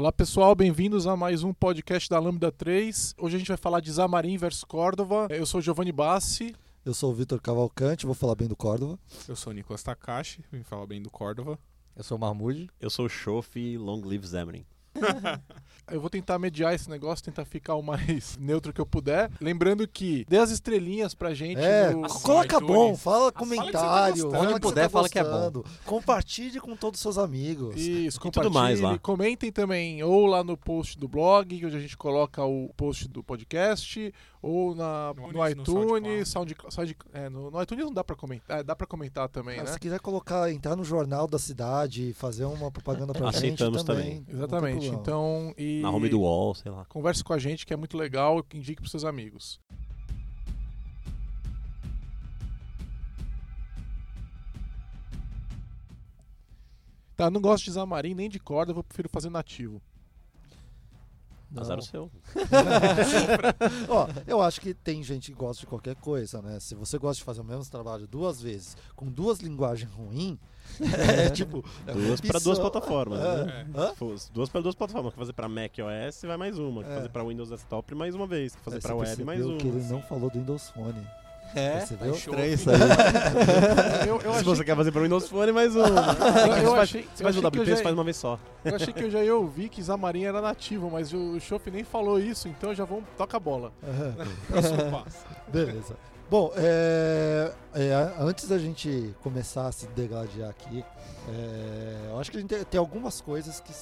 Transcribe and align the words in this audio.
Olá 0.00 0.10
pessoal, 0.10 0.54
bem-vindos 0.54 1.06
a 1.06 1.14
mais 1.14 1.42
um 1.42 1.52
podcast 1.52 2.08
da 2.08 2.18
Lambda 2.18 2.50
3. 2.50 3.16
Hoje 3.18 3.36
a 3.36 3.38
gente 3.38 3.48
vai 3.48 3.56
falar 3.58 3.80
de 3.80 3.92
Zamarim 3.92 4.38
versus 4.38 4.64
Córdova. 4.64 5.26
Eu 5.28 5.44
sou 5.44 5.58
o 5.58 5.62
Giovanni 5.62 5.92
Bassi. 5.92 6.56
Eu 6.86 6.94
sou 6.94 7.10
o 7.10 7.14
Vitor 7.14 7.38
Cavalcante, 7.38 8.06
vou 8.06 8.14
falar 8.14 8.34
bem 8.34 8.48
do 8.48 8.56
Córdova. 8.56 8.98
Eu 9.28 9.36
sou 9.36 9.50
o 9.50 9.54
Nicolas 9.54 9.82
Takashi, 9.82 10.42
vim 10.50 10.62
falar 10.62 10.86
bem 10.86 11.02
do 11.02 11.10
Córdova. 11.10 11.58
Eu 11.94 12.02
sou 12.02 12.16
o 12.16 12.20
Mahmoud. 12.20 12.70
Eu 12.80 12.88
sou 12.88 13.04
o 13.04 13.08
Shofi 13.10 13.76
Long 13.76 14.00
Live 14.00 14.26
Xamarin. 14.26 14.64
Eu 15.90 16.00
vou 16.00 16.08
tentar 16.08 16.38
mediar 16.38 16.72
esse 16.72 16.88
negócio, 16.88 17.24
tentar 17.24 17.44
ficar 17.44 17.74
o 17.74 17.82
mais 17.82 18.36
neutro 18.38 18.72
que 18.72 18.80
eu 18.80 18.86
puder. 18.86 19.28
Lembrando 19.40 19.86
que 19.88 20.24
dê 20.28 20.38
as 20.38 20.50
estrelinhas 20.50 21.14
pra 21.14 21.34
gente. 21.34 21.60
É, 21.60 21.90
no... 21.90 22.08
coloca 22.08 22.56
iTunes. 22.56 22.66
bom, 22.66 22.96
fala 22.96 23.24
você 23.24 23.32
tá 23.32 23.38
comentário. 23.38 24.30
fala 24.30 24.50
Onde 24.50 24.60
puder, 24.60 24.84
tá 24.84 24.88
fala 24.88 25.08
que 25.08 25.18
é 25.18 25.24
bom. 25.24 25.64
Compartilhe 25.84 26.60
com 26.60 26.76
todos 26.76 26.98
os 26.98 27.02
seus 27.02 27.18
amigos. 27.18 27.74
Isso, 27.76 28.18
E 28.24 28.30
tudo 28.30 28.50
mais 28.50 28.78
lá. 28.78 28.90
compartilhe. 28.90 28.98
Comentem 29.00 29.52
também 29.52 30.02
ou 30.02 30.26
lá 30.26 30.44
no 30.44 30.56
post 30.56 30.96
do 30.96 31.08
blog, 31.08 31.66
onde 31.66 31.76
a 31.76 31.80
gente 31.80 31.96
coloca 31.96 32.44
o 32.44 32.72
post 32.76 33.08
do 33.08 33.22
podcast, 33.24 34.14
ou 34.42 34.74
na, 34.74 35.12
No 35.14 35.32
no, 35.32 35.48
iTunes, 35.48 35.68
no 35.68 35.98
iTunes, 35.98 36.28
Sound, 36.28 36.56
Sound- 36.70 36.96
é, 37.12 37.28
no, 37.28 37.50
no 37.50 37.62
iTunes 37.62 37.84
não 37.84 37.92
dá 37.92 38.02
pra 38.02 38.16
comentar, 38.16 38.60
é, 38.60 38.62
dá 38.62 38.74
pra 38.74 38.86
comentar 38.86 39.28
também, 39.28 39.56
Mas 39.58 39.66
né? 39.66 39.72
Se 39.74 39.78
quiser 39.80 40.00
colocar, 40.00 40.50
entrar 40.50 40.76
no 40.76 40.84
jornal 40.84 41.26
da 41.26 41.38
cidade, 41.38 42.12
fazer 42.14 42.44
uma 42.46 42.70
propaganda 42.70 43.12
pra 43.12 43.26
gente 43.26 43.36
Aceitamos 43.36 43.84
também. 43.84 44.22
também. 44.22 44.34
Exatamente. 44.34 44.86
Então, 44.86 45.54
e 45.58 45.80
Na 45.82 45.90
home 45.90 46.08
do 46.08 46.20
wall, 46.22 46.54
sei 46.54 46.70
lá. 46.72 46.84
converse 46.86 47.22
com 47.22 47.32
a 47.34 47.38
gente 47.38 47.66
que 47.66 47.74
é 47.74 47.76
muito 47.76 47.96
legal, 47.98 48.44
indique 48.54 48.80
pros 48.80 48.90
seus 48.90 49.04
amigos. 49.04 49.60
Tá, 57.16 57.30
não 57.30 57.40
gosto 57.40 57.64
de 57.64 57.72
Zamarim 57.72 58.14
nem 58.14 58.28
de 58.30 58.38
corda, 58.40 58.72
eu 58.72 58.82
prefiro 58.82 59.08
fazer 59.08 59.28
nativo. 59.28 59.82
Não. 61.50 61.62
Azar 61.62 61.78
o 61.78 61.82
seu. 61.82 62.10
Ó, 63.88 64.08
eu 64.26 64.40
acho 64.40 64.60
que 64.60 64.72
tem 64.74 65.02
gente 65.02 65.32
que 65.32 65.36
gosta 65.36 65.60
de 65.60 65.66
qualquer 65.66 65.96
coisa, 65.96 66.40
né? 66.40 66.60
Se 66.60 66.74
você 66.74 66.98
gosta 66.98 67.18
de 67.18 67.24
fazer 67.24 67.40
o 67.40 67.44
mesmo 67.44 67.64
trabalho 67.70 68.06
duas 68.06 68.40
vezes, 68.40 68.76
com 68.94 69.06
duas 69.06 69.40
linguagens 69.40 69.90
ruins, 69.92 70.38
é 70.80 71.28
tipo. 71.30 71.64
é 71.86 71.92
uma 71.92 72.06
Duas 72.06 72.20
para 72.20 72.38
duas 72.38 72.58
plataformas. 72.58 73.20
É. 73.20 73.64
Né? 73.64 73.92
Fosse 73.96 74.32
Duas 74.32 74.48
para 74.48 74.60
duas 74.60 74.74
plataformas. 74.74 75.12
Quer 75.12 75.18
fazer 75.18 75.32
para 75.32 75.48
Mac 75.48 75.72
OS, 75.78 76.22
vai 76.22 76.36
mais 76.36 76.58
uma. 76.58 76.84
Quer 76.84 76.90
É. 76.92 76.94
fazer 76.96 77.08
para 77.08 77.24
Windows 77.24 77.48
Desktop, 77.50 77.94
mais 77.94 78.14
uma 78.14 78.26
vez. 78.26 78.54
Quer 78.54 78.62
fazer 78.62 78.80
para 78.80 78.94
web, 78.94 79.24
mais 79.24 79.44
uma. 79.44 79.58
que 79.58 79.66
ele 79.66 79.82
não 79.84 80.00
falou 80.02 80.30
do 80.30 80.38
Windows 80.38 80.70
Phone. 80.70 81.04
É? 81.54 81.78
Percebeu? 81.78 82.14
Show. 82.14 82.32
Estranho 82.34 82.54
isso 82.54 82.70
aí. 82.70 84.08
Eu, 84.08 84.20
eu 84.20 84.34
Se 84.34 84.44
você 84.44 84.64
quer 84.64 84.76
fazer 84.76 84.92
para 84.92 85.02
Windows 85.02 85.28
Phone, 85.28 85.52
mais 85.52 85.74
eu, 85.74 85.82
Você 85.82 85.92
faz- 85.94 86.78
achei, 86.78 87.02
Você 87.02 87.22
eu 87.22 87.24
faz 87.24 87.36
o 87.36 87.40
que 87.40 87.46
WP, 87.48 87.76
você 87.76 87.82
faz 87.82 87.94
uma 87.94 88.04
vez 88.04 88.16
só. 88.16 88.38
eu 88.64 88.76
achei 88.76 88.92
que 88.92 89.02
eu 89.04 89.10
já 89.10 89.22
ia 89.24 89.34
ouvir 89.34 89.68
que 89.68 89.82
Zamarim 89.82 90.24
era 90.24 90.40
nativo, 90.40 90.90
mas 90.90 91.12
o 91.12 91.38
Choff 91.40 91.70
nem 91.70 91.82
falou 91.84 92.18
isso, 92.20 92.48
então 92.48 92.74
já 92.74 92.84
vamos 92.84 93.04
toca 93.16 93.36
a 93.36 93.40
bola. 93.40 93.72
Próximo 94.48 94.90
passo. 94.90 95.24
Beleza. 95.48 95.96
Bom, 96.30 96.52
é, 96.54 97.52
é, 97.74 98.14
antes 98.20 98.46
da 98.48 98.56
gente 98.56 99.12
começar 99.20 99.66
a 99.66 99.72
se 99.72 99.88
degladiar 99.88 100.48
aqui, 100.50 100.84
é, 101.28 102.10
eu 102.10 102.20
acho 102.20 102.30
que 102.30 102.36
a 102.36 102.40
gente 102.40 102.48
tem, 102.50 102.62
tem 102.64 102.78
algumas 102.78 103.20
coisas 103.20 103.58
que 103.58 103.72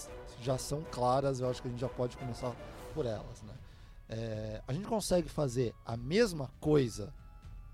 já 0.40 0.56
são 0.56 0.82
claras, 0.90 1.40
eu 1.40 1.50
acho 1.50 1.60
que 1.60 1.68
a 1.68 1.70
gente 1.70 1.80
já 1.80 1.88
pode 1.90 2.16
começar 2.16 2.50
por 2.94 3.04
elas. 3.04 3.42
Né? 3.46 3.52
É, 4.08 4.62
a 4.66 4.72
gente 4.72 4.86
consegue 4.86 5.28
fazer 5.28 5.74
a 5.84 5.94
mesma 5.94 6.48
coisa, 6.58 7.12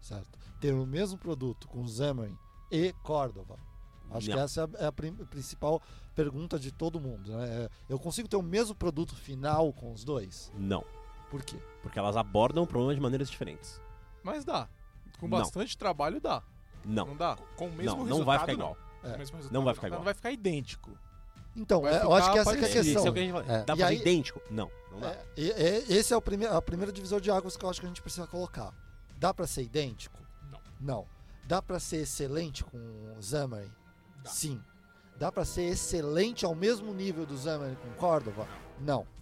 certo? 0.05 0.39
Ter 0.61 0.73
o 0.75 0.87
mesmo 0.87 1.19
produto 1.19 1.67
com 1.69 1.87
Xamarin 1.87 2.37
e 2.71 2.93
Cordova. 3.03 3.57
Acho 4.11 4.29
que 4.29 4.35
Não. 4.37 4.43
essa 4.43 4.61
é 4.61 4.65
a, 4.65 4.85
é 4.85 4.87
a 4.87 4.93
principal 4.93 5.83
pergunta 6.15 6.59
de 6.59 6.71
todo 6.71 7.01
mundo. 7.01 7.33
Né? 7.33 7.65
É, 7.65 7.69
Eu 7.89 7.99
consigo 7.99 8.29
ter 8.29 8.37
o 8.37 8.43
mesmo 8.43 8.75
produto 8.75 9.15
final 9.15 9.73
com 9.73 9.93
os 9.93 10.05
dois? 10.05 10.53
Não. 10.55 10.85
Por 11.31 11.43
quê? 11.43 11.57
Porque 11.83 11.99
elas 11.99 12.17
abordam 12.17 12.63
o 12.63 12.67
problema 12.67 12.95
de 12.95 13.01
maneiras 13.01 13.29
diferentes. 13.31 13.81
Mas 14.23 14.45
dá. 14.45 14.69
Com 15.19 15.27
Não. 15.27 15.39
bastante 15.39 15.77
trabalho 15.77 16.21
dá. 16.21 16.43
Não. 16.85 17.07
Não 17.07 17.17
dá? 17.17 17.37
Com 17.57 17.67
o 17.69 17.73
mesmo 17.73 17.97
Não, 17.97 18.05
resultado, 18.05 18.19
não 18.19 18.25
vai 18.25 18.39
ficar 18.39 18.53
igual. 18.53 18.77
Com 19.01 19.09
É. 19.09 19.11
Não 19.51 19.65
vai 19.65 19.75
ficar 19.75 19.89
Não 19.89 19.95
igual. 19.97 20.05
vai 20.05 20.15
ficar 20.15 20.31
idêntico. 20.31 20.91
Então, 21.57 21.87
é, 21.87 22.03
eu 22.03 22.13
acho 22.13 22.33
que 22.33 22.39
essa 22.39 22.57
que 22.57 22.65
é 22.65 22.69
a 22.69 22.73
questão. 22.73 22.83
Isso 22.83 23.07
é 23.07 23.11
o 23.11 23.13
que 23.13 23.19
a 23.21 23.23
gente 23.23 23.33
fala. 23.33 23.45
É. 23.45 23.59
Dá 23.65 23.65
pra 23.65 23.75
E 23.75 23.79
fazer 23.79 23.85
aí- 23.95 24.01
idêntico? 24.01 24.41
Não. 24.51 24.71
Não 24.93 25.01
dá. 25.01 25.11
É, 25.37 25.79
esse 25.89 26.13
é 26.13 26.17
o 26.17 26.21
prime 26.23 26.47
a 26.47 26.61
primeira 26.61 26.93
divisor 26.93 27.21
de 27.21 27.31
águas 27.31 27.57
que 27.57 27.65
eu 27.65 27.71
acho 27.71 27.81
que 27.81 27.87
a 27.87 27.89
gente 27.89 28.03
precisa 28.03 28.27
colocar. 28.27 28.73
Dá 29.25 29.33
pra 29.33 29.47
ser 29.47 29.63
idêntico? 29.63 30.21
Não. 30.51 30.61
Não. 30.79 31.07
Dá 31.47 31.63
pra 31.63 31.81
ser 31.81 32.03
excelente 32.03 32.63
com 32.63 32.77
o 32.77 33.23
Xamarin? 33.23 33.73
Dá. 34.23 34.29
Sim. 34.29 34.63
Dá 35.17 35.33
pra 35.33 35.47
ser 35.47 35.63
excelente 35.63 36.45
ao 36.45 36.55
mesmo 36.55 36.93
nível 36.93 37.25
do 37.25 37.35
Xamarin 37.35 37.75
com 37.77 37.91
Cordova? 37.95 38.47
Não. 38.79 39.01
Entendeu? 39.01 39.14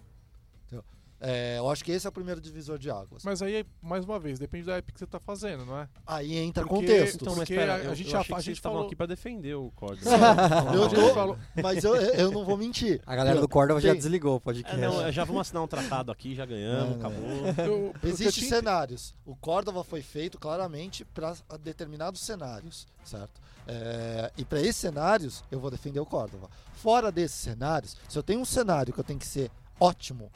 É, 1.25 1.57
eu 1.57 1.69
acho 1.69 1.85
que 1.85 1.91
esse 1.93 2.05
é 2.05 2.09
o 2.09 2.11
primeiro 2.11 2.41
divisor 2.41 2.77
de 2.77 2.89
águas. 2.91 3.23
Mas 3.23 3.41
aí, 3.41 3.65
mais 3.81 4.03
uma 4.03 4.19
vez, 4.19 4.37
depende 4.37 4.65
da 4.65 4.75
app 4.75 4.91
que 4.91 4.99
você 4.99 5.07
tá 5.07 5.21
fazendo, 5.21 5.65
não 5.65 5.79
é? 5.79 5.87
Aí 6.05 6.35
entra 6.35 6.65
Porque- 6.65 6.81
contexto. 6.85 7.21
Então, 7.21 7.35
mas 7.37 7.47
pera, 7.47 7.73
a- 7.73 7.75
a 7.77 7.79
eu, 7.85 7.95
gente 7.95 8.07
eu 8.07 8.11
já 8.11 8.19
achei 8.19 8.35
a 8.35 8.39
estavam 8.53 8.75
falou- 8.75 8.87
aqui 8.87 8.95
pra 8.95 9.05
defender 9.05 9.55
o 9.55 9.71
código. 9.71 10.03
eu 10.75 10.89
tô, 10.89 11.13
falou- 11.13 11.37
mas 11.61 11.81
eu, 11.83 11.95
eu 11.95 12.29
não 12.29 12.43
vou 12.43 12.57
mentir. 12.57 13.01
A 13.05 13.15
galera 13.15 13.39
do 13.39 13.47
Córdoba 13.47 13.79
já 13.79 13.91
Tem- 13.91 13.97
desligou 14.01 14.33
o 14.33 14.37
É, 14.37 14.39
podcast. 14.41 14.77
não, 14.81 15.11
já 15.13 15.23
vamos 15.23 15.41
assinar 15.41 15.63
um 15.63 15.67
tratado 15.67 16.11
aqui, 16.11 16.35
já 16.35 16.45
ganhamos, 16.45 16.97
não. 16.97 17.07
acabou. 17.07 17.93
Existem 18.03 18.43
tinha- 18.45 18.49
cenários. 18.57 19.15
O 19.25 19.33
Cordova 19.35 19.81
foi 19.83 20.01
feito 20.01 20.37
claramente 20.37 21.05
para 21.05 21.33
determinados 21.61 22.19
cenários, 22.19 22.85
certo? 23.05 23.41
É, 23.65 24.29
e 24.37 24.43
para 24.43 24.59
esses 24.59 24.75
cenários, 24.75 25.41
eu 25.49 25.57
vou 25.57 25.71
defender 25.71 26.01
o 26.01 26.05
Cordova. 26.05 26.49
Fora 26.73 27.09
desses 27.13 27.37
cenários, 27.39 27.95
se 28.09 28.19
eu 28.19 28.23
tenho 28.23 28.41
um 28.41 28.45
cenário 28.45 28.91
que 28.93 28.99
eu 28.99 29.03
tenho 29.05 29.17
que 29.19 29.25
ser 29.25 29.49
ótimo, 29.79 30.29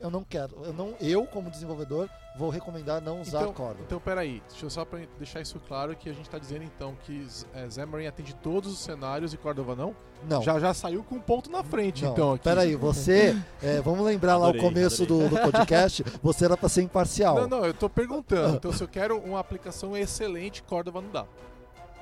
eu 0.00 0.10
não 0.10 0.24
quero. 0.24 0.56
Eu, 0.64 0.72
não, 0.72 0.94
eu 1.00 1.26
como 1.26 1.50
desenvolvedor, 1.50 2.08
vou 2.36 2.48
recomendar 2.48 3.00
não 3.02 3.20
usar 3.20 3.42
Então, 3.42 3.52
Cordova. 3.52 3.84
então, 3.86 4.00
peraí, 4.00 4.42
deixa 4.48 4.66
eu 4.66 4.70
só 4.70 4.84
pra 4.84 5.00
deixar 5.18 5.40
isso 5.40 5.60
claro 5.68 5.94
que 5.94 6.08
a 6.08 6.12
gente 6.12 6.28
tá 6.28 6.38
dizendo 6.38 6.64
então 6.64 6.96
que 7.04 7.26
é, 7.54 7.68
Xamarin 7.70 8.06
atende 8.06 8.34
todos 8.36 8.72
os 8.72 8.78
cenários 8.78 9.34
e 9.34 9.36
Cordova 9.36 9.76
não? 9.76 9.94
não. 10.28 10.42
Já, 10.42 10.58
já 10.58 10.72
saiu 10.72 11.02
com 11.04 11.16
um 11.16 11.20
ponto 11.20 11.50
na 11.50 11.62
frente, 11.62 12.04
não. 12.04 12.12
então. 12.12 12.32
Aqui. 12.32 12.44
Peraí, 12.44 12.74
você. 12.76 13.36
é, 13.62 13.80
vamos 13.84 14.04
lembrar 14.04 14.36
lá 14.36 14.48
Adorei, 14.48 14.60
o 14.60 14.64
começo 14.64 15.04
do, 15.04 15.28
do 15.28 15.36
podcast. 15.38 16.02
Você 16.22 16.44
era 16.44 16.56
para 16.56 16.68
ser 16.68 16.82
imparcial. 16.82 17.36
Não, 17.36 17.48
não, 17.48 17.64
eu 17.64 17.74
tô 17.74 17.88
perguntando. 17.88 18.56
Então, 18.56 18.72
se 18.72 18.82
eu 18.82 18.88
quero 18.88 19.18
uma 19.18 19.38
aplicação 19.38 19.96
excelente, 19.96 20.62
Cordova 20.62 21.00
não 21.00 21.10
dá. 21.10 21.26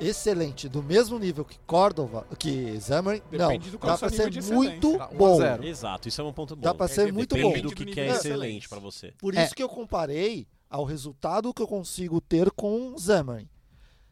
Excelente, 0.00 0.68
do 0.68 0.82
mesmo 0.82 1.18
nível 1.18 1.44
que 1.44 1.58
Cordova, 1.66 2.26
que 2.38 2.80
Xamarin, 2.80 3.20
não. 3.32 3.48
Dá 3.48 3.54
é 3.94 3.96
para 3.96 4.10
ser 4.10 4.42
muito 4.52 4.96
Tá, 4.96 5.06
bom. 5.08 5.40
Exato, 5.62 6.08
isso 6.08 6.20
é 6.20 6.24
um 6.24 6.32
ponto 6.32 6.54
bom. 6.54 6.62
Dá 6.62 6.74
pra 6.74 6.86
É, 6.86 6.88
ser 6.88 7.12
muito 7.12 7.34
bom. 7.36 7.48
Depende 7.48 7.62
do 7.62 7.74
que, 7.74 7.84
do 7.84 7.92
que 7.92 8.00
é 8.00 8.08
excelente 8.10 8.68
pra 8.68 8.78
você. 8.78 9.12
Por 9.18 9.36
É. 9.36 9.44
isso 9.44 9.54
que 9.54 9.62
eu 9.62 9.68
comparei 9.68 10.46
ao 10.70 10.84
resultado 10.84 11.52
que 11.52 11.62
eu 11.62 11.66
consigo 11.68 12.20
ter 12.20 12.50
com 12.52 12.94
o 12.94 12.98
Xamarin. 12.98 13.48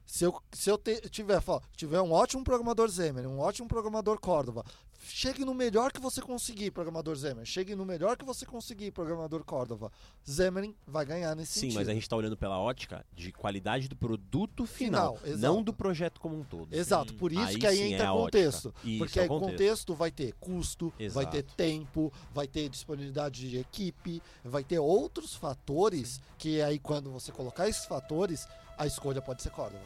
Se 0.07 0.25
eu, 0.25 0.41
se 0.53 0.71
eu 0.71 0.79
te- 0.79 1.01
tiver, 1.11 1.43
tiver 1.77 2.01
um 2.01 2.13
ótimo 2.13 2.45
programador 2.45 2.89
Xamarin, 2.89 3.27
um 3.27 3.41
ótimo 3.41 3.67
programador 3.67 4.21
Cordova, 4.21 4.65
chegue 5.03 5.45
no 5.45 5.53
melhor 5.53 5.93
que 5.93 6.01
você 6.01 6.23
conseguir, 6.23 6.71
programador 6.71 7.17
Xamarin. 7.17 7.45
Chegue 7.45 7.75
no 7.75 7.85
melhor 7.85 8.17
que 8.17 8.25
você 8.25 8.47
conseguir, 8.47 8.93
programador 8.93 9.45
Cordova. 9.45 9.91
Xamarin 10.25 10.77
vai 10.87 11.05
ganhar 11.05 11.35
nesse 11.35 11.55
Sim, 11.55 11.61
sentido. 11.63 11.79
mas 11.79 11.89
a 11.89 11.93
gente 11.93 12.09
tá 12.09 12.15
olhando 12.17 12.37
pela 12.37 12.57
ótica 12.59 13.05
de 13.13 13.33
qualidade 13.33 13.89
do 13.89 13.97
produto 13.97 14.65
final, 14.65 15.17
Final, 15.17 15.39
não 15.39 15.61
do 15.63 15.73
projeto 15.73 16.21
como 16.21 16.39
um 16.39 16.45
todo. 16.45 16.73
Exato, 16.73 17.11
Sim. 17.11 17.19
por 17.19 17.33
isso 17.33 17.43
Aí 17.43 17.59
que 17.59 17.67
aí 17.67 17.77
sim 17.77 17.93
entra 17.95 18.07
é 18.07 18.11
contexto. 18.13 18.75
Isso, 18.85 18.99
porque 18.99 19.19
é 19.19 19.23
aí 19.23 19.29
contexto. 19.29 19.51
contexto 19.53 19.95
vai 19.95 20.11
ter 20.13 20.33
custo, 20.35 20.91
vai 20.97 21.05
Exato. 21.07 21.31
ter 21.33 21.43
tempo, 21.43 22.13
vai 22.33 22.47
ter 22.47 22.69
disponibilidade 22.69 23.51
de 23.51 23.59
equipe, 23.59 24.23
vai 24.45 24.63
ter 24.63 24.79
outros 24.79 25.35
fatores 25.35 26.21
que 26.39 26.63
aí 26.63 26.79
quando 26.79 27.11
você 27.11 27.33
colocar 27.33 27.69
esses 27.69 27.85
fatores, 27.87 28.47
a 28.77 28.87
escolha 28.87 29.21
pode 29.23 29.43
ser 29.43 29.51
Cordova. 29.51 29.83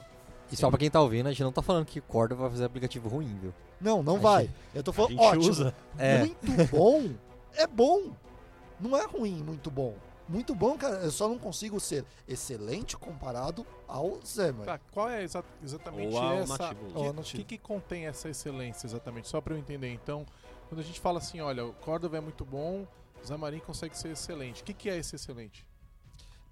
E 0.52 0.56
só 0.56 0.68
pra 0.68 0.78
quem 0.78 0.90
tá 0.90 1.00
ouvindo, 1.00 1.26
a 1.28 1.30
gente 1.30 1.42
não 1.44 1.52
tá 1.52 1.62
falando 1.62 1.86
que 1.86 2.00
Córdoba 2.00 2.42
vai 2.42 2.50
fazer 2.50 2.64
aplicativo 2.64 3.08
ruim, 3.08 3.38
viu? 3.40 3.54
Não, 3.80 4.02
não 4.02 4.16
A 4.16 4.18
vai. 4.18 4.42
gente- 4.46 4.54
Eu 4.74 4.82
tô 4.82 4.90
A 4.90 4.94
falando 4.94 5.10
gente 5.12 5.20
ótimo. 5.22 5.48
usa. 5.50 5.74
É. 5.96 6.18
Muito 6.18 6.70
bom. 6.70 7.10
É 7.54 7.66
bom. 7.66 8.12
Não 8.80 8.96
é 8.96 9.04
ruim, 9.06 9.42
muito 9.44 9.70
bom. 9.70 9.94
Muito 10.28 10.54
bom, 10.54 10.76
cara. 10.76 10.96
Eu 10.96 11.10
só 11.10 11.28
não 11.28 11.38
consigo 11.38 11.78
ser 11.80 12.04
excelente 12.26 12.96
comparado 12.96 13.64
ao 13.86 14.18
Xamarin. 14.24 14.64
Tá, 14.64 14.80
qual 14.92 15.08
é 15.08 15.22
exa- 15.22 15.44
exatamente 15.62 16.14
Ou 16.16 16.32
essa. 16.34 16.74
que- 16.74 16.98
O 16.98 17.12
nativo. 17.12 17.38
que, 17.42 17.44
que 17.44 17.58
contém 17.58 18.06
essa 18.06 18.28
excelência 18.28 18.86
exatamente? 18.86 19.28
Só 19.28 19.40
pra 19.40 19.54
eu 19.54 19.58
entender. 19.58 19.92
Então, 19.92 20.24
quando 20.68 20.80
a 20.80 20.84
gente 20.84 21.00
fala 21.00 21.18
assim, 21.18 21.40
olha, 21.40 21.64
o 21.66 21.72
Cordova 21.74 22.16
é 22.16 22.20
muito 22.20 22.44
bom, 22.44 22.86
o 23.22 23.26
Xamarin 23.26 23.58
consegue 23.60 23.96
ser 23.96 24.10
excelente. 24.12 24.62
O 24.62 24.64
que, 24.64 24.72
que 24.74 24.88
é 24.90 24.96
esse 24.96 25.14
excelente? 25.16 25.64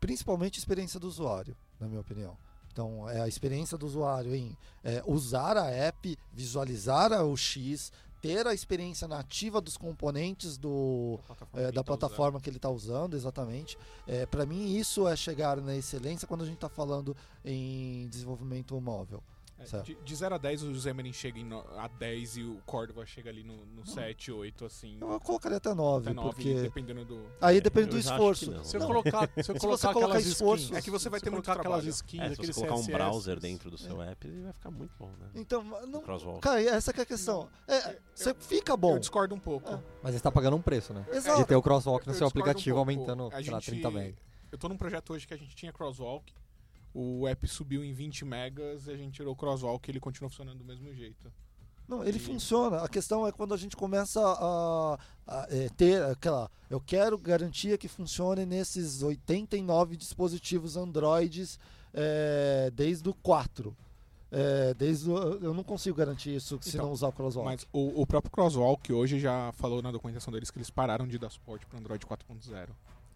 principalmente 0.01 0.59
a 0.59 0.61
experiência 0.61 1.01
do 1.01 1.09
usuário, 1.09 1.57
na 1.81 1.87
minha 1.87 2.01
opinião. 2.01 2.37
Então, 2.73 3.09
é 3.09 3.21
a 3.21 3.29
experiência 3.29 3.77
do 3.77 3.87
usuário 3.87 4.35
em 4.35 4.57
é, 4.85 5.03
usar 5.07 5.57
a 5.57 5.69
app, 5.69 6.17
visualizar 6.33 7.13
a 7.13 7.25
UX, 7.25 7.91
ter 8.21 8.47
a 8.47 8.55
experiência 8.55 9.07
nativa 9.07 9.61
dos 9.61 9.77
componentes 9.77 10.57
do, 10.57 11.19
plataforma 11.27 11.63
é, 11.63 11.67
que 11.67 11.73
da 11.73 11.83
tá 11.83 11.85
plataforma 11.85 12.41
que 12.41 12.51
ele 12.51 12.57
está 12.57 12.71
usando, 12.71 13.15
exatamente. 13.15 13.79
É, 14.07 14.27
Para 14.27 14.47
mim, 14.47 14.77
isso 14.77 15.07
é 15.09 15.17
chegar 15.17 15.61
na 15.61 15.75
excelência 15.77 16.27
quando 16.27 16.43
a 16.43 16.47
gente 16.47 16.57
está 16.57 16.69
falando 16.69 17.17
em 17.45 18.09
desenvolvimento 18.09 18.81
móvel. 18.81 19.23
É, 19.61 19.83
de, 19.83 19.95
de 19.97 20.15
0 20.15 20.35
a 20.37 20.39
10, 20.39 20.63
o 20.63 20.75
Xamarin 20.81 21.13
chega 21.13 21.39
em 21.39 21.45
no- 21.45 21.65
a 21.77 21.89
10 21.89 22.37
e 22.37 22.43
o 22.45 22.61
Córdoba 22.65 23.05
chega 23.05 23.29
ali 23.29 23.43
no, 23.43 23.67
no 23.67 23.85
7, 23.85 24.31
8, 24.31 24.65
assim. 24.65 24.99
Eu 25.01 25.19
colocaria 25.21 25.57
até 25.59 25.75
9, 25.75 26.07
Até 26.11 26.15
9, 26.15 26.29
porque 26.31 26.55
dependendo 26.63 27.05
do. 27.05 27.27
aí 27.41 27.61
depende 27.61 27.89
do 27.89 27.99
esforço. 27.99 28.65
Se 28.65 28.77
eu 28.77 28.81
Não. 28.81 28.87
colocar, 28.87 29.29
se 29.35 29.41
eu 29.41 29.45
Se 29.45 29.53
você 29.53 29.59
colocar 29.59 29.93
colocar 29.93 30.07
aquelas 30.17 30.27
esforço- 30.27 30.65
skins, 30.65 30.79
É 30.79 30.83
que 30.83 30.91
você 30.91 31.09
vai 31.09 31.19
se 31.19 31.25
ter 31.25 31.31
muito 31.31 31.45
colocar 31.45 31.61
aquelas 31.61 31.85
skins, 31.87 32.21
É, 32.23 32.29
se 32.29 32.35
você 32.37 32.41
aqueles 32.41 32.57
colocar 32.57 32.75
um 32.75 32.79
CSS, 32.83 32.93
browser 32.93 33.41
dentro 33.41 33.71
do 33.71 33.77
seu 33.77 34.01
app, 34.01 34.29
vai 34.29 34.53
ficar 34.53 34.71
muito 34.71 34.93
bom, 34.99 35.11
né? 35.19 35.29
Então, 35.35 35.65
não, 35.65 36.03
Crosswalk. 36.03 36.41
cara, 36.41 36.63
essa 36.63 36.93
que 36.93 37.01
é 37.01 37.03
a 37.03 37.07
questão. 37.07 37.49
É, 37.67 37.99
você 38.15 38.33
fica 38.35 38.77
bom. 38.77 38.93
Eu 38.95 38.99
discordo 39.01 39.35
um 39.35 39.41
pouco. 39.41 39.69
Ah. 39.75 39.81
Mas 40.03 40.15
você 40.15 40.21
tá 40.21 40.31
pagando 40.31 40.57
um 40.57 40.63
preço, 40.63 40.95
né? 40.95 41.05
Exato. 41.13 41.41
De 41.41 41.47
ter 41.47 41.57
o 41.57 41.63
crosswalk 41.63 42.07
no 42.07 42.13
Eu 42.13 42.17
seu 42.17 42.27
um 42.27 42.31
aplicativo 42.31 42.77
pouco. 42.77 42.91
aumentando, 42.91 43.27
A 43.35 43.43
sei 43.43 43.51
lá, 43.53 43.59
gente- 43.61 43.71
30 43.83 43.89
MB. 43.91 44.15
Eu 44.53 44.57
tô 44.57 44.69
num 44.69 44.77
projeto 44.77 45.13
hoje 45.13 45.27
que 45.27 45.35
a 45.35 45.37
gente 45.37 45.55
tinha 45.55 45.73
crosswalk, 45.73 46.33
o 46.95 47.27
app 47.29 47.47
subiu 47.47 47.85
em 47.85 47.93
20 47.93 48.25
megas 48.25 48.87
e 48.87 48.91
a 48.91 48.97
gente 48.97 49.15
tirou 49.15 49.33
o 49.33 49.37
crosswalk 49.37 49.87
e 49.87 49.91
ele 49.91 50.01
continua 50.01 50.29
funcionando 50.31 50.59
do 50.59 50.65
mesmo 50.65 50.93
jeito. 50.95 51.33
Não, 51.87 52.05
ele 52.05 52.19
E- 52.19 52.21
funciona. 52.21 52.83
A 52.83 52.89
questão 52.89 53.27
é 53.27 53.33
quando 53.33 53.55
a 53.55 53.57
gente 53.57 53.75
começa 53.77 54.21
a, 54.21 54.99
a, 55.27 55.47
é, 55.51 55.69
ter 55.71 56.03
aquela. 56.03 56.51
Eu 56.69 56.81
quero 56.81 57.17
garantia 57.17 57.79
que 57.79 57.89
funcione 57.89 58.45
nesses 58.45 59.03
89 59.03 59.97
dispositivos 59.97 60.77
Androids 60.77 61.59
é, 61.95 62.71
desde 62.75 63.09
o 63.09 63.15
4. 63.15 63.75
É, 64.31 64.75
desde 64.75 65.09
o, 65.11 65.17
eu 65.43 65.55
não 65.55 65.65
consigo 65.65 65.97
garantir 65.97 66.35
isso 66.37 66.59
se 66.61 66.69
Então, 66.77 66.85
não 66.87 66.93
usar 66.93 67.09
o 67.09 67.13
Crosswalk. 67.13 67.49
Mas 67.51 67.67
o, 67.73 68.03
o 68.03 68.07
próprio 68.07 68.31
crosswalk 68.31 68.93
hoje 68.93 69.19
já 69.19 69.51
falou 69.53 69.81
na 69.81 69.91
documentação 69.91 70.31
deles 70.31 70.51
que 70.51 70.59
eles 70.59 70.69
pararam 70.69 71.09
de 71.09 71.19
dar 71.19 71.31
suporte 71.31 71.65
para 71.65 71.79
Android 71.79 72.05
4.0. 72.05 72.69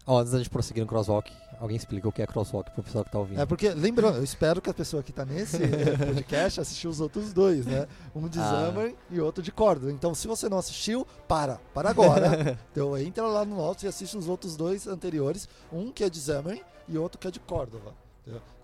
Ó, 0.05 0.19
antes 0.19 0.31
da 0.33 0.37
gente 0.37 0.49
prosseguir 0.49 0.81
no 0.83 0.87
crosswalk, 0.89 1.31
alguém 1.59 1.77
explica 1.77 2.07
o 2.07 2.11
que 2.11 2.21
é 2.21 2.27
crosswalk 2.27 2.69
pro 2.71 2.83
pessoal 2.83 3.05
que 3.05 3.11
tá 3.11 3.19
ouvindo. 3.19 3.39
É 3.39 3.45
porque, 3.45 3.69
lembrando, 3.69 4.17
eu 4.17 4.23
espero 4.23 4.61
que 4.61 4.69
a 4.69 4.73
pessoa 4.73 5.01
que 5.01 5.11
está 5.11 5.23
nesse 5.23 5.57
podcast 6.05 6.59
assistiu 6.59 6.89
os 6.89 6.99
outros 6.99 7.31
dois, 7.31 7.65
né? 7.65 7.87
Um 8.13 8.27
de 8.27 8.37
Ah. 8.39 8.67
Xamarin 8.67 8.95
e 9.09 9.19
outro 9.21 9.41
de 9.41 9.51
Córdoba. 9.51 9.91
Então, 9.91 10.13
se 10.13 10.27
você 10.27 10.49
não 10.49 10.57
assistiu, 10.57 11.07
para, 11.27 11.55
para 11.73 11.89
agora. 11.89 12.59
então, 12.71 12.97
entra 12.97 13.25
lá 13.27 13.45
no 13.45 13.55
nosso 13.55 13.85
e 13.85 13.87
assiste 13.87 14.17
os 14.17 14.27
outros 14.27 14.57
dois 14.57 14.87
anteriores. 14.87 15.47
Um 15.71 15.89
que 15.91 16.03
é 16.03 16.09
de 16.09 16.19
Xamarin 16.19 16.61
e 16.89 16.97
outro 16.97 17.17
que 17.17 17.27
é 17.27 17.31
de 17.31 17.39
Córdoba. 17.39 17.93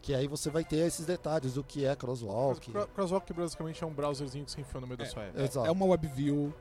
Que 0.02 0.14
aí 0.14 0.28
você 0.28 0.50
vai 0.50 0.64
ter 0.64 0.78
esses 0.78 1.06
detalhes 1.06 1.54
do 1.54 1.64
que 1.64 1.86
é 1.86 1.94
crosswalk. 1.96 2.72
Cro- 2.72 2.88
Crosswalk 2.88 3.32
basicamente 3.34 3.84
é 3.84 3.88
um 3.88 3.92
browserzinho 3.94 4.46
que 4.46 4.52
você 4.52 4.62
enfia 4.62 4.80
no 4.82 4.88
meio 4.88 4.98
da 4.98 5.06
sua 5.06 5.24
app. 5.24 5.40
É, 5.40 5.44
Exato. 5.44 5.68
é 5.68 5.72
uma 5.72 5.86
WebView 5.86 6.54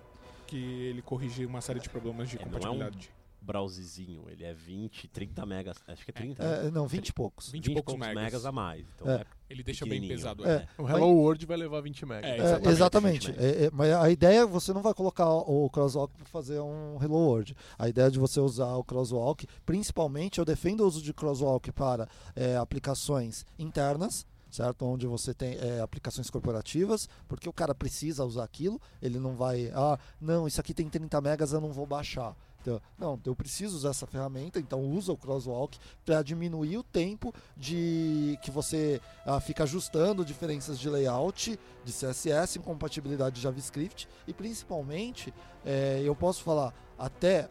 que 0.46 0.56
ele 0.86 1.00
corrige 1.02 1.46
uma 1.46 1.60
série 1.60 1.78
de 1.80 1.88
problemas 1.88 2.28
de 2.28 2.36
É, 2.36 2.38
não 2.40 2.44
é 2.46 2.48
um- 2.48 2.52
compatibilidade. 2.52 3.10
Browserzinho, 3.48 4.24
ele 4.28 4.44
é 4.44 4.52
20, 4.52 5.08
30 5.08 5.46
megas, 5.46 5.78
acho 5.88 6.04
que 6.04 6.10
é 6.10 6.12
30, 6.12 6.44
É, 6.44 6.62
né? 6.64 6.70
não, 6.70 6.86
20 6.86 7.08
e 7.08 7.12
poucos. 7.14 7.46
20 7.50 7.64
20 7.64 7.72
e 7.72 7.74
poucos 7.76 7.94
poucos 7.94 8.06
megas. 8.08 8.22
megas. 8.24 8.44
a 8.44 8.52
mais. 8.52 8.86
Então 8.94 9.10
É. 9.10 9.14
é, 9.22 9.26
Ele 9.48 9.62
deixa 9.62 9.86
bem 9.86 10.06
pesado. 10.06 10.46
É. 10.46 10.68
O 10.76 10.86
Hello 10.86 11.08
World 11.16 11.46
vai 11.46 11.56
levar 11.56 11.80
20 11.80 12.02
MB. 12.04 12.26
É, 12.26 12.30
É, 12.30 12.36
exatamente, 12.36 12.68
exatamente. 12.68 13.30
É, 13.38 13.64
é, 13.64 13.70
mas 13.72 13.90
a 13.94 14.10
ideia 14.10 14.42
é 14.42 14.46
que 14.46 14.52
você 14.52 14.72
não 14.74 14.82
vai 14.82 14.92
colocar 14.92 15.26
o 15.30 15.70
crosswalk 15.70 16.12
para 16.14 16.26
fazer 16.26 16.60
um 16.60 16.98
Hello 17.02 17.16
World. 17.16 17.56
A 17.78 17.88
ideia 17.88 18.08
é 18.08 18.10
de 18.10 18.18
você 18.18 18.38
usar 18.38 18.74
o 18.76 18.84
crosswalk, 18.84 19.46
principalmente 19.64 20.38
eu 20.38 20.44
defendo 20.44 20.82
o 20.82 20.86
uso 20.86 21.00
de 21.00 21.14
crosswalk 21.14 21.72
para 21.72 22.06
é, 22.36 22.56
aplicações 22.56 23.46
internas, 23.58 24.26
certo? 24.50 24.84
Onde 24.84 25.06
você 25.06 25.32
tem 25.32 25.56
é, 25.56 25.80
aplicações 25.80 26.28
corporativas, 26.28 27.08
porque 27.26 27.48
o 27.48 27.52
cara 27.52 27.74
precisa 27.74 28.24
usar 28.24 28.44
aquilo, 28.44 28.80
ele 29.00 29.18
não 29.18 29.34
vai, 29.34 29.70
ah, 29.74 29.98
não, 30.20 30.46
isso 30.46 30.60
aqui 30.60 30.74
tem 30.74 30.88
30 30.88 31.20
megas, 31.20 31.52
eu 31.52 31.60
não 31.60 31.72
vou 31.72 31.86
baixar. 31.86 32.36
Então, 32.60 32.80
não, 32.98 33.18
eu 33.24 33.34
preciso 33.34 33.76
usar 33.76 33.90
essa 33.90 34.06
ferramenta, 34.06 34.58
então 34.58 34.82
usa 34.82 35.12
o 35.12 35.16
crosswalk 35.16 35.78
para 36.04 36.22
diminuir 36.22 36.76
o 36.78 36.82
tempo 36.82 37.32
de 37.56 38.38
que 38.42 38.50
você 38.50 39.00
ah, 39.24 39.40
fica 39.40 39.62
ajustando 39.62 40.24
diferenças 40.24 40.78
de 40.78 40.90
layout, 40.90 41.58
de 41.84 41.92
CSS, 41.92 42.58
incompatibilidade 42.58 43.36
de 43.36 43.42
JavaScript 43.42 44.08
e 44.26 44.34
principalmente, 44.34 45.32
eh, 45.64 46.02
eu 46.04 46.14
posso 46.14 46.42
falar 46.42 46.74
até 46.98 47.48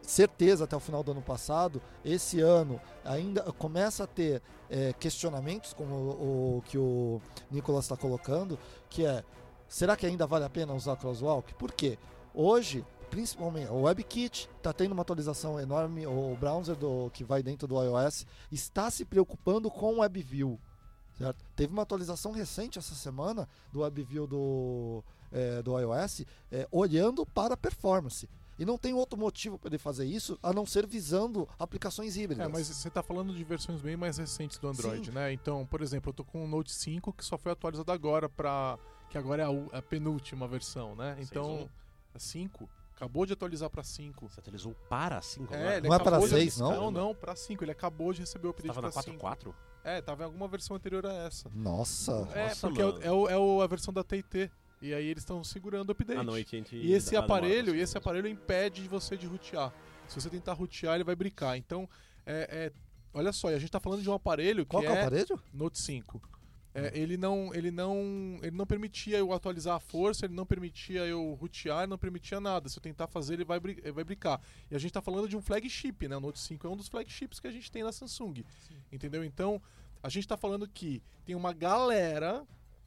certeza 0.00 0.64
até 0.64 0.76
o 0.76 0.80
final 0.80 1.02
do 1.02 1.12
ano 1.12 1.22
passado, 1.22 1.80
esse 2.04 2.40
ano 2.40 2.80
ainda 3.04 3.42
começa 3.52 4.04
a 4.04 4.06
ter 4.06 4.42
eh, 4.70 4.94
questionamentos 4.98 5.72
como 5.72 5.94
o, 5.94 6.58
o 6.58 6.62
que 6.62 6.78
o 6.78 7.20
Nicolas 7.50 7.86
está 7.86 7.96
colocando, 7.96 8.58
que 8.88 9.04
é 9.04 9.24
será 9.66 9.96
que 9.96 10.06
ainda 10.06 10.26
vale 10.26 10.44
a 10.44 10.50
pena 10.50 10.74
usar 10.74 10.96
crosswalk? 10.96 11.54
Por 11.54 11.72
quê? 11.72 11.98
Hoje 12.34 12.84
principalmente 13.14 13.70
o 13.70 13.82
WebKit 13.82 14.50
está 14.56 14.72
tendo 14.72 14.90
uma 14.90 15.02
atualização 15.02 15.60
enorme, 15.60 16.04
o 16.04 16.36
browser 16.36 16.74
do, 16.74 17.10
que 17.10 17.22
vai 17.22 17.44
dentro 17.44 17.68
do 17.68 17.80
iOS 17.80 18.26
está 18.50 18.90
se 18.90 19.04
preocupando 19.04 19.70
com 19.70 19.94
o 19.94 20.00
WebView. 20.00 20.58
Certo? 21.16 21.44
Teve 21.54 21.72
uma 21.72 21.82
atualização 21.82 22.32
recente 22.32 22.76
essa 22.76 22.92
semana 22.96 23.48
do 23.72 23.82
WebView 23.82 24.26
do, 24.26 25.04
eh, 25.30 25.62
do 25.62 25.78
iOS 25.78 26.24
eh, 26.50 26.66
olhando 26.72 27.24
para 27.24 27.54
a 27.54 27.56
performance. 27.56 28.28
E 28.58 28.64
não 28.64 28.76
tem 28.76 28.92
outro 28.92 29.16
motivo 29.16 29.60
para 29.60 29.68
ele 29.68 29.78
fazer 29.78 30.06
isso 30.06 30.36
a 30.42 30.52
não 30.52 30.66
ser 30.66 30.84
visando 30.84 31.48
aplicações 31.56 32.16
híbridas. 32.16 32.48
É, 32.48 32.50
mas 32.50 32.66
você 32.66 32.90
tá 32.90 33.00
falando 33.00 33.32
de 33.32 33.44
versões 33.44 33.80
bem 33.80 33.96
mais 33.96 34.18
recentes 34.18 34.58
do 34.58 34.66
Android, 34.66 35.06
Sim. 35.06 35.12
né? 35.12 35.32
Então, 35.32 35.64
por 35.66 35.82
exemplo, 35.82 36.10
eu 36.10 36.14
tô 36.14 36.24
com 36.24 36.44
o 36.44 36.48
Note 36.48 36.72
5 36.72 37.12
que 37.12 37.24
só 37.24 37.38
foi 37.38 37.52
atualizado 37.52 37.92
agora 37.92 38.28
para 38.28 38.76
que 39.08 39.16
agora 39.16 39.44
é 39.44 39.46
a, 39.46 39.78
a 39.78 39.82
penúltima 39.82 40.48
versão, 40.48 40.96
né? 40.96 41.16
Então, 41.20 41.68
a 42.12 42.18
5 42.18 42.68
acabou 42.96 43.26
de 43.26 43.32
atualizar 43.32 43.68
para 43.70 43.82
5. 43.82 44.28
Você 44.28 44.40
atualizou 44.40 44.74
para 44.88 45.20
5 45.20 45.52
É, 45.54 45.56
agora? 45.58 45.76
ele 45.78 45.88
Não 45.88 45.94
é 45.94 45.98
para 45.98 46.18
de- 46.18 46.28
seis, 46.28 46.58
não? 46.58 46.70
Não, 46.70 46.90
não, 46.90 47.14
para 47.14 47.34
5. 47.36 47.64
Ele 47.64 47.72
acabou 47.72 48.12
de 48.12 48.20
receber 48.20 48.46
o 48.46 48.50
update 48.50 48.68
tava 48.74 48.86
na 48.86 48.92
para 48.92 49.02
5. 49.02 49.18
4.4? 49.18 49.54
É, 49.84 50.00
tava 50.00 50.22
em 50.22 50.26
alguma 50.26 50.48
versão 50.48 50.76
anterior 50.76 51.04
a 51.06 51.12
essa. 51.12 51.50
Nossa. 51.54 52.28
é, 52.34 52.48
Nossa, 52.48 52.66
porque 52.68 52.80
é, 52.82 52.84
o- 52.86 52.92
mano. 52.92 53.04
é, 53.04 53.12
o- 53.12 53.28
é 53.28 53.38
o- 53.38 53.62
a 53.62 53.66
versão 53.66 53.92
da 53.92 54.02
TT. 54.02 54.50
E 54.80 54.92
aí 54.92 55.06
eles 55.06 55.22
estão 55.22 55.42
segurando 55.42 55.88
o 55.88 55.92
update. 55.92 56.18
Ah, 56.18 56.22
não, 56.22 56.34
AT&T 56.34 56.76
E 56.76 56.92
esse 56.92 57.10
demora 57.10 57.24
aparelho, 57.26 57.52
e 57.52 57.56
bastante 57.56 57.80
esse 57.82 57.94
mesmo. 57.94 57.98
aparelho 57.98 58.28
impede 58.28 58.82
de 58.82 58.88
você 58.88 59.16
de 59.16 59.26
rotear. 59.26 59.72
Se 60.08 60.20
você 60.20 60.28
tentar 60.28 60.52
rotear, 60.52 60.94
ele 60.96 61.04
vai 61.04 61.14
brincar. 61.16 61.56
Então, 61.56 61.88
é, 62.26 62.48
é- 62.66 62.72
olha 63.14 63.32
só, 63.32 63.50
e 63.50 63.54
a 63.54 63.58
gente 63.58 63.70
tá 63.70 63.80
falando 63.80 64.02
de 64.02 64.10
um 64.10 64.12
aparelho 64.12 64.64
que 64.64 64.70
Qual 64.70 64.82
que 64.82 64.88
é 64.88 64.92
o 64.92 64.94
é 64.94 65.00
aparelho? 65.00 65.40
Note 65.54 65.78
5. 65.80 66.20
É, 66.74 66.90
ele 66.98 67.16
não, 67.16 67.54
ele 67.54 67.70
não, 67.70 68.36
ele 68.42 68.56
não 68.56 68.66
permitia 68.66 69.16
eu 69.16 69.32
atualizar 69.32 69.76
a 69.76 69.80
força, 69.80 70.26
ele 70.26 70.34
não 70.34 70.44
permitia 70.44 71.06
eu 71.06 71.34
rotear, 71.40 71.86
não 71.86 71.96
permitia 71.96 72.40
nada. 72.40 72.68
Se 72.68 72.76
eu 72.76 72.82
tentar 72.82 73.06
fazer, 73.06 73.34
ele 73.34 73.44
vai, 73.44 73.58
ele 73.58 73.92
vai 73.92 74.02
brincar. 74.02 74.40
E 74.68 74.74
a 74.74 74.78
gente 74.78 74.92
tá 74.92 75.00
falando 75.00 75.28
de 75.28 75.36
um 75.36 75.40
flagship, 75.40 76.08
né? 76.08 76.16
O 76.16 76.20
Note 76.20 76.40
5 76.40 76.66
é 76.66 76.70
um 76.70 76.76
dos 76.76 76.88
flagships 76.88 77.38
que 77.38 77.46
a 77.46 77.52
gente 77.52 77.70
tem 77.70 77.84
na 77.84 77.92
Samsung. 77.92 78.44
Entendeu? 78.90 79.24
Então, 79.24 79.62
a 80.02 80.08
gente 80.08 80.26
tá 80.26 80.36
falando 80.36 80.68
que 80.68 81.00
tem 81.24 81.36
uma 81.36 81.52
galera 81.52 82.44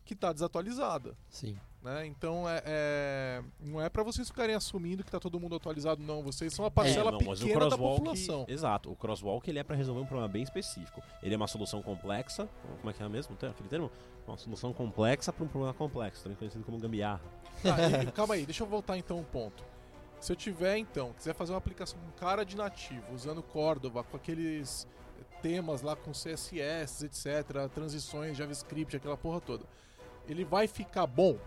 que 0.08 0.16
tá 0.16 0.32
desatualizada. 0.34 1.16
Sim. 1.30 1.58
Né? 1.84 2.08
Então 2.08 2.50
é, 2.50 2.64
é- 2.66 3.44
não 3.60 3.80
é 3.80 3.88
para 3.88 4.02
vocês 4.04 4.28
ficarem 4.28 4.56
assumindo 4.56 5.04
que 5.04 5.12
tá 5.12 5.20
todo 5.20 5.40
mundo 5.40 5.56
atualizado, 5.56 6.02
não. 6.02 6.24
Vocês 6.24 6.52
são 6.54 6.66
a 6.66 6.72
parcela 6.72 7.10
É, 7.10 7.12
não, 7.14 7.20
mas 7.22 7.42
o 7.42 7.46
pequena 7.46 7.70
da 7.70 7.78
população. 7.78 8.46
Exato, 8.48 8.92
o 8.92 8.96
crosswalk 8.96 9.48
ele 9.50 9.60
é 9.60 9.64
para 9.64 9.76
resolver 9.76 10.02
um 10.02 10.06
problema 10.06 10.28
bem 10.28 10.42
específico. 10.42 11.02
Ele 11.22 11.36
é 11.36 11.38
uma 11.38 11.48
solução 11.48 11.82
complexa, 11.84 12.50
como 12.80 12.90
é 12.90 12.94
que 12.94 13.04
é 13.04 13.08
mesmo 13.08 13.36
aquele 13.36 13.70
termo? 13.70 13.92
Uma 14.28 14.38
solução 14.38 14.74
complexa 14.74 15.32
para 15.32 15.44
um 15.46 15.48
problema 15.48 15.74
complexo, 15.74 16.24
também 16.24 16.38
conhecido 16.38 16.64
como 16.64 16.80
gambiarra. 16.80 17.22
Tá, 17.64 17.78
e- 18.04 18.12
calma 18.12 18.34
aí, 18.34 18.46
deixa 18.46 18.64
eu 18.64 18.68
voltar 18.68 18.98
então 18.98 19.20
um 19.20 19.24
ponto. 19.24 19.64
Se 20.20 20.32
eu 20.32 20.36
tiver 20.36 20.78
então, 20.78 21.14
quiser 21.14 21.34
fazer 21.36 21.52
uma 21.54 21.60
aplicação 21.60 21.98
com 22.00 22.12
cara 22.20 22.44
de 22.44 22.58
nativo, 22.58 23.04
usando 23.14 23.42
Cordova, 23.44 24.04
com 24.04 24.18
aqueles 24.18 24.88
temas 25.42 25.82
lá 25.84 25.96
com 25.96 26.12
CSS, 26.12 27.06
etc, 27.06 27.70
transições, 27.74 28.36
JavaScript, 28.36 28.98
aquela 28.98 29.16
porra 29.16 29.40
toda. 29.40 29.64
Ele 30.28 30.44
vai 30.46 30.68
ficar 30.68 31.08
bom? 31.08 31.38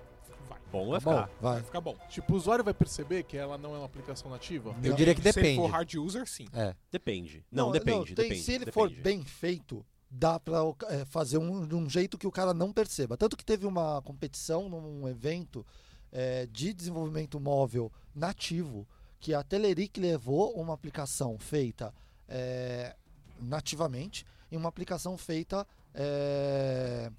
Vai. 0.49 0.59
Bom 0.73 0.91
vai 0.91 1.01
Bom, 1.01 1.11
ficar. 1.11 1.31
vai. 1.41 1.55
Vai 1.55 1.63
ficar 1.63 1.81
bom. 1.81 1.97
Tipo, 2.09 2.33
o 2.33 2.37
usuário 2.37 2.65
vai 2.65 2.75
perceber 2.75 3.23
que 3.25 3.37
ela 3.37 3.57
não 3.59 3.75
é 3.75 3.79
uma 3.79 3.87
aplicação 3.87 4.31
nativa? 4.31 4.71
Eu 4.83 4.91
Não, 4.91 4.97
diria 4.97 5.15
que 5.15 5.21
Se 5.23 5.33
depende. 5.33 5.57
for 5.57 5.71
hard 5.71 5.95
user, 5.95 6.27
sim. 6.29 6.47
É. 6.53 6.75
Depende. 6.91 7.45
Não, 7.51 7.71
depende, 7.71 8.15
tem- 8.15 8.25
depende. 8.29 8.43
se 8.43 8.53
ele 8.53 8.65
depende. 8.65 8.75
for 8.75 8.91
bem 9.03 9.23
feito, 9.25 9.85
dá 10.11 10.41
pra 10.41 10.59
é, 10.89 11.05
fazer 11.05 11.39
um, 11.39 11.67
de 11.67 11.75
um 11.75 11.89
jeito 11.89 12.17
que 12.19 12.27
o 12.27 12.33
cara 12.33 12.53
não 12.55 12.73
perceba. 12.73 13.17
Tanto 13.17 13.37
que 13.37 13.45
teve 13.45 13.67
uma 13.67 14.01
competição 14.03 14.69
num 14.69 15.09
evento 15.09 15.65
é, 16.13 16.47
de 16.47 16.73
desenvolvimento 16.73 17.39
móvel 17.39 17.93
nativo, 18.15 18.87
que 19.21 19.35
a 19.35 19.43
Teleric 19.43 20.01
levou 20.01 20.53
uma 20.55 20.73
aplicação 20.75 21.39
feita 21.39 21.93
é, 22.29 22.97
nativamente 23.41 24.25
e 24.51 24.57
uma 24.57 24.69
aplicação 24.69 25.17
feita 25.19 25.67
é, 25.95 27.11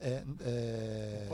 é, 0.00 0.22
é, 0.42 1.26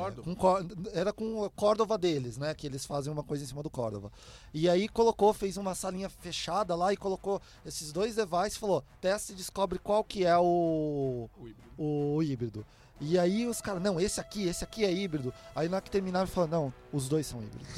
era 0.92 1.12
com 1.12 1.44
a 1.44 1.50
Cordova 1.50 1.98
deles, 1.98 2.38
né? 2.38 2.54
Que 2.54 2.66
eles 2.66 2.86
fazem 2.86 3.12
uma 3.12 3.22
coisa 3.22 3.44
em 3.44 3.46
cima 3.46 3.62
do 3.62 3.70
Cordova. 3.70 4.10
E 4.52 4.68
aí 4.68 4.88
colocou, 4.88 5.32
fez 5.34 5.56
uma 5.56 5.74
salinha 5.74 6.08
fechada 6.08 6.74
lá 6.74 6.92
e 6.92 6.96
colocou 6.96 7.40
esses 7.64 7.92
dois 7.92 8.14
devices 8.14 8.56
e 8.56 8.58
falou: 8.58 8.82
teste 9.00 9.32
e 9.32 9.36
descobre 9.36 9.78
qual 9.78 10.02
que 10.02 10.24
é 10.24 10.36
o, 10.38 11.28
O 11.38 11.46
híbrido. 11.46 11.62
o 11.78 12.22
híbrido. 12.22 12.66
E 13.00 13.18
aí 13.18 13.46
os 13.46 13.60
caras, 13.60 13.82
não, 13.82 14.00
esse 14.00 14.20
aqui, 14.20 14.46
esse 14.46 14.62
aqui 14.62 14.84
é 14.84 14.92
híbrido. 14.92 15.34
Aí 15.54 15.68
na 15.68 15.76
hora 15.76 15.84
que 15.84 15.90
terminaram, 15.90 16.26
falaram, 16.28 16.52
não, 16.62 16.74
os 16.92 17.08
dois 17.08 17.26
são 17.26 17.42
híbridos. 17.42 17.68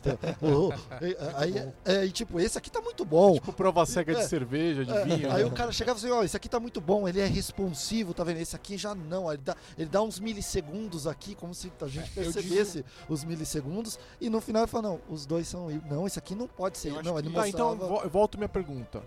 Então, 0.00 0.18
o- 0.40 0.68
o- 0.68 0.72
e- 1.04 1.16
aí, 1.36 1.72
é, 1.84 2.04
e 2.06 2.10
tipo, 2.10 2.40
esse 2.40 2.56
aqui 2.56 2.70
tá 2.70 2.80
muito 2.80 3.04
bom. 3.04 3.34
Tipo 3.34 3.52
prova 3.52 3.84
cega 3.84 4.14
de 4.14 4.20
É. 4.22 4.24
cerveja, 4.26 4.84
de 4.84 4.90
É, 4.90 5.04
vinho. 5.04 5.30
aí 5.30 5.42
né? 5.42 5.48
o 5.48 5.52
cara 5.52 5.70
chegava 5.72 5.98
e 5.98 6.02
falava, 6.02 6.20
ó, 6.20 6.24
esse 6.24 6.36
aqui 6.36 6.48
tá 6.48 6.58
muito 6.58 6.80
bom, 6.80 7.06
ele 7.06 7.20
é 7.20 7.26
responsivo, 7.26 8.14
tá 8.14 8.24
vendo? 8.24 8.38
Esse 8.38 8.56
aqui 8.56 8.78
já 8.78 8.94
não, 8.94 9.30
ele 9.30 9.42
dá, 9.44 9.54
ele 9.76 9.90
dá 9.90 10.02
uns 10.02 10.18
milissegundos 10.18 11.06
aqui, 11.06 11.34
como 11.34 11.54
se 11.54 11.70
a 11.80 11.86
gente 11.86 12.10
eu 12.16 12.24
percebesse 12.24 12.84
os 13.10 13.24
milissegundos, 13.24 13.98
e 14.20 14.30
no 14.30 14.40
final 14.40 14.62
ele 14.62 14.70
fala, 14.70 14.88
não, 14.88 15.00
os 15.10 15.26
dois 15.26 15.46
são 15.46 15.70
híbridos. 15.70 15.90
Não, 15.96 16.06
esse 16.06 16.18
aqui 16.18 16.34
não 16.34 16.48
pode 16.48 16.78
ser. 16.78 16.90
Não, 17.02 17.18
ele 17.18 17.28
que- 17.28 17.34
Tá, 17.34 17.46
então 17.46 17.68
mostrava... 17.76 17.94
vo- 17.94 18.02
eu 18.04 18.10
volto 18.10 18.38
minha 18.38 18.48
pergunta. 18.48 19.02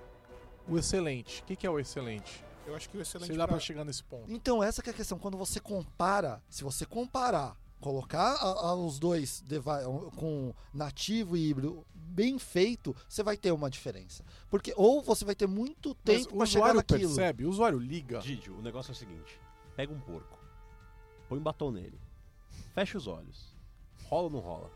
O 0.68 0.78
excelente. 0.78 1.42
O 1.42 1.46
que, 1.46 1.56
que 1.56 1.66
é 1.66 1.70
o 1.70 1.80
excelente? 1.80 2.46
Eu 2.70 2.76
acho 2.76 2.90
que 2.90 2.98
o 2.98 3.02
excelente 3.02 3.32
Se 3.32 3.38
dá 3.38 3.48
pra 3.48 3.56
pra- 3.58 3.60
chegar 3.66 3.84
nesse 3.84 4.04
ponto. 4.04 4.32
Então, 4.32 4.64
essa 4.64 4.82
que 4.82 4.90
é 4.90 4.94
a 4.94 4.96
questão. 4.96 5.18
Quando 5.20 5.38
você 5.38 5.60
compara, 5.60 6.42
se 6.50 6.64
você 6.64 6.86
comparar, 6.86 7.58
colocar 7.82 8.34
a- 8.36 8.68
a- 8.70 8.76
os 8.76 9.00
dois 9.00 9.42
devi- 9.42 9.66
com 10.18 10.54
nativo 10.74 11.36
e 11.38 11.50
híbrido 11.50 11.86
bem 11.94 12.38
feito, 12.38 12.96
você 13.08 13.24
vai 13.24 13.38
ter 13.38 13.52
uma 13.52 13.70
diferença. 13.70 14.24
Porque 14.50 14.74
ou 14.76 15.02
você 15.02 15.24
vai 15.26 15.34
ter 15.36 15.48
muito 15.48 15.90
Mas 16.06 16.24
tempo 16.24 16.36
o 16.36 16.38
para 16.38 16.46
chegar 16.46 16.60
usuário 16.66 16.76
naquilo. 16.78 17.00
percebe, 17.16 17.46
o 17.46 17.50
usuário 17.50 17.80
liga. 17.80 18.20
Didio, 18.20 18.58
o 18.58 18.62
negócio 18.62 18.92
é 18.92 18.94
o 18.94 18.96
seguinte: 18.98 19.40
pega 19.76 19.94
um 19.94 20.00
porco, 20.00 20.38
põe 21.28 21.40
um 21.40 21.44
batom 21.44 21.72
nele, 21.72 22.00
fecha 22.76 22.98
os 22.98 23.08
olhos, 23.08 23.56
rola 24.10 24.24
ou 24.24 24.30
não 24.30 24.40
rola? 24.40 24.70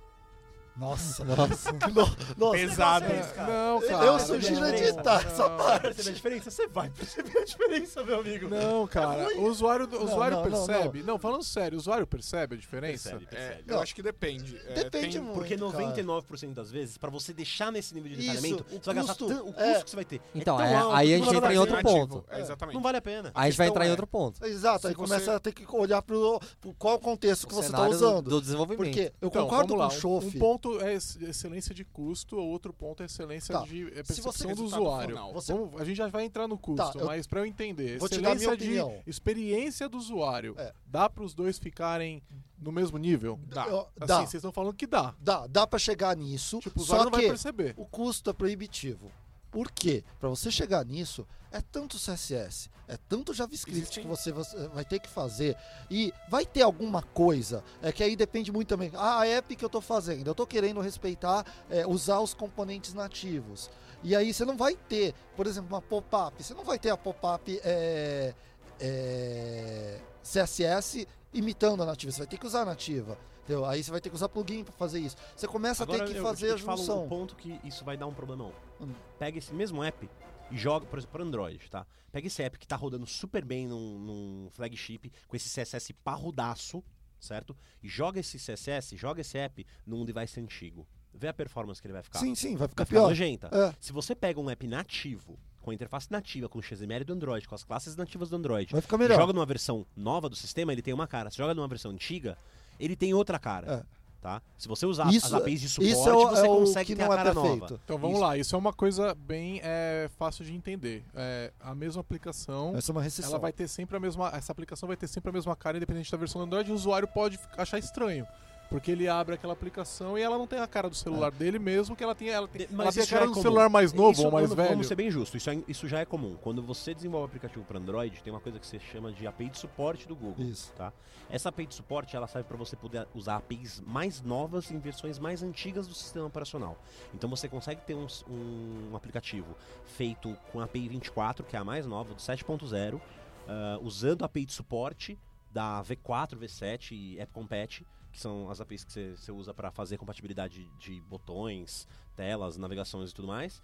Nossa, 0.76 1.24
nossa. 1.26 1.72
no- 1.94 2.36
nossa. 2.38 2.58
Pesado. 2.58 3.06
Não, 3.06 3.82
cara. 3.82 4.06
Eu 4.06 4.20
sugiro 4.20 4.60
não, 4.62 4.68
editar 4.70 5.24
não. 5.24 5.32
essa 5.32 5.50
parte. 5.52 6.10
A 6.10 6.12
diferença? 6.14 6.50
Você 6.52 6.68
vai 6.68 6.90
perceber 6.90 7.38
a 7.38 7.44
diferença, 7.46 8.04
meu 8.04 8.20
amigo. 8.20 8.50
Não, 8.50 8.88
cara. 8.88 9.28
O 9.38 9.44
usuário, 9.48 9.88
o 9.88 10.04
usuário 10.04 10.38
não, 10.38 10.44
não, 10.50 10.52
percebe. 10.66 11.04
Não, 11.04 11.20
falando 11.20 11.44
sério, 11.44 11.78
o 11.78 11.80
usuário 11.80 12.08
percebe 12.08 12.56
a 12.56 12.58
diferença? 12.58 13.10
Percebe, 13.12 13.26
É, 13.32 13.36
percebe. 13.48 13.64
eu 13.68 13.76
Não. 13.76 13.84
acho 13.84 13.96
que 13.96 14.02
depende. 14.02 14.58
É, 14.68 14.74
Depende 14.84 15.18
tem- 15.18 15.22
muito. 15.22 15.36
Porque 15.36 15.56
cara. 15.58 15.72
99% 15.72 16.54
das 16.54 16.72
vezes, 16.72 16.98
pra 16.98 17.10
você 17.10 17.34
deixar 17.34 17.72
nesse 17.72 17.94
nível 17.94 18.10
de 18.10 18.18
detalhamento, 18.18 18.66
você 18.70 18.80
vai 18.84 18.96
gastar 18.96 19.14
custo, 19.16 19.28
tan- 19.28 19.42
o 19.44 19.54
custo 19.54 19.62
é. 19.62 19.84
que 19.84 19.90
você 19.90 19.96
vai 19.96 20.06
ter. 20.06 20.22
Então, 20.34 20.60
é 20.60 20.66
é, 20.68 20.72
tão 20.74 20.82
alto 20.86 20.96
aí 20.96 21.14
a 21.14 21.18
gente 21.18 21.28
não 21.28 21.36
entra 21.36 21.54
em 21.54 21.58
outro 21.58 21.82
ponto. 21.84 22.26
É, 22.30 22.40
exatamente. 22.42 22.76
Não 22.76 22.82
vale 22.82 22.98
a 22.98 23.02
pena. 23.02 23.32
Aí 23.36 23.48
a 23.48 23.50
gente 23.52 23.58
vai 23.58 23.68
entrar 23.68 23.86
em 23.86 23.90
é- 23.90 23.92
outro 23.92 24.08
ponto. 24.08 24.44
Exato, 24.46 24.88
aí 24.88 24.96
começa 24.96 25.26
você- 25.26 25.32
a 25.32 25.40
ter 25.40 25.52
que 25.54 25.66
olhar 25.76 26.02
pro, 26.02 26.40
qual 26.80 26.98
contexto 27.00 27.48
que 27.48 27.54
você 27.54 27.72
do- 27.72 27.82
usando. 27.90 28.30
Do 28.30 28.42
desenvolvimento. 28.42 28.84
Porque 28.84 29.14
eu 29.22 29.28
Então, 29.28 29.44
concordo 29.44 29.76
com 29.76 29.80
o 29.82 29.86
Um, 29.86 29.90
Chof. 29.92 30.26
um 30.28 30.32
ponto 30.40 30.63
é 30.82 30.94
ex- 30.94 31.18
excelência 31.22 31.74
de 31.76 31.84
custo, 31.86 32.38
outro 32.38 32.74
ponto 32.74 33.04
é 33.04 33.06
excelência 33.06 33.54
Tá. 33.54 33.64
de 33.66 33.88
é, 33.88 34.04
percepção 34.04 34.54
do 34.54 34.64
usuário. 34.66 35.10
final. 35.16 35.34
Você- 35.34 35.54
Vamos- 35.54 35.82
a 35.82 35.86
gente 35.86 35.98
já 35.98 36.08
vai 36.08 36.24
entrar 36.26 36.48
no 36.48 36.58
custo, 36.58 36.98
Tá, 37.00 37.06
mas 37.06 37.28
pra 37.28 37.42
eu 37.42 37.46
entender, 37.46 37.98
excelência 37.98 38.58
de 38.58 38.80
experiência 39.06 39.88
do 39.90 39.98
usuário, 39.98 40.56
É. 40.58 40.74
dá 40.86 41.10
para 41.10 41.24
os 41.24 41.34
dois 41.34 41.58
ficarem 41.60 42.22
no 42.60 42.72
mesmo 42.72 42.98
nível? 42.98 43.40
Dá. 43.48 43.64
Assim, 43.64 43.86
dá, 43.98 44.18
vocês 44.20 44.34
estão 44.36 44.52
falando 44.52 44.74
que 44.76 44.88
dá. 44.88 45.14
dá, 45.20 45.48
dá 45.48 45.68
para 45.68 45.78
chegar 45.80 46.16
nisso. 46.16 46.60
Tipo, 46.60 46.80
o 46.80 46.84
usuário 46.84 47.06
só 47.06 47.10
não 47.10 47.18
vai 47.20 47.28
perceber. 47.30 47.74
o 47.78 47.86
custo 47.86 48.30
é 48.30 48.34
proibitivo. 48.34 49.12
Por 49.54 49.70
quê? 49.72 50.04
Para 50.20 50.28
você 50.30 50.50
chegar 50.50 50.84
nisso, 50.84 51.26
é 51.52 51.62
tanto 51.62 52.00
CSS, 52.00 52.72
é 52.88 52.98
tanto 53.08 53.36
JavaScript 53.36 53.80
Existem- 53.84 54.04
que 54.04 54.10
você 54.10 54.32
você 54.32 54.68
vai 54.70 54.84
ter 54.84 55.00
que 55.00 55.08
fazer. 55.08 55.56
E 55.92 56.12
vai 56.28 56.44
ter 56.44 56.64
alguma 56.64 57.04
coisa, 57.04 57.64
é 57.80 57.92
que 57.92 58.04
aí 58.04 58.16
depende 58.16 58.52
muito 58.52 58.68
também. 58.70 58.92
Ah, 58.96 59.20
a 59.20 59.28
app 59.28 59.56
que 59.56 59.64
eu 59.64 59.70
tô 59.70 59.80
fazendo, 59.80 60.26
eu 60.28 60.34
tô 60.34 60.48
querendo 60.48 60.82
respeitar, 60.82 61.46
é, 61.70 61.86
usar 61.86 62.20
os 62.20 62.34
componentes 62.34 62.96
nativos. 62.96 63.70
E 64.02 64.16
aí 64.16 64.34
você 64.34 64.44
não 64.44 64.58
vai 64.58 64.76
ter, 64.76 65.14
por 65.36 65.46
exemplo, 65.46 65.70
uma 65.70 65.82
pop-up. 65.82 66.44
Você 66.44 66.56
não 66.56 66.64
vai 66.66 66.80
ter 66.80 66.90
a 66.90 66.98
pop-up 66.98 67.62
é, 67.64 68.34
é, 68.80 70.00
CSS 70.24 71.08
imitando 71.32 71.84
a 71.84 71.86
nativa. 71.86 72.12
Você 72.12 72.18
vai 72.20 72.28
ter 72.28 72.38
que 72.38 72.46
usar 72.48 72.62
a 72.62 72.66
nativa. 72.66 73.18
Entendeu? 73.44 73.66
Aí 73.66 73.84
você 73.84 73.92
vai 73.92 74.00
ter 74.00 74.10
que 74.10 74.16
usar 74.16 74.30
plugin 74.30 74.64
para 74.64 74.74
fazer 74.74 75.00
isso. 75.00 75.16
Você 75.36 75.48
começa 75.48 75.84
Agora 75.84 76.04
a 76.04 76.08
ter 76.08 76.14
que 76.14 76.20
eu, 76.20 76.24
fazer 76.24 76.48
eu 76.50 76.54
a 76.54 76.58
te 76.58 76.64
falo 76.64 76.78
junção. 76.78 77.06
um 77.06 77.10
ponto 77.10 77.36
que 77.36 77.60
isso 77.64 77.84
vai 77.84 77.98
dar 77.98 78.08
um 78.08 78.14
problemão. 78.14 78.54
Hum. 78.80 78.94
Pega 79.20 79.38
esse 79.38 79.54
mesmo 79.54 79.84
app 79.84 80.10
e 80.52 80.58
joga, 80.58 80.86
por 80.86 80.98
exemplo, 80.98 81.14
para 81.14 81.24
Android, 81.24 81.70
tá? 81.70 81.86
Pega 82.12 82.28
esse 82.28 82.42
app 82.42 82.58
que 82.58 82.68
tá 82.68 82.76
rodando 82.76 83.06
super 83.06 83.44
bem 83.44 83.68
num, 83.68 84.00
num 84.00 84.48
flagship, 84.52 85.12
com 85.28 85.36
esse 85.36 85.50
CSS 85.50 85.92
parrudaço, 86.04 86.82
certo? 87.20 87.56
E 87.82 87.90
joga 87.90 88.20
esse 88.20 88.38
CSS, 88.38 88.96
joga 88.96 89.22
esse 89.22 89.38
app 89.38 89.66
num 89.86 90.06
device 90.06 90.40
antigo. 90.40 90.88
Vê 91.14 91.28
a 91.28 91.34
performance 91.34 91.82
que 91.82 91.88
ele 91.88 91.94
vai 91.94 92.02
ficar. 92.04 92.20
Sim, 92.20 92.34
sim, 92.36 92.56
vai 92.56 92.68
ficar 92.68 92.84
Vai 92.84 92.86
ficar 92.88 93.00
pior. 93.02 93.08
nojenta. 93.10 93.50
É, 93.52 93.74
Se 93.80 93.92
você 93.92 94.16
pega 94.16 94.40
um 94.40 94.50
app 94.50 94.66
nativo, 94.68 95.38
com 95.62 95.72
a 95.72 95.74
interface 95.74 96.10
nativa, 96.12 96.48
com 96.50 96.60
o 96.60 96.62
XML 96.64 97.04
do 97.04 97.14
Android, 97.14 97.48
com 97.48 97.56
as 97.56 97.64
classes 97.64 97.96
nativas 97.96 98.30
do 98.30 98.36
Android, 98.36 98.72
vai 98.72 98.82
ficar 98.82 98.98
melhor. 98.98 99.20
joga 99.20 99.32
numa 99.34 99.46
versão 99.46 99.86
nova 99.96 100.28
do 100.30 100.36
sistema, 100.36 100.72
ele 100.72 100.82
tem 100.82 100.94
uma 100.94 101.08
cara. 101.08 101.30
Se 101.30 101.38
joga 101.38 101.54
numa 101.54 101.68
versão 101.68 101.92
antiga, 101.92 102.38
ele 102.80 102.96
tem 102.96 103.14
outra 103.14 103.38
cara. 103.40 103.86
É. 103.90 103.94
Tá? 104.24 104.42
Se 104.58 104.70
você 104.70 104.86
usar 104.86 105.14
Isso- 105.14 105.26
as 105.26 105.34
APIs 105.34 105.60
de 105.60 105.68
suporte, 105.68 105.92
Isso 105.92 106.08
é 106.10 106.14
o, 106.14 106.30
você 106.30 106.46
é 106.46 106.48
consegue 106.48 106.96
ter 106.96 107.04
não 107.04 107.12
a 107.12 107.14
é 107.14 107.18
cara 107.18 107.34
perfeito. 107.34 107.60
nova. 107.60 107.80
Então 107.84 107.98
vamos 107.98 108.16
Isso. 108.16 108.26
lá, 108.26 108.38
isso 108.38 108.56
é 108.56 108.58
uma 108.58 108.72
coisa 108.72 109.14
bem 109.16 109.60
é, 109.62 110.10
fácil 110.18 110.46
de 110.46 110.54
entender. 110.56 111.04
É, 111.14 111.52
a 111.60 111.76
mesma 111.76 112.00
aplicação, 112.00 112.74
Essa 112.74 112.90
é 112.90 112.94
uma 112.94 113.02
recessão. 113.02 113.32
ela 113.32 113.40
vai 113.40 113.52
ter 113.52 113.68
sempre 113.68 113.98
a 113.98 114.00
mesma. 114.00 114.30
Essa 114.34 114.54
aplicação 114.54 114.88
vai 114.88 114.96
ter 114.96 115.08
sempre 115.10 115.30
a 115.30 115.34
mesma 115.34 115.58
cara, 115.58 115.76
independente 115.76 116.10
da 116.10 116.18
versão 116.18 116.40
do 116.40 116.46
Android, 116.46 116.70
e 116.70 116.72
o 116.72 116.76
usuário 116.76 117.06
pode 117.06 117.38
achar 117.58 117.78
estranho. 117.80 118.26
Porque 118.70 118.90
ele 118.92 119.08
abre 119.08 119.36
aquela 119.36 119.54
aplicação 119.54 120.18
e 120.18 120.22
ela 120.24 120.36
não 120.38 120.48
tem 120.48 120.58
a 120.60 120.66
cara 120.66 120.90
do 120.90 120.96
celular 120.96 121.32
dele 121.32 121.60
mesmo, 121.60 121.96
que 121.96 122.04
ela 122.04 122.16
tem, 122.16 122.30
ela 122.30 122.48
tem, 122.48 122.66
De- 122.66 122.74
ela 122.74 122.84
mas 122.86 122.96
tem 122.96 123.04
a 123.04 123.08
cara 123.08 123.24
é 123.26 123.28
do 123.28 123.34
comum. 123.34 123.42
celular 123.44 123.70
mais 123.70 123.94
novo 123.94 124.12
Isso, 124.14 124.26
ou 124.26 124.32
mais 124.32 124.46
vamos, 124.50 124.56
velho. 124.58 124.70
Vamos 124.70 124.88
ser 124.88 124.96
bem 124.96 125.12
justos, 125.12 125.40
isso, 125.42 125.50
é- 125.52 125.64
isso 125.68 125.88
já 125.88 126.00
é 126.00 126.06
comum. 126.06 126.36
Quando 126.42 126.64
você 126.64 126.92
desenvolve 126.94 127.28
aplicativo 127.28 127.64
para 127.66 127.78
Android, 127.78 128.20
tem 128.24 128.34
uma 128.34 128.40
coisa 128.40 128.58
que 128.60 128.66
se 128.66 128.80
chama 128.80 129.12
de 129.12 129.28
API 129.28 129.50
de 129.50 129.60
suporte 129.60 130.08
do 130.08 130.16
Google. 130.16 130.44
Isso. 130.46 130.72
Tá? 130.74 130.92
Essa 131.30 131.50
API 131.50 131.68
de 131.68 131.76
suporte 131.76 132.16
ela 132.16 132.26
serve 132.28 132.48
para 132.48 132.58
você 132.58 132.76
poder 132.76 133.08
usar 133.14 133.36
APIs 133.36 133.80
mais 133.86 134.22
novas 134.24 134.72
em 134.72 134.80
versões 134.80 135.20
mais 135.20 135.44
antigas 135.44 135.86
do 135.88 135.94
sistema 135.94 136.26
operacional. 136.26 136.76
Então 137.14 137.30
você 137.30 137.48
consegue 137.48 137.82
ter 137.82 137.94
um, 137.94 138.08
um 138.28 138.96
aplicativo 138.96 139.56
feito 139.86 140.36
com 140.52 140.60
a 140.60 140.64
API 140.64 140.88
24, 140.90 141.44
que 141.46 141.56
é 141.56 141.60
a 141.60 141.64
mais 141.64 141.86
nova, 141.86 142.14
do 142.16 142.20
7.0, 142.20 143.00
ah, 143.48 143.78
usando 143.84 144.24
a 144.24 144.26
API 144.26 144.46
de 144.46 144.54
suporte 144.54 145.16
da 145.52 145.84
V4, 145.84 146.36
V7 146.40 146.92
e 146.94 147.22
AppCompatch, 147.22 147.82
que 148.14 148.20
são 148.20 148.50
as 148.50 148.62
APIs 148.62 148.84
que 148.86 149.16
você- 149.18 149.32
usa 149.32 149.54
para 149.54 149.72
fazer 149.72 149.98
compatibilidade 149.98 150.70
de 150.80 151.02
botões, 151.02 151.88
telas, 152.16 152.56
navegações 152.58 153.10
e 153.10 153.14
tudo 153.14 153.28
mais. 153.28 153.62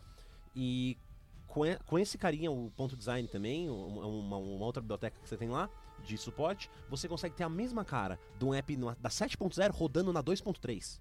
E 0.56 0.98
com, 1.48 1.66
e- 1.66 1.78
com 1.86 1.98
esse 2.00 2.18
carinha, 2.18 2.52
o 2.52 2.72
ponto 2.76 2.98
design 2.98 3.28
também, 3.28 3.70
um- 3.70 4.00
uma, 4.20 4.38
uma 4.38 4.66
outra 4.66 4.82
biblioteca 4.82 5.18
que 5.22 5.30
você 5.30 5.38
tem 5.38 5.48
lá, 5.50 5.70
de 6.04 6.18
suporte, 6.18 6.70
você 6.90 7.08
consegue 7.08 7.36
ter 7.36 7.44
a 7.44 7.50
mesma 7.50 7.86
cara 7.86 8.20
de 8.38 8.46
um 8.46 8.54
app 8.54 8.76
da 9.00 9.10
7.0 9.10 9.72
rodando 9.72 10.12
na 10.12 10.22
2.3. 10.24 11.00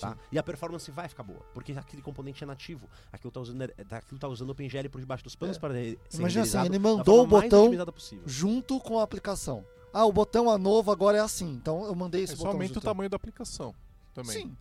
Tá? 0.00 0.16
E 0.30 0.38
a 0.38 0.42
performance 0.44 0.88
vai 0.92 1.08
ficar 1.08 1.24
boa, 1.24 1.40
porque 1.52 1.72
aquele 1.72 2.00
componente 2.02 2.44
é 2.44 2.46
nativo. 2.46 2.88
Aquilo 3.10 3.32
tá 3.32 3.40
usando, 3.40 3.62
aquilo 3.62 4.20
tá 4.20 4.28
usando 4.28 4.50
OpenGL 4.50 4.88
por 4.88 5.00
debaixo 5.00 5.24
dos 5.24 5.34
panos 5.34 5.56
É. 5.56 5.60
para 5.60 5.74
ser 5.74 5.98
Imagina 6.14 6.44
assim, 6.44 6.58
ele 6.66 6.78
mandou 6.78 7.24
o 7.24 7.26
botão 7.26 7.72
junto 8.24 8.78
com 8.78 9.00
a 9.00 9.02
aplicação. 9.02 9.66
Ah, 9.92 10.04
o 10.04 10.12
botão 10.12 10.52
é 10.52 10.58
novo 10.58 10.90
agora 10.90 11.16
é 11.18 11.20
assim. 11.20 11.50
Então 11.50 11.84
eu 11.84 11.94
mandei 11.94 12.22
esse 12.22 12.34
É, 12.34 12.36
só 12.36 12.44
botão 12.44 12.52
aumenta 12.60 12.78
o 12.78 12.82
tamanho 12.82 13.10
da 13.10 13.16
aplicação 13.16 13.74
também. 14.14 14.32
Sim. 14.42 14.56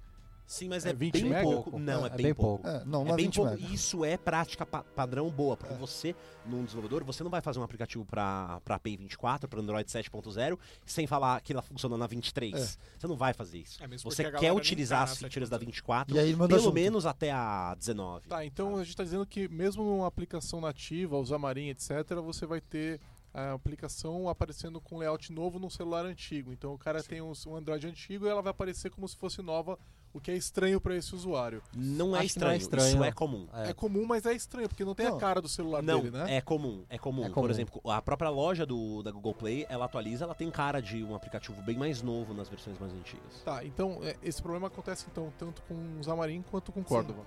Sim, 0.49 0.69
mas 0.69 0.85
É 0.85 0.91
é, 0.91 0.93
20 0.93 1.11
bem 1.11 1.25
mega? 1.25 1.43
pouco. 1.43 1.77
Não, 1.77 2.05
é, 2.05 2.07
É, 2.07 2.09
bem, 2.11 2.25
bem 2.27 2.33
pouco. 2.33 2.65
É, 2.65 2.79
não, 2.85 3.03
não 3.03 3.07
É 3.09 3.11
é 3.11 3.15
bem 3.17 3.25
20 3.25 3.35
pouco. 3.35 3.51
mega. 3.51 3.73
Isso 3.73 4.05
é 4.05 4.15
prática 4.15 4.65
pa- 4.65 4.81
padrão 4.81 5.29
boa, 5.29 5.57
porque 5.57 5.73
É. 5.73 5.77
você, 5.77 6.15
num 6.45 6.63
desenvolvedor, 6.63 7.03
você 7.03 7.21
não 7.21 7.29
vai 7.29 7.41
fazer 7.41 7.59
um 7.59 7.63
aplicativo 7.63 8.05
para 8.05 8.61
API 8.65 8.95
24, 8.95 9.49
para 9.49 9.59
Android 9.59 9.91
7.0, 9.91 10.57
sem 10.85 11.05
falar 11.05 11.41
que 11.41 11.51
ela 11.51 11.61
funciona 11.61 11.97
na 11.97 12.07
23. 12.07 12.53
É. 12.55 12.59
Você 12.97 13.07
não 13.07 13.17
vai 13.17 13.33
fazer 13.33 13.57
isso. 13.57 13.83
É 13.83 13.87
mesmo 13.87 14.09
Você 14.09 14.25
a 14.25 14.31
quer 14.31 14.53
utilizar 14.53 14.99
tá 15.05 15.11
as 15.11 15.17
features 15.17 15.49
da 15.49 15.57
7.0. 15.59 15.65
24, 15.65 16.15
E 16.15 16.19
aí 16.19 16.29
ele 16.29 16.37
manda 16.37 16.47
pelo 16.55 16.61
junto. 16.61 16.75
menos 16.75 17.05
até 17.05 17.29
a 17.29 17.75
19. 17.75 18.29
Tá, 18.29 18.45
então 18.45 18.75
a 18.75 18.79
gente 18.79 18.91
está 18.91 19.03
dizendo 19.03 19.25
que 19.25 19.49
mesmo 19.49 19.83
numa 19.83 20.07
aplicação 20.07 20.61
nativa, 20.61 21.17
usar 21.17 21.37
Marinha, 21.37 21.71
etc., 21.71 21.91
você 22.23 22.45
vai 22.45 22.61
ter 22.61 23.01
a 23.33 23.53
aplicação 23.53 24.29
aparecendo 24.29 24.81
com 24.81 24.97
layout 24.97 25.31
novo 25.31 25.59
num 25.59 25.69
celular 25.69 26.05
antigo. 26.05 26.51
Então 26.51 26.73
o 26.73 26.77
cara 26.77 27.03
tem 27.03 27.21
um, 27.21 27.31
um 27.47 27.55
Android 27.55 27.87
antigo 27.87 28.25
e 28.25 28.29
ela 28.29 28.41
vai 28.41 28.51
aparecer 28.51 28.89
como 28.89 29.07
se 29.07 29.15
fosse 29.15 29.41
nova, 29.41 29.77
o 30.13 30.19
que 30.19 30.31
é 30.31 30.35
estranho 30.35 30.81
para 30.81 30.95
esse 30.95 31.13
usuário. 31.13 31.61
Não 31.75 32.07
é, 32.07 32.09
que 32.09 32.15
não 32.15 32.21
é 32.21 32.25
estranho, 32.25 32.57
estranho, 32.57 32.87
isso 32.95 33.03
é 33.03 33.11
comum. 33.11 33.47
É. 33.53 33.69
É. 33.69 33.73
comum, 33.73 34.05
mas 34.05 34.25
é 34.25 34.33
estranho, 34.33 34.67
porque 34.67 34.83
não 34.83 34.95
tem 34.95 35.07
Não. 35.07 35.17
a 35.17 35.19
cara 35.19 35.41
do 35.41 35.47
celular 35.47 35.83
Não, 35.83 36.01
dele, 36.01 36.17
né? 36.17 36.37
é 36.37 36.41
comum, 36.41 36.83
é 36.89 36.97
comum. 36.97 37.23
É 37.23 37.27
Por 37.27 37.35
comum. 37.35 37.49
exemplo, 37.49 37.81
a 37.85 38.01
própria 38.01 38.29
loja 38.29 38.65
do, 38.65 39.03
da 39.03 39.11
Google 39.11 39.35
Play, 39.35 39.65
ela 39.69 39.85
atualiza, 39.85 40.25
ela 40.25 40.33
tem 40.33 40.49
cara 40.49 40.81
de 40.81 41.03
um 41.03 41.13
aplicativo 41.13 41.61
bem 41.61 41.77
mais 41.77 42.01
novo 42.01 42.33
nas 42.33 42.49
versões 42.49 42.79
mais 42.79 42.93
antigas. 42.93 43.41
Tá, 43.43 43.63
então 43.63 43.99
é, 44.01 44.15
esse 44.23 44.41
problema 44.41 44.67
acontece 44.67 45.05
então 45.11 45.31
tanto 45.37 45.61
com 45.63 45.75
o 45.75 46.03
Xamarin 46.03 46.41
quanto 46.49 46.71
com 46.71 46.79
o 46.79 46.83
Córdoba. 46.83 47.23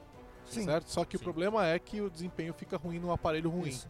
Sim. 0.47 0.65
Certo? 0.65 0.91
Só 0.91 1.05
que 1.05 1.17
Sim. 1.17 1.23
o 1.23 1.25
problema 1.25 1.67
é 1.69 1.79
que 1.79 2.01
o 2.01 2.11
desempenho 2.11 2.53
fica 2.53 2.77
ruim 2.77 2.99
no 2.99 3.13
aparelho 3.13 3.49
ruim. 3.51 3.69
Isso. 3.69 3.89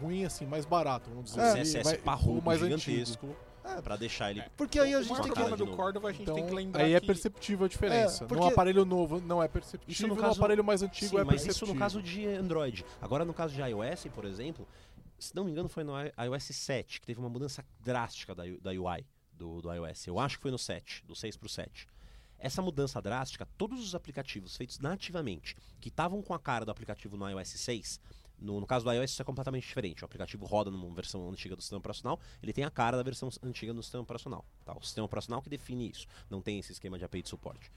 Ruim 0.00 0.24
assim, 0.24 0.46
mais 0.46 0.64
barato, 0.64 1.10
vamos 1.10 1.26
dizer. 1.26 1.40
Um 1.40 1.44
assim, 1.44 1.60
CSS 1.62 1.82
vai- 1.84 1.98
parrudo, 1.98 2.42
mais 2.42 2.60
gigantesco, 2.60 3.36
É. 3.64 3.80
pra 3.82 3.96
deixar 3.96 4.30
ele... 4.30 4.40
É. 4.40 4.48
Porque 4.56 4.78
aí 4.78 4.94
a 4.94 4.98
O 4.98 5.02
gente 5.02 5.20
tem 5.22 5.32
que. 5.32 5.44
de 5.50 5.56
do. 5.56 5.66
Cordova, 5.68 6.08
a 6.08 6.12
gente 6.12 6.22
Então, 6.22 6.34
tem 6.34 6.46
que 6.46 6.52
lembrar 6.54 6.84
aí 6.84 6.94
é 6.94 7.00
perceptível 7.00 7.66
a 7.66 7.68
diferença. 7.68 8.18
É, 8.18 8.20
No 8.22 8.28
porque- 8.28 8.44
aparelho 8.52 8.84
novo 8.84 9.20
não 9.20 9.42
é 9.42 9.46
Isso 9.46 9.52
perceptível, 9.52 10.08
no 10.08 10.14
no, 10.14 10.20
caso- 10.20 10.38
aparelho 10.40 10.62
mais 10.64 10.82
antigo 10.82 11.10
Sim, 11.10 11.16
é 11.18 11.24
mas 11.24 11.42
perceptível. 11.42 11.66
isso 11.66 11.74
no 11.74 11.78
caso 11.78 12.02
de 12.02 12.26
Android. 12.26 12.84
Agora, 13.00 13.24
no 13.24 13.34
caso 13.34 13.54
de 13.54 13.60
iOS, 13.62 14.06
por 14.14 14.24
exemplo, 14.24 14.66
se 15.18 15.34
não 15.34 15.44
me 15.44 15.50
engano, 15.50 15.68
foi 15.68 15.82
no 15.84 15.92
iOS 15.98 16.44
7, 16.54 17.00
que 17.00 17.06
teve 17.06 17.18
uma 17.20 17.28
mudança 17.28 17.64
drástica 17.80 18.34
da, 18.34 18.44
da 18.60 18.70
UI 18.70 19.04
do, 19.32 19.60
do 19.62 19.72
iOS. 19.72 20.06
Eu 20.06 20.18
acho 20.20 20.36
que 20.36 20.42
foi 20.42 20.50
no 20.50 20.58
7, 20.58 21.02
do 21.06 21.14
6 21.16 21.36
pro 21.36 21.48
7. 21.48 21.86
Essa 22.38 22.60
mudança 22.60 23.00
drástica, 23.00 23.46
todos 23.56 23.80
os 23.82 23.94
aplicativos 23.94 24.54
feitos 24.56 24.78
nativamente, 24.78 25.56
que 25.80 25.88
estavam 25.88 26.20
com 26.20 26.34
a 26.34 26.38
cara 26.38 26.64
do 26.66 26.70
aplicativo 26.70 27.16
no 27.16 27.26
iOS 27.30 27.48
6, 27.58 27.98
no, 28.38 28.60
no 28.60 28.66
caso 28.66 28.84
do 28.84 28.92
iOS 28.92 29.12
isso 29.12 29.22
é 29.22 29.24
completamente 29.24 29.66
diferente. 29.66 30.02
O 30.02 30.04
aplicativo 30.04 30.44
roda 30.44 30.70
numa 30.70 30.92
versão 30.94 31.28
antiga 31.28 31.56
do 31.56 31.62
sistema 31.62 31.78
operacional, 31.78 32.18
ele 32.42 32.52
tem 32.52 32.64
a 32.64 32.70
cara 32.70 32.96
da 32.96 33.02
versão 33.02 33.28
antiga 33.42 33.72
do 33.72 33.82
sistema 33.82 34.02
operacional. 34.02 34.44
Tá? 34.64 34.76
O 34.76 34.82
sistema 34.82 35.04
operacional 35.04 35.40
que 35.42 35.48
define 35.48 35.88
isso, 35.88 36.06
não 36.28 36.40
tem 36.40 36.58
esse 36.58 36.72
esquema 36.72 36.98
de 36.98 37.04
API 37.04 37.22
de 37.22 37.28
suporte. 37.28 37.70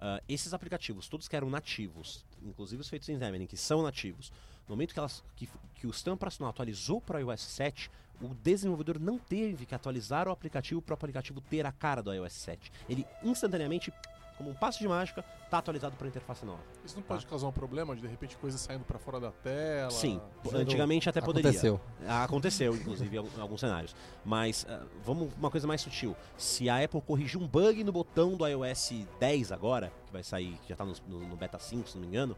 Ah, 0.00 0.22
esses 0.28 0.54
aplicativos, 0.54 1.08
todos 1.08 1.28
que 1.28 1.36
eram 1.36 1.50
nativos, 1.50 2.24
inclusive 2.42 2.80
os 2.80 2.88
feitos 2.88 3.08
em 3.08 3.18
Xamarin, 3.18 3.46
que 3.46 3.56
são 3.56 3.82
nativos, 3.82 4.32
no 4.66 4.74
momento 4.74 4.94
que, 4.94 4.98
elas, 4.98 5.22
que, 5.36 5.48
que 5.74 5.86
o 5.86 5.92
sistema 5.92 6.14
operacional 6.14 6.50
atualizou 6.50 7.00
para 7.00 7.18
o 7.18 7.20
iOS 7.20 7.42
7, 7.42 7.90
o 8.22 8.34
desenvolvedor 8.34 8.98
não 8.98 9.18
teve 9.18 9.66
que 9.66 9.74
atualizar 9.74 10.28
o 10.28 10.30
aplicativo 10.30 10.80
para 10.80 10.92
o 10.92 10.94
aplicativo 10.94 11.40
ter 11.40 11.66
a 11.66 11.72
cara 11.72 12.02
do 12.02 12.12
iOS 12.12 12.32
7. 12.32 12.72
Ele 12.88 13.06
instantaneamente, 13.22 13.92
como 14.40 14.50
um 14.50 14.54
passo 14.54 14.78
de 14.78 14.88
mágica, 14.88 15.22
está 15.44 15.58
atualizado 15.58 15.94
para 15.96 16.06
a 16.06 16.08
interface 16.08 16.46
nova. 16.46 16.62
Isso 16.82 16.96
não 16.96 17.02
pode 17.02 17.26
causar 17.26 17.46
um 17.46 17.52
problema 17.52 17.94
de 17.94 18.00
de 18.00 18.06
repente 18.08 18.38
coisas 18.38 18.58
saindo 18.58 18.86
pra 18.86 18.98
fora 18.98 19.20
da 19.20 19.30
tela? 19.30 19.90
Sim, 19.90 20.18
antigamente 20.54 21.10
até 21.10 21.20
poderia. 21.20 21.50
Aconteceu. 21.50 21.80
Aconteceu, 22.08 22.74
inclusive, 22.74 23.18
em 23.36 23.40
alguns 23.40 23.60
cenários. 23.60 23.94
Mas 24.24 24.64
ah, 24.66 24.82
vamos 25.04 25.30
uma 25.36 25.50
coisa 25.50 25.66
mais 25.66 25.82
sutil. 25.82 26.16
Se 26.38 26.70
a 26.70 26.82
Apple 26.82 27.02
corrigir 27.02 27.38
um 27.38 27.46
bug 27.46 27.84
no 27.84 27.92
botão 27.92 28.34
do 28.34 28.46
iOS 28.46 28.92
10 29.18 29.52
agora, 29.52 29.92
que 30.06 30.12
vai 30.12 30.22
sair, 30.22 30.56
que 30.62 30.68
já 30.70 30.74
está 30.74 30.86
no, 30.86 30.94
no- 31.06 31.28
no 31.28 31.36
beta 31.36 31.58
5, 31.58 31.86
se 31.90 31.96
não 31.96 32.00
me 32.00 32.06
engano, 32.08 32.34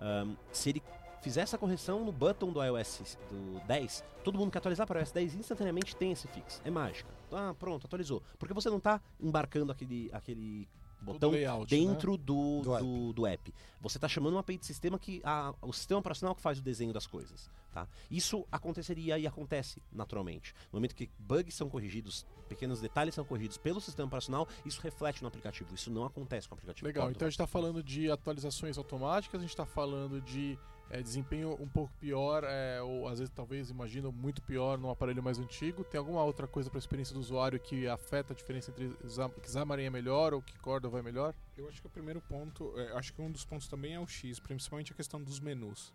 ahm, 0.00 0.32
se 0.50 0.70
ele 0.70 0.82
fizer 1.20 1.42
essa 1.42 1.58
correção 1.58 2.02
no 2.02 2.12
button 2.12 2.50
do 2.50 2.64
iOS 2.64 3.18
do 3.30 3.60
10, 3.66 4.02
todo 4.24 4.38
mundo 4.38 4.50
que 4.50 4.56
atualizar 4.56 4.86
para 4.86 4.96
o 4.96 5.00
iOS 5.02 5.12
10 5.12 5.34
instantaneamente 5.34 5.94
tem 5.96 6.12
esse 6.12 6.26
fix. 6.28 6.62
É 6.64 6.70
mágica. 6.70 7.10
Ah, 7.30 7.54
pronto, 7.58 7.86
atualizou. 7.86 8.22
Porque 8.38 8.54
você 8.54 8.70
não 8.70 8.78
está 8.78 9.02
embarcando 9.20 9.70
aquele, 9.70 10.08
aquele 10.14 10.66
botão 11.00 11.30
layout, 11.30 11.68
dentro 11.68 12.16
do, 12.16 12.62
Do 12.62 12.78
do, 12.78 13.12
do, 13.12 13.26
app. 13.26 13.54
Você 13.80 13.98
está 13.98 14.08
chamando 14.08 14.34
uma 14.34 14.40
API 14.40 14.58
de 14.58 14.66
sistema 14.66 14.98
que 14.98 15.20
a, 15.24 15.54
o 15.62 15.72
sistema 15.72 16.00
operacional 16.00 16.34
que 16.34 16.42
faz 16.42 16.58
o 16.58 16.62
desenho 16.62 16.92
das 16.92 17.06
coisas. 17.06 17.50
Tá? 17.72 17.86
Isso 18.10 18.46
aconteceria 18.50 19.18
e 19.18 19.26
acontece 19.26 19.82
naturalmente. 19.92 20.54
No 20.72 20.78
momento 20.78 20.94
que 20.94 21.10
bugs 21.18 21.54
são 21.54 21.68
corrigidos, 21.68 22.26
pequenos 22.48 22.80
detalhes 22.80 23.14
são 23.14 23.24
corrigidos 23.24 23.58
pelo 23.58 23.80
sistema 23.80 24.06
operacional, 24.06 24.48
isso 24.64 24.80
reflete 24.80 25.20
no 25.20 25.28
aplicativo. 25.28 25.74
Isso 25.74 25.90
não 25.90 26.04
acontece 26.04 26.48
com 26.48 26.54
o 26.54 26.56
aplicativo. 26.56 26.86
Legal, 26.86 27.10
então 27.10 27.26
a 27.26 27.28
gente 27.28 27.34
está 27.34 27.46
falando 27.46 27.82
de 27.82 28.10
atualizações 28.10 28.78
automáticas, 28.78 29.38
a 29.38 29.42
gente 29.42 29.50
está 29.50 29.66
falando 29.66 30.22
de 30.22 30.58
é, 30.90 31.02
desempenho 31.02 31.56
um 31.60 31.68
pouco 31.68 31.92
pior, 31.98 32.44
é, 32.44 32.80
ou 32.80 33.08
às 33.08 33.18
vezes 33.18 33.32
talvez 33.34 33.70
imagino 33.70 34.12
muito 34.12 34.40
pior 34.42 34.78
num 34.78 34.90
aparelho 34.90 35.22
mais 35.22 35.38
antigo. 35.38 35.82
Tem 35.84 35.98
alguma 35.98 36.22
outra 36.22 36.46
coisa 36.46 36.70
para 36.70 36.78
a 36.78 36.80
experiência 36.80 37.12
do 37.14 37.20
usuário 37.20 37.58
que 37.58 37.88
afeta 37.88 38.32
a 38.32 38.36
diferença 38.36 38.70
entre 38.70 38.96
Xa- 39.08 39.28
que 39.28 39.50
Xamarin 39.50 39.84
é 39.84 39.90
melhor 39.90 40.32
ou 40.32 40.40
que 40.42 40.56
Cordova 40.58 40.98
é 40.98 41.02
melhor? 41.02 41.34
Eu 41.56 41.68
acho 41.68 41.80
que 41.80 41.86
o 41.86 41.90
primeiro 41.90 42.20
ponto, 42.20 42.72
é, 42.78 42.92
acho 42.92 43.12
que 43.12 43.20
um 43.20 43.30
dos 43.30 43.44
pontos 43.44 43.66
também 43.68 43.94
é 43.94 44.00
o 44.00 44.06
X, 44.06 44.38
principalmente 44.38 44.92
a 44.92 44.94
questão 44.94 45.22
dos 45.22 45.40
menus. 45.40 45.92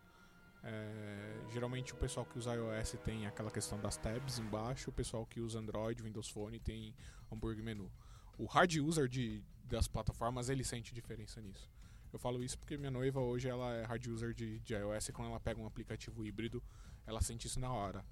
É, 0.64 1.40
geralmente 1.52 1.94
o 1.94 1.96
pessoal 1.96 2.26
que 2.26 2.38
usa 2.38 2.54
iOS 2.54 2.96
tem 3.04 3.26
aquela 3.26 3.50
questão 3.50 3.80
das 3.80 3.98
tabs 3.98 4.38
embaixo, 4.38 4.90
o 4.92 4.94
pessoal 4.94 5.26
que 5.26 5.40
usa 5.40 5.58
Android, 5.58 6.04
Windows 6.04 6.30
Phone 6.30 6.60
tem 6.60 6.94
hambúrguer 7.32 7.64
menu. 7.64 7.90
O 8.38 8.46
hard 8.46 8.76
user 8.76 9.08
de, 9.08 9.42
das 9.64 9.88
plataformas 9.88 10.50
ele 10.50 10.64
sente 10.64 10.94
diferença 10.94 11.42
nisso. 11.42 11.68
Eu 12.14 12.20
falo 12.20 12.44
isso 12.44 12.58
porque 12.58 12.78
minha 12.78 12.92
noiva 12.92 13.20
hoje 13.22 13.48
ela 13.48 13.74
é 13.76 13.84
hard 13.86 14.06
user 14.08 14.34
de, 14.34 14.60
de 14.60 14.74
iOS 14.74 15.10
e 15.10 15.12
quando 15.14 15.30
ela 15.30 15.40
pega 15.40 15.60
um 15.62 15.66
aplicativo 15.66 16.26
híbrido, 16.26 16.62
ela 17.08 17.22
sente 17.22 17.48
isso 17.48 17.60
na 17.60 17.72
hora. 17.72 18.04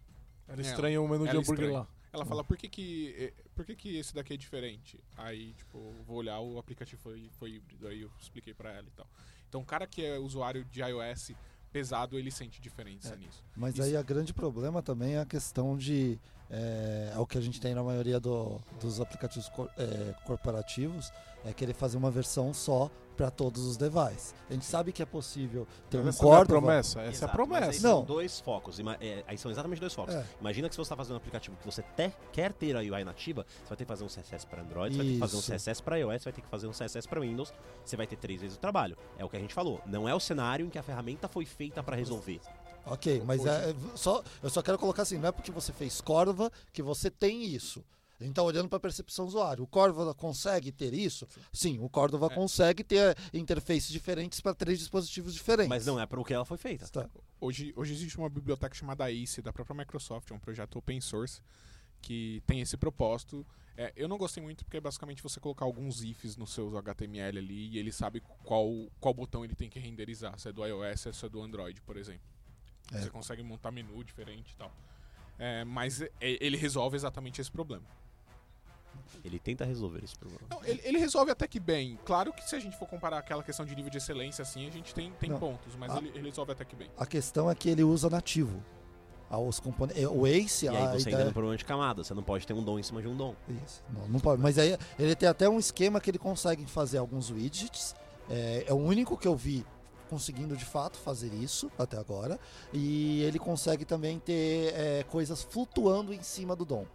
Ela 0.47 0.59
É, 0.59 0.61
estranha 0.61 1.01
o 1.01 1.07
menu 1.07 1.25
de 1.27 1.31
hambúrguer 1.37 1.65
estranha. 1.65 1.79
lá. 1.79 1.87
Ela 2.11 2.25
fala, 2.25 2.43
por 2.43 2.57
que 2.57 2.67
que, 2.67 3.13
eh, 3.19 3.33
por 3.53 3.63
que 3.65 3.75
que 3.75 3.97
esse 3.97 4.15
daqui 4.15 4.33
é 4.33 4.37
diferente? 4.37 4.99
Aí, 5.15 5.53
tipo, 5.53 5.93
vou 6.07 6.17
olhar, 6.17 6.39
o 6.39 6.57
aplicativo 6.57 6.99
foi, 7.01 7.29
foi 7.33 7.51
híbrido, 7.51 7.87
aí 7.87 8.01
eu 8.01 8.11
expliquei 8.19 8.51
pra 8.53 8.71
ela 8.71 8.87
e 8.87 8.91
tal. 8.91 9.05
Então, 9.47 9.61
o 9.61 9.65
cara 9.65 9.85
que 9.85 10.03
é 10.03 10.17
usuário 10.17 10.65
de 10.65 10.81
iOS 10.81 11.33
pesado, 11.71 12.17
ele 12.17 12.31
sente 12.31 12.59
diferença 12.59 13.13
É. 13.13 13.17
nisso. 13.17 13.43
Mas 13.55 13.75
Isso. 13.75 13.83
aí 13.83 13.95
a 13.95 14.01
grande 14.01 14.33
problema 14.33 14.81
também 14.81 15.15
é 15.15 15.19
a 15.19 15.25
questão 15.25 15.77
de. 15.77 16.17
É, 16.49 17.11
é 17.13 17.19
o 17.19 17.27
que 17.27 17.37
a 17.37 17.41
gente 17.41 17.61
tem 17.61 17.75
na 17.75 17.83
maioria 17.83 18.19
do- 18.19 18.59
dos 18.81 18.99
aplicativos 18.99 19.47
cor- 19.49 19.69
é, 19.77 20.15
corporativos, 20.25 21.11
é 21.45 21.53
querer 21.53 21.73
fazer 21.75 21.95
uma 21.95 22.09
versão 22.09 22.51
só 22.55 22.89
para 23.19 23.29
todos 23.29 23.65
os 23.65 23.75
devices. 23.75 24.33
A 24.49 24.53
gente 24.53 24.63
sabe 24.65 24.93
que 24.93 25.03
é 25.03 25.05
possível 25.05 25.67
ter 25.89 25.97
um 25.97 26.07
Essa 26.07 26.23
não 26.23 26.33
é 26.33 26.41
a 26.41 26.45
promessa, 26.45 26.99
essa 27.01 27.01
é 27.01 27.03
a 27.03 27.11
Exato, 27.11 27.38
mas 27.38 27.51
aí 27.51 27.59
promessa. 27.59 27.88
Não. 27.88 27.97
São 27.97 28.05
dois 28.05 28.39
focos. 28.39 28.79
ima- 28.79 28.97
é, 29.01 29.25
aí 29.27 29.38
são 29.38 29.51
exatamente 29.51 29.79
dois 29.82 29.93
focos. 29.93 30.15
É. 30.15 30.25
Imagina 30.39 30.69
que 30.69 30.73
se 30.75 30.77
você 30.77 30.84
está 30.84 30.95
fazendo 30.95 31.15
um 31.15 31.17
aplicativo 31.17 31.58
que 31.58 31.65
você 31.65 31.82
te- 31.84 32.13
quer 32.32 32.53
ter 32.53 32.77
a 32.77 32.79
UI 32.79 33.03
nativa, 33.03 33.45
você 33.62 33.67
vai 33.67 33.77
ter 33.77 33.84
que 33.84 33.89
fazer 33.89 34.05
um 34.05 34.08
CSS 34.08 34.45
para 34.47 34.62
Android, 34.62 34.95
você 34.95 34.97
vai 34.99 35.05
ter 35.08 35.13
que 35.15 35.19
fazer 35.19 35.36
um. 35.36 35.41
CSS 35.41 35.82
para 35.84 35.97
iOS, 35.99 36.13
você 36.13 36.23
vai 36.23 36.34
ter 36.34 36.41
que 36.41 36.47
fazer 36.47 36.67
um 36.67 36.71
CSS 36.71 37.08
para 37.10 37.19
Windows, 37.19 37.53
você 37.84 37.97
vai 37.97 38.08
ter 38.08 38.15
três 38.15 38.39
vezes 38.39 38.55
o 38.55 38.60
trabalho. 38.60 38.97
É 39.17 39.25
o 39.25 39.29
que 39.29 39.36
a 39.36 39.39
gente 39.39 39.53
falou. 39.53 39.82
Não 39.86 40.08
é 40.08 40.15
o 40.15 40.19
cenário 40.19 40.65
em 40.65 40.69
que 40.69 40.79
a 40.79 40.84
ferramenta 40.84 41.27
foi 41.27 41.43
feita 41.45 41.84
para 41.84 41.97
resolver. 41.97 42.39
Ok, 42.86 43.21
mas 43.25 43.41
Hoje- 43.41 43.49
é, 43.49 43.75
só, 43.95 44.23
eu 44.41 44.49
só 44.49 44.62
quero 44.62 44.77
colocar 44.79 45.01
assim, 45.01 45.17
não 45.17 45.27
é 45.27 45.32
porque 45.34 45.51
você 45.51 45.73
fez 45.73 45.99
Cordova 45.99 46.49
que 46.71 46.82
você 46.82 47.12
tem 47.12 47.43
isso. 47.43 47.84
A 48.19 48.23
gente 48.23 48.34
tá 48.34 48.43
olhando 48.43 48.67
para 48.67 48.77
a 48.77 48.82
percepção 48.82 49.25
do 49.25 49.29
usuário. 49.29 49.63
O 49.63 49.67
Cordova 49.67 50.13
consegue 50.13 50.71
ter 50.71 50.93
isso? 50.93 51.25
Sim, 51.53 51.79
o 51.79 51.88
Cordova 51.88 52.25
É. 52.27 52.36
consegue 52.36 52.84
ter 52.84 53.17
interfaces 53.34 53.89
diferentes 53.89 54.41
para 54.41 54.53
três 54.53 54.77
dispositivos 54.79 55.34
diferentes. 55.34 55.69
Mas 55.69 55.86
não 55.86 55.97
é 55.99 56.05
para 56.05 56.19
o 56.19 56.25
que 56.25 56.34
ela 56.34 56.43
foi 56.43 56.58
feita. 56.58 56.88
Tá. 56.89 57.10
Hoje, 57.39 57.71
hoje 57.77 57.93
existe 57.93 58.17
uma 58.17 58.29
biblioteca 58.29 58.75
chamada 58.75 59.10
ACE, 59.10 59.41
da 59.41 59.53
própria 59.53 59.73
Microsoft, 59.75 60.29
é 60.32 60.34
um 60.34 60.39
projeto 60.39 60.77
open 60.77 60.99
source, 60.99 61.41
que 62.01 62.43
tem 62.45 62.60
esse 62.60 62.75
propósito. 62.75 63.45
É, 63.77 63.93
eu 63.95 64.10
não 64.10 64.17
gostei 64.17 64.43
muito 64.43 64.65
porque 64.65 64.75
é 64.75 64.82
basicamente 64.82 65.23
você 65.23 65.39
colocar 65.39 65.63
alguns 65.63 66.03
ifs 66.03 66.36
no 66.36 66.45
seu 66.45 66.77
HTML 66.77 67.38
ali 67.39 67.69
e 67.69 67.77
ele 67.77 67.93
sabe 67.93 68.21
qual, 68.43 68.67
qual 68.99 69.13
botão 69.13 69.45
ele 69.45 69.55
tem 69.55 69.69
que 69.69 69.79
renderizar, 69.79 70.38
se 70.38 70.49
é 70.49 70.51
do 70.51 70.65
iOS 70.65 71.05
ou 71.05 71.13
se 71.13 71.25
é 71.25 71.29
do 71.29 71.41
Android, 71.41 71.79
por 71.84 71.95
exemplo. 71.95 72.27
É. 72.91 72.99
Você 72.99 73.10
consegue 73.10 73.41
montar 73.43 73.71
menu 73.71 74.03
diferente 74.03 74.51
e 74.51 74.55
tal. 74.58 74.73
É, 75.38 75.63
mas 75.63 76.01
é, 76.01 76.10
ele 76.19 76.58
resolve 76.58 76.97
exatamente 76.97 77.39
esse 77.39 77.49
problema. 77.49 77.86
Ele 79.23 79.39
tenta 79.39 79.65
resolver 79.65 80.04
esse 80.04 80.15
problema. 80.17 80.41
Não, 80.49 80.63
ele, 80.63 80.80
ele 80.84 80.97
resolve 80.97 81.32
até 81.32 81.47
que 81.47 81.60
bem. 81.60 81.99
Claro 82.06 82.32
que 82.32 82.47
se 82.47 82.56
a 82.56 82.60
gente 82.60 82.78
for 82.78 82.88
comparar 82.88 83.17
aquela 83.17 83.43
questão 83.43 83.65
de 83.65 83.75
nível 83.75 83.89
de 83.91 83.97
excelência, 83.97 84.41
assim, 84.43 84.67
a 84.67 84.71
gente 84.71 84.93
tem, 84.93 85.12
tem 85.13 85.30
Não. 85.30 85.39
pontos, 85.39 85.75
mas 85.75 85.91
Ah. 85.91 85.97
ele, 85.97 86.10
ele 86.15 86.30
resolve 86.30 86.52
até 86.52 86.63
que 86.63 86.75
bem. 86.75 86.89
A 86.97 87.06
questão 87.06 87.49
é 87.49 87.56
que 87.56 87.69
ele 87.69 87.84
usa 87.84 88.10
nativo. 88.10 88.63
Ah, 89.30 89.38
Os 89.38 89.60
componentes, 89.60 90.04
o 90.06 90.25
Ace, 90.25 90.65
E 90.65 90.69
a 90.69 90.71
aí 90.71 90.78
você 90.88 90.97
entra 91.02 91.12
ideia, 91.12 91.25
no 91.25 91.34
problema 91.34 91.56
de 91.58 91.63
camada. 91.65 92.04
Você 92.04 92.13
não 92.15 92.23
pode 92.23 92.47
ter 92.47 92.54
um 92.54 92.63
dom 92.63 92.80
em 92.80 92.84
cima 92.84 93.02
de 93.02 93.08
um 93.08 93.15
dom. 93.15 93.36
Isso, 93.63 93.84
não, 93.93 94.08
não 94.08 94.19
pode. 94.19 94.41
Mas 94.41 94.58
aí 94.58 94.75
ele 94.97 95.15
tem 95.15 95.30
até 95.30 95.47
um 95.47 95.60
esquema 95.60 95.99
que 96.02 96.10
ele 96.10 96.17
consegue 96.17 96.65
fazer 96.65 96.97
alguns 96.97 97.30
widgets. 97.30 97.93
É, 98.30 98.65
é 98.67 98.73
o 98.73 98.78
único 98.78 99.15
que 99.17 99.28
eu 99.28 99.36
vi 99.36 99.63
conseguindo 100.10 100.58
de 100.58 100.65
fato 100.65 100.97
fazer 100.97 101.32
isso 101.34 101.69
até 101.78 101.95
agora. 101.97 102.39
E 102.73 103.21
ele 103.21 103.38
consegue 103.38 103.86
também 103.86 104.17
ter 104.17 104.73
é, 104.73 105.04
coisas 105.04 105.43
flutuando 105.43 106.12
em 106.12 106.23
cima 106.23 106.56
do 106.56 106.65
DOM. 106.65 106.86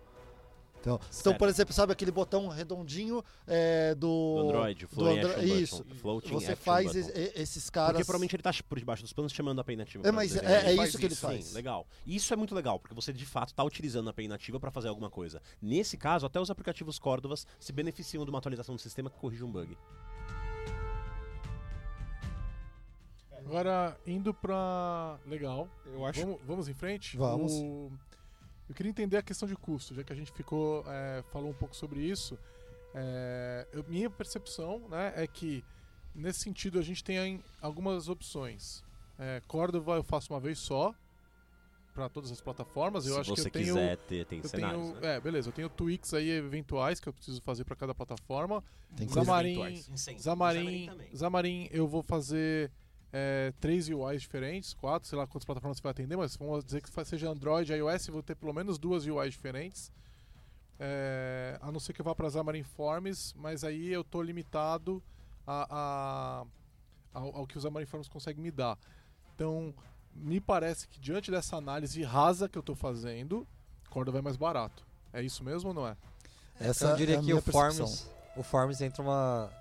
Então, 0.85 1.01
então, 1.19 1.35
por 1.35 1.49
exemplo, 1.49 1.73
sabe 1.73 1.93
aquele 1.95 2.11
botão 2.11 2.47
redondinho 2.49 3.25
é, 3.47 3.95
do, 3.95 4.35
Do 4.35 4.41
Android, 4.49 4.87
do 4.93 5.07
Andro- 5.07 5.43
Isso. 5.43 5.79
button, 5.83 5.95
floating 5.95 6.33
Você 6.35 6.55
faz 6.55 6.93
button. 6.93 7.09
e- 7.19 7.33
esses 7.41 7.71
caras. 7.71 7.93
Porque 7.93 8.05
provavelmente 8.05 8.37
ele 8.37 8.43
tá 8.43 8.53
por 8.69 8.79
debaixo 8.79 9.03
dos 9.03 9.13
panos 9.15 9.33
chamando 9.33 9.59
a 9.61 9.63
API 9.63 9.77
nativa. 9.77 10.07
É, 10.07 10.13
mas 10.13 10.37
é, 10.37 10.67
é 10.73 10.75
isso 10.85 10.99
que 10.99 11.07
ele 11.07 11.15
isso, 11.15 11.23
faz. 11.23 11.47
Sim, 11.47 11.55
legal. 11.55 11.87
E 12.05 12.15
Isso 12.15 12.35
é 12.35 12.37
muito 12.37 12.55
legal, 12.55 12.79
porque 12.79 12.95
você 12.95 13.15
de 13.15 13.25
fato 13.25 13.49
está 13.49 13.65
utilizando 13.65 14.09
a 14.09 14.11
API 14.11 14.29
nativa 14.29 14.61
para 14.61 14.71
fazer 14.71 14.89
alguma 14.89 15.09
coisa. 15.09 15.41
Nesse 15.61 15.97
caso, 15.97 16.27
até 16.27 16.39
os 16.39 16.51
aplicativos 16.51 16.99
Cordovas 16.99 17.47
se 17.59 17.73
beneficiam 17.73 18.23
de 18.25 18.29
uma 18.31 18.39
atualização 18.39 18.75
do 18.75 18.81
sistema 18.81 19.09
que 19.09 19.17
corrige 19.19 19.43
um 19.43 19.51
bug. 19.51 19.75
Agora, 23.39 23.97
indo 24.07 24.33
pra. 24.33 25.19
Legal. 25.27 25.69
Eu 25.87 26.05
acho 26.07 26.21
Vamos, 26.21 26.41
vamos 26.47 26.69
em 26.69 26.75
frente? 26.75 27.17
Vamos. 27.17 27.53
O- 27.53 27.91
Eu 28.69 28.75
queria 28.75 28.91
entender 28.91 29.17
a 29.17 29.23
questão 29.23 29.47
de 29.49 29.57
custo, 29.57 29.95
já 29.95 30.03
que 30.03 30.13
a 30.13 30.17
gente 30.17 30.33
ficou 30.33 30.85
é, 30.89 31.23
falou 31.33 31.51
um 31.51 31.55
pouco 31.55 31.75
sobre 31.77 32.01
isso. 32.01 32.39
É, 32.95 33.67
eu- 33.73 33.85
minha 33.89 34.09
percepção 34.09 34.89
né, 34.89 35.13
é 35.17 35.27
que, 35.27 35.65
nesse 36.15 36.41
sentido, 36.41 36.79
a 36.79 36.83
gente 36.83 37.03
tem 37.03 37.43
algumas 37.61 38.09
opções. 38.09 38.83
É, 39.19 39.41
Cordova 39.47 39.97
eu 39.97 40.03
faço 40.03 40.33
uma 40.33 40.41
vez 40.41 40.59
só, 40.59 40.95
para 41.93 42.09
todas 42.09 42.31
as 42.33 42.41
plataformas. 42.41 43.07
Eu 43.07 43.15
se 43.15 43.21
acho 43.21 43.31
você 43.37 43.51
que 43.51 43.59
eu 43.59 43.63
tenho. 43.63 43.75
quiser 43.75 43.97
ter, 43.99 44.27
tem 44.27 44.41
Eu 44.43 44.49
cenários. 44.49 44.83
tenho, 44.89 45.01
né? 45.01 45.15
é, 45.17 45.21
beleza, 45.21 45.49
eu 45.49 45.53
tenho 45.53 45.69
tweaks 45.69 46.13
aí 46.15 46.29
eventuais 46.31 46.99
que 46.99 47.09
eu 47.09 47.13
preciso 47.13 47.41
fazer 47.43 47.65
para 47.65 47.77
cada 47.77 47.95
plataforma. 47.95 48.65
Tem 48.97 49.09
Xamarin, 49.09 49.51
eventuais. 49.61 49.91
Xamarin, 50.21 50.91
Xamarin 51.17 51.69
eu 51.71 51.87
vou 51.87 52.03
fazer 52.03 52.71
é, 53.17 53.53
três 53.61 53.89
UIs 53.89 54.23
diferentes, 54.23 54.75
quatro, 54.75 55.09
sei 55.09 55.17
lá 55.17 55.25
quantas 55.25 55.45
plataformas 55.45 55.77
você 55.79 55.83
vai 55.85 55.93
atender, 55.93 56.17
mas 56.17 56.35
vamos 56.37 56.65
dizer 56.65 56.83
que 56.83 57.05
seja 57.05 57.31
Android, 57.31 57.73
iOS, 57.73 58.09
vou 58.09 58.25
ter 58.25 58.35
pelo 58.35 58.53
menos 58.53 58.77
duas 58.77 59.07
UIs 59.07 59.33
diferentes. 59.35 59.93
É, 60.81 61.57
a 61.63 61.71
não 61.71 61.79
ser 61.79 61.93
que 61.93 62.01
eu 62.01 62.05
vá 62.05 62.13
para 62.15 62.29
Xamarin 62.29 62.65
Forms, 62.65 63.33
mas 63.37 63.63
aí 63.63 63.93
eu 63.93 64.03
tô 64.03 64.21
limitado 64.21 65.01
a, 65.47 65.67
a- 65.71 66.45
ao, 67.21 67.37
ao 67.37 67.47
que 67.47 67.57
o 67.57 67.61
Xamarin 67.61 67.87
Forms 67.87 68.09
consegue 68.09 68.41
me 68.41 68.51
dar. 68.51 68.77
Então, 69.35 69.73
me 70.13 70.41
parece 70.41 70.89
que 70.89 70.99
diante 70.99 71.31
dessa 71.31 71.57
análise 71.57 72.03
rasa 72.03 72.49
que 72.49 72.59
eu 72.59 72.63
tô 72.65 72.75
fazendo, 72.75 73.47
Cordova 73.91 74.19
é 74.19 74.23
mais 74.23 74.37
barato. 74.37 74.85
É 75.13 75.23
isso 75.23 75.45
mesmo 75.45 75.69
ou 75.69 75.75
não 75.75 75.87
é? 75.87 75.97
Essa 76.59 76.87
Então, 76.87 76.91
eu 76.91 76.97
diria 76.97 77.19
é 77.19 77.23
que 77.23 77.33
o 77.33 77.41
percepção. 77.41 77.87
Forms, 77.87 78.11
o 78.37 78.43
Forms 78.43 78.81
entra 78.81 79.01
uma. 79.03 79.53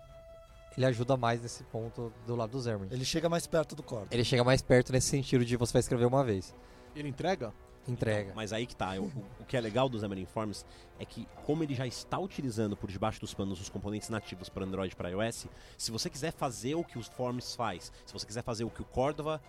Ele 0.75 0.85
ajuda 0.85 1.15
mais 1.15 1.41
nesse 1.41 1.63
ponto 1.65 2.11
do 2.25 2.35
lado 2.35 2.51
do 2.51 2.61
Xamarin. 2.61 2.89
Ele 2.91 3.05
chega 3.05 3.29
mais 3.29 3.45
perto 3.45 3.75
do 3.75 3.83
Cordova. 3.83 4.13
Ele 4.13 4.23
chega 4.23 4.43
mais 4.43 4.61
perto 4.61 4.91
nesse 4.91 5.07
sentido 5.07 5.45
de 5.45 5.55
você 5.55 5.73
vai 5.73 5.79
escrever 5.81 6.05
uma 6.05 6.23
vez. 6.23 6.53
Ele 6.95 7.09
entrega? 7.09 7.53
Entrega. 7.87 8.23
Então, 8.23 8.35
mas 8.35 8.53
aí 8.53 8.65
que 8.65 8.75
tá. 8.75 8.93
o, 8.97 9.05
o 9.39 9.45
que 9.45 9.57
é 9.57 9.61
legal 9.61 9.89
do 9.89 9.99
Xamarin 9.99 10.25
Forms 10.25 10.65
é 10.99 11.05
que, 11.05 11.27
como 11.45 11.63
ele 11.63 11.75
já 11.75 11.85
está 11.85 12.17
utilizando 12.17 12.77
por 12.77 12.89
debaixo 12.89 13.19
dos 13.19 13.33
panos 13.33 13.59
os 13.59 13.69
componentes 13.69 14.09
nativos 14.09 14.47
para 14.47 14.63
Android 14.63 14.93
e 14.93 14.95
para 14.95 15.09
iOS, 15.09 15.47
se 15.77 15.91
você 15.91 16.09
quiser 16.09 16.31
fazer 16.31 16.75
o 16.75 16.83
que 16.83 16.97
os 16.97 17.07
Forms 17.07 17.55
faz, 17.55 17.91
se 18.05 18.13
você 18.13 18.25
quiser 18.25 18.41
fazer 18.41 18.63
o 18.63 18.69
que 18.69 18.81
o 18.81 18.85
Cordova 18.85 19.41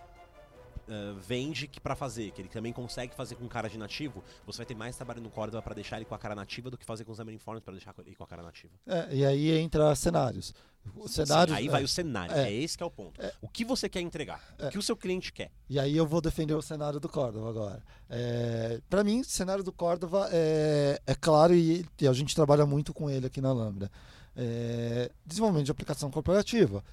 ah, 0.87 1.15
vende 1.19 1.67
que 1.67 1.79
para 1.79 1.95
fazer, 1.95 2.31
que 2.31 2.41
ele 2.41 2.49
também 2.49 2.71
consegue 2.71 3.15
fazer 3.15 3.35
com 3.35 3.47
cara 3.47 3.67
de 3.69 3.77
nativo, 3.77 4.23
você 4.45 4.57
vai 4.57 4.65
ter 4.65 4.75
mais 4.75 4.95
trabalho 4.95 5.21
no 5.21 5.29
Cordova 5.29 5.61
para 5.61 5.73
deixar 5.73 5.97
ele 5.97 6.05
com 6.05 6.15
a 6.15 6.19
cara 6.19 6.35
nativa 6.35 6.69
do 6.69 6.77
que 6.77 6.85
fazer 6.85 7.03
com 7.03 7.11
o 7.11 7.15
Xamarin 7.15 7.37
Forms 7.37 7.63
para 7.63 7.73
deixar 7.73 7.93
ele 8.05 8.15
com 8.15 8.23
a 8.23 8.27
cara 8.27 8.43
nativa. 8.43 8.73
É, 8.85 9.15
e 9.15 9.25
aí 9.25 9.51
entra 9.57 9.93
cenários. 9.95 10.53
O 10.95 11.07
cenário, 11.07 11.51
Sim, 11.51 11.59
aí 11.59 11.67
é, 11.67 11.71
vai 11.71 11.83
o 11.83 11.87
cenário, 11.87 12.35
é. 12.35 12.47
é, 12.47 12.53
esse 12.53 12.77
que 12.77 12.83
é 12.83 12.85
o 12.85 12.91
ponto. 12.91 13.19
O 13.41 13.49
que 13.49 13.65
você 13.65 13.89
quer 13.89 14.01
entregar? 14.01 14.39
É. 14.59 14.67
O 14.67 14.69
que 14.69 14.77
o 14.77 14.81
seu 14.83 14.95
cliente 14.95 15.33
quer? 15.33 15.49
E 15.67 15.79
aí 15.79 15.97
eu 15.97 16.05
vou 16.05 16.21
defender 16.21 16.53
o 16.53 16.61
cenário 16.61 16.99
do 16.99 17.09
Cordova 17.09 17.49
agora. 17.49 17.83
É, 18.07 18.79
para 18.87 19.03
mim, 19.03 19.21
o 19.21 19.25
cenário 19.25 19.63
do 19.63 19.71
Cordova 19.71 20.29
é, 20.31 21.01
é 21.07 21.15
claro 21.15 21.55
e, 21.55 21.83
e 21.99 22.07
a 22.07 22.13
gente 22.13 22.35
trabalha 22.35 22.67
muito 22.67 22.93
com 22.93 23.09
ele 23.09 23.25
aqui 23.25 23.41
na 23.41 23.51
Lambda. 23.51 23.89
É, 24.35 25.11
desenvolvimento 25.25 25.65
de 25.65 25.71
aplicação 25.71 26.11
corporativa. 26.11 26.83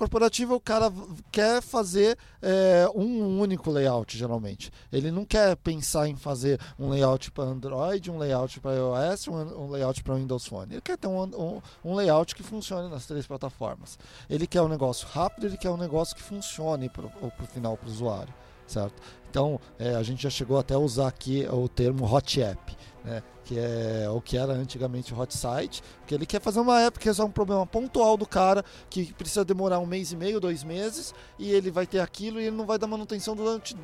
Corporativa, 0.00 0.54
o 0.54 0.60
cara 0.60 0.90
quer 1.30 1.60
fazer 1.60 2.16
é, 2.40 2.88
um 2.94 3.38
único 3.38 3.70
layout, 3.70 4.16
geralmente. 4.16 4.72
Ele 4.90 5.10
não 5.10 5.26
quer 5.26 5.54
pensar 5.56 6.08
em 6.08 6.16
fazer 6.16 6.58
um 6.78 6.88
layout 6.88 7.30
para 7.30 7.44
Android, 7.44 8.10
um 8.10 8.16
layout 8.16 8.60
para 8.60 8.76
iOS, 8.76 9.28
um, 9.28 9.34
um 9.34 9.70
layout 9.70 10.02
para 10.02 10.14
Windows 10.14 10.46
Phone. 10.46 10.72
Ele 10.72 10.80
quer 10.80 10.96
ter 10.96 11.06
um, 11.06 11.22
um, 11.22 11.60
um 11.84 11.94
layout 11.94 12.34
que 12.34 12.42
funcione 12.42 12.88
nas 12.88 13.04
três 13.04 13.26
plataformas. 13.26 13.98
Ele 14.30 14.46
quer 14.46 14.62
um 14.62 14.68
negócio 14.68 15.06
rápido, 15.06 15.46
ele 15.46 15.58
quer 15.58 15.68
um 15.68 15.76
negócio 15.76 16.16
que 16.16 16.22
funcione 16.22 16.88
para 16.88 17.04
o 17.04 17.30
final 17.52 17.76
para 17.76 17.86
o 17.86 17.92
usuário, 17.92 18.32
certo? 18.66 19.02
Então, 19.28 19.60
é, 19.78 19.96
a 19.96 20.02
gente 20.02 20.22
já 20.22 20.30
chegou 20.30 20.58
até 20.58 20.72
a 20.72 20.78
usar 20.78 21.08
aqui 21.08 21.46
o 21.52 21.68
termo 21.68 22.10
hot 22.10 22.40
app, 22.40 22.74
né? 23.04 23.22
que 23.44 23.58
é 23.58 24.08
o 24.10 24.20
que 24.20 24.36
era 24.36 24.52
antigamente 24.52 25.12
o 25.12 25.18
hot 25.18 25.36
site, 25.36 25.82
que 26.06 26.14
ele 26.14 26.26
quer 26.26 26.40
fazer 26.40 26.60
uma 26.60 26.80
app 26.82 26.98
que 26.98 27.04
resolve 27.06 27.30
um 27.30 27.32
problema 27.32 27.66
pontual 27.66 28.16
do 28.16 28.26
cara, 28.26 28.64
que 28.88 29.12
precisa 29.14 29.44
demorar 29.44 29.78
um 29.80 29.86
mês 29.86 30.12
e 30.12 30.16
meio, 30.16 30.38
dois 30.40 30.62
meses, 30.62 31.14
e 31.38 31.50
ele 31.50 31.70
vai 31.70 31.86
ter 31.86 32.00
aquilo 32.00 32.40
e 32.40 32.44
ele 32.46 32.56
não 32.56 32.66
vai 32.66 32.78
dar 32.78 32.86
manutenção 32.86 33.34
durante 33.34 33.76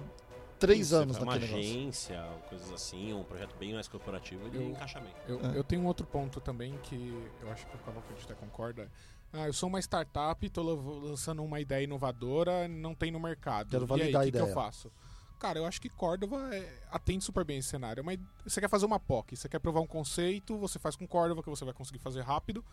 três 0.59 0.87
Isso, 0.88 0.96
anos 0.96 1.16
é 1.16 1.20
uma 1.20 1.35
naquele 1.35 1.52
negócio. 1.52 1.70
agência, 1.81 2.24
coisas 2.48 2.72
assim, 2.72 3.12
um 3.12 3.22
projeto 3.24 3.55
bem 3.59 3.74
mais 3.74 3.88
corporativo, 3.88 4.46
ele 4.46 4.57
Eu- 4.59 4.70
encaixa 4.70 5.00
bem. 5.00 5.12
Eu, 5.29 5.40
É. 5.40 5.59
eu 5.59 5.64
tenho 5.64 5.83
um 5.83 5.87
outro 5.87 6.07
ponto 6.07 6.40
também 6.40 6.79
que 6.83 6.94
eu 7.42 7.50
acho 7.50 7.66
que 7.66 7.74
o 7.76 7.79
Cavalcante 7.81 8.22
até 8.24 8.35
concorda. 8.35 8.90
Ah, 9.33 9.46
eu 9.48 9.52
sou 9.52 9.68
uma 9.68 9.81
startup, 9.81 10.48
tô 10.48 10.62
lan- 10.62 11.09
lançando 11.11 11.42
uma 11.42 11.61
ideia 11.61 11.85
inovadora, 11.85 12.66
não 12.68 12.94
tem 12.94 13.11
no 13.11 13.20
mercado. 13.20 13.68
Quero 13.68 13.83
e 13.83 13.85
aí, 13.85 13.88
validar 13.88 14.20
o 14.20 14.22
a 14.22 14.24
que, 14.26 14.31
que 14.33 14.38
eu 14.38 14.42
ideia. 14.42 14.55
faço? 14.55 14.90
Cara, 15.38 15.59
eu 15.59 15.66
acho 15.66 15.81
que 15.81 15.88
Cordova 15.88 16.55
é, 16.55 16.83
atende 16.90 17.25
super 17.25 17.44
bem 17.44 17.59
esse 17.59 17.68
cenário. 17.68 18.03
Mas 18.05 18.18
você 18.44 18.61
quer 18.61 18.68
fazer 18.68 18.87
uma 18.87 18.99
POC, 18.99 19.37
você 19.37 19.49
quer 19.49 19.59
provar 19.59 19.81
um 19.81 19.87
conceito, 19.87 20.57
você 20.59 20.79
faz 20.79 20.96
com 20.96 21.07
Cordova, 21.07 21.42
que 21.42 21.51
você 21.51 21.64
vai 21.64 21.75
conseguir 21.75 21.99
fazer 21.99 22.22
rápido. 22.22 22.64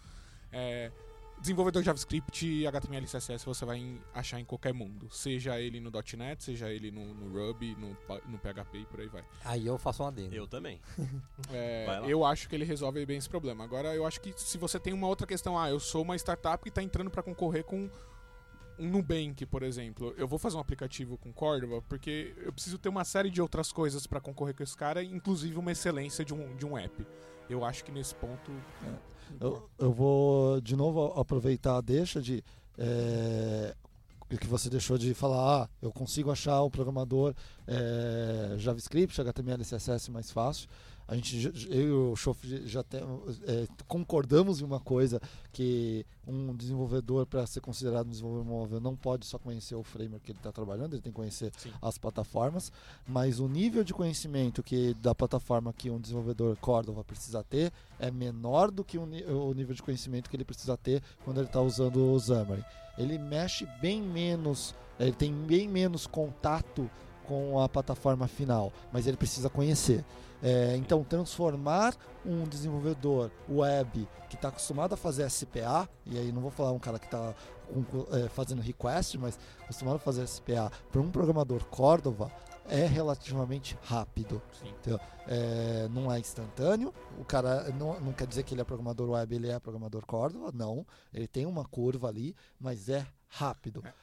É, 0.52 0.91
desenvolvedor 1.41 1.84
JavaScript, 1.84 2.65
HTML 2.65 3.04
e 3.04 3.08
CSS 3.08 3.45
você 3.45 3.65
vai 3.65 3.78
em- 3.78 4.02
achar 4.13 4.39
em 4.39 4.45
qualquer 4.45 4.73
mundo. 4.73 5.10
Seja 5.12 5.60
ele 5.60 5.82
no 5.82 5.91
.NET, 6.17 6.41
seja 6.41 6.69
ele 6.71 6.89
no, 6.89 7.13
no 7.13 7.34
Ruby, 7.47 7.76
no, 7.76 7.89
no 8.30 8.38
PHP 8.39 8.78
e 8.78 8.86
por 8.86 9.02
aí 9.02 9.08
vai. 9.08 9.26
Aí 9.43 9.65
eu 9.65 9.78
faço 9.78 10.04
um 10.04 10.08
adendo. 10.08 10.34
Eu 10.34 10.47
também. 10.47 10.80
É, 11.52 12.02
eu 12.08 12.23
acho 12.26 12.47
que 12.47 12.56
ele 12.56 12.63
resolve 12.63 13.06
bem 13.06 13.17
esse 13.17 13.30
problema. 13.30 13.63
Agora, 13.63 13.93
eu 13.93 14.06
acho 14.06 14.21
que 14.21 14.34
se 14.38 14.58
você 14.58 14.80
tem 14.80 14.93
uma 14.93 15.08
outra 15.08 15.28
questão, 15.28 15.60
ah, 15.60 15.69
eu 15.69 15.80
sou 15.80 16.02
uma 16.02 16.15
startup 16.15 16.63
que 16.63 16.69
está 16.69 16.82
entrando 16.82 17.10
para 17.10 17.21
concorrer 17.21 17.63
com 17.65 17.89
um 18.79 18.89
Nubank, 18.89 19.45
por 19.45 19.63
exemplo. 19.63 20.13
Eu 20.17 20.27
vou 20.27 20.39
fazer 20.39 20.57
um 20.57 20.59
aplicativo 20.59 21.17
com 21.17 21.31
Cordova 21.31 21.81
porque 21.88 22.33
eu 22.38 22.51
preciso 22.51 22.77
ter 22.77 22.89
uma 22.89 23.03
série 23.03 23.29
de 23.29 23.41
outras 23.41 23.71
coisas 23.71 24.07
para 24.07 24.19
concorrer 24.19 24.55
com 24.55 24.63
esse 24.63 24.75
cara, 24.75 25.03
inclusive 25.03 25.57
uma 25.57 25.71
excelência 25.71 26.23
de 26.23 26.33
um, 26.33 26.55
de 26.55 26.65
um 26.65 26.77
app. 26.77 27.05
Eu 27.49 27.63
acho 27.63 27.83
que 27.83 27.91
nesse 27.91 28.15
ponto. 28.15 28.51
Eu, 29.39 29.69
eu 29.77 29.91
vou 29.91 30.62
de 30.62 30.75
novo 30.75 31.19
aproveitar 31.19 31.77
a 31.77 31.81
deixa 31.81 32.21
de 32.21 32.43
é, 32.77 33.75
que 34.38 34.47
você 34.47 34.69
deixou 34.69 34.97
de 34.97 35.13
falar, 35.13 35.63
ah, 35.63 35.69
eu 35.81 35.91
consigo 35.91 36.31
achar 36.31 36.62
o 36.62 36.69
programador 36.69 37.33
é, 37.67 38.55
JavaScript, 38.57 39.19
HTML, 39.19 39.63
CSS 39.63 40.09
mais 40.09 40.31
fácil. 40.31 40.67
A 41.07 41.15
gente, 41.15 41.51
eu 41.69 41.81
e 41.81 41.91
o 41.91 42.15
Schoff 42.15 42.39
já 42.67 42.81
temos, 42.81 43.41
é, 43.43 43.67
concordamos 43.87 44.61
em 44.61 44.63
uma 44.63 44.79
coisa 44.79 45.21
que 45.51 46.05
um 46.25 46.55
desenvolvedor 46.55 47.25
para 47.25 47.45
ser 47.45 47.59
considerado 47.59 48.07
um 48.07 48.09
desenvolvedor 48.09 48.45
móvel 48.45 48.79
não 48.79 48.95
pode 48.95 49.25
só 49.25 49.37
conhecer 49.37 49.75
o 49.75 49.83
framework 49.83 50.25
que 50.25 50.31
ele 50.31 50.39
está 50.39 50.51
trabalhando, 50.51 50.93
ele 50.93 51.01
tem 51.01 51.11
que 51.11 51.15
conhecer 51.17 51.51
Sim. 51.57 51.71
as 51.81 51.97
plataformas, 51.97 52.71
mas 53.05 53.39
o 53.39 53.47
nível 53.49 53.83
de 53.83 53.93
conhecimento 53.93 54.63
que 54.63 54.93
da 54.95 55.13
plataforma 55.13 55.73
que 55.73 55.89
um 55.89 55.99
desenvolvedor 55.99 56.55
Cordova 56.57 57.03
precisa 57.03 57.43
ter 57.43 57.71
é 57.99 58.09
menor 58.09 58.71
do 58.71 58.83
que 58.83 58.97
ni- 58.97 59.23
o 59.25 59.53
nível 59.53 59.75
de 59.75 59.83
conhecimento 59.83 60.29
que 60.29 60.35
ele 60.35 60.45
precisa 60.45 60.77
ter 60.77 61.03
quando 61.25 61.37
ele 61.39 61.47
está 61.47 61.61
usando 61.61 62.13
o 62.13 62.19
Xamarin. 62.19 62.63
Ele 62.97 63.17
mexe 63.17 63.65
bem 63.81 64.01
menos, 64.01 64.73
ele 64.99 65.11
tem 65.11 65.33
bem 65.33 65.67
menos 65.67 66.07
contato 66.07 66.89
com 67.27 67.59
a 67.59 67.67
plataforma 67.69 68.27
final, 68.27 68.71
mas 68.91 69.07
ele 69.07 69.17
precisa 69.17 69.49
conhecer. 69.49 70.03
É, 70.41 70.75
então, 70.75 71.03
transformar 71.03 71.95
um 72.25 72.43
desenvolvedor 72.43 73.31
web 73.49 74.07
que 74.29 74.36
está 74.36 74.49
acostumado 74.49 74.93
a 74.93 74.97
fazer 74.97 75.29
SPA, 75.29 75.88
e 76.05 76.17
aí 76.17 76.31
não 76.31 76.41
vou 76.41 76.51
falar 76.51 76.71
um 76.71 76.79
cara 76.79 76.99
que 76.99 77.05
está 77.05 77.33
fazendo 78.31 78.62
request, 78.62 79.17
mas 79.17 79.39
acostumado 79.63 79.95
a 79.95 79.99
fazer 79.99 80.27
SPA, 80.27 80.71
para 80.91 81.01
um 81.01 81.09
programador 81.09 81.63
Cordova, 81.65 82.29
é 82.67 82.86
relativamente 82.86 83.77
rápido. 83.83 84.41
Sim. 84.62 84.73
É, 85.27 85.88
não 85.89 86.12
é 86.12 86.19
instantâneo. 86.19 86.93
O 87.17 87.25
cara 87.25 87.69
não, 87.71 87.99
não 87.99 88.13
quer 88.13 88.27
dizer 88.27 88.43
que 88.43 88.53
ele 88.53 88.62
é 88.62 88.63
programador 88.63 89.09
web, 89.12 89.36
ele 89.36 89.49
é 89.49 89.59
programador 89.59 90.05
Cordova, 90.05 90.51
não. 90.53 90.86
Ele 91.13 91.27
tem 91.27 91.45
uma 91.45 91.65
curva 91.65 92.07
ali, 92.07 92.36
mas 92.59 92.89
é 92.89 93.05
rápido. 93.29 93.81
É, 93.86 93.93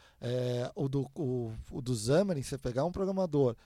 o, 0.75 0.89
do, 0.89 1.11
o, 1.15 1.53
o 1.71 1.81
do 1.81 1.95
Xamarin, 1.95 2.43
você 2.43 2.59
pegar 2.59 2.85
um 2.85 2.93
programador 2.93 3.57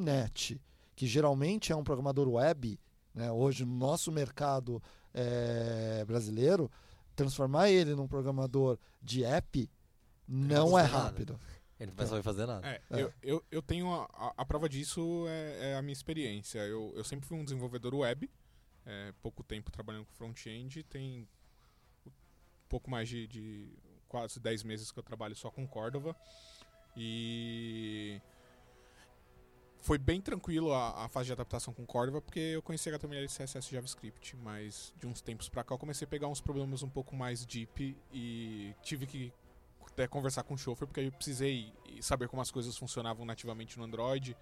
.NET, 0.00 0.60
que 0.94 1.06
geralmente 1.06 1.72
é 1.72 1.76
um 1.76 1.82
programador 1.84 2.28
web, 2.28 2.78
né, 3.14 3.30
hoje 3.32 3.64
no 3.64 3.74
nosso 3.76 4.12
mercado 4.12 4.82
é, 5.14 6.04
brasileiro, 6.04 6.70
transformar 7.16 7.68
ele 7.70 7.94
num 7.94 8.06
programador 8.06 8.78
de 9.02 9.24
app 9.24 9.68
não 10.26 10.78
é 10.78 10.82
nada. 10.82 10.98
rápido. 10.98 11.40
Ele 11.80 11.90
não 11.90 11.96
vai 11.96 12.06
saber 12.06 12.22
fazer 12.22 12.46
nada. 12.46 12.66
É, 12.68 12.80
É. 12.90 13.02
Eu, 13.02 13.12
eu, 13.22 13.44
eu 13.50 13.62
tenho 13.62 13.92
a, 13.92 14.04
a- 14.12 14.34
a 14.38 14.44
prova 14.44 14.68
disso 14.68 15.24
é, 15.28 15.70
é 15.70 15.76
a 15.76 15.82
minha 15.82 15.92
experiência. 15.92 16.58
Eu, 16.60 16.92
eu 16.94 17.04
sempre 17.04 17.26
fui 17.26 17.38
um 17.38 17.44
desenvolvedor 17.44 17.94
web, 17.94 18.28
é, 18.84 19.12
pouco 19.22 19.42
tempo 19.44 19.70
trabalhando 19.70 20.04
com 20.06 20.12
front-end, 20.12 20.82
tem 20.84 21.26
um 22.06 22.10
pouco 22.68 22.90
mais 22.90 23.08
de, 23.08 23.26
de 23.28 23.68
quase 24.08 24.40
10 24.40 24.62
meses 24.64 24.90
que 24.90 24.98
eu 24.98 25.02
trabalho 25.02 25.34
só 25.36 25.50
com 25.50 25.66
Cordova. 25.66 26.16
E 26.96 28.20
foi 29.80 29.96
bem 29.98 30.20
tranquilo 30.20 30.72
a, 30.72 31.04
a 31.04 31.08
fase 31.08 31.26
de 31.26 31.32
adaptação 31.32 31.72
com 31.72 31.86
Cordova, 31.86 32.20
porque 32.20 32.40
eu 32.40 32.62
conhecia 32.62 32.92
HTML, 32.92 33.26
CSS 33.26 33.68
e 33.68 33.74
JavaScript, 33.74 34.36
mas 34.36 34.92
de 34.98 35.06
uns 35.06 35.20
tempos 35.20 35.48
pra 35.48 35.62
cá 35.62 35.74
eu 35.74 35.78
comecei 35.78 36.04
a 36.04 36.08
pegar 36.08 36.26
uns 36.26 36.40
problemas 36.40 36.82
um 36.82 36.88
pouco 36.88 37.14
mais 37.14 37.44
deep 37.46 37.96
e 38.12 38.74
tive 38.82 39.06
que 39.06 39.32
até 39.86 40.06
conversar 40.06 40.42
com 40.42 40.54
o 40.54 40.58
Chauffeur, 40.58 40.86
porque 40.86 41.00
eu 41.00 41.12
precisei 41.12 41.72
saber 42.00 42.28
como 42.28 42.42
as 42.42 42.50
coisas 42.50 42.76
funcionavam 42.76 43.24
nativamente 43.24 43.78
no 43.78 43.84
Android. 43.84 44.36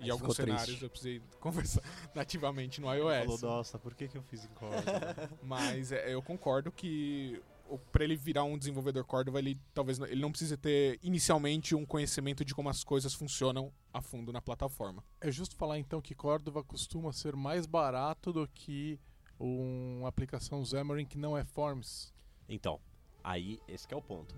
E 0.00 0.04
Aí 0.04 0.10
alguns 0.10 0.36
ficou 0.36 0.46
triste. 0.46 0.60
cenários 0.60 0.82
eu 0.82 0.90
precisei 0.90 1.22
conversar 1.40 1.82
nativamente 2.14 2.80
no 2.80 2.86
Falou, 2.86 3.12
iOS. 3.12 3.42
nossa, 3.42 3.78
por 3.78 3.94
que, 3.94 4.06
que 4.06 4.16
eu 4.16 4.22
fiz 4.22 4.44
em 4.44 4.48
Cordova? 4.48 5.30
Mas 5.42 5.92
é, 5.92 6.12
eu 6.14 6.22
concordo 6.22 6.70
que 6.70 7.42
para 7.76 8.04
ele 8.04 8.16
virar 8.16 8.44
um 8.44 8.56
desenvolvedor 8.56 9.04
Cordova, 9.04 9.38
ele 9.38 9.60
talvez 9.74 9.98
não- 9.98 10.06
ele 10.06 10.20
não 10.22 10.30
precise 10.30 10.56
ter 10.56 10.98
inicialmente 11.02 11.74
um 11.74 11.84
conhecimento 11.84 12.44
de 12.44 12.54
como 12.54 12.68
as 12.68 12.82
coisas 12.84 13.12
funcionam 13.12 13.72
a 13.92 14.00
fundo 14.00 14.32
na 14.32 14.40
plataforma. 14.40 15.04
É 15.20 15.30
justo 15.30 15.56
falar 15.56 15.78
então 15.78 16.00
que 16.00 16.14
Cordova 16.14 16.62
costuma 16.64 17.12
ser 17.12 17.34
mais 17.36 17.66
barato 17.66 18.32
do 18.32 18.46
que 18.48 18.98
uma 19.38 20.08
aplicação 20.08 20.64
Xamarin 20.64 21.04
que 21.04 21.18
não 21.18 21.36
é 21.36 21.44
Forms. 21.44 22.14
então, 22.48 22.80
aí 23.22 23.60
esse 23.68 23.86
que 23.86 23.92
é 23.92 23.96
o 23.96 24.02
ponto. 24.02 24.34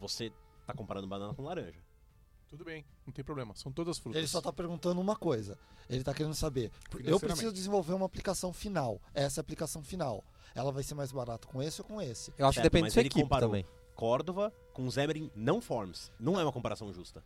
Você 0.00 0.32
tá 0.66 0.72
comparando 0.74 1.06
banana 1.06 1.34
com 1.34 1.42
laranja. 1.44 1.83
Tudo 2.48 2.64
bem, 2.64 2.84
não 3.06 3.12
tem 3.12 3.24
problema. 3.24 3.54
São 3.56 3.72
todas 3.72 3.98
frutas. 3.98 4.18
Ele 4.18 4.28
só 4.28 4.38
está 4.38 4.52
perguntando 4.52 5.00
uma 5.00 5.16
coisa. 5.16 5.58
Ele 5.88 6.00
está 6.00 6.14
querendo 6.14 6.34
saber. 6.34 6.70
Eu 7.04 7.18
preciso 7.18 7.52
desenvolver 7.52 7.92
uma 7.94 8.06
aplicação 8.06 8.52
final. 8.52 9.00
Essa 9.12 9.40
é 9.40 9.42
a 9.42 9.42
aplicação 9.42 9.82
final. 9.82 10.22
Ela 10.54 10.70
vai 10.70 10.82
ser 10.84 10.94
mais 10.94 11.10
barata 11.10 11.48
com 11.48 11.60
esse 11.62 11.80
ou 11.80 11.86
com 11.86 12.00
esse? 12.00 12.32
Eu 12.38 12.46
acho 12.46 12.54
Certo, 12.56 12.64
que 12.64 12.70
depende 12.70 12.88
da 12.88 12.92
sua 12.92 13.02
equipe 13.02 13.28
também. 13.40 13.66
Cordova 13.94 14.52
com 14.72 14.88
Xamarin 14.90 15.30
não 15.34 15.60
Forms. 15.60 16.10
Não 16.18 16.38
é 16.38 16.44
uma 16.44 16.52
comparação 16.52 16.92
justa. 16.92 17.22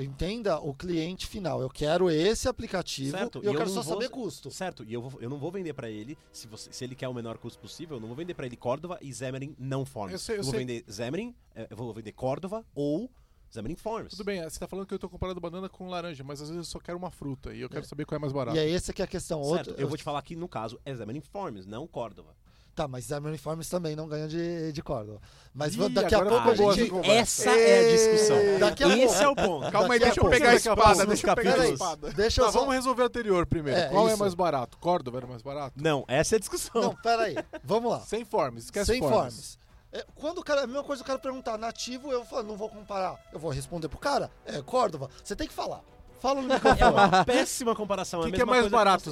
entenda 0.00 0.60
o 0.60 0.72
cliente 0.72 1.26
final. 1.26 1.60
Eu 1.60 1.68
quero 1.68 2.08
esse 2.08 2.48
aplicativo 2.48 3.10
Certo, 3.18 3.38
e 3.42 3.46
eu 3.46 3.52
e 3.52 3.54
eu 3.54 3.58
quero 3.58 3.68
só 3.70 3.82
vou- 3.82 3.94
saber 3.94 4.08
custo. 4.08 4.48
Certo, 4.48 4.84
e 4.84 4.92
eu, 4.94 5.02
vou- 5.02 5.20
eu 5.20 5.28
não 5.28 5.38
vou 5.40 5.50
vender 5.50 5.72
pra 5.74 5.90
ele, 5.90 6.16
se, 6.30 6.46
você- 6.46 6.72
se 6.72 6.84
ele 6.84 6.94
quer 6.94 7.08
o 7.08 7.14
menor 7.14 7.36
custo 7.36 7.58
possível, 7.58 7.96
eu 7.96 8.00
não 8.00 8.06
vou 8.06 8.16
vender 8.16 8.32
pra 8.34 8.46
ele 8.46 8.56
Cordova 8.56 8.96
e 9.02 9.12
Xamarin 9.12 9.56
não 9.58 9.84
Forms. 9.84 10.12
Eu 10.12 10.18
sei, 10.20 10.38
eu 10.38 10.42
vou 10.44 10.52
sei. 10.52 10.60
vender 10.60 10.84
Xamarin, 10.88 11.34
eh, 11.54 11.66
eu 11.68 11.76
vou 11.76 11.92
vender 11.92 12.12
Cordova 12.12 12.64
ou 12.76 13.10
Xamarin 13.50 13.76
Forms. 13.76 14.10
Tudo 14.10 14.24
bem, 14.24 14.42
você 14.42 14.58
tá 14.58 14.66
falando 14.66 14.86
que 14.86 14.94
eu 14.94 14.98
tô 14.98 15.08
comparando 15.08 15.40
banana 15.40 15.68
com 15.68 15.88
laranja, 15.88 16.22
mas 16.22 16.40
às 16.40 16.48
vezes 16.48 16.66
eu 16.66 16.70
só 16.70 16.78
quero 16.78 16.98
uma 16.98 17.10
fruta 17.10 17.52
e 17.54 17.60
eu 17.60 17.68
quero 17.68 17.84
saber 17.86 18.04
qual 18.04 18.16
é 18.16 18.20
mais 18.20 18.32
barato. 18.32 18.56
E 18.56 18.60
é 18.60 18.70
essa 18.70 18.92
que 18.92 19.00
é 19.02 19.04
a 19.04 19.08
questão. 19.08 19.42
Certo, 19.44 19.68
Outro, 19.70 19.82
eu 19.82 19.88
vou 19.88 19.96
te 19.96 20.04
falar 20.04 20.20
que 20.22 20.36
no 20.36 20.48
caso 20.48 20.78
é 20.84 20.94
Xamarin 20.94 21.20
Forms, 21.20 21.66
não 21.66 21.86
Cordova. 21.86 22.36
Tá, 22.74 22.86
mas 22.86 23.06
Xamarin 23.06 23.36
Forms 23.38 23.68
também 23.68 23.96
não 23.96 24.06
ganha 24.06 24.28
de, 24.28 24.70
de 24.70 24.82
Córdoba. 24.82 25.20
Mas 25.52 25.74
Ih, 25.74 25.88
daqui 25.88 26.14
a 26.14 26.24
pouco 26.24 26.54
boa 26.54 26.74
gente... 26.74 26.82
essa 26.82 26.90
conversa. 26.90 27.50
Essa 27.50 27.58
é 27.58 27.80
a 27.80 27.90
discussão. 27.92 28.58
Daqui 28.60 28.84
a 28.84 28.88
Esse 28.98 29.06
pouco. 29.06 29.22
é 29.24 29.28
o 29.28 29.34
ponto. 29.34 29.72
Calma 29.72 29.94
aí, 29.94 29.98
deixa 30.00 30.20
eu 30.20 30.30
pegar 30.30 30.50
a 30.50 30.54
espada, 30.54 31.06
deixa 31.06 31.26
eu 31.28 31.34
pegar 31.34 31.60
a 31.60 31.68
espada. 31.68 32.12
deixa 32.12 32.40
eu 32.40 32.46
Tá, 32.46 32.52
só... 32.52 32.60
vamos 32.60 32.74
resolver 32.76 33.02
o 33.02 33.06
anterior 33.06 33.46
primeiro. 33.46 33.80
É, 33.80 33.88
qual 33.88 34.06
é 34.08 34.12
isso. 34.12 34.20
mais 34.20 34.32
barato? 34.34 34.78
Córdoba 34.78 35.18
era 35.18 35.26
mais 35.26 35.42
barato? 35.42 35.74
Não, 35.82 36.04
essa 36.06 36.34
é 36.34 36.36
a 36.36 36.38
discussão. 36.38 36.80
Não, 36.80 36.94
peraí. 36.94 37.34
Vamos 37.64 37.90
lá. 37.90 38.00
Sem 38.02 38.24
forms, 38.24 38.66
esquece 38.66 38.92
Sem 38.92 39.00
forms. 39.00 39.58
É, 39.92 40.04
quando 40.14 40.38
o 40.38 40.44
cara, 40.44 40.62
a 40.62 40.66
mesma 40.66 40.84
coisa 40.84 41.02
o 41.02 41.06
cara 41.06 41.18
perguntar 41.18 41.56
nativo, 41.56 42.12
eu 42.12 42.24
falo, 42.24 42.42
não 42.42 42.56
vou 42.56 42.68
comparar. 42.68 43.18
Eu 43.32 43.38
vou 43.38 43.50
responder 43.50 43.88
pro 43.88 43.98
cara, 43.98 44.30
é 44.44 44.60
Córdoba, 44.60 45.08
você 45.24 45.34
tem 45.34 45.46
que 45.48 45.54
falar. 45.54 45.80
Fala 46.20 46.42
no 46.42 46.52
É 46.52 46.54
microfone. 46.54 46.92
uma 46.92 47.24
péssima 47.24 47.74
comparação. 47.74 48.20
O 48.20 48.26
é 48.26 48.30
que, 48.30 48.36
que 48.36 48.42
é 48.42 48.44
mais 48.44 48.64
que 48.64 48.70
barato, 48.70 49.04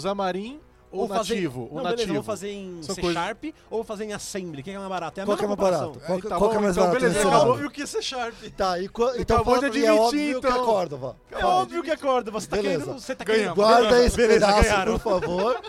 ou, 0.99 1.09
fazer- 1.09 1.35
nativo? 1.35 1.61
Não, 1.61 1.67
o 1.67 1.69
beleza, 1.75 1.91
nativo. 1.91 2.11
eu 2.11 2.15
vou 2.15 2.23
fazer 2.23 2.51
em 2.51 2.83
São 2.83 2.95
C 2.95 3.01
coisas- 3.01 3.23
Sharp 3.23 3.45
ou 3.45 3.79
vou 3.79 3.85
fazer 3.85 4.05
em 4.05 4.13
Assembly. 4.13 4.61
O 4.61 4.65
que 4.65 4.71
é 4.71 4.77
mais 4.79 4.89
barato? 4.89 5.21
É 5.21 5.23
a 5.23 5.27
Qual 5.27 5.37
que 5.37 5.45
é 5.45 5.47
mais 5.47 5.59
barato? 5.61 6.01
Qual, 6.07 6.21
tá 6.21 6.37
qual 6.37 6.51
que 6.51 6.57
é 6.57 6.59
bom, 6.59 6.65
mais 6.65 6.77
então 6.77 6.87
barato 6.89 7.05
beleza, 7.07 7.29
é 7.29 7.37
óbvio 7.37 7.71
que 7.71 7.87
C 7.87 8.03
Sharp. 8.03 8.35
Tá, 8.57 8.79
e 8.81 8.89
qu- 8.89 9.03
então 9.19 9.37
Acabou 9.37 9.55
fala 9.57 9.71
de 9.71 9.81
pra 9.81 9.81
mim, 9.81 9.87
é 9.87 9.89
admitir, 10.07 10.37
óbvio 10.37 10.41
que 10.41 10.47
é 10.47 10.51
então. 10.51 10.65
Córdoba. 10.65 11.17
É 11.33 11.45
óbvio 11.45 11.83
que 11.83 11.91
é 11.91 11.97
Córdoba. 11.97 12.41
Você 12.41 12.47
tá 12.49 12.57
Beleza. 12.57 12.79
querendo. 12.85 13.01
Você 13.01 13.15
tá 13.15 13.25
querendo. 13.25 13.55
Guarda 13.55 14.05
esse 14.05 14.17
Beleza, 14.17 14.47
pedaço, 14.47 14.63
ganharam. 14.63 14.99
por 14.99 15.21
favor. 15.21 15.61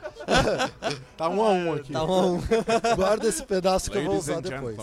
Tá 1.18 1.30
um 1.30 1.42
a 1.44 1.50
um 1.50 1.74
aqui. 1.74 1.94
Tá 1.94 2.06
bom. 2.06 2.40
Guarda 2.96 3.28
esse 3.28 3.44
pedaço 3.44 3.90
que 3.92 3.98
eu 3.98 4.06
vou 4.06 4.16
usar 4.18 4.42
depois. 4.42 4.78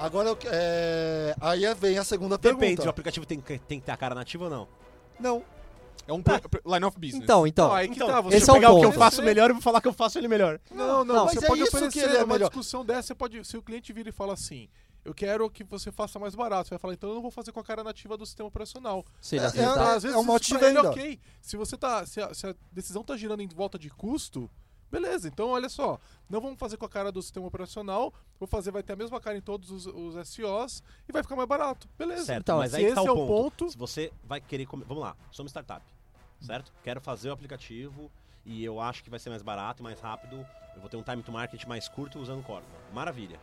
Agora, 0.00 0.36
é... 0.46 1.34
aí 1.40 1.62
vem 1.74 1.98
a 1.98 2.04
segunda 2.04 2.38
pergunta. 2.38 2.64
Depende, 2.66 2.86
o 2.86 2.90
aplicativo 2.90 3.26
tem, 3.26 3.40
que- 3.40 3.58
tem 3.58 3.78
que 3.80 3.86
ter 3.86 3.92
a 3.92 3.96
cara 3.96 4.14
nativa 4.14 4.44
ou 4.44 4.50
não? 4.50 4.68
Não, 5.18 5.44
É 6.08 6.12
um 6.12 6.22
pro- 6.22 6.40
pro- 6.48 6.62
line 6.74 6.84
of 6.86 6.98
business. 6.98 7.22
Então, 7.22 7.46
então. 7.46 7.68
Não, 7.68 7.74
aí 7.74 7.86
que 7.88 7.94
Então, 7.94 8.08
tá, 8.08 8.20
você 8.22 8.36
esse 8.38 8.48
é 8.48 8.52
o 8.52 8.56
pegar 8.56 8.70
o 8.72 8.80
que 8.80 8.86
eu 8.86 8.88
ponto. 8.90 8.98
faço 8.98 9.22
melhor 9.22 9.50
e 9.50 9.52
vou 9.52 9.62
falar 9.62 9.80
que 9.82 9.86
eu 9.88 9.92
faço 9.92 10.18
ele 10.18 10.26
melhor. 10.26 10.58
Não, 10.70 11.04
não, 11.04 11.14
Não, 11.14 11.28
você 11.28 11.34
mas 11.36 11.44
é 11.44 11.46
pode 11.46 11.62
isso 11.62 11.70
que 11.70 11.76
oferecer 11.76 11.98
ele 12.08 12.16
é 12.16 12.24
uma 12.24 12.32
melhor. 12.34 12.48
discussão 12.48 12.84
dessa, 12.84 13.08
você 13.08 13.14
pode, 13.14 13.44
se 13.44 13.56
o 13.56 13.62
cliente 13.62 13.92
vir 13.92 14.06
e 14.06 14.12
fala 14.12 14.32
assim, 14.32 14.68
eu 15.04 15.12
quero 15.14 15.48
que 15.50 15.62
você 15.62 15.92
faça 15.92 16.18
mais 16.18 16.34
barato, 16.34 16.68
você 16.68 16.70
vai 16.74 16.78
falar, 16.78 16.94
então 16.94 17.10
eu 17.10 17.14
não 17.16 17.22
vou 17.22 17.30
fazer 17.30 17.52
com 17.52 17.60
a 17.60 17.64
cara 17.64 17.84
nativa 17.84 18.16
do 18.16 18.24
sistema 18.24 18.48
operacional. 18.48 19.04
Se 19.20 19.36
ele 19.36 19.44
É, 19.44 19.48
aceitar. 19.48 19.96
Às 19.96 20.02
vezes 20.02 20.14
é 20.16 20.18
um 20.18 20.22
isso 20.22 20.32
motivo 20.32 20.58
pra 20.58 20.68
ele 20.68 20.76
é 20.78 20.80
ainda. 20.80 20.90
ok. 20.90 21.20
Se 21.42 21.56
você 21.58 21.76
tá, 21.76 22.06
se 22.06 22.20
a, 22.20 22.32
se 22.34 22.46
a 22.46 22.54
decisão 22.72 23.04
tá 23.04 23.16
girando 23.16 23.42
em 23.42 23.48
volta 23.48 23.78
de 23.78 23.90
custo, 23.90 24.50
beleza. 24.90 25.28
Então 25.28 25.48
olha 25.50 25.68
só, 25.68 25.98
não 26.28 26.40
vamos 26.40 26.58
fazer 26.58 26.76
com 26.76 26.84
a 26.84 26.88
cara 26.88 27.10
do 27.12 27.22
sistema 27.22 27.46
operacional, 27.46 28.12
vou 28.38 28.46
fazer 28.46 28.70
vai 28.70 28.82
ter 28.82 28.92
a 28.92 28.96
mesma 28.96 29.20
cara 29.20 29.36
em 29.36 29.40
todos 29.40 29.70
os, 29.70 29.86
os 29.86 30.28
SOs 30.28 30.82
e 31.08 31.12
vai 31.12 31.22
ficar 31.22 31.36
mais 31.36 31.48
barato. 31.48 31.88
Beleza. 31.98 32.24
Certo, 32.24 32.40
Então, 32.42 32.58
mas 32.58 32.74
aí 32.74 32.84
esse 32.84 32.94
tá 32.94 33.00
é 33.00 33.10
o 33.10 33.14
ponto. 33.14 33.26
ponto, 33.26 33.70
Se 33.70 33.76
você 33.78 34.12
vai 34.24 34.40
querer. 34.40 34.66
come- 34.66 34.84
Vamos 34.84 35.02
lá, 35.02 35.16
sou 35.30 35.44
uma 35.44 35.48
startup, 35.48 35.84
certo? 36.40 36.72
Quero 36.82 37.00
fazer 37.00 37.30
o 37.30 37.32
aplicativo 37.32 38.10
e 38.44 38.64
eu 38.64 38.80
acho 38.80 39.02
que 39.04 39.10
vai 39.10 39.18
ser 39.18 39.30
mais 39.30 39.42
barato 39.42 39.82
e 39.82 39.84
mais 39.84 40.00
rápido. 40.00 40.46
Eu 40.74 40.80
vou 40.80 40.88
ter 40.88 40.96
um 40.96 41.02
time 41.02 41.22
to 41.22 41.32
market 41.32 41.64
mais 41.66 41.88
curto 41.88 42.18
usando 42.18 42.42
Cordova. 42.42 42.72
Maravilha. 42.92 43.40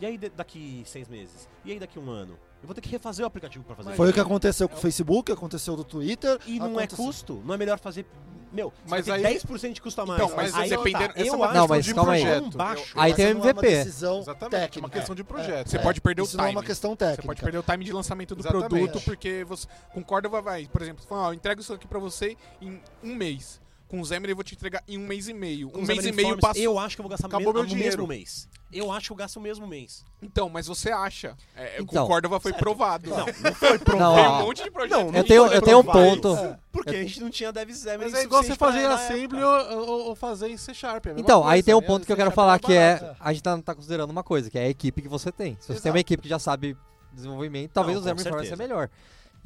E 0.00 0.06
aí 0.06 0.16
daqui 0.16 0.82
seis 0.86 1.08
meses? 1.08 1.48
E 1.64 1.72
aí 1.72 1.78
daqui 1.80 1.98
um 1.98 2.08
ano? 2.08 2.38
Eu 2.62 2.66
vou 2.66 2.74
ter 2.74 2.80
que 2.80 2.88
refazer 2.88 3.24
o 3.24 3.26
aplicativo 3.26 3.64
para 3.64 3.76
fazer 3.76 3.88
Mas- 3.90 3.96
foi 3.96 4.06
o 4.06 4.08
isso. 4.08 4.14
que 4.14 4.20
aconteceu 4.20 4.68
com 4.68 4.76
o 4.76 4.80
Facebook, 4.80 5.30
aconteceu 5.30 5.76
do 5.76 5.84
Twitter. 5.84 6.38
E 6.46 6.58
não 6.58 6.66
é 6.80 6.84
aconteceu- 6.84 7.04
custo? 7.04 7.42
Não 7.44 7.54
é 7.54 7.56
melhor 7.56 7.78
fazer. 7.78 8.04
Meu, 8.50 8.72
Mas 8.88 9.06
aí. 9.10 9.26
aí- 9.26 9.34
10% 9.34 9.74
de 9.74 9.82
custo 9.82 10.00
a 10.00 10.06
mais. 10.06 10.22
Então, 10.22 10.34
mas 10.34 10.54
aí 10.54 10.70
dependendo- 10.70 11.12
tá. 11.12 11.20
essa 11.20 11.20
é 11.20 11.28
eu 11.28 11.34
uma 11.34 11.46
acho 11.48 11.54
Não, 11.54 11.68
questão 11.68 11.76
mas 11.76 11.84
de 11.84 11.94
calma 11.94 12.12
aí. 12.14 12.22
projeto. 12.22 12.40
tão 12.42 12.50
baixo. 12.58 12.92
Aí 12.96 13.14
tem 13.14 13.26
o 13.26 13.28
não 13.28 13.34
é 13.40 13.42
uma 13.44 13.50
MVP. 13.50 13.66
decisão 13.84 14.18
Exatamente, 14.20 14.42
é 14.42 14.56
uma 14.56 14.60
técnica. 14.68 14.90
questão 14.98 15.14
de 15.14 15.24
projeto. 15.24 15.68
Você 15.68 15.76
É, 15.76 15.80
pode 15.80 16.00
perder 16.00 16.22
o 16.22 16.24
Isso 16.24 16.36
não 16.38 16.44
é 16.44 16.48
time. 16.48 16.56
uma 16.58 16.64
questão 16.64 16.90
Você 16.92 16.96
técnica. 16.96 17.22
pode 17.26 17.40
perder 17.42 17.58
o 17.58 17.62
time 17.62 17.84
de 17.84 17.92
lançamento 17.92 18.34
do 18.34 18.40
Exatamente. 18.40 18.68
produto, 18.70 19.00
porque 19.04 19.44
você, 19.46 19.66
com 19.92 20.02
Cordova 20.02 20.40
vai, 20.40 20.66
por 20.66 20.80
exemplo, 20.80 21.02
você 21.02 21.08
fala, 21.08 21.22
ó, 21.24 21.28
eu 21.30 21.34
entrego 21.34 21.60
isso 21.60 21.74
aqui 21.74 21.86
pra 21.86 21.98
você 21.98 22.38
em 22.62 22.80
um 23.04 23.14
mês. 23.14 23.60
Com 23.88 24.00
o 24.02 24.04
Xamarin 24.04 24.30
eu 24.30 24.36
vou 24.36 24.44
te 24.44 24.54
entregar 24.54 24.82
em 24.86 24.98
um 24.98 25.06
mês 25.06 25.28
e 25.28 25.32
meio. 25.34 25.70
Com 25.70 25.80
Um 25.80 25.86
mês 25.86 26.04
e 26.04 26.12
meio 26.12 26.28
Forms, 26.28 26.40
passa. 26.42 26.58
Eu 26.60 26.78
acho 26.78 26.94
que 26.94 27.00
eu 27.00 27.04
vou 27.04 27.10
gastar 27.10 27.26
Acabou 27.26 27.48
me- 27.48 27.52
meu 27.54 27.62
no 27.62 27.68
dinheiro. 27.68 27.96
mesmo 27.96 28.06
mês. 28.06 28.46
Eu 28.70 28.92
acho 28.92 29.06
que 29.06 29.12
eu 29.12 29.16
gasto 29.16 29.36
o 29.36 29.40
mesmo 29.40 29.66
mês. 29.66 30.04
Então, 30.20 30.50
mas 30.50 30.66
você 30.66 30.90
acha. 30.90 31.34
É, 31.56 31.80
Então. 31.80 32.04
com 32.04 32.12
Cordova 32.12 32.38
foi 32.38 32.52
provado. 32.52 33.08
Não, 33.08 33.24
não 33.24 33.54
foi 33.54 33.78
provado. 33.78 34.12
Não, 34.12 34.14
Tem 34.14 34.28
um 34.28 34.46
monte 34.46 34.62
de 34.64 34.70
projeto. 34.70 34.90
Não, 34.92 35.06
eu 35.06 35.12
não 35.12 35.24
tenho, 35.24 35.46
foi 35.46 35.56
eu 35.56 35.62
tenho 35.62 35.78
um 35.78 35.84
ponto. 35.84 36.36
É. 36.36 36.58
Porque 36.70 36.90
a 36.90 37.02
gente 37.02 37.18
não 37.20 37.30
tinha 37.30 37.50
dev 37.50 37.70
Xamarin 37.72 38.10
Mas 38.10 38.14
é 38.20 38.24
igual 38.24 38.42
você 38.42 38.54
fazer 38.54 38.80
em 38.80 38.84
Assembly 38.86 39.42
ou, 39.42 39.78
ou- 39.88 40.00
ou 40.08 40.14
fazer 40.14 40.48
em 40.50 40.56
C 40.58 40.74
Sharp. 40.74 41.06
é 41.06 41.14
Então, 41.16 41.42
aí 41.42 41.62
coisa, 41.62 41.62
tem 41.64 41.74
um 41.74 41.80
né? 41.80 41.86
ponto 41.86 42.04
que 42.06 42.12
eu 42.12 42.16
quero 42.16 42.30
falar 42.30 42.58
que 42.58 42.74
é. 42.74 43.14
A 43.18 43.32
gente 43.32 43.42
tá, 43.42 43.56
tá 43.62 43.74
considerando 43.74 44.10
uma 44.10 44.22
coisa, 44.22 44.50
que 44.50 44.58
é 44.58 44.64
a 44.64 44.68
equipe 44.68 45.00
que 45.00 45.08
você 45.08 45.32
tem. 45.32 45.56
Se 45.60 45.72
você 45.72 45.80
tem 45.80 45.90
uma 45.90 46.00
equipe 46.00 46.22
que 46.22 46.28
já 46.28 46.38
sabe 46.38 46.76
desenvolvimento, 47.10 47.70
talvez 47.72 47.96
o 47.98 48.02
Xamarin 48.02 48.22
Forms 48.28 48.42
seja 48.48 48.56
melhor. 48.56 48.90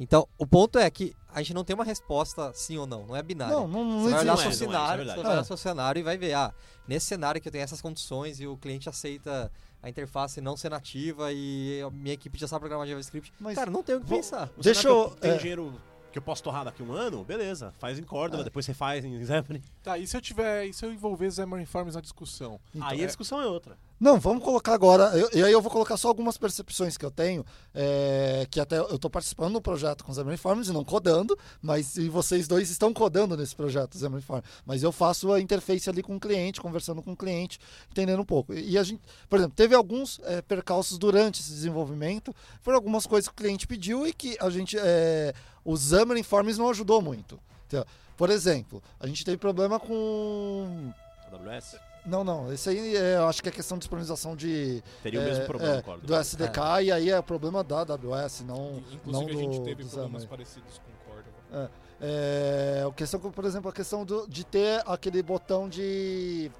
Então, 0.03 0.27
o 0.37 0.45
ponto 0.45 0.77
é 0.77 0.89
que 0.91 1.15
a 1.33 1.39
gente 1.41 1.53
não 1.53 1.63
tem 1.63 1.73
uma 1.73 1.83
resposta 1.85 2.51
sim 2.53 2.77
ou 2.77 2.85
não, 2.85 3.05
não 3.07 3.15
é 3.15 3.23
binário. 3.23 3.55
Não, 3.55 3.67
não, 3.67 3.83
não 3.85 4.03
Você 4.03 4.11
vai 4.11 4.19
olhar 4.21 4.37
seu 4.37 4.45
é, 4.45 4.49
é 4.49 4.53
cenário, 4.53 4.97
verdade. 4.97 5.17
você 5.19 5.23
vai 5.23 5.31
olhar 5.31 5.41
É. 5.41 5.43
seu 5.45 5.57
cenário 5.57 5.99
e 5.99 6.03
vai 6.03 6.17
ver, 6.17 6.33
ah, 6.33 6.53
nesse 6.87 7.05
cenário 7.07 7.41
que 7.41 7.47
eu 7.47 7.51
tenho 7.51 7.63
essas 7.63 7.81
condições 7.81 8.39
e 8.39 8.45
o 8.45 8.57
cliente 8.57 8.89
aceita 8.89 9.49
a 9.81 9.89
interface 9.89 10.39
não 10.41 10.55
ser 10.57 10.69
nativa 10.69 11.31
e 11.31 11.81
a 11.81 11.89
minha 11.89 12.13
equipe 12.13 12.37
já 12.37 12.47
sabe 12.47 12.59
programar 12.61 12.87
JavaScript. 12.87 13.33
Mas 13.39 13.55
Cara, 13.55 13.71
não 13.71 13.81
tem 13.81 13.95
o 13.95 14.01
que 14.01 14.05
vou- 14.07 14.17
pensar. 14.17 14.49
No 14.55 14.61
Deixa 14.63 14.87
eu- 14.87 15.09
que 15.11 15.21
Tem 15.21 15.31
é. 15.31 15.37
dinheiro 15.37 15.73
que 16.11 16.19
eu 16.19 16.21
posso 16.21 16.43
torrar 16.43 16.63
daqui 16.63 16.83
a 16.83 16.85
um 16.85 16.91
ano? 16.93 17.23
Beleza, 17.23 17.73
faz 17.79 17.97
em 17.97 18.03
Cordova, 18.03 18.43
É. 18.43 18.45
depois 18.45 18.65
você 18.65 18.73
faz 18.73 19.03
em 19.03 19.25
Xamarin. 19.25 19.61
Tá, 19.81 19.97
e 19.97 20.05
se 20.05 20.15
eu 20.15 20.21
tiver. 20.21 20.65
E 20.67 20.73
se 20.73 20.85
eu 20.85 20.93
envolver 20.93 21.31
Xamarin 21.31 21.65
Farms 21.65 21.95
na 21.95 22.01
discussão? 22.01 22.59
Então, 22.75 22.87
Aí 22.87 23.01
é- 23.01 23.03
a 23.03 23.07
discussão 23.07 23.41
é 23.41 23.47
outra. 23.47 23.75
Não, 24.03 24.19
vamos 24.19 24.43
colocar 24.43 24.73
agora. 24.73 25.17
eu- 25.17 25.29
e 25.33 25.41
aí 25.41 25.53
eu 25.53 25.61
vou 25.61 25.71
colocar 25.71 25.95
só 25.95 26.09
algumas 26.09 26.37
percepções 26.37 26.97
que 26.97 27.05
eu 27.05 27.09
tenho, 27.09 27.45
é, 27.73 28.45
que 28.51 28.59
até 28.59 28.77
eu 28.77 28.95
estou 28.95 29.09
participando 29.09 29.53
do 29.53 29.61
projeto 29.61 30.03
com 30.03 30.11
os 30.11 30.17
Xamarin 30.17 30.35
Farms 30.35 30.67
e 30.67 30.73
não 30.73 30.83
codando, 30.83 31.39
mas 31.61 31.95
e 31.95 32.09
vocês 32.09 32.45
dois 32.45 32.69
estão 32.69 32.91
codando 32.93 33.37
nesse 33.37 33.55
projeto 33.55 33.97
Xamarin 33.97 34.21
Farms. 34.21 34.43
Mas 34.65 34.83
eu 34.83 34.91
faço 34.91 35.31
a 35.31 35.39
interface 35.39 35.89
ali 35.89 36.03
com 36.03 36.17
o 36.17 36.19
cliente, 36.19 36.59
conversando 36.59 37.01
com 37.01 37.13
o 37.13 37.15
cliente, 37.15 37.57
entendendo 37.89 38.19
um 38.19 38.25
pouco. 38.25 38.53
E 38.53 38.77
a 38.77 38.83
gente, 38.83 39.01
por 39.29 39.39
exemplo, 39.39 39.55
teve 39.55 39.73
alguns 39.73 40.19
é, 40.25 40.41
percalços 40.41 40.97
durante 40.97 41.39
esse 41.39 41.51
desenvolvimento, 41.51 42.35
foram 42.61 42.75
algumas 42.75 43.05
coisas 43.07 43.29
que 43.29 43.33
o 43.33 43.37
cliente 43.37 43.65
pediu 43.65 44.05
e 44.05 44.11
que 44.11 44.35
a 44.41 44.49
gente, 44.49 44.77
é, 44.77 45.33
o 45.63 45.77
Xamarin 45.77 46.23
Farms 46.23 46.57
não 46.57 46.69
ajudou 46.69 47.01
muito. 47.01 47.39
Entendeu? 47.67 47.85
Por 48.17 48.29
exemplo, 48.29 48.83
a 48.99 49.07
gente 49.07 49.23
teve 49.23 49.37
problema 49.37 49.79
com 49.79 50.91
AWS 51.31 51.92
não, 52.05 52.23
não. 52.23 52.51
Esse 52.51 52.69
aí 52.69 52.95
é, 52.95 53.15
eu 53.17 53.27
acho 53.27 53.41
que 53.41 53.49
é 53.49 53.51
questão 53.51 53.77
de 53.77 53.81
disponibilização 53.81 54.35
de. 54.35 54.83
teria 55.01 55.19
o 55.19 55.23
é, 55.23 55.25
mesmo 55.25 55.45
problema 55.45 55.75
é, 55.77 55.97
do 56.05 56.15
SDK, 56.15 56.59
e 56.83 56.91
aí 56.91 57.09
é 57.09 57.21
problema 57.21 57.63
da 57.63 57.79
AWS, 57.81 58.41
não. 58.45 58.81
Inclusive, 58.91 59.05
não 59.11 59.39
a 59.39 59.43
gente 59.43 59.59
do- 59.59 59.63
teve 59.65 59.83
do 59.83 59.89
problemas 59.89 60.25
parecidos 60.25 60.79
com 60.79 61.11
Cordova. 61.11 61.71
É, 62.01 62.85
a 62.87 62.91
questão, 62.93 63.19
por 63.19 63.45
exemplo, 63.45 63.69
a 63.69 63.73
questão 63.73 64.03
do- 64.05 64.27
de 64.27 64.43
ter 64.45 64.81
aquele 64.85 65.21
botão 65.23 65.69
de. 65.69 66.51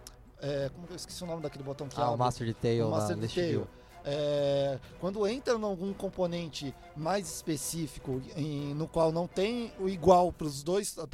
é, 0.42 0.70
como 0.74 0.88
que 0.88 0.94
eu 0.94 0.98
esqueci 0.98 1.24
o 1.24 1.28
nome 1.28 1.42
daquele 1.42 1.64
botão 1.64 1.88
que 1.88 1.96
Ah, 2.00 2.04
o 2.04 2.14
abre? 2.14 2.18
Master 2.20 2.48
Detail 2.48 2.88
O 2.88 2.92
Master 2.92 3.18
Detail. 3.18 3.68
É, 4.06 4.80
quando 5.00 5.26
entra 5.26 5.54
em 5.58 5.64
algum 5.64 5.94
componente 5.94 6.76
mais 6.96 7.26
específico 7.36 8.22
em- 8.36 8.74
no 8.74 8.86
qual 8.86 9.14
não 9.14 9.28
tem 9.28 9.72
o 9.80 9.88
igual 9.88 10.32
para 10.34 10.48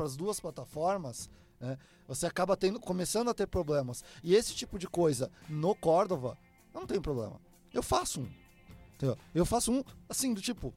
as 0.06 0.16
duas 0.16 0.40
plataformas, 0.40 1.30
né, 1.62 1.78
você 2.10 2.26
acaba 2.26 2.58
tendo, 2.58 2.80
começando 2.80 3.30
a 3.30 3.34
ter 3.34 3.48
problemas. 3.48 4.04
E 4.24 4.36
esse 4.36 4.56
tipo 4.56 4.80
de 4.80 4.88
coisa 4.88 5.32
no 5.48 5.76
Cordova 5.76 6.38
não 6.74 6.86
tem 6.86 7.00
problema. 7.00 7.40
Eu 7.72 7.84
faço 7.84 8.22
um. 8.22 8.30
entendeu? 8.96 9.18
Eu 9.34 9.46
faço 9.46 9.72
um 9.72 9.84
assim 10.10 10.34
do 10.34 10.42
tipo 10.42 10.74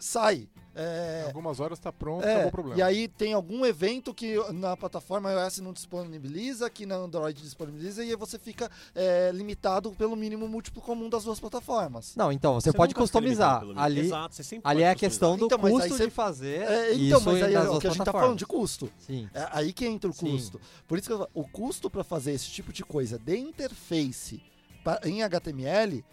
sai. 0.00 0.48
É, 0.80 1.22
Em 1.24 1.26
algumas 1.26 1.58
horas 1.58 1.78
tá 1.80 1.92
pronto, 1.92 2.24
é, 2.24 2.30
acabou 2.34 2.48
o 2.48 2.52
problema. 2.52 2.78
e 2.78 2.82
aí 2.82 3.08
tem 3.08 3.32
algum 3.32 3.66
evento 3.66 4.14
que 4.14 4.36
na 4.52 4.76
plataforma 4.76 5.32
iOS 5.32 5.58
não 5.58 5.72
disponibiliza, 5.72 6.70
que 6.70 6.86
na 6.86 6.94
Android 6.94 7.42
disponibiliza, 7.42 8.04
e 8.04 8.10
aí 8.10 8.16
você 8.16 8.38
fica 8.38 8.70
é, 8.94 9.32
limitado 9.34 9.90
pelo 9.92 10.14
mínimo 10.14 10.46
múltiplo 10.46 10.80
comum 10.80 11.08
das 11.08 11.24
duas 11.24 11.40
plataformas. 11.40 12.14
Não, 12.14 12.30
então, 12.30 12.54
você, 12.54 12.72
pode 12.72 12.94
nunca 12.94 13.04
fica 13.06 13.18
customizar. 13.18 13.62
Ali, 13.76 14.00
Exato, 14.02 14.34
você 14.36 14.44
sempre 14.44 14.68
ali 14.70 14.76
pode 14.80 14.84
é 14.84 14.90
a 14.90 14.94
questão 14.94 15.36
do 15.36 15.46
Então, 15.46 15.58
custo 15.58 15.88
você- 15.88 16.04
de 16.04 16.10
fazer 16.12 16.62
É, 16.62 16.94
então, 16.94 17.18
isso 17.18 17.20
mas 17.28 17.42
aí 17.42 17.54
é 17.54 17.60
o 17.60 17.78
que 17.80 17.86
a 17.86 17.90
gente 17.90 17.98
tá 17.98 18.04
plataformas. 18.04 18.12
falando 18.22 18.38
de 18.38 18.46
custo. 18.46 18.90
Sim. 19.00 19.28
É 19.34 19.48
aí 19.50 19.72
que 19.72 19.84
entra 19.84 20.08
o 20.08 20.12
Sim. 20.12 20.30
custo. 20.30 20.60
Por 20.86 20.96
isso 20.96 21.08
que 21.08 21.12
eu, 21.12 21.18
falo, 21.18 21.30
o 21.34 21.44
custo 21.48 21.90
para 21.90 22.04
fazer 22.04 22.32
esse 22.32 22.46
tipo 22.50 22.72
de 22.72 22.84
coisa 22.84 23.18
de 23.18 23.36
interface 23.36 24.40
pa- 24.84 25.00
em 25.04 25.22
HTML 25.24 26.04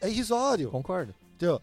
é 0.00 0.08
irrisório. 0.08 0.70
Concordo. 0.70 1.14
Entendeu? 1.36 1.62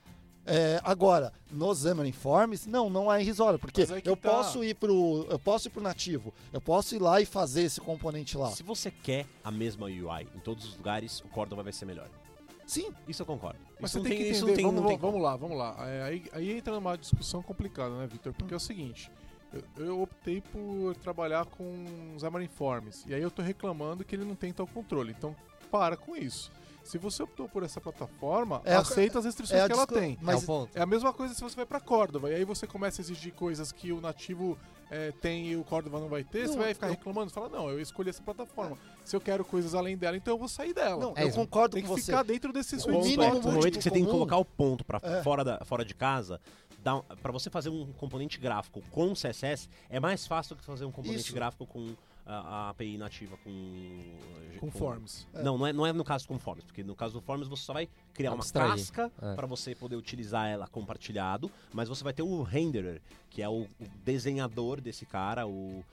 É, 0.50 0.82
agora, 0.84 1.32
no 1.52 1.76
Xamarin 1.76 2.12
Forms, 2.12 2.66
não, 2.66 2.90
não 2.90 3.12
é 3.12 3.22
irrisório, 3.22 3.60
porque 3.60 3.86
que 3.86 4.10
eu 4.10 4.18
tá. 4.18 4.30
posso 4.30 4.64
ir 4.64 4.74
pro. 4.76 5.28
Eu 5.30 5.38
posso 5.38 5.68
ir 5.68 5.72
pro 5.72 5.82
nativo, 5.82 6.34
eu 6.52 6.60
posso 6.60 6.96
ir 6.96 7.00
lá 7.00 7.22
e 7.22 7.26
fazer 7.26 7.64
esse 7.64 7.80
componente 7.80 8.38
lá. 8.38 8.50
Se 8.52 8.64
você 8.64 8.90
quer 8.90 9.28
a 9.44 9.52
mesma 9.52 9.86
UI 9.86 10.28
em 10.36 10.40
todos 10.40 10.66
os 10.66 10.76
lugares, 10.76 11.20
o 11.22 11.28
Cordova 11.28 11.62
vai 11.62 11.72
ser 11.72 11.86
melhor. 11.86 12.10
Sim, 12.66 12.94
Isso 13.08 13.24
eu 13.24 13.26
concordo. 13.26 13.60
Mas 13.80 13.90
isso 13.90 13.94
você 13.94 13.98
não 13.98 14.06
tem 14.06 14.18
que 14.18 14.30
isso 14.30 14.44
entender, 14.46 14.56
tem, 14.58 14.66
vamos, 14.66 14.88
tem 14.88 14.98
vamos 14.98 15.14
como. 15.16 15.24
lá, 15.24 15.36
vamos 15.36 15.58
lá. 15.58 15.76
É, 15.88 16.04
Aí, 16.04 16.24
aí 16.34 16.52
entra 16.52 16.74
numa 16.74 16.96
discussão 16.96 17.42
complicada, 17.42 17.96
né, 17.98 18.06
Victor? 18.06 18.32
Porque 18.34 18.54
é 18.54 18.58
o 18.58 18.60
seguinte, 18.60 19.12
eu, 19.52 19.86
eu 19.86 20.02
optei 20.02 20.40
por 20.40 20.96
trabalhar 20.98 21.46
com 21.46 22.16
Xamarin 22.20 22.48
Forms, 22.48 23.06
e 23.08 23.14
aí 23.16 23.22
eu 23.22 23.32
tô 23.32 23.42
reclamando 23.42 24.06
que 24.06 24.16
ele 24.16 24.24
não 24.24 24.36
tem 24.36 24.54
tal 24.54 24.68
controle, 24.68 25.12
então 25.18 25.36
para 25.72 25.98
com 25.98 26.16
isso. 26.16 26.52
Se 26.90 26.98
você 26.98 27.22
optou 27.22 27.48
por 27.48 27.62
essa 27.62 27.80
plataforma, 27.80 28.64
É 28.66 28.74
a- 28.74 28.80
aceita 28.80 29.20
as 29.20 29.26
restrições 29.26 29.60
é 29.62 29.64
a 29.64 29.68
que 29.68 29.74
ela 29.74 29.86
tem. 29.86 30.14
é 30.14 30.18
Mas 30.24 30.42
o 30.42 30.46
ponto. 30.48 30.76
É 30.76 30.82
a 30.82 30.88
mesma 30.88 31.14
coisa 31.14 31.36
se 31.36 31.42
você 31.42 31.56
vai 31.56 31.66
pra 31.68 31.80
Córdoba, 31.80 32.32
e 32.32 32.36
aí 32.36 32.44
você 32.44 32.66
começa 32.66 33.00
a 33.00 33.04
exigir 33.04 33.32
coisas 33.34 33.72
que 33.72 33.92
o 33.92 34.02
nativo 34.02 34.58
é, 34.90 35.12
tem 35.22 35.46
e 35.52 35.56
o 35.56 35.64
Córdoba 35.64 36.00
não 36.00 36.10
vai 36.10 36.24
ter, 36.24 36.48
Não, 36.48 36.54
você 36.54 36.58
vai 36.58 36.74
ficar 36.74 36.88
eu- 36.88 36.94
reclamando, 36.94 37.30
você 37.30 37.36
fala, 37.36 37.48
não, 37.48 37.70
eu 37.70 37.80
escolhi 37.80 38.10
essa 38.10 38.24
plataforma. 38.24 38.76
Se 39.06 39.16
eu 39.16 39.22
quero 39.22 39.46
coisas 39.46 39.76
além 39.76 39.96
dela, 39.96 40.18
então 40.18 40.34
eu 40.34 40.38
vou 40.40 40.48
sair 40.48 40.74
dela. 40.74 41.00
não, 41.00 41.14
É 41.16 41.26
eu 41.26 41.28
isso. 41.28 41.38
concordo 41.38 41.76
tem 41.76 41.84
com 41.86 41.94
que 41.94 42.02
você. 42.02 42.12
ficar 42.12 42.24
dentro 42.24 42.52
desse 42.52 42.74
O 42.76 42.80
sweet 42.80 43.08
é, 43.22 43.28
spot. 43.28 43.34
no 43.46 43.52
momento 43.52 43.78
que 43.78 43.84
você 43.84 43.92
tem 43.92 44.02
que 44.02 44.08
comum- 44.08 44.14
colocar 44.26 44.38
o 44.38 44.46
ponto 44.46 44.84
pra 44.84 45.00
É. 45.04 45.22
fora, 45.22 45.44
da, 45.44 45.64
fora 45.64 45.86
de 45.86 45.94
casa, 45.94 46.42
para 47.22 47.32
você 47.32 47.52
fazer 47.52 47.70
um 47.70 47.94
componente 47.94 48.40
gráfico 48.40 48.82
com 48.90 49.14
CSS, 49.14 49.70
é 49.92 50.00
mais 50.00 50.26
fácil 50.26 50.56
do 50.56 50.60
que 50.60 50.66
fazer 50.66 50.86
um 50.86 50.92
componente 50.92 51.22
Isso. 51.22 51.36
gráfico 51.36 51.68
com 51.68 51.94
a, 52.26 52.36
a 52.36 52.70
API 52.70 52.98
nativa 52.98 53.38
com... 53.38 54.18
Com 54.60 54.70
Forms. 54.72 55.28
É. 55.34 55.42
Não, 55.42 55.58
não 55.58 55.68
é, 55.68 55.74
não 55.74 55.86
é 55.86 55.94
no 55.94 56.04
caso 56.04 56.28
com 56.28 56.38
Forms, 56.38 56.64
porque 56.66 56.84
no 56.84 56.96
caso 56.96 57.14
do 57.14 57.22
Forms 57.22 57.48
você 57.48 57.64
só 57.64 57.74
vai 57.74 57.88
criar 58.14 58.32
uma 58.32 58.40
Abstrair. 58.40 58.72
casca 58.72 59.12
É. 59.22 59.36
para 59.36 59.48
você 59.48 59.74
poder 59.74 59.96
utilizar 59.96 60.48
ela 60.48 60.68
compartilhado, 60.68 61.50
mas 61.74 61.88
você 61.90 62.04
vai 62.04 62.14
ter 62.14 62.22
o 62.24 62.42
renderer, 62.44 63.02
que 63.30 63.42
é 63.42 63.50
o, 63.50 63.62
o 63.62 63.88
desenhador 64.04 64.82
desse 64.82 65.06
cara, 65.06 65.48
o... 65.48 65.84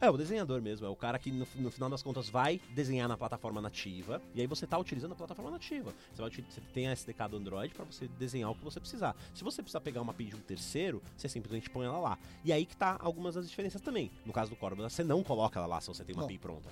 É, 0.00 0.08
o 0.08 0.16
desenhador 0.16 0.62
mesmo, 0.62 0.86
é 0.86 0.88
o 0.88 0.94
cara 0.94 1.18
que 1.18 1.30
no, 1.32 1.46
no 1.56 1.70
final 1.70 1.90
das 1.90 2.02
contas 2.02 2.28
vai 2.28 2.60
desenhar 2.70 3.08
na 3.08 3.16
plataforma 3.16 3.60
nativa, 3.60 4.22
e 4.34 4.40
aí 4.40 4.46
você 4.46 4.66
tá 4.66 4.78
utilizando 4.78 5.12
a 5.12 5.16
plataforma 5.16 5.50
nativa. 5.50 5.92
Você, 6.14 6.22
vai, 6.22 6.30
você 6.30 6.60
tem 6.72 6.88
a 6.88 6.92
SDK 6.92 7.28
do 7.30 7.36
Android 7.36 7.74
para 7.74 7.84
você 7.84 8.06
desenhar 8.06 8.50
o 8.50 8.54
que 8.54 8.62
você 8.64 8.78
precisar. 8.78 9.16
Se 9.34 9.42
você 9.42 9.60
precisar 9.60 9.80
pegar 9.80 10.00
uma 10.00 10.12
API 10.12 10.26
de 10.26 10.36
um 10.36 10.40
terceiro, 10.40 11.02
você 11.16 11.28
simplesmente 11.28 11.68
põe 11.68 11.86
ela 11.86 11.98
lá. 11.98 12.18
E 12.44 12.52
aí 12.52 12.64
que 12.64 12.76
tá 12.76 12.96
algumas 13.00 13.34
das 13.34 13.48
diferenças 13.48 13.80
também. 13.80 14.10
No 14.24 14.32
caso 14.32 14.50
do 14.50 14.56
Córdoba, 14.56 14.88
você 14.88 15.02
não 15.02 15.22
coloca 15.24 15.58
ela 15.58 15.66
lá 15.66 15.80
se 15.80 15.88
você 15.88 16.04
tem 16.04 16.14
uma 16.14 16.20
Não. 16.22 16.26
API 16.26 16.38
pronta. 16.38 16.70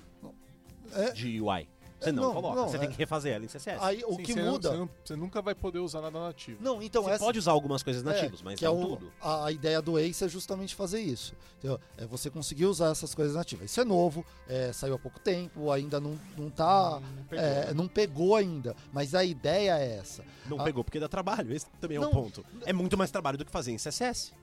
É, 0.93 1.11
De 1.11 1.41
UI. 1.41 1.67
Você 1.99 2.09
É, 2.09 2.11
não, 2.11 2.23
não, 2.25 2.33
coloca, 2.33 2.55
não, 2.61 2.67
você 2.69 2.75
é- 2.77 2.79
tem 2.79 2.89
que 2.91 2.97
refazer 2.97 3.33
ela 3.33 3.43
em 3.43 3.47
CSS. 3.47 3.83
aí 3.83 4.03
o 4.05 4.15
Sim, 4.17 4.23
que 4.23 4.33
você 4.33 4.41
não- 4.43 4.51
muda. 4.51 4.69
você, 4.69 4.77
não- 4.77 4.89
você 5.03 5.15
nunca 5.15 5.41
vai 5.41 5.55
poder 5.55 5.79
usar 5.79 5.99
nada 6.01 6.19
nativo. 6.19 6.57
Não, 6.61 6.79
então 6.81 7.01
você 7.03 7.11
essa 7.11 7.25
pode 7.25 7.39
usar 7.39 7.51
algumas 7.51 7.81
coisas 7.81 8.03
nativas, 8.03 8.39
é, 8.39 8.43
mas 8.43 8.59
que 8.59 8.65
é 8.65 8.67
não 8.67 8.79
o, 8.79 8.87
tudo. 8.97 9.11
a, 9.19 9.45
a 9.45 9.51
ideia 9.51 9.81
do 9.81 9.97
Ace 9.97 10.23
é 10.23 10.27
justamente 10.27 10.75
fazer 10.75 10.99
isso. 11.01 11.33
entendeu? 11.57 11.79
É 11.97 12.05
você 12.05 12.29
conseguir 12.29 12.67
usar 12.67 12.91
essas 12.91 13.15
coisas 13.15 13.33
nativas. 13.35 13.71
Isso 13.71 13.81
é 13.81 13.83
novo, 13.83 14.23
é, 14.47 14.71
saiu 14.71 14.93
há 14.93 14.99
pouco 14.99 15.19
tempo, 15.19 15.71
ainda 15.71 15.99
não, 15.99 16.19
não 16.37 16.51
tá. 16.51 16.99
Não 16.99 17.23
pegou, 17.23 17.45
é, 17.45 17.65
né? 17.65 17.73
não 17.73 17.87
pegou 17.87 18.35
ainda, 18.35 18.75
mas 18.93 19.15
a 19.15 19.23
ideia 19.23 19.75
é 19.79 19.97
essa. 19.97 20.23
Não 20.45 20.59
Ah. 20.61 20.63
pegou 20.63 20.83
porque 20.83 20.99
dá 20.99 21.07
trabalho, 21.07 21.51
esse 21.51 21.65
também 21.81 21.97
é 21.97 21.99
Não. 21.99 22.09
o 22.09 22.11
ponto. 22.11 22.45
É 22.63 22.71
muito 22.71 22.95
mais 22.95 23.09
trabalho 23.09 23.39
do 23.39 23.43
que 23.45 23.51
fazer 23.51 23.71
em 23.71 23.77
CSS. 23.79 24.33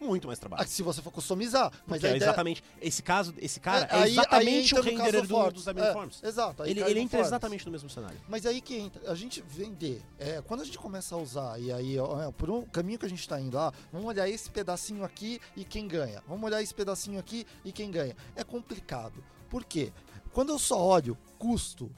Muito 0.00 0.26
mais 0.26 0.38
trabalho. 0.38 0.62
Ah, 0.62 0.66
se 0.66 0.82
você 0.82 1.02
for 1.02 1.12
customizar, 1.12 1.70
mas 1.86 2.02
é 2.02 2.08
ideia 2.08 2.16
exatamente. 2.30 2.64
Esse 2.80 3.02
caso, 3.02 3.34
esse 3.38 3.60
cara 3.60 3.84
É, 3.84 3.88
é, 3.90 3.94
aí- 3.96 4.02
aí 4.04 4.12
exatamente 4.12 4.74
entra 4.74 4.80
o 4.80 4.82
renderer 4.84 5.22
do 5.22 5.28
do, 5.28 5.50
dos 5.52 5.64
Xamarin 5.64 6.10
É. 6.22 6.26
Exato. 6.28 6.62
aí 6.62 6.70
Ele, 6.70 6.80
ele 6.82 7.00
entra 7.00 7.20
exatamente 7.20 7.66
no 7.66 7.72
mesmo 7.72 7.90
cenário. 7.90 8.18
Mas 8.28 8.46
aí 8.46 8.60
que 8.62 8.76
entra, 8.76 9.10
a 9.10 9.14
gente 9.14 9.42
vender, 9.46 10.02
é, 10.18 10.40
quando 10.46 10.62
a 10.62 10.64
gente 10.64 10.78
começa 10.78 11.14
a 11.14 11.18
usar, 11.18 11.60
e 11.60 11.70
aí, 11.70 11.98
ó, 11.98 12.22
é, 12.22 12.32
por 12.32 12.48
um 12.50 12.62
caminho 12.62 12.98
que 12.98 13.04
a 13.04 13.08
gente 13.10 13.20
está 13.20 13.38
indo 13.38 13.56
lá, 13.56 13.72
vamos 13.92 14.06
olhar 14.08 14.26
esse 14.28 14.48
pedacinho 14.50 15.04
aqui 15.04 15.38
e 15.54 15.64
quem 15.64 15.86
ganha. 15.86 16.22
Vamos 16.26 16.42
olhar 16.44 16.62
esse 16.62 16.72
pedacinho 16.74 17.18
aqui 17.18 17.46
e 17.62 17.70
quem 17.70 17.90
ganha. 17.90 18.16
É 18.34 18.42
complicado. 18.42 19.22
Por 19.50 19.64
quê? 19.64 19.92
Quando 20.32 20.48
eu 20.50 20.58
só 20.58 20.80
olho 20.82 21.18
custo? 21.38 21.90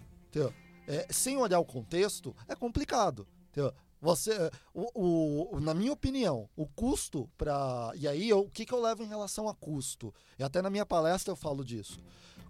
É, 0.89 1.07
sem 1.11 1.37
olhar 1.37 1.61
o 1.61 1.65
contexto, 1.65 2.35
é 2.49 2.57
complicado. 2.57 3.27
Entendeu? 3.53 3.73
Você, 4.03 4.33
é, 4.33 4.51
o, 4.75 5.55
o- 5.57 5.61
na 5.61 5.73
minha 5.73 5.93
opinião, 5.93 6.49
o 6.57 6.67
custo 6.67 7.31
para. 7.39 7.93
E 7.95 8.09
aí, 8.09 8.29
eu- 8.29 8.41
o 8.41 8.51
que, 8.51 8.67
que 8.67 8.75
eu 8.75 8.83
levo 8.83 9.05
em 9.05 9.07
relação 9.09 9.49
a 9.49 9.55
custo? 9.55 10.13
E 10.37 10.43
até 10.43 10.61
na 10.61 10.69
minha 10.69 10.85
palestra 10.85 11.31
eu 11.31 11.37
falo 11.37 11.65
disso. 11.65 12.01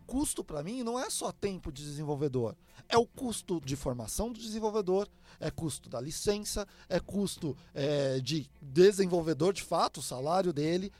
Custo 0.07 0.43
para 0.43 0.63
mim 0.63 0.83
não 0.83 0.99
é 0.99 1.09
só 1.11 1.31
tempo 1.31 1.71
de 1.71 1.85
desenvolvedor, 1.85 2.57
é 2.89 2.99
o 2.99 3.07
custo 3.07 3.61
de 3.65 3.77
formação 3.77 4.33
do 4.33 4.41
desenvolvedor, 4.41 5.09
é 5.39 5.51
custo 5.51 5.89
da 5.89 6.01
licença, 6.01 6.67
é 6.89 6.99
custo 6.99 7.57
é, 7.73 8.19
de 8.19 8.51
desenvolvedor 8.61 9.53
de 9.53 9.63
fato, 9.63 10.01
o 10.01 10.03
salário 10.03 10.53
dele, 10.53 10.91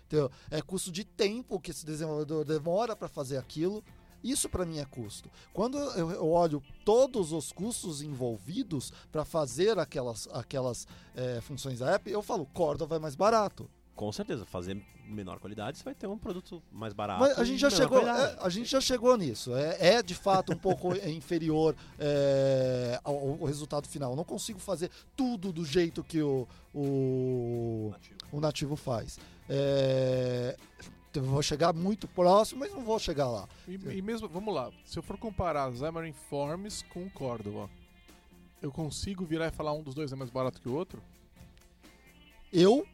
é 0.51 0.63
custo 0.63 0.93
de 0.93 1.05
tempo 1.05 1.59
que 1.61 1.73
esse 1.73 1.85
desenvolvedor 1.85 2.45
demora 2.45 2.95
para 2.95 3.09
fazer 3.09 3.39
aquilo. 3.39 3.83
Isso 4.23 4.49
para 4.49 4.65
mim 4.65 4.79
é 4.79 4.85
custo. 4.85 5.31
Quando 5.53 5.79
eu, 5.79 6.29
olho 6.31 6.63
todos 6.85 7.33
os 7.33 7.53
custos 7.53 8.03
envolvidos 8.03 8.93
para 9.11 9.25
fazer 9.25 9.79
aquelas, 9.79 10.29
aquelas 10.33 10.87
é, 11.15 11.41
funções 11.41 11.79
da 11.81 11.93
app, 11.95 12.11
eu 12.11 12.23
falo, 12.23 12.47
Cordova 12.47 12.97
é 12.97 12.99
mais 12.99 13.15
barato. 13.15 13.69
Com 13.95 14.11
certeza, 14.11 14.45
fazer 14.47 14.83
menor 15.07 15.39
qualidade, 15.39 15.79
você 15.79 15.85
vai 15.85 15.95
ter 15.95 16.07
um 16.07 16.17
produto 16.17 16.63
mais 16.73 16.93
barato. 16.93 17.21
Mas 17.21 17.39
a 17.39 17.45
gente 17.45 17.61
já 17.61 17.71
chegou, 17.71 17.99
é, 17.99 18.37
a 18.41 18.49
gente 18.49 18.71
já 18.71 18.81
chegou 18.81 19.17
nisso. 19.17 19.55
É, 19.55 19.97
é 19.97 20.03
de 20.03 20.15
fato 20.15 20.53
um 20.53 20.57
pouco 20.57 20.95
inferior 21.07 21.77
é, 21.99 22.99
ao, 23.05 23.15
ao 23.15 23.45
resultado 23.45 23.87
final. 23.87 24.13
Eu 24.13 24.17
não 24.17 24.25
consigo 24.25 24.59
fazer 24.59 24.91
tudo 25.17 25.53
do 25.53 25.65
jeito 25.65 26.03
que 26.03 26.23
o, 26.23 26.49
o, 26.75 27.91
Nativo. 27.93 28.19
o 28.33 28.41
nativo 28.41 28.77
faz. 28.77 29.19
É, 29.49 30.57
eu 31.19 31.25
vou 31.25 31.43
chegar 31.43 31.73
muito 31.73 32.07
próximo, 32.09 32.61
mas 32.61 32.73
não 32.73 32.83
vou 32.83 32.99
chegar 32.99 33.29
lá. 33.29 33.49
E, 33.69 33.75
e 33.75 34.03
mesmo, 34.03 34.29
vamos 34.29 34.55
lá, 34.55 34.71
se 34.85 34.99
eu 34.99 35.03
for 35.03 35.19
comparar 35.19 35.73
Xamarin 35.75 36.13
Forms 36.13 36.83
com 36.93 37.09
Córdoba, 37.11 37.69
eu 38.61 38.71
consigo 38.71 39.25
virar 39.25 39.49
e 39.49 39.51
falar 39.51 39.73
um 39.73 39.83
dos 39.83 39.95
dois 39.95 40.13
é 40.13 40.17
mais 40.17 40.31
barato 40.31 40.61
que 40.61 40.69
o 40.69 40.75
outro? 40.75 41.03
Eu 42.53 42.87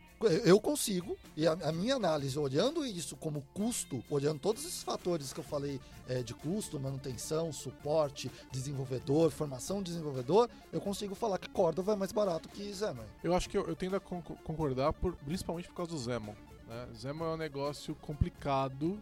eu 0.45 0.61
consigo, 0.61 1.17
e 1.37 1.47
a, 1.47 1.53
a 1.53 1.71
minha 1.71 1.95
análise, 1.95 2.37
olhando 2.37 2.85
isso 2.85 3.15
como 3.17 3.41
custo, 3.55 4.03
olhando 4.11 4.41
todos 4.41 4.65
esses 4.65 4.83
fatores 4.83 5.33
que 5.33 5.39
eu 5.39 5.45
falei 5.45 5.81
é, 6.09 6.25
de 6.25 6.35
custo, 6.35 6.81
manutenção, 6.81 7.53
suporte, 7.53 8.29
desenvolvedor, 8.51 9.31
formação 9.31 9.81
de 9.81 9.93
desenvolvedor, 9.93 10.51
eu 10.73 10.81
consigo 10.81 11.15
falar 11.15 11.39
que 11.39 11.49
Cordova 11.49 11.93
é 11.93 11.97
mais 11.97 12.11
barato 12.11 12.49
que 12.49 12.75
Xamarin. 12.75 13.09
Eu 13.23 13.33
acho 13.33 13.49
que 13.49 13.57
eu, 13.57 13.65
eu 13.69 13.77
tendo 13.77 13.95
a 13.95 14.01
con- 14.01 14.21
concordar, 14.21 14.93
por, 14.93 15.15
principalmente 15.19 15.69
por 15.69 15.77
causa 15.77 15.93
do 15.93 15.99
Zemon. 15.99 16.35
Né? 16.69 16.87
Zemon 16.95 17.25
é 17.25 17.35
um 17.35 17.37
negócio 17.37 17.95
complicado 17.97 19.01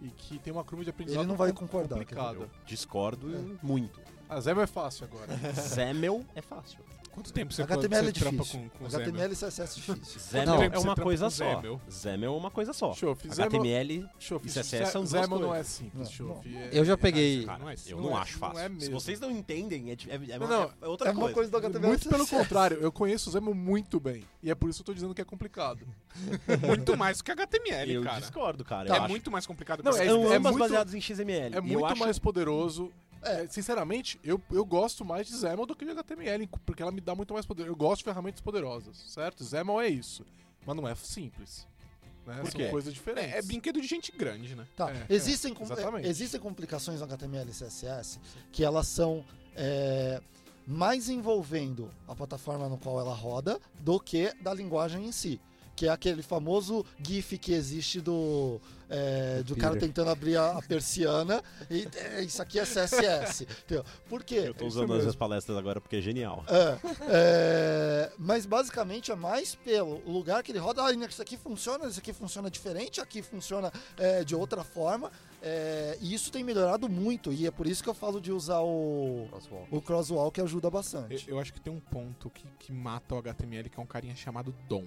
e 0.00 0.08
que 0.10 0.38
tem 0.38 0.52
uma 0.52 0.64
curva 0.64 0.84
de 0.84 0.90
aprendizado 0.90 1.22
Ele 1.22 1.28
não 1.28 1.36
vai 1.36 1.52
concordar, 1.52 1.96
complicada. 1.98 2.40
Eu 2.40 2.50
discordo 2.66 3.34
É. 3.34 3.66
muito. 3.66 4.00
A 4.28 4.40
Zemon 4.40 4.60
é 4.62 4.66
fácil 4.66 5.04
agora. 5.06 5.34
Zemel 5.54 6.24
é 6.34 6.40
fácil. 6.42 6.78
Quanto 7.12 7.32
tempo 7.32 7.52
você, 7.52 7.62
HTML 7.62 8.02
você 8.04 8.08
é 8.08 8.12
trampa 8.12 8.44
com, 8.44 8.68
com 8.68 8.88
Zemel? 8.88 9.08
HTML 9.08 9.32
e 9.32 9.36
CSS 9.36 9.60
é 9.60 9.64
difícil. 9.94 10.20
Zemel 10.20 10.62
é 10.62 10.68
você 10.70 10.78
uma 10.86 10.94
coisa 10.96 11.28
só. 11.28 11.44
Zemel? 11.56 11.80
Zemel 11.90 12.32
é 12.34 12.36
uma 12.36 12.50
coisa 12.50 12.72
só. 12.72 12.94
Chof, 12.94 13.28
HTML 13.30 14.08
Chof, 14.18 14.46
e 14.46 14.50
CSS 14.50 14.92
são 14.92 15.00
duas 15.04 15.10
Zemon 15.10 15.38
não 15.40 15.48
coisas. 15.48 15.66
é 15.66 15.68
simples, 15.68 16.10
Chof. 16.10 16.56
É- 16.56 16.70
Eu 16.72 16.84
já 16.84 16.92
é- 16.92 16.96
peguei. 16.96 17.44
Cara, 17.44 17.58
Não 17.58 17.68
é- 17.68 17.74
eu 17.86 17.96
não 17.96 18.04
não, 18.10 18.16
é- 18.18 18.20
acho 18.22 18.32
não 18.34 18.38
fácil. 18.38 18.58
é 18.60 18.80
Se 18.80 18.90
vocês 18.90 19.18
não 19.20 19.30
entendem, 19.30 19.90
é, 19.90 19.92
é, 19.92 20.14
é, 20.34 20.38
Não, 20.38 20.70
é 20.80 20.86
outra 20.88 21.08
É 21.08 21.12
uma 21.12 21.30
coisa 21.32 21.50
do 21.50 21.56
HTML. 21.56 21.88
Muito 21.88 22.08
pelo 22.08 22.26
contrário, 22.28 22.78
eu 22.80 22.92
conheço 22.92 23.28
o 23.28 23.32
Zemon 23.32 23.54
muito 23.54 23.98
bem. 23.98 24.24
E 24.42 24.50
é 24.50 24.54
por 24.54 24.70
isso 24.70 24.78
que 24.78 24.82
eu 24.82 24.86
tô 24.86 24.94
dizendo 24.94 25.14
que 25.14 25.20
é 25.20 25.24
complicado. 25.24 25.86
Muito 26.66 26.96
mais 26.96 27.20
que 27.22 27.30
HTML, 27.30 27.92
Eu 27.94 28.02
cara. 28.02 28.20
discordo, 28.20 28.64
cara. 28.64 28.88
é 28.88 28.90
eu 28.92 28.94
acho- 28.96 29.08
muito 29.08 29.30
mais 29.30 29.46
complicado 29.46 29.82
Não, 29.82 29.92
que 29.92 29.98
é- 30.00 30.06
é 30.06 30.10
ambas 30.36 30.56
baseadas 30.56 30.94
em 30.94 31.00
XML. 31.00 31.54
É 31.54 31.58
eu 31.58 31.62
muito 31.62 31.96
mais 31.96 32.18
poderoso. 32.18 32.90
É, 33.22 33.46
sinceramente, 33.48 34.18
eu, 34.24 34.40
eu 34.50 34.64
gosto 34.64 35.04
mais 35.04 35.26
de 35.26 35.36
Zemon 35.36 35.66
do 35.66 35.76
que 35.76 35.84
de 35.84 35.90
HTML, 35.90 36.48
porque 36.64 36.82
ela 36.82 36.92
me 36.92 37.00
dá 37.00 37.14
muito 37.14 37.34
mais 37.34 37.44
poder. 37.44 37.66
Eu 37.66 37.76
gosto 37.76 37.98
de 37.98 38.04
ferramentas 38.04 38.40
poderosas, 38.40 38.96
certo? 38.96 39.44
Zemon 39.44 39.80
é 39.80 39.88
isso. 39.88 40.24
Mas 40.66 40.76
não 40.76 40.88
é 40.88 40.94
simples. 40.94 41.66
Né? 42.26 42.42
São 42.50 42.70
coisas 42.70 42.92
diferentes. 42.92 43.34
É, 43.34 43.38
é 43.38 43.42
brinquedo 43.42 43.80
de 43.80 43.86
gente 43.86 44.12
grande, 44.12 44.54
né? 44.54 44.66
Tá. 44.76 44.90
É, 44.90 45.06
existem, 45.08 45.52
é, 45.52 45.54
com- 45.54 45.64
exatamente. 45.64 46.06
é, 46.06 46.10
existem 46.10 46.40
complicações 46.40 47.00
no 47.00 47.04
HTML 47.04 47.50
e 47.50 47.54
CSS 47.54 48.20
que 48.52 48.64
elas 48.64 48.86
são 48.86 49.24
é, 49.56 50.20
mais 50.66 51.08
envolvendo 51.08 51.90
a 52.06 52.14
plataforma 52.14 52.68
no 52.68 52.78
qual 52.78 53.00
ela 53.00 53.14
roda 53.14 53.60
do 53.80 53.98
que 53.98 54.32
da 54.40 54.54
linguagem 54.54 55.06
em 55.06 55.12
si. 55.12 55.40
Que 55.74 55.86
é 55.86 55.90
aquele 55.90 56.22
famoso 56.22 56.84
GIF 57.02 57.38
que 57.38 57.52
existe 57.52 58.00
do, 58.00 58.60
é, 58.90 59.42
do 59.44 59.56
cara 59.56 59.76
tentando 59.76 60.10
abrir 60.10 60.36
a, 60.36 60.58
a 60.58 60.62
persiana 60.62 61.42
e 61.70 61.88
é, 61.96 62.22
isso 62.22 62.42
aqui 62.42 62.58
é 62.58 62.64
CSS. 62.64 63.44
entendeu? 63.64 63.84
Por 64.08 64.24
quê? 64.24 64.42
Eu 64.46 64.54
tô 64.54 64.66
isso 64.66 64.78
usando 64.82 64.92
as 64.94 65.14
palestras 65.14 65.56
agora 65.56 65.80
porque 65.80 65.96
é 65.96 66.00
genial. 66.00 66.44
É, 66.48 66.78
é, 67.08 68.12
mas 68.18 68.44
basicamente 68.44 69.12
é 69.12 69.14
mais 69.14 69.54
pelo 69.54 69.98
lugar 70.10 70.42
que 70.42 70.50
ele 70.52 70.58
roda. 70.58 70.84
Ah, 70.84 70.92
isso 70.92 71.22
aqui 71.22 71.36
funciona, 71.36 71.86
isso 71.86 72.00
aqui 72.00 72.12
funciona 72.12 72.50
diferente, 72.50 73.00
aqui 73.00 73.22
funciona 73.22 73.72
é, 73.96 74.24
de 74.24 74.34
outra 74.34 74.64
forma. 74.64 75.10
é, 75.42 75.96
e 76.00 76.12
isso 76.12 76.30
tem 76.32 76.42
melhorado 76.42 76.88
muito. 76.88 77.32
E 77.32 77.46
é 77.46 77.50
por 77.50 77.66
isso 77.66 77.82
que 77.82 77.88
eu 77.88 77.94
falo 77.94 78.20
de 78.20 78.32
usar 78.32 78.60
o, 78.60 79.26
Crosswalk. 79.30 79.68
o 79.70 79.80
Crosswalk, 79.80 80.34
que 80.34 80.40
ajuda 80.40 80.66
Eu, 80.66 80.70
bastante. 80.72 81.30
eu 81.30 81.38
acho 81.38 81.52
que 81.52 81.60
tem 81.60 81.72
um 81.72 81.80
ponto 81.80 82.28
que, 82.30 82.44
que 82.58 82.72
mata 82.72 83.14
o 83.14 83.18
HTML, 83.18 83.70
que 83.70 83.78
é 83.78 83.82
um 83.82 83.86
carinha 83.86 84.16
chamado 84.16 84.52
DOM. 84.68 84.86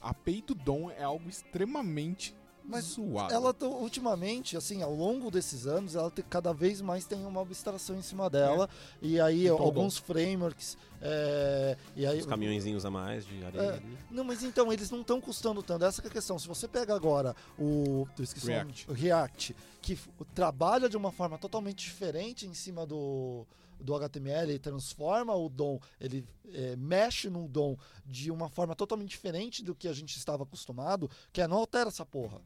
A 0.00 0.10
API 0.10 0.42
do 0.42 0.54
DOM 0.54 0.90
é 0.90 1.02
algo 1.02 1.28
extremamente 1.28 2.34
Mas 2.66 2.96
ela 3.30 3.52
tá- 3.52 3.66
ultimamente, 3.66 4.56
assim, 4.56 4.82
ao 4.82 4.94
longo 4.94 5.30
desses 5.30 5.66
anos, 5.66 5.94
ela 5.94 6.10
tem- 6.10 6.24
cada 6.28 6.52
vez 6.52 6.80
mais 6.80 7.04
tem 7.04 7.24
uma 7.26 7.42
abstração 7.42 7.96
em 7.96 8.02
cima 8.02 8.30
dela. 8.30 8.68
E 9.02 9.20
aí 9.20 9.44
Então, 9.46 9.58
alguns 9.58 9.98
frameworks. 9.98 10.78
é, 11.00 11.76
e 11.94 12.06
aí, 12.06 12.18
Os 12.20 12.26
caminhõezinhos 12.26 12.84
a 12.86 12.90
mais 12.90 13.26
de 13.26 13.44
areia 13.44 13.62
É. 13.62 13.74
ali. 13.74 13.98
Não, 14.10 14.24
mas 14.24 14.42
então, 14.42 14.72
eles 14.72 14.90
não 14.90 15.02
estão 15.02 15.20
custando 15.20 15.62
tanto. 15.62 15.84
Essa 15.84 16.00
é 16.02 16.06
a 16.06 16.10
questão. 16.10 16.38
Se 16.38 16.48
você 16.48 16.66
pega 16.66 16.94
agora 16.94 17.36
o. 17.58 18.06
React. 18.16 18.46
o 18.46 18.50
nome, 18.56 18.74
o 18.88 18.92
React, 18.92 19.56
que 19.82 19.98
trabalha 20.34 20.88
de 20.88 20.96
uma 20.96 21.12
forma 21.12 21.36
totalmente 21.36 21.84
diferente 21.84 22.46
em 22.46 22.54
cima 22.54 22.86
do, 22.86 23.46
do 23.78 23.94
HTML, 23.94 24.50
ele 24.52 24.58
transforma 24.58 25.34
o 25.34 25.50
DOM, 25.50 25.78
ele 26.00 26.26
é, 26.52 26.74
mexe 26.76 27.28
num 27.28 27.46
DOM 27.46 27.76
de 28.06 28.30
uma 28.30 28.48
forma 28.48 28.74
totalmente 28.74 29.10
diferente 29.10 29.62
do 29.62 29.74
que 29.74 29.86
a 29.86 29.92
gente 29.92 30.16
estava 30.16 30.44
acostumado, 30.44 31.10
que 31.32 31.42
é 31.42 31.46
não 31.46 31.58
altera 31.58 31.88
essa 31.90 32.06
porra. 32.06 32.40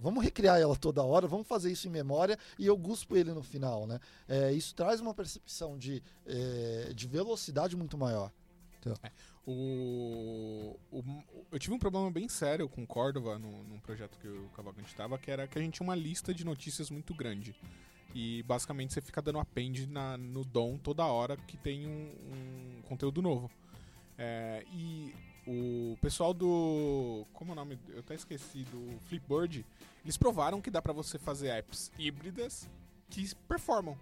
Então, 0.00 0.10
Vamos 0.10 0.24
recriar 0.24 0.58
ela 0.58 0.74
toda 0.74 1.02
hora, 1.02 1.26
vamos 1.28 1.46
fazer 1.46 1.70
isso 1.70 1.86
em 1.86 1.90
memória 1.90 2.38
e 2.58 2.66
eu 2.66 2.76
guspo 2.76 3.16
ele 3.16 3.32
no 3.32 3.42
final, 3.42 3.86
né? 3.86 4.00
É, 4.28 4.50
isso 4.52 4.74
traz 4.74 5.00
uma 5.00 5.12
percepção 5.14 5.76
de, 5.78 6.02
é, 6.26 6.92
de 6.94 7.06
velocidade 7.06 7.76
muito 7.76 7.96
maior. 7.98 8.32
O, 9.46 10.76
o- 10.90 11.04
eu 11.52 11.58
tive 11.58 11.74
um 11.74 11.78
problema 11.78 12.10
bem 12.10 12.28
sério 12.28 12.68
com 12.68 12.86
Cordova 12.86 13.38
no, 13.38 13.62
num 13.64 13.78
projeto 13.80 14.18
que 14.18 14.28
o 14.28 14.48
Cavalcante 14.56 14.88
estava, 14.88 15.18
que 15.18 15.30
era 15.30 15.46
que 15.46 15.58
a 15.58 15.62
gente 15.62 15.74
tinha 15.74 15.86
uma 15.86 15.94
lista 15.94 16.32
de 16.32 16.44
notícias 16.44 16.90
muito 16.90 17.12
grande. 17.14 17.54
E 18.14 18.42
basicamente 18.44 18.92
você 18.94 19.00
fica 19.00 19.20
dando 19.22 19.38
append 19.38 19.86
na, 19.86 20.16
no 20.16 20.44
DOM 20.44 20.78
toda 20.78 21.04
hora 21.04 21.36
que 21.36 21.56
tem 21.56 21.86
um, 21.86 22.10
um 22.80 22.82
conteúdo 22.88 23.20
novo. 23.22 23.50
É, 24.18 24.64
e 24.72 25.14
o 25.46 25.96
pessoal 26.00 26.32
do. 26.34 27.26
Como 27.32 27.50
é 27.50 27.52
o 27.52 27.56
nome? 27.56 27.78
Eu 27.88 28.00
até 28.00 28.14
esqueci, 28.14 28.64
do 28.64 28.98
Flipboard. 29.08 29.64
Eles 30.04 30.16
provaram 30.16 30.60
que 30.60 30.70
dá 30.70 30.80
pra 30.80 30.92
você 30.92 31.18
fazer 31.18 31.48
apps 31.48 31.90
híbridas 31.98 32.68
que 33.08 33.34
performam. 33.48 33.96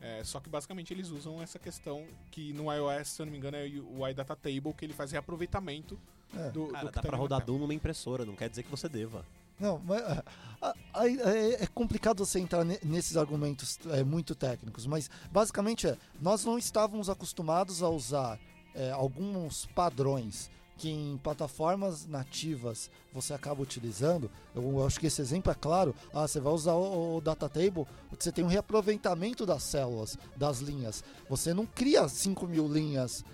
É, 0.00 0.22
só 0.22 0.38
que 0.38 0.50
basicamente 0.50 0.92
eles 0.92 1.08
usam 1.08 1.40
essa 1.42 1.58
questão 1.58 2.04
que 2.30 2.52
no 2.52 2.70
iOS, 2.70 3.08
se 3.08 3.22
eu 3.22 3.26
não 3.26 3.32
me 3.32 3.38
engano, 3.38 3.56
é 3.56 3.66
o 3.66 4.06
iData 4.06 4.36
Table, 4.36 4.74
que 4.76 4.84
ele 4.84 4.92
faz 4.92 5.12
reaproveitamento 5.12 5.98
É. 6.36 6.50
do, 6.50 6.66
Cara, 6.66 6.84
do 6.84 6.88
que 6.90 6.94
dá 6.96 7.02
tá 7.02 7.08
pra 7.08 7.16
rodar. 7.16 7.42
Doom 7.44 7.58
numa 7.58 7.72
impressora, 7.72 8.24
não 8.24 8.36
quer 8.36 8.50
dizer 8.50 8.64
que 8.64 8.70
você 8.70 8.86
deva. 8.88 9.24
Não, 9.58 9.78
mas 9.78 10.02
ah, 10.02 10.74
ah, 10.92 11.08
é, 11.08 11.62
é 11.62 11.66
complicado 11.68 12.26
você 12.26 12.38
entrar 12.40 12.64
ne- 12.64 12.78
nesses 12.82 13.16
argumentos 13.16 13.78
é, 13.92 14.02
muito 14.02 14.34
técnicos, 14.34 14.84
mas 14.84 15.08
basicamente 15.30 15.86
é, 15.86 15.96
nós 16.20 16.44
não 16.44 16.58
estávamos 16.58 17.08
acostumados 17.08 17.80
a 17.82 17.88
usar 17.88 18.38
é, 18.74 18.90
alguns 18.90 19.66
padrões 19.66 20.50
que 20.76 20.90
em 20.90 21.16
plataformas 21.18 22.06
nativas 22.06 22.90
você 23.12 23.32
acaba 23.32 23.62
utilizando. 23.62 24.28
Eu 24.54 24.84
acho 24.84 24.98
que 24.98 25.06
esse 25.06 25.20
exemplo 25.22 25.52
é 25.52 25.54
claro. 25.54 25.94
Ah, 26.12 26.26
você 26.26 26.40
vai 26.40 26.52
usar 26.52 26.72
o, 26.74 27.16
o 27.16 27.20
data 27.20 27.48
table, 27.48 27.86
você 28.18 28.32
tem 28.32 28.44
um 28.44 28.48
reaproveitamento 28.48 29.46
das 29.46 29.62
células, 29.62 30.18
das 30.36 30.58
linhas. 30.58 31.04
Você 31.28 31.54
não 31.54 31.64
cria 31.64 32.08
5 32.08 32.46
mil 32.46 32.66
linhas 32.66 33.24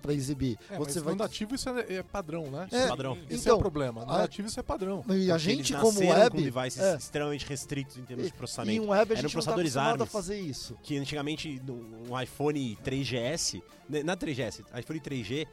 para 0.00 0.14
exibir. 0.14 0.58
É, 0.70 0.78
você 0.78 0.94
mas 0.98 1.02
vai 1.04 1.14
no 1.14 1.18
nativo 1.18 1.54
isso 1.54 1.68
é, 1.68 1.96
é 1.96 2.02
padrão, 2.02 2.50
né? 2.50 2.68
É, 2.72 2.88
Padrão. 2.88 3.18
Esse 3.28 3.34
é 3.34 3.36
então, 3.52 3.56
o 3.56 3.60
problema. 3.60 4.04
No 4.06 4.12
a- 4.12 4.18
nativo 4.18 4.48
isso 4.48 4.58
é 4.58 4.62
padrão. 4.62 5.04
e 5.10 5.30
a 5.30 5.34
Porque 5.34 5.38
gente 5.38 5.72
eles 5.74 5.82
como 5.82 6.00
web 6.00 6.30
com 6.30 6.42
devices 6.42 6.80
é, 6.80 6.96
extremamente 6.96 7.44
restritos 7.46 7.98
em 7.98 8.02
termos 8.02 8.24
de 8.26 8.32
E 8.32 8.34
processamento. 8.34 8.82
em 8.82 8.88
web 8.88 9.12
a 9.12 9.18
Eram 9.18 9.28
gente 9.28 9.36
não 9.36 9.42
tá 9.44 9.52
acostumado 9.60 10.02
a 10.04 10.06
fazer 10.06 10.40
isso. 10.40 10.74
que 10.82 10.96
antigamente 10.96 11.60
no, 11.66 11.74
no 11.76 12.22
iPhone 12.22 12.78
3GS, 12.82 13.62
né, 13.90 14.02
na 14.02 14.16
3GS, 14.16 14.64
iPhone 14.78 15.00
3G, 15.00 15.46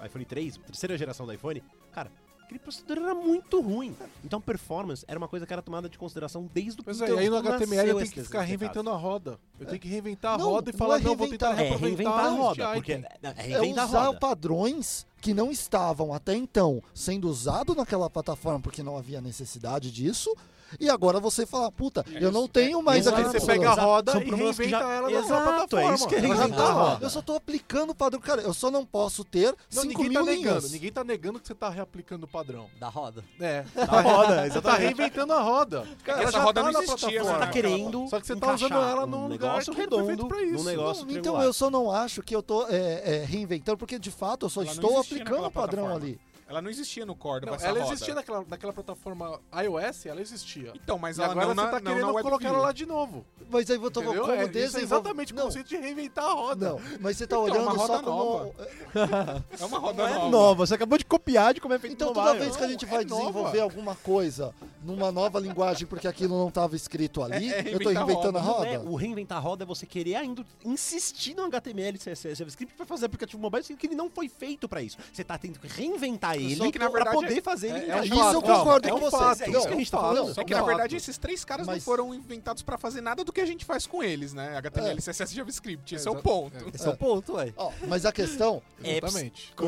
o 0.00 0.04
iPhone 0.06 0.24
3, 0.24 0.56
terceira 0.58 0.96
geração 0.98 1.26
do 1.26 1.32
iPhone, 1.32 1.62
cara, 1.92 2.10
aquele 2.42 2.58
processador 2.60 2.98
era 2.98 3.14
muito 3.14 3.60
ruim. 3.60 3.94
Então 4.24 4.40
performance 4.40 5.04
era 5.06 5.18
uma 5.18 5.28
coisa 5.28 5.46
que 5.46 5.52
era 5.52 5.60
tomada 5.60 5.88
de 5.88 5.98
consideração 5.98 6.48
desde 6.52 6.80
o 6.80 6.84
Pois 6.84 7.00
é, 7.00 7.04
aí 7.06 7.28
no 7.28 7.36
HTML 7.36 7.90
eu 7.90 7.98
tenho 7.98 8.10
que 8.10 8.22
ficar 8.22 8.42
reinventando 8.42 8.90
a 8.90 8.96
roda. 8.96 9.38
Eu 9.60 9.66
tenho 9.66 9.80
que 9.80 9.88
reinventar 9.88 10.34
a 10.34 10.38
Não, 10.38 10.46
roda 10.50 10.70
e 10.70 10.72
não 10.72 10.78
falar, 10.78 10.98
é 11.00 11.04
não, 11.04 11.14
vou 11.16 11.28
tentar 11.28 11.52
reinventar, 11.52 11.52
É, 11.52 11.68
reaproveitar 11.68 12.10
reinventar 12.10 12.24
a 12.24 12.30
roda, 12.30 12.72
porque 12.74 12.92
é, 12.92 13.08
É 13.22 13.42
reinventa 13.58 13.82
a 13.82 13.86
usar 13.86 14.06
roda. 14.06 14.18
padrões 14.18 15.06
que 15.20 15.34
não 15.34 15.50
estavam 15.50 16.14
até 16.14 16.34
então 16.34 16.82
sendo 16.94 17.28
usados 17.28 17.76
naquela 17.76 18.08
plataforma 18.08 18.60
porque 18.60 18.82
não 18.82 18.96
havia 18.96 19.20
necessidade 19.20 19.90
disso. 19.92 20.34
E 20.78 20.88
agora 20.90 21.18
você 21.20 21.46
fala, 21.46 21.70
puta, 21.72 22.04
eu 22.20 22.30
não 22.32 22.46
tenho 22.48 22.82
mais 22.82 23.00
Exato. 23.06 23.16
aquele 23.16 23.34
Aí 23.34 23.40
você 23.40 23.46
pega 23.46 23.70
a 23.70 23.74
roda 23.74 24.12
São 24.12 24.22
e 24.22 24.30
reinventa 24.30 24.68
já- 24.70 24.80
ela 24.92 25.10
na 25.10 25.18
Exato, 25.18 25.42
plataforma. 25.44 25.90
é 25.90 25.94
isso 25.94 26.08
que 26.08 26.14
é 26.14 26.18
reinventar 26.18 26.56
tá 26.58 26.64
a 26.64 26.72
roda. 26.72 27.06
Eu 27.06 27.10
só 27.10 27.22
tô 27.22 27.34
aplicando 27.36 27.90
o 27.90 27.94
padrão. 27.94 28.20
Cara, 28.20 28.42
eu 28.42 28.52
só 28.54 28.70
não 28.70 28.84
posso 28.84 29.24
ter 29.24 29.54
Não, 29.74 29.82
5 29.82 29.86
ninguém 30.02 30.08
mil 30.10 30.20
tá 30.20 30.26
negando. 30.30 30.48
linhas. 30.58 30.72
Ninguém 30.72 30.92
tá 30.92 31.04
negando 31.04 31.40
que 31.40 31.46
você 31.46 31.54
tá 31.54 31.68
reaplicando 31.70 32.26
o 32.26 32.28
padrão. 32.28 32.66
Da 32.78 32.88
roda. 32.88 33.24
É. 33.40 33.64
Da 33.74 34.00
roda, 34.00 34.48
Você 34.50 34.60
tá 34.60 34.74
reinventando 34.74 35.32
a 35.32 35.40
roda. 35.40 35.86
Cara, 36.04 36.22
essa 36.22 36.38
roda 36.40 36.60
tá 36.60 36.66
não 36.66 36.72
na 36.72 36.82
existia, 36.84 37.08
plataforma. 37.20 37.32
Você 37.32 37.46
tá 37.46 37.46
querendo 37.52 38.08
Só 38.08 38.20
que 38.20 38.26
você 38.26 38.36
tá 38.36 38.54
usando 38.54 38.72
ela 38.74 39.04
um 39.04 39.06
num 39.06 39.28
lugar 39.28 39.48
negócio 39.50 39.74
que 39.74 39.80
não 39.86 39.88
foi 39.88 39.98
feito 40.06 40.10
redondo, 40.10 40.28
pra 40.28 40.42
isso. 40.42 40.64
negócio 40.64 41.06
Não, 41.06 41.12
então 41.16 41.42
eu 41.42 41.52
só 41.52 41.70
não 41.70 41.90
acho 41.90 42.22
que 42.22 42.34
eu 42.34 42.42
tô 42.42 42.66
é, 42.68 43.02
é, 43.04 43.24
reinventando, 43.24 43.78
porque 43.78 43.98
de 43.98 44.10
fato 44.10 44.46
eu 44.46 44.50
só 44.50 44.62
estou 44.62 44.98
aplicando 45.00 45.44
o 45.46 45.50
padrão 45.50 45.94
ali. 45.94 46.18
Ela 46.48 46.62
não 46.62 46.70
existia 46.70 47.04
no 47.04 47.14
Cordova, 47.14 47.56
Não, 47.58 47.62
ela 47.64 47.80
roda. 47.80 47.92
existia 47.92 48.14
naquela, 48.14 48.42
naquela 48.48 48.72
plataforma 48.72 49.38
iOS, 49.62 50.06
ela 50.06 50.20
existia. 50.22 50.72
Então, 50.74 50.98
mas 50.98 51.18
e 51.18 51.20
ela 51.22 51.32
agora 51.32 51.46
não 51.48 51.54
você 51.54 51.60
na, 51.60 51.66
tá 51.70 51.80
não 51.80 51.92
querendo 51.94 52.22
colocar 52.22 52.48
ela 52.48 52.58
lá 52.58 52.72
de 52.72 52.86
novo. 52.86 53.26
Mas 53.50 53.70
aí 53.70 53.76
Entendeu? 53.76 54.20
como 54.22 54.32
É, 54.32 54.44
é 54.44 54.56
exatamente 54.56 55.32
o 55.32 55.36
não, 55.36 55.44
conceito 55.44 55.68
de 55.68 55.76
reinventar 55.76 56.24
a 56.24 56.32
roda. 56.32 56.70
Não, 56.70 56.80
mas 57.00 57.16
você 57.18 57.26
tá 57.26 57.36
Então, 57.36 57.44
olhando 57.44 57.64
uma 57.64 57.74
só 57.74 57.86
roda 57.86 58.02
como. 58.02 58.16
nova. 58.16 58.54
É 59.60 59.64
uma 59.64 59.78
roda 59.78 60.02
Não 60.02 60.08
é 60.08 60.14
nova. 60.14 60.30
nova, 60.30 60.66
você 60.66 60.74
acabou 60.74 60.96
de 60.98 61.04
copiar 61.04 61.52
de 61.54 61.60
como 61.60 61.74
é 61.74 61.78
feito 61.78 61.92
Então 61.94 62.12
toda 62.12 62.34
vez 62.34 62.56
que 62.56 62.64
a 62.64 62.68
gente 62.68 62.84
é 62.84 62.88
vai 62.88 63.04
nova. 63.04 63.20
desenvolver 63.22 63.60
alguma 63.60 63.94
coisa 63.96 64.54
numa 64.82 65.12
nova 65.12 65.38
linguagem 65.38 65.86
porque 65.86 66.08
aquilo 66.08 66.38
não 66.38 66.48
estava 66.48 66.74
escrito 66.76 67.22
ali, 67.22 67.52
É- 67.52 67.60
é 67.70 67.74
eu 67.74 67.78
tô 67.80 67.90
reinventando 67.90 68.38
a 68.38 68.40
roda. 68.40 68.66
é, 68.68 68.78
o 68.78 68.94
reinventar 68.94 69.36
a 69.38 69.40
roda 69.40 69.64
é 69.64 69.66
você 69.66 69.84
querer 69.84 70.14
ainda 70.14 70.44
insistir 70.64 71.34
no 71.34 71.44
HTML, 71.44 71.98
CSS, 71.98 72.38
JavaScript 72.38 72.74
pra 72.74 72.86
fazer 72.86 73.06
aplicativo 73.06 73.40
mobile, 73.42 73.62
sendo 73.64 73.76
que 73.76 73.86
ele 73.86 73.94
não 73.94 74.08
foi 74.08 74.28
feito 74.28 74.68
pra 74.68 74.80
isso. 74.80 74.96
Você 75.12 75.22
tá 75.24 75.36
tendo 75.36 75.58
que 75.58 75.66
reinventar 75.66 76.37
ele 76.38 76.72
que, 76.72 76.78
na 76.78 76.90
pra 76.90 77.04
verdade, 77.04 77.16
poder 77.16 77.42
fazer 77.42 77.68
ele 77.68 77.76
é- 77.76 77.80
é 77.80 77.84
encaixar. 77.86 78.02
um 78.02 78.04
Isso 78.20 78.28
eu 78.28 78.32
não, 78.32 78.42
concordo 78.42 78.88
é 78.88 78.90
com 78.90 78.96
um 78.96 79.00
vocês. 79.00 79.22
fato, 79.22 79.42
é 79.42 79.50
isso 79.50 79.66
que 79.68 79.74
a 79.74 79.76
gente 79.76 79.90
tá 79.90 79.96
Não, 79.96 80.04
falando. 80.14 80.40
É 80.40 80.44
que, 80.44 80.54
na 80.54 80.62
verdade, 80.62 80.96
esses 80.96 81.18
três 81.18 81.44
caras 81.44 81.66
não 81.66 81.80
foram 81.80 82.14
inventados 82.14 82.62
pra 82.62 82.78
fazer 82.78 83.00
nada 83.00 83.24
do 83.24 83.32
que 83.32 83.40
a 83.40 83.46
gente 83.46 83.64
faz 83.64 83.86
com 83.86 84.02
eles, 84.02 84.32
né? 84.32 84.56
HTML, 84.56 84.98
É. 84.98 85.00
CSS 85.00 85.32
e 85.32 85.36
JavaScript. 85.36 85.94
Esse 85.94 86.08
É, 86.08 86.12
é, 86.12 86.14
o 86.14 86.22
ponto. 86.22 86.56
Esse 86.74 86.86
é 86.86 86.90
o 86.90 86.96
ponto, 86.96 87.32
ué. 87.34 87.52
Mas 87.86 88.04
a 88.06 88.12
questão, 88.12 88.62
Exatamente. 88.82 89.52
com 89.56 89.66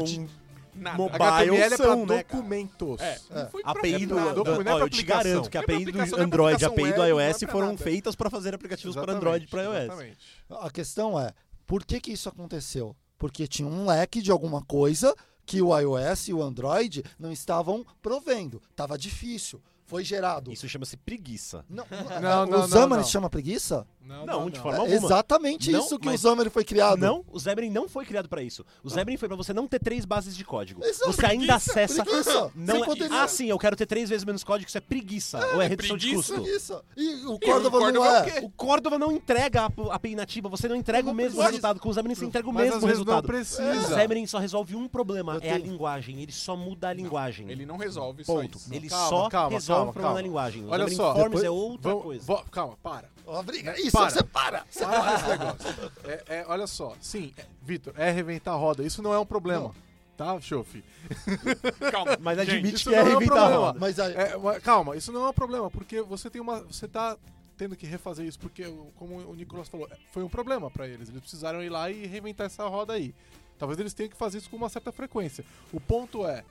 Nada. 0.72 0.96
Mobile 0.96 1.22
HTML 1.24 1.62
é 1.62 1.68
pra 1.68 1.76
são, 1.76 2.06
né, 2.06 2.22
documentos. 2.22 3.00
É, 3.00 3.18
não 3.30 3.48
foi 3.50 3.62
pra 3.62 3.72
API 3.72 4.06
do, 4.06 4.14
nada. 4.14 4.32
do- 4.34 4.44
Não 4.44 4.60
é 4.60 4.62
pra 4.62 4.74
ó, 4.76 4.78
eu 4.78 4.88
te 4.88 5.02
garanto 5.02 5.50
que 5.50 5.58
a 5.58 5.60
é 5.60 5.64
pra 5.64 5.74
API 5.74 5.84
do 5.84 6.00
é 6.00 6.06
pra 6.06 6.22
Android 6.22 6.62
e 6.62 6.64
a 6.64 6.68
API 6.68 6.92
do 6.92 7.02
é 7.02 7.08
iOS 7.08 7.38
pra 7.40 7.48
foram 7.48 7.66
nada. 7.68 7.78
feitas 7.78 8.14
pra 8.14 8.30
fazer 8.30 8.54
aplicativos 8.54 8.94
para 8.94 9.12
Android 9.12 9.44
e 9.44 9.48
para 9.48 9.62
iOS. 9.64 9.76
Exatamente. 9.84 10.18
a 10.48 10.70
questão 10.70 11.18
é, 11.20 11.32
por 11.66 11.84
que 11.84 12.00
que 12.00 12.12
isso 12.12 12.28
aconteceu? 12.28 12.94
Porque 13.18 13.46
tinha 13.48 13.68
um 13.68 13.84
leque 13.84 14.22
de 14.22 14.30
alguma 14.30 14.62
coisa 14.64 15.12
que 15.50 15.60
o 15.60 15.76
iOS 15.76 16.28
e 16.28 16.32
o 16.32 16.40
Android 16.40 17.02
não 17.18 17.32
estavam 17.32 17.84
provendo. 18.00 18.62
Tava 18.76 18.96
difícil. 18.96 19.60
Foi 19.90 20.04
gerado. 20.04 20.52
Isso 20.52 20.68
chama-se 20.68 20.96
preguiça. 20.96 21.64
Não, 21.68 21.84
Não, 22.22 22.44
o 22.44 22.46
não, 22.46 22.88
não. 22.88 23.04
se 23.04 23.10
chama 23.10 23.28
preguiça? 23.28 23.86
Não, 24.00 24.24
Não, 24.26 24.50
de 24.50 24.58
forma 24.58 24.78
É 24.78 24.80
alguma. 24.80 24.96
exatamente 25.06 25.70
Não, 25.70 25.80
isso 25.80 25.98
que 25.98 26.06
mas- 26.06 26.24
o 26.24 26.28
Xamarin 26.30 26.50
foi 26.50 26.64
criado. 26.64 26.98
Não, 26.98 27.24
o 27.30 27.38
Xamarin 27.38 27.70
não 27.70 27.88
foi 27.88 28.04
criado 28.04 28.28
pra 28.28 28.42
isso. 28.42 28.64
O 28.82 28.90
Xamarin 28.90 29.16
foi 29.16 29.28
pra 29.28 29.36
você 29.36 29.52
não 29.52 29.68
ter 29.68 29.78
três 29.78 30.04
bases 30.04 30.36
de 30.36 30.44
código. 30.44 30.84
Isso 30.84 31.04
é 31.04 31.06
você 31.06 31.26
ainda 31.26 31.46
preguiça, 31.46 31.70
acessa. 31.72 32.04
preguiça. 32.04 32.50
Não 32.56 32.76
é... 32.76 32.84
poder- 32.84 33.12
Ah, 33.12 33.28
sim, 33.28 33.46
eu 33.46 33.58
quero 33.58 33.76
ter 33.76 33.86
três 33.86 34.08
vezes 34.08 34.24
menos 34.24 34.42
código, 34.42 34.68
isso 34.68 34.78
é 34.78 34.80
preguiça. 34.80 35.38
ou 35.54 35.62
é 35.62 35.66
redução 35.68 35.96
de 35.96 36.06
preguiça? 36.08 36.32
custo. 36.34 36.42
Preguiça. 36.42 36.84
E 36.96 37.08
o 37.26 37.32
E 37.32 37.34
o 37.34 37.38
Cordova 37.38 37.78
não 37.78 37.84
Cordova 37.84 38.06
é 38.06 38.10
o 38.10 38.14
é. 38.26 38.30
quê? 38.40 38.46
O 38.46 38.50
Cordova 38.50 38.98
não 38.98 39.12
entrega 39.12 39.62
a 39.62 39.94
API 39.94 40.16
nativa, 40.16 40.48
você 40.48 40.66
não 40.68 40.74
entrega 40.76 41.08
o 41.08 41.14
mesmo 41.14 41.36
pode- 41.36 41.46
resultado. 41.48 41.78
Com 41.78 41.88
o 41.88 41.94
Xamarin 41.94 42.14
você 42.14 42.24
entrega 42.24 42.48
o 42.48 42.52
Mas 42.52 42.64
mesmo 42.64 42.80
vezes 42.80 43.04
não 43.04 43.14
resultado. 43.14 43.26
precisa. 43.26 43.92
O 43.94 43.94
Xamarin 44.00 44.26
só 44.26 44.38
resolve 44.38 44.74
um 44.74 44.88
problema, 44.88 45.34
Eu 45.34 45.40
é 45.42 45.50
a 45.50 45.54
tenho- 45.54 45.66
linguagem. 45.70 46.20
Ele 46.20 46.32
só 46.32 46.56
muda 46.56 46.88
a 46.88 46.92
linguagem. 46.92 47.48
Ele 47.48 47.64
não 47.64 47.76
resolve 47.76 48.24
só 48.24 48.34
Ponto. 48.34 48.58
isso. 48.58 48.74
Ele 48.74 48.88
só 48.88 49.28
calma, 49.28 49.50
resolve 49.50 49.79
calma, 49.86 49.92
calma. 50.00 50.14
da 50.16 50.22
linguagem. 50.22 50.64
Olha 50.68 50.88
só, 50.88 51.14
depois- 51.14 51.44
é 51.44 51.50
outra 51.50 51.90
Vamos- 51.90 52.04
coisa. 52.04 52.24
vo- 52.24 52.44
calma, 52.50 52.76
para. 52.82 53.08
Ó, 53.26 53.42
briga. 53.42 53.78
Isso, 53.80 53.92
Para. 53.92 54.10
você 54.10 54.22
para. 54.24 54.64
Para 54.78 55.02
com 55.02 55.14
esse 55.14 55.28
negócio. 55.28 55.92
É, 56.04 56.24
é, 56.38 56.44
olha 56.48 56.66
só, 56.66 56.94
sim, 57.00 57.32
é, 57.36 57.44
Vitor, 57.62 57.94
é 57.96 58.10
reventar 58.10 58.54
a 58.54 58.56
roda. 58.56 58.82
Isso 58.82 59.02
não 59.02 59.12
é 59.14 59.18
um 59.18 59.26
problema. 59.26 59.72
Tá, 60.16 60.38
Chofi? 60.40 60.84
Calma. 61.90 62.18
Mas 62.20 62.38
gente, 62.40 62.50
admite 62.50 62.74
isso 62.76 62.90
que 62.90 62.94
é 62.94 63.02
não 63.04 63.12
é 63.12 63.16
um 63.16 63.34
a 63.36 63.56
roda. 63.56 63.78
Mas 63.78 63.98
aí, 63.98 64.12
É, 64.14 64.36
mas 64.36 64.62
calma, 64.62 64.96
isso 64.96 65.10
não 65.12 65.24
é 65.24 65.28
um 65.30 65.32
problema, 65.32 65.70
porque 65.70 66.02
você 66.02 66.28
tem 66.28 66.40
uma. 66.42 66.60
Você 66.60 66.86
tá 66.86 67.16
tendo 67.56 67.76
que 67.76 67.86
refazer 67.86 68.26
isso, 68.26 68.38
porque, 68.38 68.64
como 68.96 69.16
o 69.16 69.34
Nicolas 69.34 69.68
falou, 69.68 69.86
é, 69.90 69.96
foi 70.12 70.22
um 70.22 70.28
problema 70.28 70.70
pra 70.70 70.86
eles. 70.88 71.08
Eles 71.08 71.20
precisaram 71.20 71.62
ir 71.62 71.68
lá 71.70 71.90
e 71.90 72.06
reinventar 72.06 72.46
essa 72.46 72.66
roda 72.66 72.92
aí. 72.94 73.14
Talvez 73.58 73.78
eles 73.78 73.92
tenham 73.94 74.10
que 74.10 74.16
fazer 74.16 74.38
isso 74.38 74.48
com 74.50 74.56
uma 74.56 74.68
certa 74.70 74.90
frequência. 74.92 75.44
O 75.72 75.78
ponto 75.80 76.26
é, 76.26 76.42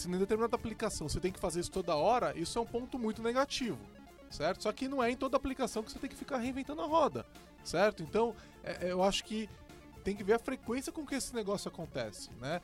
se 0.00 0.08
em 0.08 0.18
determinada 0.18 0.54
aplicação 0.56 1.08
você 1.08 1.20
tem 1.20 1.32
que 1.32 1.38
fazer 1.40 1.60
isso 1.60 1.70
toda 1.70 1.94
hora, 1.96 2.36
isso 2.38 2.58
é 2.58 2.62
um 2.62 2.66
ponto 2.66 2.98
muito 2.98 3.22
negativo. 3.22 3.78
Certo? 4.30 4.62
Só 4.62 4.72
que 4.72 4.86
não 4.88 5.02
é 5.02 5.10
em 5.10 5.16
toda 5.16 5.36
aplicação 5.36 5.82
que 5.82 5.90
você 5.90 5.98
tem 5.98 6.10
que 6.10 6.16
ficar 6.16 6.36
reinventando 6.38 6.82
a 6.82 6.86
roda. 6.86 7.24
Certo? 7.64 8.02
Então, 8.02 8.34
é- 8.62 8.86
é, 8.88 8.92
eu 8.92 9.02
acho 9.02 9.24
que 9.24 9.48
tem 10.04 10.14
que 10.14 10.22
ver 10.22 10.34
a 10.34 10.38
frequência 10.38 10.92
com 10.92 11.04
que 11.06 11.14
esse 11.14 11.34
negócio 11.34 11.68
acontece, 11.68 12.30
né? 12.40 12.60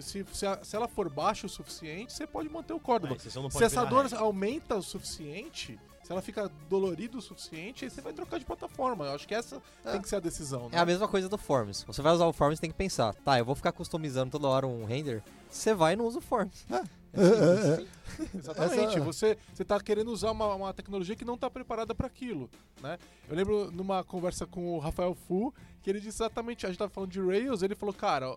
Se, 0.00 0.24
se, 0.32 0.46
a- 0.46 0.62
se 0.62 0.74
ela 0.74 0.88
for 0.88 1.08
baixa 1.10 1.46
o 1.46 1.50
suficiente, 1.50 2.12
você 2.12 2.26
pode 2.26 2.48
manter 2.48 2.72
o 2.72 2.80
Córdoba. 2.80 3.14
Ah, 3.14 3.50
se 3.58 3.64
essa 3.64 3.84
dor 3.90 4.06
aumenta 4.18 4.76
o 4.76 4.82
suficiente, 4.82 5.78
se 6.10 6.12
ela 6.12 6.20
fica 6.22 6.50
dolorida 6.68 7.16
o 7.16 7.22
suficiente, 7.22 7.84
aí 7.84 7.90
você 7.90 8.00
vai 8.00 8.12
trocar 8.12 8.40
de 8.40 8.44
plataforma. 8.44 9.04
Eu 9.04 9.12
acho 9.14 9.28
que 9.28 9.32
essa 9.34 9.62
É. 9.84 9.92
tem 9.92 10.02
que 10.02 10.08
ser 10.08 10.16
a 10.16 10.20
decisão, 10.20 10.62
né? 10.68 10.70
É 10.76 10.80
a 10.80 10.84
mesma 10.84 11.06
coisa 11.06 11.28
do 11.28 11.38
Forms. 11.38 11.84
Você 11.84 12.02
vai 12.02 12.12
usar 12.12 12.26
o 12.26 12.32
Forms, 12.32 12.58
tem 12.58 12.68
que 12.68 12.76
pensar, 12.76 13.14
tá, 13.14 13.38
eu 13.38 13.44
vou 13.44 13.54
ficar 13.54 13.70
customizando 13.70 14.32
toda 14.32 14.48
hora 14.48 14.66
um 14.66 14.84
render. 14.84 15.22
Você 15.48 15.72
vai 15.72 15.92
e 15.92 15.96
não 15.96 16.06
usa 16.06 16.18
o 16.18 16.20
Forms. 16.20 16.66
É. 16.68 16.74
É. 16.74 16.80
É, 17.14 17.22
é, 17.22 17.82
é. 18.24 18.36
Exatamente. 18.38 18.96
Essa- 18.96 19.00
Você, 19.04 19.38
você 19.54 19.64
tá 19.64 19.78
querendo 19.78 20.10
usar 20.10 20.32
uma, 20.32 20.52
uma 20.52 20.74
tecnologia 20.74 21.14
que 21.14 21.24
não 21.24 21.34
está 21.34 21.48
preparada 21.48 21.94
para 21.94 22.08
aquilo, 22.08 22.50
né? 22.82 22.98
Eu 23.28 23.36
lembro 23.36 23.70
numa 23.70 24.02
conversa 24.02 24.44
com 24.46 24.74
o 24.74 24.80
Rafael 24.80 25.14
Fu, 25.14 25.54
que 25.80 25.88
ele 25.90 26.00
disse 26.00 26.16
exatamente, 26.22 26.66
a 26.66 26.70
gente 26.70 26.78
tava 26.78 26.90
falando 26.90 27.12
de 27.12 27.20
Rails, 27.20 27.62
ele 27.62 27.76
falou, 27.76 27.94
cara, 27.94 28.36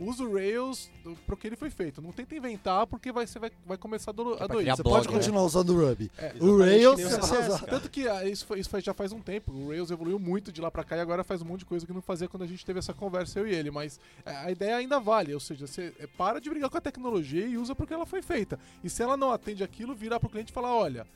usa 0.00 0.24
o 0.24 0.32
Rails 0.34 0.90
pro 1.26 1.36
que 1.36 1.46
ele 1.46 1.56
foi 1.56 1.70
feito. 1.70 2.00
Não 2.00 2.12
tenta 2.12 2.34
inventar, 2.34 2.86
porque 2.86 3.10
vai, 3.12 3.26
você 3.26 3.38
vai, 3.38 3.50
vai 3.66 3.76
começar 3.76 4.10
a 4.10 4.14
do- 4.14 4.34
a 4.34 4.36
pra 4.36 4.46
doer. 4.48 4.76
Você 4.76 4.82
blog, 4.82 4.94
pode 4.96 5.08
né? 5.08 5.14
continuar 5.14 5.42
usando 5.42 5.70
o 5.70 5.88
Ruby. 5.88 6.10
É, 6.18 6.32
O 6.40 6.58
Rails 6.58 7.00
você 7.00 7.16
vai 7.18 7.48
usar. 7.48 7.66
Tanto 7.66 7.90
que 7.90 8.06
ah, 8.08 8.24
isso, 8.28 8.46
foi, 8.46 8.60
isso 8.60 8.70
foi- 8.70 8.80
já 8.80 8.94
faz 8.94 9.12
um 9.12 9.20
tempo. 9.20 9.52
O 9.52 9.68
Rails 9.70 9.90
evoluiu 9.90 10.18
muito 10.18 10.52
de 10.52 10.60
lá 10.60 10.70
pra 10.70 10.84
cá 10.84 10.96
e 10.96 11.00
agora 11.00 11.24
faz 11.24 11.42
um 11.42 11.44
monte 11.44 11.60
de 11.60 11.66
coisa 11.66 11.86
que 11.86 11.92
não 11.92 12.02
fazia 12.02 12.28
quando 12.28 12.42
a 12.44 12.46
gente 12.46 12.64
teve 12.64 12.78
essa 12.78 12.94
conversa, 12.94 13.38
eu 13.38 13.46
e 13.46 13.54
ele. 13.54 13.70
Mas 13.70 13.98
é, 14.24 14.36
a 14.36 14.50
ideia 14.50 14.76
ainda 14.76 14.98
vale, 15.00 15.34
ou 15.34 15.40
seja, 15.40 15.66
você 15.66 15.92
é, 15.98 16.06
para 16.06 16.40
de 16.40 16.48
brigar 16.48 16.70
com 16.70 16.78
a 16.78 16.80
tecnologia 16.80 17.46
e 17.46 17.56
usa 17.58 17.74
porque 17.74 17.92
ela 17.94 18.06
foi 18.06 18.22
feita. 18.22 18.58
E 18.84 18.88
se 18.90 19.02
ela 19.02 19.16
não 19.16 19.32
atende 19.32 19.62
aquilo, 19.64 19.94
virar 19.94 20.20
pro 20.20 20.28
cliente 20.28 20.50
e 20.50 20.54
falar: 20.54 20.74
olha, 20.74 21.06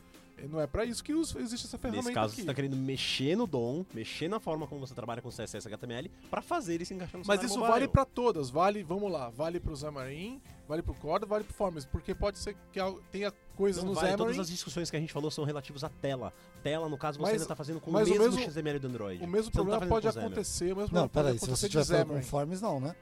não 0.49 0.61
é 0.61 0.67
pra 0.67 0.85
isso 0.85 1.03
que 1.03 1.13
existe 1.13 1.67
essa 1.67 1.79
ferramenta 1.79 2.05
Nesse 2.09 2.15
caso, 2.15 2.33
aqui. 2.33 2.43
você 2.43 2.47
tá 2.47 2.55
querendo 2.55 2.77
mexer 2.77 3.37
no 3.37 3.47
DOM, 3.47 3.85
mexer 3.95 4.29
na 4.29 4.39
forma 4.41 4.67
como 4.67 4.81
você 4.87 4.95
trabalha 4.95 5.21
com 5.23 5.29
CSS 5.31 5.67
e 5.67 5.69
HTML 5.69 6.11
pra 6.31 6.41
fazer 6.43 6.75
ele 6.75 6.85
se 6.85 6.95
encaixar 6.95 7.21
no 7.21 7.27
Mas 7.27 7.43
isso 7.43 7.55
mobile. 7.55 7.73
vale 7.73 7.89
pra 7.89 8.05
todas, 8.05 8.51
vale, 8.51 8.83
vamos 8.83 9.11
lá, 9.11 9.31
vale 9.31 9.59
pro 9.61 9.77
Xamarin, 9.77 10.41
vale 10.69 10.83
pro 10.83 10.95
Corda, 10.95 11.27
vale 11.27 11.45
pro 11.45 11.55
Forms, 11.55 11.85
porque 11.87 12.15
pode 12.15 12.39
ser 12.39 12.55
que 12.73 12.81
tenha 13.11 13.33
coisas 13.57 13.83
Não 13.83 13.91
no 13.91 13.95
vale, 13.95 14.09
Xamarin, 14.09 14.25
todas 14.25 14.39
as 14.41 14.49
discussões 14.49 14.91
que 14.91 14.97
a 14.97 15.01
gente 15.01 15.13
falou 15.13 15.31
são 15.31 15.45
relativas 15.45 15.85
à 15.85 15.89
tela. 15.89 16.33
Tela, 16.63 16.89
no 16.89 16.97
caso, 16.97 17.19
você 17.19 17.23
Mas- 17.23 17.33
ainda 17.35 17.47
tá 17.47 17.57
fazendo 17.57 17.81
com 17.81 17.91
o 17.91 17.93
mas 17.93 18.07
o 18.09 18.11
mesmo, 18.13 18.25
mesmo- 18.37 18.41
XML 18.43 18.79
do 18.79 18.87
Android. 18.89 19.25
o 19.25 19.27
mesmo 19.29 19.45
Você 19.45 19.51
tá 19.51 19.55
problema 19.57 19.79
fazendo 19.81 19.91
pode 19.91 20.09
acontecer, 20.19 20.65
o 20.73 20.77
mesmo 20.77 20.81
Não, 20.95 21.09
problema 21.09 21.09
pode 21.09 21.25
peraí, 21.27 21.39
se 21.39 21.45
acontecer 21.45 21.61
você 21.67 21.69
de 21.69 21.85
tiver 21.85 21.99
Xamarin. 22.05 22.21
com 22.21 22.27
Forms, 22.27 22.61
não, 22.61 22.81
né? 22.81 22.95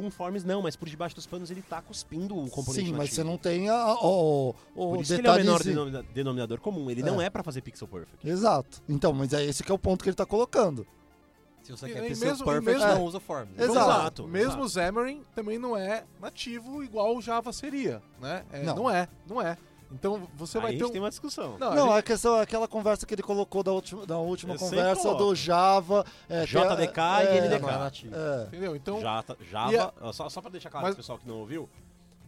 Com 0.00 0.10
Forms 0.10 0.44
não, 0.44 0.62
mas 0.62 0.76
por 0.76 0.88
debaixo 0.88 1.14
dos 1.14 1.26
panos 1.26 1.50
ele 1.50 1.62
tá 1.62 1.80
cuspindo 1.82 2.36
o 2.36 2.48
componente 2.50 2.86
Sim, 2.86 2.92
mas 2.92 2.98
nativo. 3.10 3.14
você 3.16 3.24
não 3.24 3.36
tem 3.36 3.68
a- 3.68 3.94
o, 4.02 4.54
o 4.74 4.90
Por 4.94 5.00
isso 5.02 5.14
que 5.14 5.20
ele 5.20 5.28
é 5.28 5.30
o 5.30 5.34
menor 5.36 5.62
denomina- 5.62 6.02
denominador 6.14 6.60
comum. 6.60 6.90
Ele 6.90 7.00
É. 7.02 7.04
não 7.04 7.20
é 7.20 7.28
pra 7.28 7.42
fazer 7.42 7.60
pixel 7.60 7.86
perfect. 7.88 8.26
Exato. 8.28 8.82
Então, 8.88 9.12
mas 9.12 9.32
é 9.32 9.44
esse 9.44 9.62
que 9.62 9.70
é 9.70 9.74
o 9.74 9.78
ponto 9.78 10.02
que 10.02 10.08
ele 10.10 10.16
tá 10.16 10.24
colocando. 10.26 10.86
Se 11.62 11.72
você 11.72 11.86
E- 11.86 11.92
quer 11.92 12.00
ter 12.02 12.16
mesmo- 12.16 12.44
perfect, 12.44 12.64
mesmo- 12.78 12.94
não 12.94 13.04
usa 13.04 13.18
o 13.18 13.20
Forms. 13.20 13.52
Exato. 13.58 13.70
Exato. 13.78 14.28
Mesmo 14.28 14.62
o 14.64 14.68
Xamarin 14.68 15.22
também 15.34 15.58
não 15.58 15.76
é 15.76 16.04
nativo 16.20 16.82
igual 16.82 17.14
o 17.16 17.20
Java 17.20 17.52
seria, 17.52 18.02
né? 18.20 18.44
É, 18.50 18.62
Não. 18.62 18.74
não. 18.76 18.90
é, 18.90 19.06
não 19.28 19.40
é. 19.42 19.56
Então 19.92 20.28
você 20.34 20.58
Aí 20.58 20.62
vai 20.62 20.70
a 20.70 20.72
ter 20.74 20.78
gente 20.78 20.88
um... 20.88 20.92
tem 20.92 21.00
uma 21.02 21.08
discussão. 21.10 21.58
Não, 21.58 21.72
a 21.72 21.74
Não, 21.74 21.86
gente- 21.88 21.98
a 21.98 22.02
questão 22.02 22.38
é 22.38 22.42
aquela 22.42 22.68
conversa 22.68 23.04
que 23.04 23.14
ele 23.14 23.22
colocou 23.22 23.62
da 23.62 23.72
última, 23.72 24.06
da 24.06 24.18
última 24.18 24.54
Eu 24.54 24.58
conversa 24.58 25.14
do 25.14 25.34
Java. 25.34 26.04
é, 26.28 26.46
que 26.46 26.56
é- 26.56 26.60
JDK 26.60 27.00
e 27.00 27.26
é, 27.26 27.40
NDK. 27.40 27.66
É. 27.66 28.42
É. 28.42 28.46
Entendeu? 28.46 28.76
Então, 28.76 29.00
Java, 29.00 29.36
Java 29.50 29.94
a- 30.00 30.08
ó, 30.08 30.12
só, 30.12 30.28
só 30.28 30.40
pra 30.40 30.50
deixar 30.50 30.70
claro 30.70 30.86
Mas- 30.86 30.94
pro 30.94 31.02
pessoal 31.02 31.18
que 31.18 31.26
não 31.26 31.38
ouviu, 31.40 31.68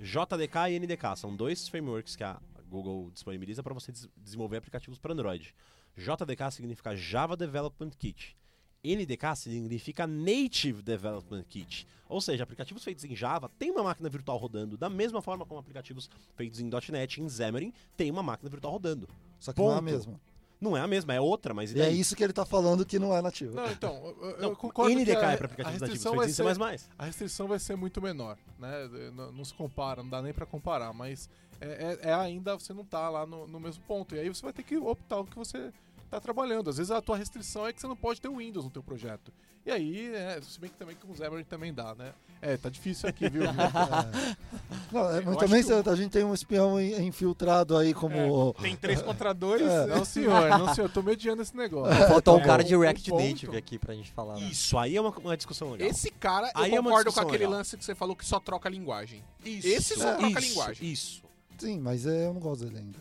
JDK 0.01 0.71
e 0.71 0.77
NDK 0.81 1.17
são 1.17 1.35
dois 1.35 1.69
frameworks 1.69 2.17
que 2.17 2.25
a 2.25 2.37
Google 2.69 3.11
disponibiliza 3.13 3.63
para 3.63 3.75
você 3.75 3.93
des- 3.93 4.09
desenvolver 4.17 4.57
aplicativos 4.57 4.99
para 4.99 5.13
Android. 5.13 5.55
JDK 5.97 6.51
significa 6.51 6.97
Java 6.97 7.37
Development 7.37 7.91
Kit. 7.99 8.37
NDK 8.85 9.37
significa 9.37 10.07
Native 10.07 10.83
Development 10.83 11.45
Kit. 11.49 11.87
Ou 12.09 12.21
seja, 12.21 12.43
aplicativos 12.43 12.83
feitos 12.85 13.05
em 13.05 13.15
Java 13.15 13.49
têm 13.59 13.71
uma 13.71 13.83
máquina 13.83 14.09
virtual 14.09 14.37
rodando, 14.37 14.77
da 14.77 14.91
mesma 14.91 15.23
forma 15.23 15.47
como 15.47 15.61
aplicativos 15.61 16.11
feitos 16.35 16.61
em 16.61 16.69
.NET, 16.91 17.21
em 17.23 17.29
Xamarin, 17.29 17.73
tem 17.97 18.11
uma 18.11 18.23
máquina 18.23 18.51
virtual 18.51 18.73
rodando. 18.75 19.09
Só 19.41 19.53
que 19.53 19.61
não 19.61 19.69
é 19.69 19.73
a 19.73 19.75
Ponto. 19.77 19.85
mesma. 19.85 20.21
Não 20.61 20.77
é 20.77 20.81
a 20.81 20.87
mesma, 20.87 21.13
é 21.13 21.21
outra, 21.21 21.53
mas 21.53 21.75
é 21.75 21.91
isso 21.91 22.15
que 22.15 22.23
ele 22.23 22.33
tá 22.33 22.45
falando 22.45 22.87
que 22.87 22.97
não 22.97 23.13
é 23.17 23.21
nativo. 23.21 23.57
não, 23.57 23.69
então, 23.69 23.97
eu, 24.21 24.31
eu 24.31 24.41
Não, 24.43 24.55
concordo 24.55 24.95
NDK 24.95 25.05
que 25.07 25.11
a, 25.25 25.33
é 25.33 25.37
para 25.37 25.47
a 25.47 25.51
aplicativos 25.51 25.81
nativos 25.81 26.05
vai 26.05 26.29
ser, 26.29 26.43
em 26.45 26.79
C++. 26.79 26.89
a 26.99 27.05
restrição 27.05 27.49
vai 27.49 27.59
ser 27.59 27.77
muito 27.77 28.01
menor, 28.01 28.39
né? 28.61 28.89
Não, 29.13 29.33
não 29.33 29.45
se 29.45 29.53
compara, 29.55 30.05
não 30.05 30.11
dá 30.11 30.23
nem 30.23 30.33
pra 30.33 30.47
comparar, 30.47 30.93
mas 30.93 31.29
é, 31.61 31.99
é- 32.05 32.11
é 32.11 32.15
ainda 32.15 32.55
você 32.57 32.73
não 32.73 32.85
tá 32.85 33.09
lá 33.11 33.27
no, 33.27 33.49
no 33.49 33.59
mesmo 33.59 33.83
ponto. 33.89 34.15
E 34.15 34.21
aí 34.21 34.29
você 34.29 34.43
vai 34.43 34.53
ter 34.53 34.63
que 34.63 34.77
optar 34.77 35.19
o 35.19 35.25
que 35.25 35.35
você 35.37 35.73
tá 36.13 36.21
trabalhando. 36.21 36.69
Às 36.71 36.77
vezes 36.77 36.91
a 36.91 37.01
tua 37.01 37.17
restrição 37.17 37.67
é 37.67 37.73
que 37.73 37.81
você 37.81 37.87
não 37.89 37.97
pode 37.97 38.21
ter 38.21 38.29
o 38.29 38.37
Windows 38.37 38.65
no 38.67 38.71
teu 38.71 38.83
projeto. 38.83 39.33
E 39.65 39.71
aí, 39.71 40.13
é, 40.15 40.41
se 40.43 40.59
bem 40.61 40.69
que 40.69 40.77
também 40.77 40.95
com 40.97 41.11
o 41.13 41.17
Xamarin 41.17 41.45
também 41.45 41.73
dá, 41.73 41.95
né? 41.95 42.13
É, 42.41 42.57
tá 42.57 42.69
difícil 42.69 43.09
aqui, 43.09 43.29
viu? 43.31 43.45
Não, 44.93 45.11
é, 45.11 45.19
Eu 45.19 45.23
mas 45.27 45.37
também 45.37 45.63
que 45.65 45.89
a 45.89 45.95
gente 45.95 46.11
tem 46.11 46.25
um 46.25 46.35
espião 46.35 46.81
in- 46.81 47.07
infiltrado 47.07 47.77
aí 47.77 47.95
como. 47.95 48.53
Tem 48.61 48.77
três 48.77 49.01
contra 49.01 49.33
dois. 49.33 49.63
É. 49.63 49.87
não, 49.87 50.05
senhor, 50.05 50.49
não, 50.59 50.75
senhor, 50.75 50.91
tô 50.91 51.01
mediando 51.03 51.41
esse 51.43 51.57
negócio. 51.57 51.95
Faltou 52.09 52.37
um 52.37 52.41
É, 52.41 52.45
cara 52.45 52.65
de 52.65 52.77
React 52.77 53.11
ponto- 53.11 53.23
Native 53.25 53.57
aqui 53.57 53.79
pra 53.79 53.95
gente 53.95 54.11
falar. 54.11 54.35
né? 54.35 54.49
Isso 54.51 54.77
aí 54.77 54.97
é 54.97 55.01
uma, 55.01 55.11
uma 55.11 55.37
discussão 55.37 55.71
legal. 55.71 55.89
Esse 55.89 56.11
cara, 56.11 56.51
Aí 56.55 56.73
é 56.75 56.79
eu 56.79 56.83
concordo 56.83 57.13
com 57.13 57.21
aquele 57.21 57.39
legal. 57.39 57.53
lance 57.53 57.77
que 57.77 57.85
você 57.85 57.95
falou 57.95 58.17
que 58.17 58.27
só 58.27 58.41
troca 58.41 58.69
a 58.69 58.73
linguagem. 58.73 59.23
Isso, 59.45 59.67
Esse 59.69 59.95
só 59.95 60.15
troca 60.17 60.27
a 60.27 60.41
isso, 60.41 60.41
linguagem. 60.41 60.91
Isso. 60.93 61.23
Sim, 61.59 61.79
mas 61.81 62.07
é, 62.07 62.27
eu 62.27 62.35
não 62.35 62.41
gosto 62.41 62.65
dele 62.65 62.79
ainda. 62.79 62.99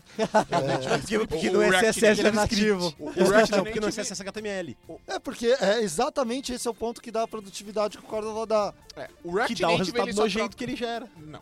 Porque, 0.98 1.18
porque 1.26 1.48
O 1.50 1.58
React 1.60 1.86
SSS 1.88 2.22
Native 2.22 2.26
é 2.26 2.28
é 2.28 2.32
nativo. 2.32 2.94
O 2.98 3.06
O 3.08 3.10
React 3.28 3.50
não, 3.52 3.64
porque 3.64 3.78
SSS 3.80 4.20
é 4.20 4.22
HTML. 4.24 4.76
É, 5.08 5.18
porque 5.18 5.46
é 5.60 5.80
exatamente 5.82 6.52
esse 6.52 6.68
é 6.68 6.70
o 6.70 6.74
ponto 6.74 7.00
que 7.02 7.10
dá 7.10 7.22
a 7.22 7.28
produtividade 7.28 7.98
que 7.98 8.04
o 8.04 8.06
Cordova 8.06 8.46
dá. 8.46 8.74
É, 8.96 9.08
o 9.24 9.32
React 9.34 9.54
Que 9.54 9.60
dá 9.62 9.68
o 9.70 9.76
resultado 9.76 10.12
só 10.14 10.22
nojento 10.22 10.56
que 10.56 10.64
ele 10.64 10.76
gera. 10.76 11.08
Não. 11.16 11.40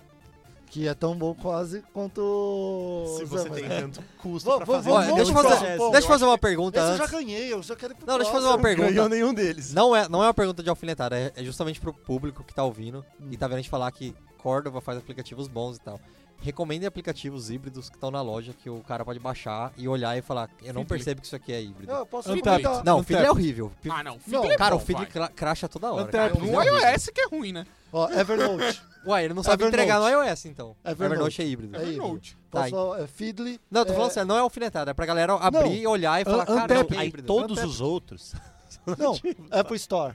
Que 0.72 0.86
é 0.86 0.94
tão 0.94 1.16
bom 1.16 1.34
quase 1.34 1.82
quanto. 1.92 3.16
Se 3.18 3.24
você 3.24 3.50
tem 3.50 3.68
tanto 3.68 4.00
custo 4.18 4.48
Vamos- 4.48 4.64
pra 4.64 4.78
vamos- 4.80 4.84
fazer. 4.84 4.90
Ó, 4.90 5.00
vamos 5.00 5.16
deixa 5.16 5.32
fazer, 5.32 5.48
próximo, 5.76 5.90
deixa 5.90 6.04
eu 6.06 6.08
fazer 6.10 6.24
uma 6.26 6.38
pergunta 6.38 6.78
Esse 6.78 6.88
eu 6.90 6.96
já 6.96 7.02
antes. 7.04 7.10
ganhei, 7.14 7.52
eu 7.52 7.62
já 7.62 7.74
quero 7.76 7.92
ir 7.92 7.96
pro 7.96 8.06
Não, 8.06 8.16
deixa 8.16 8.30
eu 8.30 8.34
fazer 8.34 8.46
uma 8.46 8.58
próximo. 8.58 8.76
pergunta. 8.76 8.92
Ganhou 8.94 9.08
nenhum 9.08 9.34
deles. 9.34 9.72
Não 9.74 9.96
é, 9.96 10.08
não 10.08 10.22
é 10.22 10.26
uma 10.28 10.34
pergunta 10.34 10.62
de 10.62 10.70
alfinetada, 10.70 11.18
é, 11.18 11.32
é 11.34 11.42
justamente 11.42 11.80
pro 11.80 11.92
público 11.92 12.44
que 12.44 12.54
tá 12.54 12.62
ouvindo 12.62 13.04
e 13.32 13.36
tá 13.36 13.48
vendo 13.48 13.56
a 13.58 13.60
gente 13.62 13.68
falar 13.70 13.90
que 13.90 14.14
Cordova 14.38 14.80
faz 14.80 14.96
aplicativos 14.96 15.48
bons 15.48 15.76
e 15.76 15.80
tal. 15.80 16.00
Recomendem 16.42 16.86
aplicativos 16.86 17.50
híbridos 17.50 17.90
que 17.90 17.96
estão 17.96 18.10
na 18.10 18.22
loja 18.22 18.54
que 18.54 18.70
o 18.70 18.80
cara 18.80 19.04
pode 19.04 19.18
baixar 19.18 19.72
e 19.76 19.86
olhar 19.86 20.16
e 20.16 20.22
falar, 20.22 20.48
eu 20.62 20.72
não 20.72 20.86
percebo 20.86 21.20
que 21.20 21.26
isso 21.26 21.36
aqui 21.36 21.52
é 21.52 21.60
híbrido. 21.60 21.92
Não, 21.92 21.98
eu 22.00 22.06
posso 22.06 22.32
Untapped. 22.32 22.62
comentar. 22.64 22.84
Não, 22.84 22.96
o 22.96 23.00
Untapped. 23.00 23.06
Feedly 23.06 23.26
é 23.26 23.30
horrível. 23.30 23.72
Ah, 23.90 24.02
não. 24.02 24.12
Não, 24.14 24.20
Fiddle 24.20 24.50
é 24.52 24.56
Cara, 24.56 24.76
bom, 24.76 24.82
o 24.82 25.06
cra- 25.06 25.28
cracha 25.28 25.68
toda 25.68 25.92
hora. 25.92 26.04
Untapped. 26.04 26.38
cara. 26.40 26.52
No 26.52 26.62
iOS 26.62 27.10
que 27.14 27.20
é 27.20 27.26
ruim, 27.28 27.52
né? 27.52 27.66
Ó, 27.92 28.08
Evernote. 28.10 28.82
Ué, 29.06 29.24
ele 29.24 29.34
não 29.34 29.42
sabe 29.42 29.62
Evernote. 29.64 29.74
entregar 29.82 30.00
no 30.00 30.08
iOS, 30.08 30.44
então. 30.46 30.74
Evernote. 30.84 31.04
Evernote 31.14 31.42
é 31.42 31.44
híbrido. 31.46 31.76
É 31.76 31.80
híbrido. 31.80 32.02
Evernote. 32.02 32.38
Tá, 32.50 32.60
Posso, 32.70 32.94
é 32.96 33.06
Feedly. 33.06 33.60
Não, 33.70 33.82
eu 33.82 33.86
tô 33.86 33.92
é, 33.92 33.94
falando 33.96 34.10
sério, 34.10 34.28
não 34.28 34.36
é 34.36 34.40
alfinetada, 34.40 34.90
é 34.90 34.94
pra 34.94 35.04
galera 35.06 35.34
abrir 35.34 35.60
Não. 35.60 35.72
e 35.74 35.86
olhar 35.86 36.20
e 36.20 36.24
falar, 36.24 36.46
cara, 36.46 36.62
Untapped. 36.64 36.96
é 36.96 37.00
Aí 37.00 37.08
híbrido. 37.08 37.26
todos 37.26 37.52
Untapped. 37.52 37.70
os 37.70 37.80
outros 37.80 38.34
Não, 38.98 39.14
Apple 39.50 39.76
Store. 39.76 40.14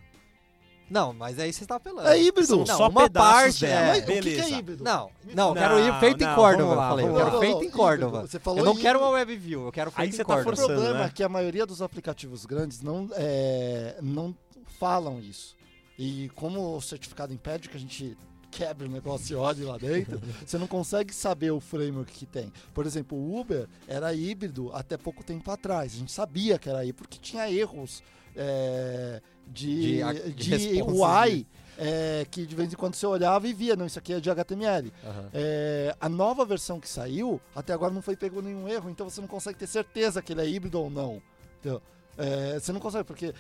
Não, 0.89 1.13
mas 1.13 1.39
aí 1.39 1.51
você 1.51 1.65
tá 1.65 1.75
apelando. 1.77 2.07
É 2.07 2.21
híbrido. 2.21 2.47
são 2.47 2.59
Não, 2.59 2.65
só 2.77 2.89
uma 2.89 3.09
parte 3.09 3.61
dela. 3.61 3.73
é- 3.73 3.88
Mas 3.88 4.03
o 4.03 4.05
que 4.05 4.13
que, 4.13 4.21
Beleza. 4.21 4.43
é 4.43 4.57
híbrido? 4.59 4.83
Não, 4.83 4.93
não, 4.93 5.09
eu 5.29 5.36
Não, 5.36 5.53
quero 5.53 5.79
ir 5.79 5.99
feito 5.99 6.23
em 6.23 6.27
não, 6.27 6.36
Córdoba, 6.36 6.63
vamos 6.63 6.77
lá, 6.77 6.83
eu 6.86 6.89
falei. 6.89 7.05
Eu 7.07 7.15
quero 7.15 7.39
feito 7.39 7.63
em. 7.63 7.69
Córdoba. 7.71 8.21
Você 8.21 8.39
falou 8.39 8.59
Eu 8.59 8.65
não 8.65 8.75
quero 8.75 8.99
híbrido. 8.99 9.03
uma 9.05 9.09
WebView, 9.17 9.65
eu 9.65 9.71
quero 9.71 9.91
feito 9.91 10.01
Aí 10.01 10.09
em 10.09 10.11
você 10.11 10.23
tá 10.23 10.33
O 10.36 10.43
Córdoba. 10.43 10.67
problema 10.67 10.99
né? 10.99 11.05
é 11.05 11.09
que 11.09 11.23
a 11.23 11.29
maioria 11.29 11.65
dos 11.65 11.81
aplicativos 11.81 12.45
grandes 12.45 12.81
não, 12.81 13.09
é, 13.13 13.97
não 14.01 14.36
falam 14.79 15.19
isso. 15.19 15.55
E 15.97 16.29
como 16.36 16.75
o 16.75 16.81
certificado 16.81 17.33
impede 17.33 17.67
que 17.69 17.77
a 17.77 17.79
gente 17.79 18.17
quebre 18.51 18.88
o 18.88 18.89
negócio 18.91 19.33
e 19.33 19.36
olhe 19.36 19.63
lá 19.63 19.77
dentro, 19.77 20.21
você 20.45 20.57
não 20.57 20.67
consegue 20.67 21.13
saber 21.13 21.51
o 21.51 21.59
framework 21.59 22.11
que 22.13 22.25
tem. 22.25 22.51
Por 22.73 22.86
exemplo, 22.86 23.17
o 23.17 23.39
Uber 23.39 23.67
era 23.88 24.13
híbrido 24.13 24.71
até 24.73 24.97
pouco 24.97 25.23
tempo 25.23 25.49
atrás. 25.51 25.93
A 25.93 25.97
gente 25.97 26.11
sabia 26.11 26.57
que 26.59 26.69
era 26.69 26.83
híbrido 26.86 26.99
porque 26.99 27.17
tinha 27.19 27.49
erros 27.51 28.01
é, 28.36 29.21
de, 29.47 30.01
De 30.03 30.33
de, 30.33 30.57
de 30.57 30.81
UI 30.81 31.47
é, 31.77 32.25
que 32.29 32.45
de 32.45 32.55
vez 32.55 32.71
em 32.71 32.75
quando 32.75 32.95
você 32.95 33.05
olhava 33.05 33.47
e 33.47 33.53
via, 33.53 33.75
não, 33.75 33.86
isso 33.86 33.99
aqui 33.99 34.13
é 34.13 34.19
de 34.19 34.29
HTML. 34.29 34.91
Aham. 35.03 35.29
É, 35.33 35.95
a 35.99 36.07
nova 36.09 36.45
versão 36.45 36.79
que 36.79 36.88
saiu, 36.88 37.39
até 37.55 37.73
agora 37.73 37.93
não 37.93 38.01
foi 38.01 38.15
pego 38.15 38.41
nenhum 38.41 38.67
erro, 38.67 38.89
então 38.89 39.09
você 39.09 39.21
não 39.21 39.27
consegue 39.27 39.57
ter 39.59 39.67
certeza 39.67 40.21
que 40.21 40.33
ele 40.33 40.41
é 40.41 40.47
híbrido 40.47 40.79
ou 40.79 40.89
não. 40.89 41.21
Entendeu? 41.59 41.81
É, 42.17 42.57
você 42.57 42.71
não 42.71 42.79
consegue, 42.79 43.03
porque 43.03 43.33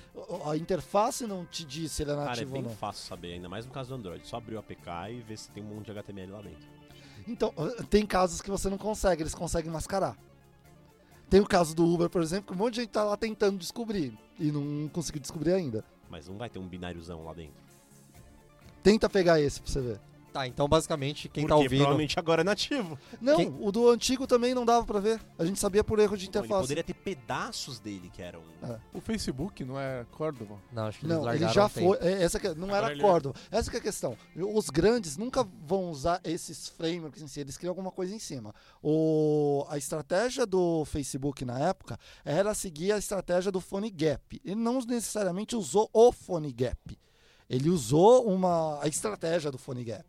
a 0.45 0.57
interface 0.57 1.25
não 1.25 1.45
te 1.45 1.63
diz 1.63 1.93
se 1.93 2.03
ele 2.03 2.11
é 2.11 2.15
Cara, 2.15 2.25
é 2.25 2.29
nativo 2.31 2.51
bem 2.51 2.63
ou 2.63 2.69
não. 2.69 2.75
fácil 2.75 3.07
saber, 3.07 3.33
ainda 3.33 3.47
mais 3.47 3.65
no 3.65 3.71
caso 3.71 3.89
do 3.89 3.95
Android. 3.95 4.27
Só 4.27 4.37
abrir 4.37 4.55
o 4.55 4.59
APK 4.59 5.11
e 5.11 5.21
ver 5.21 5.37
se 5.37 5.49
tem 5.51 5.63
um 5.63 5.67
monte 5.67 5.85
de 5.85 5.91
HTML 5.91 6.31
lá 6.33 6.41
dentro. 6.41 6.67
Então, 7.27 7.53
tem 7.89 8.05
casos 8.05 8.41
que 8.41 8.51
você 8.51 8.69
não 8.69 8.77
consegue, 8.77 9.23
eles 9.23 9.33
conseguem 9.33 9.71
mascarar. 9.71 10.17
Tem 11.29 11.39
o 11.39 11.45
caso 11.45 11.75
do 11.75 11.85
Uber, 11.85 12.09
por 12.09 12.21
exemplo, 12.21 12.47
que 12.47 12.53
um 12.53 12.63
monte 12.63 12.75
de 12.75 12.81
gente 12.81 12.91
tá 12.91 13.03
lá 13.03 13.17
tentando 13.17 13.57
descobrir 13.57 14.17
e 14.39 14.51
não 14.51 14.87
conseguiu 14.89 15.21
descobrir 15.21 15.53
ainda. 15.53 15.83
Mas 16.09 16.27
não 16.27 16.37
vai 16.37 16.49
ter 16.49 16.59
um 16.59 16.67
bináriozão 16.67 17.23
lá 17.23 17.33
dentro. 17.33 17.55
Tenta 18.83 19.09
pegar 19.09 19.41
esse 19.41 19.59
pra 19.59 19.71
você 19.71 19.81
ver. 19.81 19.99
Tá, 20.35 20.45
então 20.45 20.67
basicamente 20.67 21.29
quem 21.29 21.43
porque 21.43 21.47
tá 21.47 21.55
ouvindo. 21.55 21.77
provavelmente 21.79 22.19
agora 22.19 22.41
é 22.41 22.43
nativo. 22.43 22.99
Não, 23.21 23.37
Quem- 23.37 23.55
o 23.57 23.71
do 23.71 23.89
antigo 23.89 24.27
também 24.27 24.53
não 24.53 24.65
dava 24.65 24.85
pra 24.85 24.99
ver. 24.99 25.21
A 25.39 25.45
gente 25.45 25.57
sabia 25.57 25.81
por 25.81 25.97
erro 25.97 26.17
de 26.17 26.27
Então, 26.27 26.41
ele 26.41 26.47
interface. 26.47 26.63
poderia 26.67 26.83
ter 26.83 26.93
pedaços 26.93 27.79
dele 27.79 28.09
que 28.13 28.21
eram. 28.21 28.41
É. 28.61 28.77
O 28.93 28.99
Facebook 28.99 29.63
não 29.63 29.79
é 29.79 30.05
Cordova? 30.11 30.59
Não, 30.73 30.87
acho 30.87 30.99
que 30.99 31.05
eles 31.05 31.15
Não, 31.15 31.23
largaram 31.23 31.45
ele 31.47 31.53
já 31.53 31.69
foi. 31.69 31.97
é, 32.01 32.21
Essa 32.21 32.37
que, 32.37 32.49
não 32.49 32.65
Agora 32.67 32.87
era 32.87 32.91
ele- 32.91 33.01
Córdoba. 33.01 33.39
Essa 33.49 33.71
que 33.71 33.77
é 33.77 33.79
a 33.79 33.83
questão. 33.83 34.17
Os 34.35 34.69
grandes 34.69 35.15
nunca 35.15 35.41
vão 35.65 35.89
usar 35.89 36.19
esses 36.25 36.67
frameworks 36.67 37.21
em 37.21 37.27
si, 37.27 37.39
eles 37.39 37.57
criam 37.57 37.71
alguma 37.71 37.91
coisa 37.91 38.13
em 38.13 38.19
cima. 38.19 38.53
O, 38.83 39.65
a 39.69 39.77
estratégia 39.77 40.45
do 40.45 40.83
Facebook 40.83 41.45
na 41.45 41.57
época 41.59 41.97
era 42.25 42.53
seguir 42.53 42.91
a 42.91 42.97
estratégia 42.97 43.53
do 43.53 43.61
Phone 43.61 43.89
Gap. 43.89 44.41
Ele 44.43 44.55
não 44.55 44.79
necessariamente 44.81 45.55
usou 45.55 45.89
o 45.93 46.11
Phone 46.11 46.51
Gap. 46.51 46.99
Ele 47.49 47.69
usou 47.69 48.25
uma, 48.27 48.81
a 48.83 48.87
estratégia 48.89 49.49
do 49.49 49.57
Phone 49.57 49.83
Gap. 49.83 50.05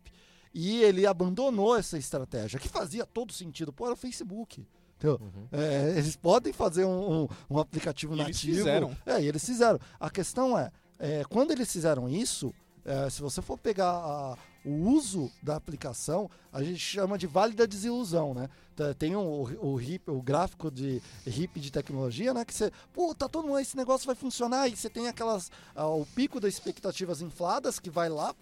E 0.59 0.81
ele 0.81 1.05
abandonou 1.05 1.75
essa 1.77 1.99
estratégia, 1.99 2.59
que 2.59 2.67
fazia 2.67 3.05
todo 3.05 3.31
sentido. 3.31 3.71
Pô, 3.71 3.85
era 3.85 3.93
o 3.93 3.97
Facebook. 3.97 4.65
Entendeu? 4.97 5.19
Uhum. 5.21 5.47
É, 5.51 5.91
eles 5.91 6.15
podem 6.15 6.51
fazer 6.51 6.83
um, 6.83 7.23
um- 7.23 7.27
um 7.51 7.59
aplicativo 7.59 8.15
E 8.15 8.21
eles 8.21 8.35
nativo. 8.37 8.57
fizeram. 8.57 8.97
É, 9.05 9.21
e 9.21 9.27
eles 9.27 9.45
fizeram. 9.45 9.79
A 9.99 10.09
questão 10.09 10.57
é, 10.57 10.71
é, 10.97 11.23
quando 11.29 11.51
eles 11.51 11.71
fizeram 11.71 12.09
isso, 12.09 12.51
é, 12.83 13.07
se 13.07 13.21
você 13.21 13.39
for 13.39 13.59
pegar 13.59 13.91
a- 13.91 14.35
o 14.65 14.71
uso 14.89 15.31
da 15.43 15.55
aplicação, 15.55 16.27
a 16.51 16.63
gente 16.63 16.79
chama 16.79 17.17
de 17.19 17.27
válida 17.27 17.67
desilusão, 17.67 18.33
né? 18.33 18.49
Tá- 18.77 18.93
Tem 18.93 19.15
o, 19.15 19.21
o, 19.59 19.81
hip- 19.81 20.07
o 20.09 20.21
gráfico 20.21 20.69
de 20.69 21.01
hip 21.25 21.59
de 21.59 21.71
tecnologia, 21.71 22.31
né? 22.33 22.45
Que 22.45 22.53
você, 22.53 22.71
pô, 22.93 23.13
tá 23.15 23.27
todo 23.27 23.47
mundo, 23.47 23.59
esse 23.59 23.75
negócio 23.75 24.05
vai 24.05 24.15
funcionar, 24.15 24.67
e 24.69 24.75
você 24.77 24.87
tem 24.89 25.07
aquelas, 25.07 25.51
ah, 25.75 25.87
o 25.87 26.05
pico 26.05 26.39
das 26.39 26.53
expectativas 26.53 27.19
infladas 27.21 27.79
que 27.79 27.89
vai 27.89 28.07
lá 28.07 28.35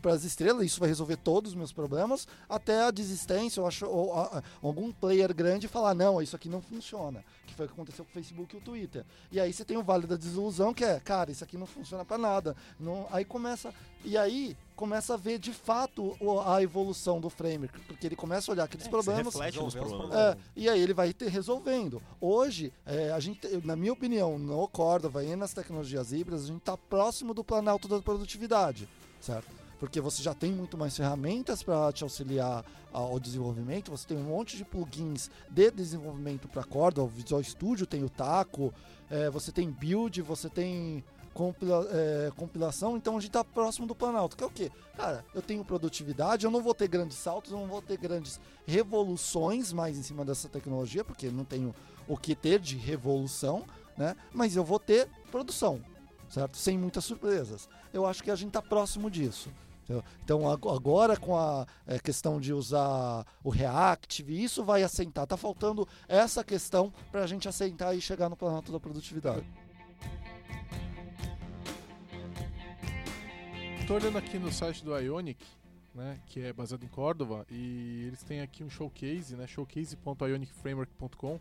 para 0.00 0.12
as 0.14 0.24
estrelas, 0.24 0.64
isso 0.66 0.80
vai 0.80 0.88
resolver 0.88 1.16
todos 1.16 1.50
os 1.52 1.56
meus 1.56 1.72
problemas, 1.72 2.26
até 2.48 2.82
a 2.82 2.90
desistência, 2.90 3.60
ou, 3.62 3.68
acho, 3.68 3.86
ou 3.86 4.12
a- 4.18 4.42
algum 4.62 4.90
player 4.90 5.34
grande 5.34 5.68
falar, 5.68 5.94
não, 5.94 6.20
isso 6.20 6.34
aqui 6.36 6.48
não 6.48 6.60
funciona, 6.62 7.22
que 7.46 7.54
foi 7.54 7.66
o 7.66 7.68
que 7.68 7.74
aconteceu 7.74 8.04
com 8.06 8.10
o 8.10 8.14
Facebook 8.14 8.54
e 8.54 8.58
o 8.58 8.62
Twitter. 8.62 9.04
E 9.30 9.38
aí 9.38 9.52
você 9.52 9.64
tem 9.66 9.76
o 9.76 9.82
vale 9.82 10.06
da 10.06 10.16
desilusão, 10.16 10.72
que 10.74 10.84
é, 10.84 10.98
cara, 10.98 11.30
isso 11.30 11.44
aqui 11.44 11.56
não 11.58 11.66
funciona 11.66 12.04
para 12.06 12.16
nada. 12.18 12.56
Não, 12.80 13.06
aí 13.10 13.24
começa, 13.24 13.72
e 14.04 14.16
aí 14.18 14.56
começa 14.76 15.14
a 15.14 15.16
ver 15.16 15.38
de 15.38 15.52
fato 15.52 16.16
a 16.46 16.60
evolução 16.62 17.20
do 17.20 17.30
framework, 17.30 17.78
porque 17.86 18.06
ele 18.06 18.16
começa 18.16 18.50
a 18.50 18.52
olhar 18.52 18.64
aqueles 18.64 18.86
É, 18.86 18.90
problemas. 18.90 19.32
Reflete 19.34 19.58
nos 19.58 19.73
os 19.82 19.92
problemas. 19.92 20.16
É, 20.16 20.36
e 20.56 20.68
aí 20.68 20.80
ele 20.80 20.94
vai 20.94 21.12
ter 21.12 21.28
resolvendo. 21.28 22.02
Hoje, 22.20 22.72
é, 22.86 23.10
a 23.12 23.20
gente, 23.20 23.40
na 23.64 23.76
minha 23.76 23.92
opinião, 23.92 24.38
no 24.38 24.66
Cordova 24.68 25.24
e 25.24 25.34
nas 25.36 25.52
tecnologias 25.52 26.12
híbridas, 26.12 26.44
a 26.44 26.46
gente 26.46 26.58
está 26.58 26.76
próximo 26.76 27.34
do 27.34 27.42
planalto 27.42 27.88
da 27.88 28.00
produtividade, 28.00 28.88
certo? 29.20 29.48
Porque 29.78 30.00
você 30.00 30.22
já 30.22 30.34
tem 30.34 30.52
muito 30.52 30.78
mais 30.78 30.96
ferramentas 30.96 31.62
para 31.62 31.92
te 31.92 32.04
auxiliar 32.04 32.64
ao 32.92 33.18
desenvolvimento, 33.18 33.90
você 33.90 34.06
tem 34.06 34.16
um 34.16 34.22
monte 34.22 34.56
de 34.56 34.64
plugins 34.64 35.28
de 35.50 35.70
desenvolvimento 35.70 36.46
para 36.46 36.62
Cordova, 36.62 37.08
o 37.08 37.10
Visual 37.10 37.42
Studio 37.42 37.86
tem 37.86 38.04
o 38.04 38.08
Taco, 38.08 38.72
é, 39.10 39.28
você 39.28 39.50
tem 39.50 39.68
build, 39.68 40.22
você 40.22 40.48
tem 40.48 41.04
compila- 41.34 41.86
é, 41.90 42.30
compilação, 42.36 42.96
então 42.96 43.16
a 43.16 43.20
gente 43.20 43.28
está 43.30 43.44
próximo 43.44 43.86
do 43.86 43.94
Planalto, 43.94 44.36
que 44.36 44.44
é 44.44 44.46
o 44.46 44.50
quê? 44.50 44.70
Cara, 44.96 45.24
eu 45.34 45.42
tenho 45.42 45.64
produtividade, 45.64 46.46
eu 46.46 46.50
não 46.50 46.62
vou 46.62 46.72
ter 46.74 46.86
grandes 46.88 47.16
saltos, 47.18 47.50
eu 47.50 47.58
não 47.58 47.66
vou 47.66 47.82
ter 47.82 47.96
grandes 47.98 48.40
revoluções 48.64 49.72
mais 49.72 49.98
em 49.98 50.02
cima 50.02 50.24
dessa 50.24 50.48
tecnologia, 50.48 51.04
porque 51.04 51.28
não 51.30 51.44
tenho 51.44 51.74
o 52.06 52.16
que 52.16 52.34
ter 52.34 52.60
de 52.60 52.76
revolução, 52.76 53.64
né? 53.96 54.14
Mas 54.32 54.54
eu 54.56 54.64
vou 54.64 54.78
ter 54.78 55.08
produção, 55.30 55.80
certo? 56.30 56.56
Sem 56.56 56.78
muitas 56.78 57.04
surpresas. 57.04 57.68
Eu 57.92 58.06
acho 58.06 58.22
que 58.22 58.30
a 58.30 58.36
gente 58.36 58.48
está 58.48 58.62
próximo 58.62 59.10
disso. 59.10 59.50
Então 60.24 60.48
ago- 60.50 60.70
agora 60.70 61.14
com 61.14 61.36
a 61.36 61.66
eh, 61.86 61.98
questão 61.98 62.40
de 62.40 62.54
usar 62.54 63.26
o 63.42 63.50
Reactive, 63.50 64.42
isso 64.42 64.64
vai 64.64 64.82
assentar. 64.82 65.26
Tá 65.26 65.36
faltando 65.36 65.86
essa 66.08 66.42
questão 66.42 66.90
para 67.12 67.22
a 67.22 67.26
gente 67.26 67.46
assentar 67.48 67.94
e 67.94 68.00
chegar 68.00 68.30
no 68.30 68.36
planalto 68.36 68.72
da 68.72 68.80
produtividade. 68.80 69.44
Tô 73.86 73.94
olhando 73.94 74.16
aqui 74.16 74.38
no 74.38 74.50
site 74.50 74.82
do 74.82 74.96
Ionic, 74.96 75.44
né, 75.94 76.18
que 76.26 76.40
é 76.40 76.52
baseado 76.54 76.82
em 76.84 76.88
Cordova, 76.88 77.46
e 77.50 78.04
eles 78.06 78.22
têm 78.22 78.40
aqui 78.40 78.64
um 78.64 78.70
showcase, 78.70 79.36
né, 79.36 79.46
showcase.ionicframework.com. 79.46 81.38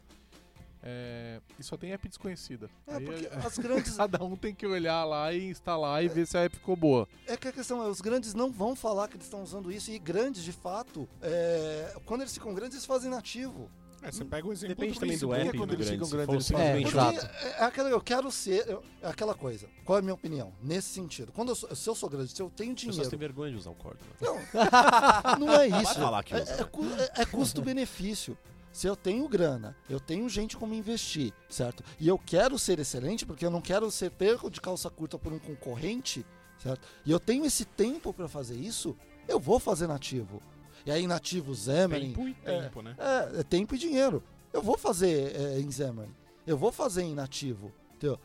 É, 0.86 1.40
e 1.58 1.64
só 1.64 1.78
tem 1.78 1.94
app 1.94 2.06
desconhecida. 2.10 2.70
É 2.86 2.96
Aí 2.96 3.06
porque 3.06 3.26
é- 3.28 3.30
as 3.48 3.58
grandes 3.58 3.96
cada 3.96 4.22
um 4.22 4.36
tem 4.36 4.54
que 4.54 4.68
olhar 4.68 5.06
lá 5.06 5.32
e 5.34 5.46
instalar 5.46 6.04
e 6.04 6.10
ver 6.10 6.28
se 6.28 6.38
a 6.38 6.42
app 6.42 6.58
ficou 6.58 6.76
boa. 6.76 7.08
É 7.26 7.38
que 7.38 7.48
a 7.48 7.54
questão 7.54 7.82
é, 7.82 7.88
os 7.88 8.02
grandes 8.02 8.34
não 8.34 8.52
vão 8.52 8.76
falar 8.76 9.08
que 9.08 9.16
eles 9.16 9.26
estão 9.26 9.42
usando 9.42 9.72
isso, 9.72 9.90
e 9.90 9.98
grandes, 9.98 10.44
de 10.44 10.52
fato, 10.52 11.08
é, 11.22 11.96
quando 12.06 12.20
eles 12.22 12.34
ficam 12.34 12.54
grandes, 12.54 12.76
eles 12.76 12.86
fazem 12.86 13.10
nativo. 13.10 13.72
É, 14.04 14.12
você 14.12 14.26
pega 14.26 14.48
o 14.48 14.52
exemplo 14.52 14.76
Depende 14.76 14.94
do 14.94 15.00
também 15.00 15.18
do 15.18 15.34
app 15.34 15.58
quando 15.58 15.70
do 15.70 15.76
eles 15.76 15.88
grande. 15.88 16.04
ficam 16.06 16.10
grandes, 16.26 16.34
eles 16.34 16.48
Porque 16.48 16.62
um- 16.62 17.48
é, 17.48 17.50
é 17.60 17.64
aquela, 17.64 17.90
eu 17.90 18.02
quero 18.02 18.32
ser, 18.32 18.68
eu- 18.68 18.84
é 19.02 19.08
aquela 19.08 19.34
coisa. 19.34 19.68
Qual 19.86 19.98
é 19.98 20.00
a 20.00 20.02
minha 20.02 20.14
opinião? 20.14 20.54
Nesse 20.62 20.90
sentido. 20.90 21.32
Quando 21.32 21.50
eu 21.50 21.56
sou, 21.56 21.74
se 21.76 21.90
eu 21.90 21.96
sou 21.96 22.10
grande, 22.10 22.32
se 22.32 22.42
eu 22.42 22.50
tenho 22.50 22.74
As 22.74 22.80
pessoas 22.84 22.96
têm 23.08 23.18
dinheiro. 23.18 23.18
vergonha 23.34 23.52
de 23.52 23.58
usar 23.58 23.70
o 23.72 23.76
código. 23.76 24.04
Não 25.40 25.54
é 25.54 25.70
Vai 25.70 25.84
isso. 25.84 25.94
falar 25.96 26.24
que 26.24 26.34
É, 26.34 26.38
é 26.40 26.42
é- 26.42 27.22
é 27.22 27.26
custo-benefício. 27.26 28.38
Se 28.72 28.88
eu 28.88 28.96
tenho 28.96 29.28
grana, 29.30 29.76
eu 29.88 30.00
tenho 30.00 30.28
gente 30.28 30.58
como 30.58 30.74
investir, 30.74 31.32
certo? 31.48 31.84
E 32.00 32.08
eu 32.08 32.18
quero 32.18 32.58
ser 32.58 32.80
excelente, 32.80 33.24
porque 33.26 33.46
eu 33.46 33.52
não 33.52 33.62
quero 33.62 33.90
ser 33.92 34.10
perco 34.10 34.50
de 34.50 34.60
calça 34.60 34.90
curta 34.90 35.18
por 35.20 35.32
um 35.32 35.38
concorrente, 35.38 36.26
certo? 36.58 36.82
E 37.06 37.12
eu 37.12 37.20
tenho 37.20 37.46
esse 37.46 37.66
tempo 37.66 38.12
para 38.12 38.28
fazer 38.28 38.56
isso, 38.56 38.98
eu 39.28 39.40
vou 39.40 39.60
fazer 39.60 39.86
nativo. 39.86 40.42
E 40.86 40.92
aí, 40.92 41.08
nativo 41.08 41.56
Xamarin, 41.56 42.14
Tempo 42.14 42.28
e 42.28 42.34
tempo, 42.34 42.82
né? 42.82 42.96
é, 42.98 43.40
é 43.40 43.44
tempo 43.44 43.76
e 43.76 43.78
dinheiro. 43.78 44.24
Eu 44.52 44.62
vou 44.62 44.78
fazer 44.78 45.36
é, 45.36 45.60
em 45.60 45.72
Xamarin. 45.72 46.14
Eu 46.46 46.58
vou 46.58 46.72
fazer 46.72 47.04
em 47.04 47.16
nativo. 47.16 47.72
Entendeu? 47.96 48.20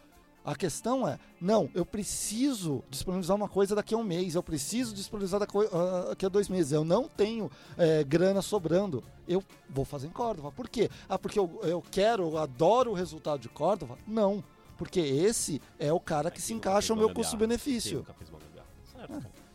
A 0.44 0.56
questão 0.56 1.06
é, 1.06 1.18
não, 1.38 1.68
eu 1.74 1.84
preciso 1.84 2.82
disponibilizar 2.88 3.36
uma 3.36 3.50
coisa 3.50 3.74
daqui 3.74 3.94
a 3.94 3.98
um 3.98 4.02
mês, 4.02 4.34
eu 4.34 4.42
preciso 4.42 4.94
disponibilizar 4.94 5.38
daqui 5.38 5.58
a, 5.58 6.08
daqui 6.08 6.24
a 6.24 6.28
dois 6.30 6.48
meses, 6.48 6.72
eu 6.72 6.84
não 6.84 7.06
tenho 7.06 7.50
é, 7.76 8.02
grana 8.02 8.40
sobrando, 8.40 9.04
eu 9.28 9.44
vou 9.68 9.84
fazer 9.84 10.06
em 10.06 10.10
Córdoba. 10.10 10.50
Por 10.50 10.66
quê? 10.66 10.88
Ah, 11.06 11.18
porque 11.18 11.38
eu, 11.38 11.60
eu 11.64 11.82
quero, 11.90 12.22
eu 12.22 12.38
adoro 12.38 12.92
o 12.92 12.94
resultado 12.94 13.40
de 13.40 13.48
Córdoba? 13.50 13.98
Não, 14.06 14.42
porque 14.78 15.00
esse 15.00 15.60
é 15.78 15.92
o 15.92 16.00
cara 16.00 16.30
que 16.30 16.38
Aí 16.38 16.42
se 16.42 16.54
encaixa 16.54 16.94
no 16.94 17.00
meu 17.00 17.12
custo-benefício. 17.12 18.06
É, 18.96 19.47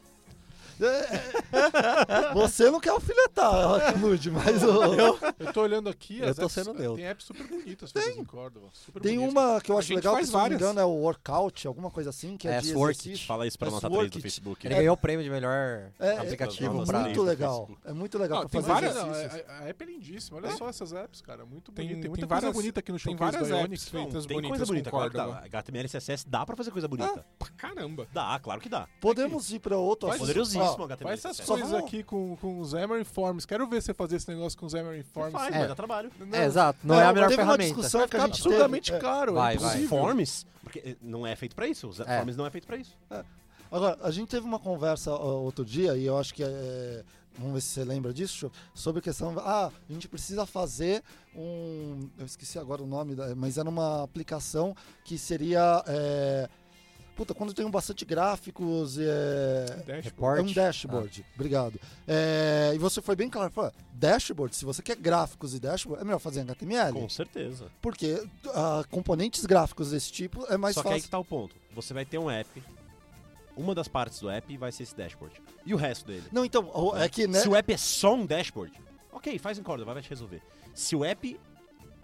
Você 2.33 2.69
não 2.69 2.79
quer 2.79 2.89
alfinetar, 2.89 3.97
Lud, 3.99 4.31
mas 4.31 4.63
o, 4.63 5.17
Eu 5.39 5.53
tô 5.53 5.61
olhando 5.61 5.89
aqui, 5.89 6.19
Eu 6.19 6.29
as 6.29 6.35
tô 6.35 6.43
apps- 6.43 6.53
sendo 6.53 6.73
neutro. 6.73 6.95
tem 6.97 7.05
apps 7.07 7.25
super 7.25 7.47
bonitas 7.47 7.91
feitas 7.91 8.17
em 8.17 8.23
Cordova. 8.23 8.67
Super 8.73 9.01
Tem 9.01 9.17
bonitas. 9.17 9.43
uma 9.43 9.61
que 9.61 9.71
eu 9.71 9.77
acho 9.77 9.93
legal, 9.93 10.15
que 10.17 10.25
se 10.25 10.33
não 10.33 10.47
me 10.49 10.55
engano 10.55 10.79
é 10.79 10.85
o 10.85 10.89
Workout, 10.89 11.67
alguma 11.67 11.89
coisa 11.91 12.09
assim, 12.09 12.37
que 12.37 12.47
é, 12.47 12.55
É, 12.57 12.61
de 12.61 12.67
Swordkit. 12.71 13.07
exercício. 13.09 13.27
Fala 13.27 13.47
isso 13.47 13.57
pra 13.57 13.67
É 13.67 13.71
nota 13.71 13.89
3 13.89 14.09
do. 14.11 14.21
Facebook. 14.21 14.65
Ele 14.67 14.75
ganhou 14.75 14.93
o 14.93 14.97
prêmio 14.97 15.23
de 15.23 15.29
melhor 15.29 15.91
É, 15.99 16.17
aplicativo 16.17 16.81
é, 16.81 16.85
pra. 16.85 16.99
muito 16.99 17.21
legal. 17.23 17.69
É 17.85 17.93
muito 17.93 18.17
legal 18.17 18.41
Não, 18.41 18.47
pra 18.49 18.49
tem 18.49 18.61
fazer 18.61 18.73
várias- 18.73 18.95
Não, 18.95 19.11
exercícios. 19.11 19.49
a, 19.49 19.53
a 19.59 19.67
app 19.69 19.83
é 19.83 19.87
lindíssima. 19.87 20.37
Olha 20.37 20.47
É. 20.47 20.51
só 20.57 20.69
essas 20.69 20.93
apps, 20.93 21.21
cara. 21.21 21.45
Muito 21.45 21.71
Tem- 21.71 21.85
bonita. 21.85 21.93
Tem 21.93 22.01
tem 22.01 22.09
muita 22.09 22.25
várias- 22.27 22.45
coisa 22.45 22.59
bonita 22.61 22.79
aqui 22.79 22.91
no 22.91 22.97
tem 22.99 23.13
showcase 23.17 23.37
várias 23.37 23.51
apps 23.65 23.89
feitas 23.89 24.25
Tem 24.25 24.37
bonitas 24.37 24.57
coisa 24.57 24.65
bonita. 24.71 24.89
Claro 24.89 25.11
que 25.11 25.17
Córdoba. 25.17 25.39
dá. 25.41 25.45
HTML 25.59 25.87
CSS 25.89 26.25
dá 26.27 26.45
pra 26.45 26.55
fazer 26.55 26.71
coisa 26.71 26.87
bonita. 26.87 27.25
Pra 27.39 27.49
caramba. 27.49 28.07
Dá, 28.13 28.39
claro 28.41 28.61
que 28.61 28.69
dá. 28.69 28.87
Podemos 29.01 29.51
ir 29.51 29.59
para 29.59 29.77
outro 29.77 30.09
assunto. 30.09 30.21
Poderosíssimo 30.21 30.63
Ó, 30.81 30.85
HTML 30.85 31.17
Faz 31.17 31.25
essas 31.35 31.45
coisas 31.45 31.69
vamos- 31.69 31.85
aqui 31.87 32.03
com, 32.03 32.35
com 32.37 32.59
os 32.59 32.71
Xamarin 32.71 33.03
Forms. 33.03 33.45
Quero 33.45 33.67
ver 33.67 33.81
você 33.81 33.93
fazer 33.93 34.15
esse 34.17 34.29
negócio 34.29 34.57
com 34.57 34.65
os 34.65 34.71
Xamarin 34.71 35.03
Forms. 35.03 35.31
Faz, 35.31 35.53
É. 35.55 35.59
mas 35.59 35.67
dá 35.69 35.75
trabalho. 35.75 36.11
Não, 36.19 36.37
É, 36.37 36.45
exato. 36.45 36.79
Não 36.83 36.95
é 36.99 37.05
a 37.05 37.13
melhor 37.13 37.29
teve 37.29 37.41
uma 37.41 37.51
ferramenta. 37.53 37.75
discussão 37.75 37.99
Vai 38.01 38.09
que 38.09 38.15
a 38.15 38.19
ficar 38.19 38.33
gente 38.35 38.41
absurdamente 38.47 38.91
teve, 38.91 38.97
é. 38.97 39.01
caro. 39.01 39.33
Vai, 39.35 39.55
é 39.55 39.57
vai. 39.57 39.83
Forms, 39.87 40.45
porque 40.63 40.97
não 41.01 41.25
é 41.27 41.35
feito 41.35 41.55
pra 41.55 41.67
isso. 41.67 41.87
Os 41.87 41.99
É. 41.99 42.17
Forms 42.17 42.35
não 42.37 42.45
é 42.45 42.49
feito 42.49 42.65
pra 42.67 42.77
isso. 42.77 42.95
Agora, 43.71 43.97
a 44.03 44.11
gente 44.11 44.29
teve 44.29 44.45
uma 44.45 44.59
conversa 44.59 45.11
ó, 45.11 45.35
outro 45.41 45.65
dia, 45.65 45.95
e 45.97 46.05
eu 46.05 46.17
acho 46.17 46.33
que 46.33 46.43
é. 46.43 47.03
Vamos 47.35 47.53
ver 47.55 47.61
se 47.61 47.69
você 47.69 47.83
lembra 47.83 48.13
disso, 48.13 48.51
sobre 48.75 48.99
a 48.99 49.01
questão. 49.01 49.33
Ah, 49.39 49.71
a 49.89 49.91
gente 49.93 50.07
precisa 50.07 50.45
fazer 50.45 51.01
um. 51.35 52.07
Eu 52.19 52.27
esqueci 52.27 52.59
agora 52.59 52.83
o 52.83 52.85
nome, 52.85 53.15
da- 53.15 53.35
mas 53.35 53.57
era 53.57 53.67
uma 53.67 54.03
aplicação 54.03 54.75
que 55.03 55.17
seria. 55.17 55.83
é, 55.87 56.47
puta, 57.15 57.33
quando 57.33 57.53
tem 57.53 57.69
bastante 57.69 58.03
gráficos. 58.05 58.97
É, 58.99 59.83
Dashboard. 59.85 60.39
É 60.39 60.43
um 60.43 60.53
dashboard, 60.53 61.25
obrigado. 61.35 61.79
É, 62.07 62.71
e 62.73 62.77
você 62.77 63.01
foi 63.01 63.15
bem 63.15 63.29
claro, 63.29 63.51
falou, 63.51 63.71
dashboard, 63.93 64.55
se 64.55 64.65
você 64.65 64.81
quer 64.81 64.95
gráficos 64.97 65.53
e 65.53 65.59
dashboard, 65.59 66.01
é 66.01 66.05
melhor 66.05 66.19
fazer 66.19 66.39
em 66.41 66.43
HTML, 66.43 66.93
Com 66.93 67.09
certeza. 67.09 67.67
porque 67.81 68.21
ah, 68.53 68.83
componentes 68.89 69.45
gráficos 69.45 69.91
desse 69.91 70.11
tipo 70.11 70.45
é 70.51 70.57
mais 70.57 70.75
Só 70.75 70.81
que 70.81 70.87
aí 70.89 70.93
fácil. 70.95 71.03
que 71.05 71.11
tá 71.11 71.19
o 71.19 71.25
ponto. 71.25 71.55
Você 71.75 71.93
vai 71.93 72.05
ter 72.05 72.17
um 72.17 72.29
app, 72.29 72.61
uma 73.55 73.73
das 73.75 73.87
partes 73.87 74.19
do 74.19 74.29
app 74.29 74.57
vai 74.57 74.71
ser 74.71 74.83
esse 74.83 74.95
dashboard. 74.95 75.41
E 75.65 75.73
o 75.73 75.77
resto 75.77 76.05
dele? 76.07 76.23
Não, 76.31 76.43
então, 76.43 76.69
o- 76.73 76.95
é 76.97 77.07
que, 77.07 77.27
né? 77.27 77.39
Se 77.39 77.47
o 77.47 77.55
app 77.55 77.71
é 77.73 77.77
só 77.77 78.15
um 78.15 78.25
dashboard, 78.25 78.73
ok, 79.11 79.37
faz 79.39 79.57
em 79.57 79.63
Córdoba, 79.63 79.93
vai 79.93 80.01
te 80.03 80.09
resolver. 80.09 80.41
Se 80.73 80.95
o 80.95 81.05
app. 81.05 81.39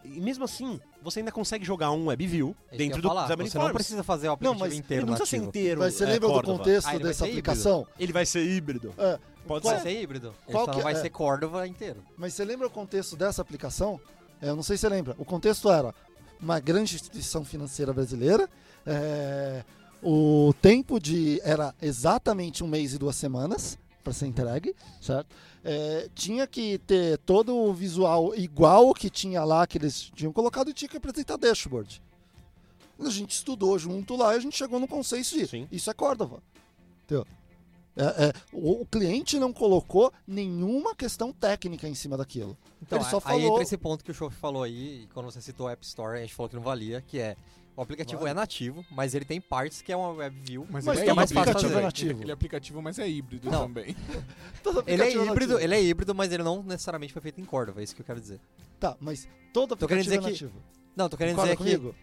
E 0.04 0.20
mesmo 0.22 0.44
assim, 0.46 0.80
você 1.02 1.20
ainda 1.20 1.32
consegue 1.32 1.66
jogar 1.66 1.92
um 1.92 2.08
WebView 2.08 2.56
eu 2.72 2.78
dentro 2.78 3.02
do 3.02 3.08
falar. 3.10 3.28
Xamarin 3.28 3.50
Você 3.50 3.58
não 3.58 3.72
precisa 3.72 4.04
fazer 4.04 4.28
o 4.28 4.30
Não, 4.30 4.34
aplicativo 4.34 4.60
mas 4.60 4.72
Ele 4.72 4.80
inteiro 4.80 5.06
não 5.06 5.14
precisa 5.16 5.30
ser 5.42 5.46
inteiro. 5.46 5.80
Mas 5.82 5.94
você 5.94 6.04
é, 6.04 6.08
lembra 6.08 6.28
do 6.28 6.34
Córdoba. 6.34 6.58
contexto 6.58 6.88
Ah, 6.88 6.98
dessa 6.98 7.26
ser 7.26 7.30
aplicação? 7.32 7.88
Ele 8.00 8.14
vai 8.14 8.26
ser 8.26 8.44
híbrido. 8.46 8.94
É, 8.98 9.20
Pode 9.48 9.64
Qual- 9.64 9.74
Vai 9.74 9.82
ser 9.84 10.02
híbrido. 10.02 10.28
Ele 10.28 10.52
qual 10.54 10.66
só 10.66 10.72
que 10.72 10.78
não 10.78 10.84
vai 10.84 10.94
é? 10.94 10.96
ser 10.96 11.10
Cordova 11.10 11.68
inteiro. 11.68 12.04
Mas 12.18 12.34
você 12.34 12.46
lembra 12.46 12.68
o 12.68 12.70
contexto 12.70 13.16
dessa 13.16 13.42
aplicação? 13.42 14.00
É, 14.42 14.50
Eu 14.50 14.56
não 14.56 14.64
sei 14.64 14.78
se 14.78 14.82
você 14.82 14.90
lembra. 14.90 15.16
O 15.18 15.26
contexto 15.26 15.70
era 15.72 15.94
uma 16.40 16.60
grande 16.60 16.96
instituição 16.96 17.44
financeira 17.44 17.92
brasileira. 17.92 18.48
é, 18.86 19.64
o 20.02 20.54
tempo 20.62 21.00
de 21.00 21.42
era 21.44 21.74
exatamente 21.82 22.64
um 22.64 22.68
mês 22.68 22.94
e 22.94 22.98
duas 22.98 23.16
semanas 23.18 23.78
para 24.04 24.14
ser 24.14 24.28
entregue, 24.28 24.76
certo? 25.02 25.36
É, 25.64 26.10
tinha 26.16 26.48
que 26.48 26.78
ter 26.80 27.18
todo 27.20 27.56
o 27.56 27.74
visual 27.74 28.34
igual 28.36 28.94
que 28.94 29.10
tinha 29.10 29.44
lá 29.44 29.68
que 29.68 29.78
eles 29.78 30.10
tinham 30.16 30.32
colocado 30.32 30.70
e 30.70 30.74
tinha 30.74 30.88
que 30.90 30.98
apresentar 30.98 31.38
dashboard. 31.38 32.02
A 33.00 33.10
gente 33.10 33.32
estudou 33.32 33.78
junto 33.78 34.16
lá 34.16 34.34
e 34.34 34.38
a 34.38 34.40
gente 34.40 34.58
chegou 34.58 34.80
no 34.80 34.88
consenso 34.88 35.38
de 35.38 35.48
Sim. 35.48 35.68
isso 35.72 35.90
é 35.90 35.94
Córdoba. 35.94 36.42
Entendeu? 37.04 37.26
É, 37.96 38.28
é, 38.28 38.34
o, 38.54 38.82
o 38.82 38.86
cliente 38.86 39.38
não 39.38 39.52
colocou 39.52 40.12
nenhuma 40.26 40.96
questão 40.96 41.34
técnica 41.34 41.88
em 41.88 41.96
cima 41.96 42.16
daquilo. 42.16 42.58
Então, 42.82 42.98
Ele 43.00 43.10
só 43.10 43.18
aí 43.18 43.22
falou- 43.24 43.52
entra 43.52 43.64
esse 43.64 43.78
ponto 43.78 44.04
que 44.04 44.12
o 44.12 44.14
Chof 44.14 44.34
falou 44.38 44.64
aí, 44.64 45.08
quando 45.14 45.26
você 45.26 45.42
citou 45.42 45.68
o 45.68 45.70
App 45.70 45.86
Store, 45.86 46.18
a 46.18 46.22
gente 46.22 46.34
falou 46.34 46.50
que 46.50 46.56
não 46.56 46.64
valia, 46.64 47.02
que 47.02 47.20
é 47.20 47.36
o 47.76 47.82
aplicativo 47.82 48.20
Vale. 48.22 48.32
é 48.32 48.34
nativo, 48.34 48.86
mas 48.92 49.14
ele 49.16 49.24
tem 49.26 49.40
partes 49.40 49.82
que 49.82 49.92
é 49.92 49.96
uma 49.96 50.10
web 50.12 50.36
view. 50.44 50.68
Mas, 50.70 50.86
Mas 50.86 50.98
ele 50.98 51.06
todo 51.08 51.12
é 51.12 51.16
mais 51.16 51.32
fácil 51.32 51.42
aplicativo 51.52 51.70
fazer. 51.74 51.82
é 51.82 51.86
nativo. 51.86 52.22
Ele 52.24 52.32
é 52.32 52.34
aplicativo, 52.34 52.82
mas 52.82 53.00
é 53.00 53.08
híbrido 53.10 53.50
Não. 53.50 53.62
também. 53.64 53.96
Todo 54.64 54.84
Ele 54.86 55.02
é 55.02 55.06
aplicativo 55.06 55.24
híbrido, 55.32 55.54
nativo. 55.54 55.60
ele 55.74 55.76
é 55.76 55.84
híbrido, 55.84 56.14
mas 56.16 56.32
ele 56.34 56.44
não 56.44 56.62
necessariamente 56.64 57.14
foi 57.14 57.22
feito 57.22 57.40
em 57.40 57.46
Cordova, 57.46 57.80
é 57.80 57.84
isso 57.84 57.96
que 57.96 58.02
eu 58.02 58.06
quero 58.06 58.20
dizer. 58.20 58.40
Tá, 58.80 58.98
mas 59.00 59.28
todo 59.54 59.76
Tô 59.76 59.88
querendo 59.88 60.02
aplicativo 60.08 60.28
é 60.28 60.32
dizer 60.34 60.48
que- 60.48 60.54
nativo. 60.54 60.64
Não, 60.96 61.08
tô 61.08 61.16
querendo 61.16 61.36
Concorda 61.36 61.56
dizer 61.56 61.72
que 61.72 61.78
comigo? 61.78 61.96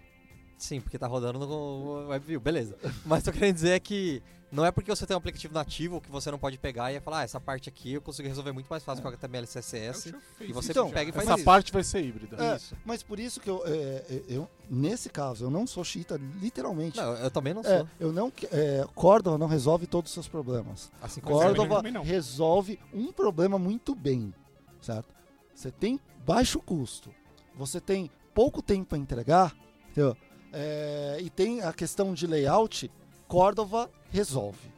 Sim, 0.59 0.81
porque 0.81 0.99
tá 0.99 1.07
rodando 1.07 1.39
no 1.39 2.09
WebView, 2.09 2.41
beleza. 2.41 2.77
Mas 3.05 3.23
tô 3.23 3.31
querendo 3.33 3.55
dizer 3.55 3.79
que 3.81 4.23
não 4.51 4.65
é 4.65 4.71
porque 4.71 4.91
você 4.91 5.07
tem 5.07 5.15
um 5.15 5.19
aplicativo 5.19 5.53
nativo 5.53 6.01
que 6.01 6.11
você 6.11 6.31
não 6.31 6.39
pode 6.39 6.57
pegar 6.57 6.93
e 6.93 7.01
falar, 7.01 7.21
ah, 7.21 7.23
essa 7.25 7.41
parte 7.41 7.69
aqui 7.69 7.95
eu 7.95 8.01
consigo 8.01 8.27
resolver 8.29 8.53
muito 8.53 8.69
mais 8.69 8.83
fácil 8.83 9.03
com 9.03 9.09
HTML 9.09 9.45
e 9.45 9.47
CSS. 9.49 10.15
e 10.41 10.53
você 10.53 10.73
Então, 10.73 10.89
pega 10.91 11.11
e 11.11 11.13
faz 11.13 11.27
Essa 11.27 11.37
isso. 11.37 11.45
parte 11.45 11.73
vai 11.73 11.83
ser 11.83 12.03
híbrida. 12.03 12.37
É, 12.43 12.57
Isso. 12.57 12.75
mas 12.85 13.03
por 13.03 13.19
isso 13.19 13.41
que 13.41 13.51
eu, 13.51 13.63
é, 13.67 13.71
é, 14.09 14.23
eu, 14.29 14.49
nesse 14.71 15.11
caso, 15.11 15.45
eu 15.45 15.51
não 15.51 15.67
sou 15.67 15.85
chita, 15.85 16.19
literalmente. 16.41 16.97
Não, 16.97 17.13
eu 17.15 17.31
também 17.31 17.53
não 17.53 17.63
sou. 17.63 17.73
É, 17.73 17.87
eu 18.01 18.13
não, 18.13 18.33
é, 18.53 18.87
Córdoba 18.95 19.37
não 19.37 19.47
resolve 19.49 19.87
todos 19.87 20.11
os 20.11 20.15
seus 20.15 20.29
problemas. 20.29 20.91
Assim 21.03 21.21
é, 21.21 21.91
não. 21.91 22.03
resolve 22.03 22.79
um 22.95 23.13
problema 23.13 23.59
muito 23.59 23.95
bem, 23.95 24.33
certo? 24.81 25.13
Você 25.55 25.71
tem 25.71 26.01
baixo 26.25 26.61
custo, 26.61 27.11
você 27.55 27.81
tem 27.81 28.11
pouco 28.33 28.63
tempo 28.63 28.87
para 28.91 28.99
entregar, 28.99 29.57
entendeu? 29.91 30.17
É, 30.53 31.19
e 31.21 31.31
tem 31.31 31.63
a 31.63 31.73
questão 31.73 32.15
de 32.15 32.27
layout, 32.27 32.91
Córdoba 33.29 33.91
resolve. 34.11 34.71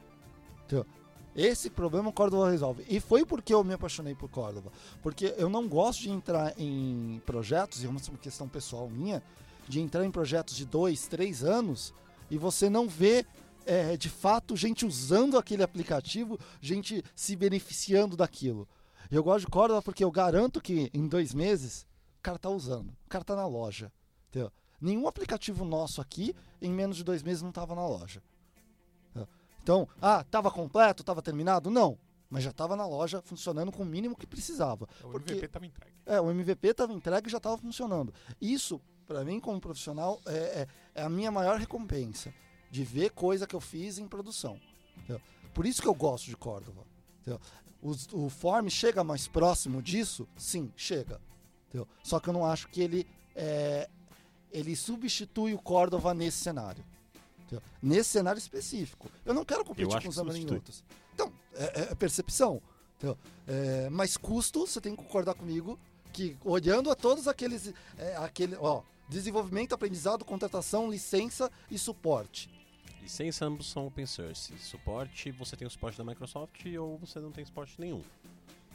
entendeu? 0.65 0.85
Esse 1.35 1.69
problema 1.69 2.11
Córdoba 2.11 2.49
resolve. 2.49 2.85
E 2.89 2.99
foi 2.99 3.25
porque 3.25 3.53
eu 3.53 3.63
me 3.63 3.73
apaixonei 3.73 4.15
por 4.15 4.29
Córdoba. 4.29 4.71
Porque 5.01 5.33
eu 5.37 5.49
não 5.49 5.67
gosto 5.67 6.01
de 6.01 6.09
entrar 6.09 6.53
em 6.57 7.21
projetos, 7.25 7.83
e 7.83 7.85
é 7.85 7.89
uma 7.89 7.99
questão 7.99 8.47
pessoal 8.47 8.89
minha, 8.89 9.23
de 9.67 9.79
entrar 9.79 10.03
em 10.03 10.11
projetos 10.11 10.55
de 10.55 10.65
dois, 10.65 11.07
três 11.07 11.43
anos 11.43 11.93
e 12.29 12.37
você 12.37 12.69
não 12.69 12.87
vê 12.87 13.25
é, 13.65 13.97
de 13.97 14.09
fato 14.09 14.55
gente 14.55 14.85
usando 14.85 15.37
aquele 15.37 15.63
aplicativo, 15.63 16.39
gente 16.61 17.03
se 17.15 17.35
beneficiando 17.35 18.15
daquilo. 18.15 18.67
Eu 19.09 19.23
gosto 19.23 19.45
de 19.45 19.51
Córdoba 19.51 19.81
porque 19.81 20.03
eu 20.03 20.11
garanto 20.11 20.61
que 20.61 20.89
em 20.93 21.07
dois 21.07 21.33
meses 21.33 21.87
o 22.19 22.21
cara 22.21 22.37
tá 22.37 22.49
usando, 22.49 22.89
o 22.89 23.09
cara 23.09 23.23
tá 23.23 23.35
na 23.35 23.47
loja. 23.47 23.91
entendeu? 24.29 24.51
Nenhum 24.81 25.07
aplicativo 25.07 25.65
nosso 25.65 25.99
aqui 26.01 26.35
em 26.61 26.71
menos 26.71 26.97
de 26.97 27.03
dois 27.03 27.21
meses 27.23 27.41
não 27.41 27.49
estava 27.49 27.75
na 27.75 27.85
loja. 27.87 28.21
entendeu? 29.09 29.27
Então, 29.61 29.87
ah, 30.01 30.21
estava 30.21 30.49
completo, 30.51 31.01
estava 31.03 31.21
terminado? 31.21 31.69
Não. 31.69 31.97
Mas 32.29 32.43
já 32.43 32.51
estava 32.51 32.75
na 32.75 32.85
loja 32.85 33.21
funcionando 33.23 33.71
com 33.71 33.81
o 33.83 33.85
mínimo 33.85 34.15
que 34.15 34.27
precisava. 34.27 34.87
O 35.03 35.09
Porque- 35.09 35.33
MVP 35.33 35.47
tava 35.47 35.65
entregue. 35.65 35.95
É, 36.05 36.21
o 36.21 36.29
MVP 36.29 36.67
estava 36.69 36.93
entregue 36.93 37.27
e 37.27 37.31
já 37.31 37.37
estava 37.37 37.57
funcionando. 37.57 38.13
Isso, 38.39 38.79
para 39.07 39.23
mim, 39.25 39.39
como 39.39 39.59
profissional, 39.59 40.21
é, 40.27 40.37
é- 40.61 40.67
é 40.95 41.03
a 41.03 41.09
minha 41.09 41.31
maior 41.31 41.57
recompensa. 41.59 42.31
De 42.71 42.83
ver 42.83 43.09
coisa 43.11 43.47
que 43.47 43.55
eu 43.55 43.59
fiz 43.59 43.97
em 43.97 44.07
produção. 44.07 44.59
entendeu? 44.95 45.19
Por 45.55 45.65
isso 45.65 45.81
que 45.81 45.87
eu 45.87 45.93
gosto 45.95 46.25
de 46.27 46.37
Córdoba. 46.37 46.85
Os- 47.81 48.07
o 48.11 48.29
Form 48.29 48.67
chega 48.69 49.03
mais 49.03 49.27
próximo 49.27 49.81
disso? 49.81 50.27
Sim, 50.37 50.71
chega. 50.75 51.19
entendeu? 51.67 51.87
Só 52.03 52.19
que 52.19 52.29
eu 52.29 52.33
não 52.33 52.45
acho 52.45 52.67
que 52.67 52.81
ele, 52.81 53.07
é, 53.35 53.89
ele 54.51 54.75
substitui 54.75 55.53
o 55.53 55.59
Córdoba 55.59 56.13
nesse 56.13 56.37
cenário. 56.37 56.83
entendeu? 57.39 57.61
Nesse 57.81 58.09
cenário 58.09 58.39
específico. 58.39 59.09
Eu 59.25 59.33
não 59.33 59.45
quero 59.45 59.63
competir 59.65 60.01
com 60.01 60.09
os 60.09 60.17
outros. 60.17 60.83
Então, 61.13 61.31
é, 61.53 61.81
é 61.91 61.95
percepção. 61.95 62.61
entendeu? 62.97 63.17
É, 63.47 63.89
mas 63.89 64.17
custo, 64.17 64.65
você 64.65 64.79
tem 64.81 64.95
que 64.95 65.03
concordar 65.03 65.33
comigo 65.33 65.79
que 66.11 66.37
olhando 66.43 66.89
a 66.89 66.95
todos 66.95 67.27
aqueles, 67.27 67.73
é, 67.97 68.15
aquele, 68.17 68.55
ó, 68.55 68.81
desenvolvimento, 69.07 69.73
aprendizado, 69.73 70.25
contratação, 70.25 70.89
licença 70.89 71.51
e 71.69 71.77
suporte. 71.77 72.49
Licença 73.01 73.45
ambos 73.45 73.69
são 73.71 73.87
open 73.87 74.05
source. 74.05 74.55
Suporte, 74.59 75.31
você 75.31 75.55
tem 75.55 75.67
o 75.67 75.71
suporte 75.71 75.97
da 75.97 76.03
Microsoft 76.03 76.63
ou 76.79 76.97
você 76.97 77.19
não 77.19 77.31
tem 77.31 77.43
suporte 77.43 77.73
nenhum. 77.79 78.03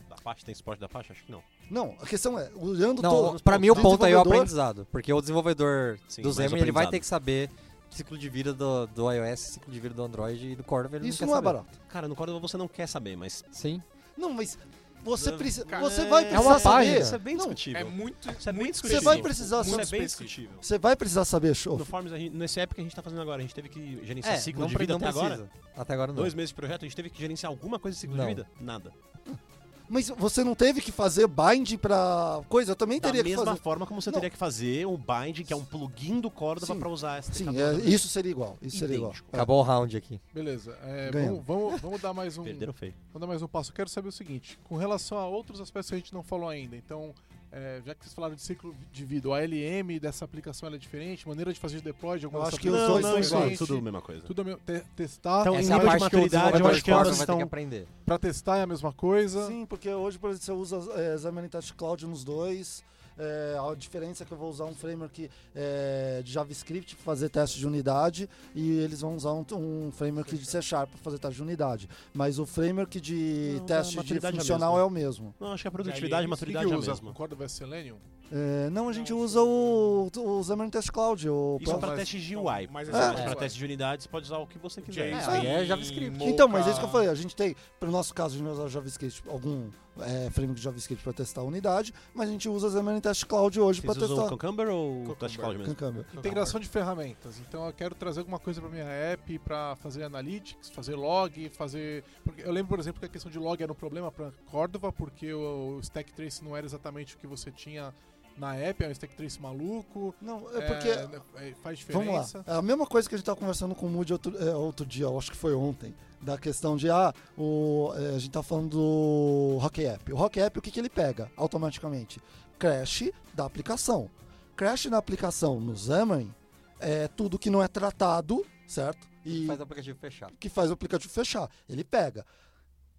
Da 0.08 0.16
Apache 0.16 0.44
tem 0.44 0.54
suporte 0.54 0.80
da 0.80 0.86
Apache? 0.86 1.12
Acho 1.12 1.24
que 1.24 1.32
não. 1.32 1.42
Não, 1.70 1.96
a 2.00 2.06
questão 2.06 2.38
é, 2.38 2.50
olhando 2.56 3.00
Não, 3.02 3.10
todos 3.10 3.42
pra 3.42 3.58
mim 3.58 3.70
o 3.70 3.76
ponto 3.76 4.04
aí 4.04 4.12
é 4.12 4.16
o 4.16 4.20
aprendizado. 4.20 4.86
Porque 4.92 5.12
o 5.12 5.20
desenvolvedor 5.20 5.98
Sim, 6.08 6.22
do 6.22 6.32
Xamarin, 6.32 6.60
ele 6.62 6.72
vai 6.72 6.88
ter 6.88 7.00
que 7.00 7.06
saber 7.06 7.50
ciclo 7.90 8.18
de 8.18 8.28
vida 8.28 8.52
do, 8.52 8.86
do 8.88 9.10
iOS, 9.10 9.40
ciclo 9.40 9.72
de 9.72 9.80
vida 9.80 9.94
do 9.94 10.02
Android 10.02 10.48
e 10.50 10.56
do 10.56 10.64
Cordova 10.64 10.96
ele 10.96 11.08
Isso 11.08 11.22
não, 11.22 11.28
não, 11.32 11.34
é 11.34 11.36
saber. 11.38 11.58
barato. 11.58 11.78
Cara, 11.88 12.08
no 12.08 12.14
Córdoba 12.16 12.40
você 12.40 12.56
não 12.56 12.68
quer 12.68 12.86
saber, 12.86 13.16
mas. 13.16 13.44
Sim. 13.52 13.80
Não, 14.16 14.32
mas 14.32 14.58
você 15.02 15.30
Não, 15.30 15.38
precisa, 15.38 15.64
cara, 15.66 15.82
você 15.82 16.00
é- 16.00 16.08
vai 16.08 16.22
é 16.24 16.28
precisar 16.28 16.48
uma 16.50 16.58
saber. 16.58 17.00
Isso 17.00 17.14
é 17.14 17.18
bem 17.18 17.34
Não, 17.34 17.38
discutível. 17.46 17.80
É 17.80 17.84
muito, 17.84 18.30
Isso 18.30 18.48
é 18.48 18.52
muito 18.52 18.72
discutível. 18.72 19.00
Você 19.00 19.04
vai 19.04 19.22
precisar 19.22 19.60
Isso 19.60 19.70
ser- 19.74 19.80
é 19.82 19.86
bem 19.86 20.00
discutível. 20.06 20.58
Você 20.60 20.78
vai 20.78 20.96
precisar 20.96 21.24
saber, 21.24 21.54
show. 21.54 21.76
No 21.78 21.84
Forms, 21.84 22.10
gente- 22.10 22.34
nesse 22.34 22.58
app 22.60 22.74
que 22.74 22.80
a 22.80 22.84
gente 22.84 22.96
tá 22.96 23.02
fazendo 23.02 23.20
agora, 23.22 23.38
a 23.38 23.42
gente 23.42 23.54
teve 23.54 23.68
que 23.68 24.04
gerenciar 24.04 24.34
É, 24.34 24.38
ciclo 24.38 24.62
não, 24.62 24.68
de 24.68 24.76
vida 24.76 24.92
não 24.92 24.96
até 24.98 25.06
precisa. 25.12 25.34
agora. 25.34 25.50
Até 25.76 25.92
agora 25.94 26.08
não. 26.12 26.16
Dois 26.16 26.34
meses 26.34 26.48
de 26.50 26.54
projeto, 26.54 26.82
a 26.82 26.86
gente 26.86 26.96
teve 26.96 27.10
que 27.10 27.20
gerenciar 27.20 27.50
alguma 27.50 27.78
coisa 27.78 27.94
de 27.94 28.00
ciclo 28.00 28.16
Não. 28.16 28.24
de 28.26 28.34
vida? 28.34 28.46
Nada. 28.60 28.92
Mas 29.88 30.08
você 30.08 30.42
não 30.42 30.54
teve 30.54 30.80
que 30.80 30.90
fazer 30.90 31.26
bind 31.28 31.76
pra 31.78 32.40
coisa? 32.48 32.72
Eu 32.72 32.76
também 32.76 32.98
Da 33.00 33.08
teria 33.08 33.22
que 33.22 33.30
mesma 33.30 33.44
fazer. 33.44 33.60
forma 33.60 33.86
como 33.86 34.00
você 34.00 34.10
Não. 34.10 34.14
teria 34.14 34.30
que 34.30 34.36
fazer 34.36 34.86
um 34.86 34.96
bind, 34.96 35.42
que 35.44 35.52
é 35.52 35.56
um 35.56 35.64
plugin 35.64 36.20
do 36.20 36.30
Córdoba 36.30 36.72
Sim. 36.72 36.78
pra 36.80 36.88
usar 36.88 37.18
essa 37.18 37.32
Sim, 37.32 37.46
é, 37.58 37.74
isso 37.88 38.08
seria 38.08 38.30
igual. 38.30 38.56
Isso 38.62 38.78
seria 38.78 38.96
igual. 38.96 39.12
É. 39.12 39.36
Acabou 39.36 39.58
o 39.58 39.62
round 39.62 39.96
aqui. 39.96 40.20
Beleza. 40.32 40.76
é, 40.82 41.10
vamos, 41.12 41.44
vamos, 41.46 41.80
vamos 41.80 42.00
dar 42.00 42.12
mais 42.14 42.38
um. 42.38 42.44
Perderam 42.44 42.72
feio. 42.72 42.94
Vamos 43.12 43.20
dar 43.20 43.26
mais 43.26 43.42
um 43.42 43.46
passo. 43.48 43.70
Eu 43.70 43.74
quero 43.74 43.88
saber 43.90 44.08
o 44.08 44.12
seguinte: 44.12 44.58
com 44.64 44.76
relação 44.76 45.18
a 45.18 45.26
outros 45.26 45.60
aspectos 45.60 45.90
que 45.90 45.94
a 45.94 45.98
gente 45.98 46.14
não 46.14 46.22
falou 46.22 46.48
ainda. 46.48 46.76
Então, 46.76 47.14
é, 47.54 47.80
já 47.86 47.94
que 47.94 48.02
vocês 48.04 48.12
falaram 48.14 48.34
de 48.34 48.42
ciclo 48.42 48.74
de 48.92 49.04
vida, 49.04 49.28
o 49.28 49.32
ALM 49.34 49.98
dessa 50.00 50.24
aplicação 50.24 50.66
ela 50.66 50.74
é 50.76 50.78
diferente, 50.78 51.26
maneira 51.28 51.52
de 51.52 51.60
fazer 51.60 51.76
de 51.78 51.84
deploy 51.84 52.18
de 52.18 52.24
algumas 52.24 52.44
Eu 52.44 52.48
acho 52.48 52.58
que 52.60 52.68
os 52.68 52.76
dois 52.76 53.04
não, 53.04 53.22
são 53.22 53.42
é 53.44 53.56
tudo 53.56 53.76
a 53.76 53.80
mesma 53.80 54.02
coisa. 54.02 54.22
Tudo 54.22 54.40
é 54.40 54.44
meu- 54.44 54.58
te- 54.58 54.84
testar. 54.96 55.42
Então, 55.42 55.54
Essa 55.54 55.68
em 55.68 55.72
é 55.72 55.74
a 55.74 55.78
nível 55.78 55.92
de 55.92 55.98
parte 55.98 56.10
que 56.10 56.16
o 56.16 56.18
maturidade, 56.20 56.60
eu 56.60 56.66
acho 56.66 56.84
que 56.84 56.90
elas 56.90 57.18
estão... 57.18 57.36
que 57.36 57.42
aprender. 57.44 57.86
Pra 58.04 58.18
testar 58.18 58.58
é 58.58 58.62
a 58.62 58.66
mesma 58.66 58.92
coisa. 58.92 59.46
Sim, 59.46 59.64
porque 59.66 59.88
hoje, 59.88 60.18
por 60.18 60.30
exemplo, 60.30 60.64
você 60.66 60.76
usa 60.76 60.92
é, 61.00 61.16
Xamarin 61.16 61.48
Test 61.48 61.72
Cloud 61.74 62.06
nos 62.06 62.24
dois. 62.24 62.82
É, 63.18 63.56
a 63.58 63.74
diferença 63.74 64.22
é 64.22 64.26
que 64.26 64.32
eu 64.32 64.38
vou 64.38 64.50
usar 64.50 64.64
um 64.64 64.74
framework 64.74 65.30
é, 65.54 66.20
de 66.24 66.32
JavaScript 66.32 66.96
para 66.96 67.04
fazer 67.04 67.28
teste 67.28 67.58
de 67.58 67.66
unidade 67.66 68.28
e 68.54 68.78
eles 68.78 69.00
vão 69.00 69.14
usar 69.16 69.32
um, 69.32 69.44
um 69.52 69.92
framework 69.92 70.36
de 70.36 70.44
C 70.44 70.60
Sharp 70.60 70.90
para 70.90 70.98
fazer 70.98 71.18
teste 71.18 71.36
de 71.36 71.42
unidade. 71.42 71.88
Mas 72.12 72.38
o 72.38 72.46
framework 72.46 73.00
de 73.00 73.54
Não, 73.56 73.64
a 73.64 73.66
teste 73.66 74.02
de 74.02 74.14
é 74.14 74.28
a 74.28 74.32
funcional 74.32 74.72
mesma. 74.72 74.80
é 74.80 74.84
o 74.84 74.90
mesmo. 74.90 75.34
Não, 75.38 75.52
acho 75.52 75.62
que 75.62 75.68
a 75.68 75.70
produtividade 75.70 76.22
e 76.24 76.26
O 76.26 76.30
maturidade 76.30 76.64
que 76.66 76.72
é 76.72 76.74
que 76.74 76.74
a 76.76 76.78
usa? 76.78 76.90
mesma. 76.92 77.10
O 77.10 77.14
Cordova 77.14 77.48
Selenium? 77.48 77.96
É, 78.32 78.68
não, 78.70 78.88
a 78.88 78.92
gente 78.92 79.12
Não, 79.12 79.20
usa 79.20 79.40
o, 79.42 80.10
o 80.16 80.42
Xamarin 80.42 80.70
Test 80.70 80.90
Cloud. 80.90 81.28
O 81.28 81.58
Isso 81.60 81.70
é 81.72 81.78
mas- 81.78 81.96
teste 81.96 82.20
de 82.20 82.36
UI. 82.36 82.44
mas 82.70 82.88
Mas 82.88 82.88
esse 82.88 83.20
é- 83.20 83.24
pra 83.24 83.34
teste 83.36 83.58
de 83.58 83.64
unidade, 83.64 84.02
você 84.02 84.08
pode 84.08 84.24
usar 84.26 84.38
o 84.38 84.46
que 84.46 84.58
você 84.58 84.80
quiser. 84.82 85.12
JSON, 85.12 85.30
aí 85.30 85.46
é 85.46 85.64
JavaScript. 85.64 86.24
Então, 86.24 86.48
mas 86.48 86.66
é 86.66 86.70
isso 86.70 86.80
que 86.80 86.86
eu 86.86 86.90
falei. 86.90 87.08
A 87.08 87.14
gente 87.14 87.36
tem, 87.36 87.54
para 87.78 87.88
o 87.88 87.92
nosso 87.92 88.12
caso, 88.14 88.34
a 88.34 88.38
gente 88.38 88.48
usar 88.48 88.66
JavaScript, 88.68 89.22
algum 89.28 89.68
é, 90.00 90.28
framework 90.30 90.58
de 90.58 90.62
JavaScript 90.64 91.04
para 91.04 91.12
testar 91.12 91.42
a 91.42 91.44
unidade, 91.44 91.94
mas 92.12 92.28
a 92.28 92.32
gente 92.32 92.48
usa 92.48 92.66
o 92.66 92.70
Xamarin 92.72 92.98
Test 93.00 93.24
Cloud 93.26 93.60
hoje 93.60 93.80
para 93.80 93.94
Vocês 93.94 94.04
usam 94.10 94.24
testar. 94.24 94.36
Cucumber 94.36 94.68
ou 94.68 94.94
Cucumber. 95.00 95.16
Test 95.16 95.36
Cloud 95.38 95.58
mesmo? 95.58 95.74
Cucumber. 95.74 96.06
Integração 96.14 96.58
de 96.58 96.66
ferramentas. 96.66 97.38
Então 97.46 97.64
eu 97.66 97.72
quero 97.72 97.94
trazer 97.94 98.20
alguma 98.20 98.38
coisa 98.40 98.60
para 98.60 98.70
minha 98.70 98.84
app 98.84 99.38
para 99.40 99.76
fazer 99.76 100.02
analytics, 100.02 100.70
fazer 100.70 100.96
log, 100.96 101.48
fazer. 101.50 102.02
Porque 102.24 102.42
eu 102.42 102.50
lembro, 102.50 102.70
por 102.70 102.80
exemplo, 102.80 102.98
que 102.98 103.06
a 103.06 103.08
questão 103.08 103.30
de 103.30 103.38
log 103.38 103.62
era 103.62 103.70
um 103.70 103.76
problema 103.76 104.10
para 104.10 104.32
Cordova, 104.50 104.90
porque 104.92 105.32
o 105.32 105.78
stack 105.82 106.12
trace 106.12 106.42
não 106.42 106.56
era 106.56 106.66
exatamente 106.66 107.14
o 107.14 107.18
que 107.18 107.26
você 107.28 107.52
tinha 107.52 107.94
na 108.36 108.54
app, 108.56 108.82
é 108.84 108.88
um 108.88 108.90
stack 108.90 109.14
trace 109.16 109.40
maluco. 109.40 110.14
Não, 110.20 110.48
é 110.56 110.60
porque 110.62 110.88
é, 110.88 111.54
faz 111.62 111.80
Vamos 111.82 112.04
diferença. 112.06 112.38
lá. 112.46 112.54
É 112.54 112.56
a 112.58 112.62
mesma 112.62 112.86
coisa 112.86 113.08
que 113.08 113.14
a 113.14 113.18
gente 113.18 113.22
estava 113.22 113.38
conversando 113.38 113.74
com 113.74 113.86
o 113.86 113.90
Moody 113.90 114.12
outro, 114.12 114.36
é, 114.36 114.54
outro 114.54 114.84
dia, 114.86 115.04
eu 115.04 115.16
acho 115.18 115.30
que 115.30 115.36
foi 115.36 115.54
ontem, 115.54 115.94
da 116.20 116.36
questão 116.38 116.76
de, 116.76 116.90
ah, 116.90 117.12
o, 117.38 117.92
é, 117.96 118.16
a 118.16 118.18
gente 118.18 118.30
tá 118.30 118.42
falando 118.42 118.70
do 118.70 119.58
Rock 119.60 119.84
App. 119.84 120.12
O 120.12 120.16
Rock 120.16 120.40
App, 120.40 120.58
o 120.58 120.62
que, 120.62 120.70
que 120.70 120.80
ele 120.80 120.90
pega 120.90 121.30
automaticamente? 121.36 122.20
Crash 122.58 123.10
da 123.34 123.44
aplicação. 123.44 124.10
Crash 124.56 124.86
na 124.86 124.96
aplicação 124.98 125.60
no 125.60 125.76
Xamarin 125.76 126.32
é 126.80 127.08
tudo 127.08 127.38
que 127.38 127.50
não 127.50 127.62
é 127.62 127.68
tratado, 127.68 128.44
certo? 128.66 129.06
E 129.24 129.46
Faz 129.46 129.58
o 129.58 129.62
aplicativo 129.62 129.98
fechar. 129.98 130.30
que 130.38 130.48
faz 130.48 130.70
o 130.70 130.74
aplicativo 130.74 131.12
fechar. 131.12 131.48
Ele 131.68 131.82
pega. 131.82 132.24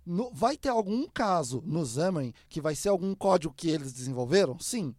No- 0.06 0.32
vai 0.34 0.56
ter 0.58 0.70
algum 0.70 1.08
caso 1.08 1.64
no 1.66 1.86
Xamarin 1.86 2.34
que 2.50 2.60
vai 2.62 2.76
ser 2.76 2.90
algum 2.90 3.14
código 3.16 3.54
que 3.56 3.70
eles 3.70 3.92
desenvolveram? 3.94 4.60
Sim. 4.60 4.94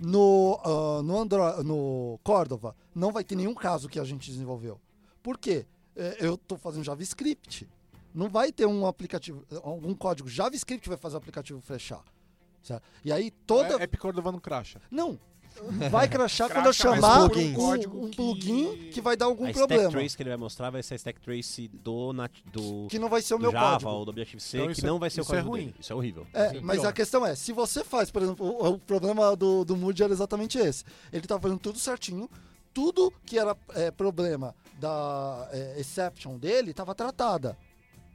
No, 0.00 0.60
ah, 0.64 1.02
no, 1.02 1.18
Andro- 1.18 1.62
no 1.64 2.18
Cordova, 2.22 2.76
não 2.94 3.10
vai 3.12 3.24
ter 3.24 3.34
nenhum 3.34 3.54
caso 3.54 3.88
que 3.88 3.98
a 3.98 4.04
gente 4.04 4.30
desenvolveu. 4.30 4.80
Por 5.22 5.36
quê? 5.38 5.66
É, 5.96 6.16
eu 6.20 6.34
estou 6.34 6.56
fazendo 6.56 6.84
JavaScript. 6.84 7.68
Não 8.14 8.28
vai 8.28 8.50
ter 8.52 8.66
um 8.66 8.86
aplicativo, 8.86 9.44
algum 9.62 9.94
código 9.94 10.28
JavaScript 10.28 10.82
que 10.82 10.88
vai 10.88 10.98
fazer 10.98 11.16
o 11.16 11.18
aplicativo 11.18 11.60
fechar. 11.60 12.02
certo? 12.62 12.82
E 13.04 13.12
aí 13.12 13.30
toda. 13.30 13.74
É, 13.74 13.82
App 13.82 13.96
Cordova 13.98 14.30
não 14.32 14.38
cracha. 14.38 14.80
Não. 14.90 15.18
Vai 15.90 16.08
crashar 16.08 16.50
quando 16.50 16.66
eu 16.66 16.72
chamar 16.72 17.22
um 17.22 17.24
um, 17.26 17.54
código 17.54 18.04
um 18.04 18.10
que- 18.10 18.16
plugin 18.16 18.90
que 18.92 19.00
vai 19.00 19.16
dar 19.16 19.26
algum 19.26 19.46
a 19.46 19.52
problema. 19.52 19.82
stack 19.82 19.92
trace 19.98 20.16
que 20.16 20.22
ele 20.22 20.30
vai 20.30 20.36
mostrar 20.38 20.70
vai 20.70 20.82
ser 20.82 20.94
a 20.94 20.96
stack 20.96 21.20
trace 21.20 21.68
do, 21.68 22.12
nat- 22.12 22.32
do, 22.52 22.86
Que 22.88 22.98
não 22.98 23.08
vai 23.08 23.20
ser 23.22 23.34
o 23.34 23.38
meu 23.38 23.50
Java 23.52 23.70
código. 23.72 23.90
ou 23.90 24.04
do 24.04 24.10
Objective-C, 24.10 24.56
Então 24.56 24.66
que 24.68 24.72
isso 24.74 24.84
é- 24.86 24.88
não 24.88 24.98
vai 24.98 25.10
ser 25.10 25.20
o 25.20 25.22
isso 25.22 25.32
é 25.32 25.36
código 25.36 25.50
ruim. 25.50 25.60
dele. 25.66 25.74
Isso 25.80 25.92
é 25.92 25.96
horrível. 25.96 26.26
É, 26.32 26.48
Sim, 26.50 26.60
mas 26.62 26.80
pior. 26.80 26.88
a 26.88 26.92
questão 26.92 27.26
é, 27.26 27.34
se 27.34 27.52
você 27.52 27.84
faz, 27.84 28.10
por 28.10 28.22
exemplo, 28.22 28.46
o, 28.46 28.68
o 28.74 28.78
problema 28.78 29.34
do, 29.36 29.64
do 29.64 29.76
Moody 29.76 30.02
era 30.02 30.12
exatamente 30.12 30.58
esse. 30.58 30.84
Ele 31.12 31.24
estava 31.24 31.40
fazendo 31.40 31.58
tudo 31.58 31.78
certinho, 31.78 32.28
tudo 32.72 33.12
que 33.24 33.38
era 33.38 33.56
é, 33.74 33.90
problema 33.90 34.54
da 34.78 35.48
é, 35.52 35.74
exception 35.80 36.36
dele 36.38 36.70
estava 36.70 36.94
tratada. 36.94 37.56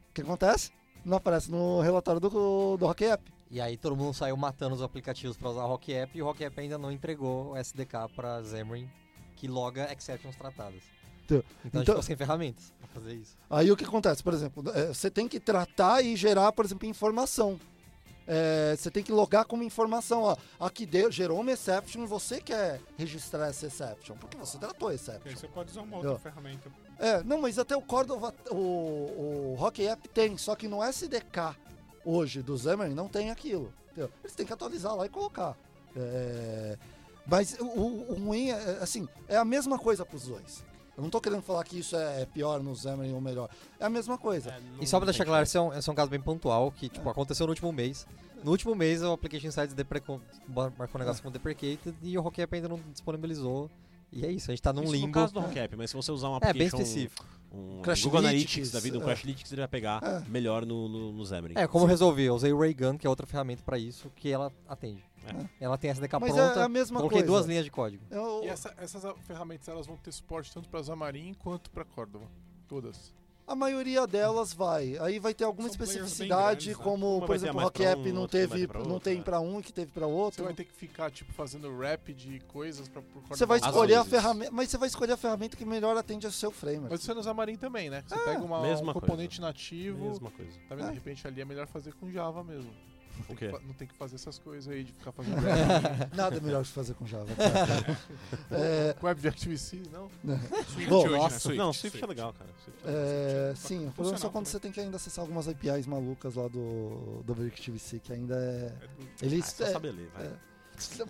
O 0.09 0.13
que 0.13 0.21
acontece? 0.21 0.71
Não 1.03 1.17
aparece 1.17 1.51
no 1.51 1.81
relatório 1.81 2.21
do, 2.21 2.29
do 2.77 2.85
Rock 2.85 3.03
App. 3.05 3.23
E 3.53 3.61
aí 3.61 3.77
todo 3.77 3.95
mundo 3.95 4.15
saiu 4.15 4.35
matando 4.35 4.73
os 4.73 4.81
aplicativos 4.81 5.37
para 5.37 5.47
usar 5.51 5.63
o 5.63 5.67
Rock 5.67 5.93
App 5.93 6.17
e 6.17 6.21
o 6.23 6.25
Rock 6.25 6.43
App 6.43 6.59
ainda 6.59 6.75
não 6.75 6.91
entregou 6.91 7.51
o 7.51 7.55
SDK 7.55 8.09
para 8.15 8.43
Xamarin 8.43 8.89
que 9.35 9.47
loga 9.47 9.93
exceptions 9.93 10.35
tratadas. 10.35 10.81
Então- 11.23 11.37
Então, 11.37 11.43
a 11.43 11.63
gente 11.63 11.67
então- 11.83 11.85
ficou 11.85 12.01
sem 12.01 12.15
ferramentas 12.15 12.73
para 12.79 12.87
fazer 12.87 13.13
isso. 13.13 13.37
Aí 13.47 13.71
o 13.71 13.77
que 13.77 13.83
acontece? 13.85 14.23
Por 14.23 14.33
exemplo, 14.33 14.63
é, 14.73 14.87
você 14.87 15.09
tem 15.11 15.27
que 15.27 15.39
tratar 15.39 16.01
e 16.01 16.15
gerar, 16.15 16.51
por 16.51 16.65
exemplo, 16.65 16.87
informação. 16.87 17.59
É, 18.25 18.73
você 18.75 18.89
tem 18.89 19.03
que 19.03 19.11
logar 19.11 19.45
como 19.45 19.61
informação. 19.63 20.23
Ó, 20.23 20.35
aqui 20.59 20.83
deu, 20.85 21.11
gerou 21.11 21.39
uma 21.39 21.51
exception, 21.51 22.07
você 22.07 22.41
quer 22.41 22.81
registrar 22.97 23.47
essa 23.49 23.67
exception, 23.67 24.15
porque 24.17 24.35
você 24.35 24.57
tratou 24.57 24.87
a 24.89 24.95
exception. 24.95 25.35
você 25.35 25.47
pode 25.47 25.69
usar 25.71 25.81
uma 25.81 25.97
outra 25.97 26.11
Eu- 26.13 26.19
ferramenta. 26.19 26.71
É, 26.97 27.21
não, 27.23 27.39
mas 27.41 27.59
até 27.59 27.75
o 27.75 27.81
Cordova, 27.81 28.33
o, 28.49 28.55
o 28.55 29.55
Rock 29.59 29.85
App 29.85 30.07
tem, 30.09 30.37
só 30.37 30.55
que 30.55 30.67
no 30.67 30.81
SDK 30.81 31.55
hoje 32.05 32.41
do 32.41 32.57
Xamarin 32.57 32.93
não 32.93 33.07
tem 33.07 33.29
aquilo. 33.31 33.73
entendeu? 33.91 34.09
Eles 34.23 34.35
têm 34.35 34.45
que 34.45 34.53
atualizar 34.53 34.95
lá 34.95 35.05
e 35.05 35.09
colocar. 35.09 35.55
É, 35.95 36.77
mas 37.25 37.57
o, 37.59 37.65
o- 37.65 38.15
ruim 38.25 38.49
é, 38.49 38.77
assim, 38.81 39.07
é 39.27 39.37
a 39.37 39.45
mesma 39.45 39.77
coisa 39.79 40.05
para 40.05 40.15
os 40.17 40.27
dois. 40.27 40.63
Eu 40.95 41.01
não 41.01 41.09
tô 41.09 41.19
querendo 41.19 41.41
falar 41.41 41.63
que 41.63 41.79
isso 41.79 41.95
é 41.95 42.25
pior 42.25 42.61
no 42.61 42.75
Xamarin 42.75 43.13
ou 43.13 43.21
melhor. 43.21 43.49
É 43.79 43.85
a 43.85 43.89
mesma 43.89 44.17
coisa. 44.17 44.55
E 44.79 44.85
só 44.85 44.99
pra 44.99 45.05
deixar 45.05 45.25
claro, 45.25 45.43
esse 45.43 45.57
é, 45.57 45.61
um, 45.61 45.73
esse 45.73 45.89
é 45.89 45.91
um 45.91 45.95
caso 45.95 46.09
bem 46.09 46.21
pontual 46.21 46.71
que 46.71 46.87
tipo, 46.89 47.09
aconteceu 47.09 47.47
no 47.47 47.51
último 47.51 47.71
mês. 47.71 48.05
No 48.43 48.51
último 48.51 48.75
mês, 48.75 49.01
o 49.01 49.11
Application 49.13 49.47
Insights 49.47 49.73
deprecou, 49.73 50.21
marcou 50.47 50.89
um 50.95 50.99
negócio 50.99 51.23
como 51.23 51.31
deprecated 51.33 51.95
e 52.03 52.17
o 52.17 52.21
Rock 52.21 52.41
App 52.41 52.53
ainda 52.55 52.67
não 52.67 52.77
disponibilizou. 52.91 53.71
E 54.15 54.25
é 54.25 54.31
isso, 54.31 54.51
a 54.51 54.53
gente 54.53 54.61
tá 54.61 54.71
num 54.71 54.83
Isso 54.83 54.91
no 54.91 54.97
limbo. 54.97 55.11
caso 55.13 55.33
do 55.33 55.39
Rockap, 55.39 55.75
mas 55.75 55.89
se 55.89 55.95
você 55.95 56.11
usar 56.11 56.29
um 56.29 56.37
É, 56.41 56.53
bem 56.53 56.67
específico. 56.67 57.25
um 57.51 57.81
Crash 57.81 58.03
Google 58.03 58.19
Analytics, 58.19 58.71
da 58.71 58.79
vida, 58.79 58.97
um 58.97 59.01
é. 59.01 59.05
Crash 59.05 59.19
Analytics 59.23 59.51
ele 59.51 59.61
vai 59.61 59.67
pegar 59.67 60.01
É. 60.03 60.29
melhor 60.29 60.65
no, 60.65 60.87
no, 60.87 61.11
no 61.11 61.25
Xamarin. 61.25 61.55
É, 61.57 61.67
como 61.67 61.85
eu 61.85 61.87
resolvi? 61.89 62.23
Eu 62.23 62.35
usei 62.35 62.53
o 62.53 62.59
Raygun, 62.59 62.97
que 62.97 63.07
é 63.07 63.09
outra 63.09 63.25
ferramenta 63.25 63.63
pra 63.65 63.77
isso, 63.77 64.09
que 64.15 64.29
ela 64.31 64.51
atende. 64.67 65.03
É. 65.25 65.45
Ela 65.65 65.77
tem 65.77 65.89
SDK 65.89 66.19
Mas 66.19 66.33
pronta, 66.33 66.59
é 66.59 66.63
a 66.63 66.69
mesma 66.69 66.97
coloquei 66.97 67.19
coisa. 67.19 67.31
duas 67.33 67.45
linhas 67.45 67.63
de 67.65 67.71
código. 67.71 68.03
Eu- 68.11 68.43
E 68.43 68.47
essa- 68.49 68.73
essas 68.77 69.03
ferramentas 69.25 69.67
elas 69.67 69.87
vão 69.87 69.95
ter 69.97 70.11
suporte 70.11 70.53
tanto 70.53 70.67
para 70.69 70.83
Xamarin 70.83 71.33
quanto 71.35 71.69
para 71.71 71.85
Cordova. 71.85 72.25
Todas. 72.67 73.13
A 73.45 73.55
maioria 73.55 74.07
delas 74.07 74.53
vai. 74.53 74.97
Aí 74.99 75.19
vai 75.19 75.33
ter 75.33 75.43
alguma 75.43 75.67
São 75.67 75.73
especificidade, 75.73 76.67
grandes, 76.67 76.77
né? 76.77 76.83
como, 76.83 77.17
Uma 77.17 77.25
por 77.25 77.35
exemplo, 77.35 77.59
o 77.59 77.63
Rock 77.63 77.81
pra 77.81 77.91
App 77.91 78.09
um, 78.09 78.13
não 78.13 78.27
teve, 78.27 78.67
pra 78.67 78.79
não 78.79 78.91
outro, 78.93 79.03
tem 79.03 79.19
é. 79.19 79.21
pra 79.21 79.39
um 79.41 79.59
e 79.59 79.63
que 79.63 79.73
teve 79.73 79.91
pra 79.91 80.05
Você 80.07 80.13
outro. 80.13 80.43
vai 80.45 80.53
ter 80.53 80.63
que 80.63 80.73
ficar 80.73 81.11
tipo 81.11 81.33
fazendo 81.33 81.77
rap 81.77 82.13
de 82.13 82.39
coisas 82.47 82.87
para 82.87 83.01
por 83.01 83.11
Cordova. 83.15 83.35
Você 83.35 83.45
vai 83.45 83.59
escolher 83.59 83.95
a 83.95 84.05
ferramenta, 84.05 84.51
mas 84.51 84.69
você 84.69 84.77
vai 84.77 84.87
escolher 84.87 85.11
a 85.13 85.17
ferramenta 85.17 85.57
que 85.57 85.65
melhor 85.65 85.97
atende 85.97 86.25
ao 86.25 86.31
seu 86.31 86.51
framework. 86.51 86.89
Mas 86.91 87.07
é 87.09 87.13
no 87.13 87.21
Xamarin 87.21 87.57
também, 87.57 87.89
né? 87.89 88.01
Você 88.07 88.15
Ah, 88.15 88.19
pega 88.19 88.41
uma, 88.41 88.59
um 88.59 88.61
mesma 88.61 88.93
componente 88.93 89.41
nativo, 89.41 90.05
Mesma 90.09 90.31
coisa. 90.31 90.51
tá 90.69 90.75
vendo? 90.75 90.85
É. 90.87 90.89
De 90.91 90.95
repente 90.95 91.27
ali 91.27 91.41
é 91.41 91.45
melhor 91.45 91.67
fazer 91.67 91.93
com 91.95 92.09
Java 92.09 92.43
mesmo. 92.45 92.71
Não 93.17 93.23
O 93.23 93.37
tem 93.37 93.49
que 93.59 93.65
Não 93.67 93.73
tem 93.73 93.87
que 93.87 93.93
fazer 93.95 94.15
essas 94.15 94.39
coisas 94.39 94.67
aí 94.73 94.83
de 94.83 94.91
ficar 94.93 95.11
fazendo 95.11 95.35
Nada 96.15 96.39
melhor 96.41 96.63
de 96.63 96.69
fazer 96.69 96.93
com 96.95 97.05
Java. 97.05 97.27
é, 98.51 98.93
com 98.99 99.05
WebJC, 99.07 99.83
não? 99.91 100.09
Swift 100.67 100.89
Bom, 100.89 100.99
hoje, 101.03 101.11
né? 101.11 101.17
nossa, 101.17 101.39
Swift, 101.39 101.57
Não, 101.57 101.73
Swift 101.73 102.03
é 102.03 102.07
legal, 102.07 102.33
cara. 102.33 102.49
Swift 102.63 102.81
é 102.85 103.51
é, 103.51 103.55
sim, 103.55 103.87
o 103.87 103.91
problema 103.91 104.17
é 104.17 104.19
só 104.19 104.29
quando 104.29 104.45
também. 104.45 104.51
você 104.51 104.59
tem 104.59 104.71
que 104.71 104.79
ainda 104.79 104.97
acessar 104.97 105.23
algumas 105.23 105.47
APIs 105.47 105.85
malucas 105.87 106.35
lá 106.35 106.47
do, 106.47 107.21
do 107.23 107.31
Objective-C, 107.33 107.99
que 107.99 108.11
ainda 108.13 108.35
é... 108.35 108.73
É 109.21 109.27
do- 109.27 109.33
Ah, 109.33 109.37
é 109.37 109.41
só 109.41 109.63
é, 109.65 109.71
saber 109.71 109.91
ler, 109.91 110.09
vai. 110.13 110.25
é. 110.25 110.31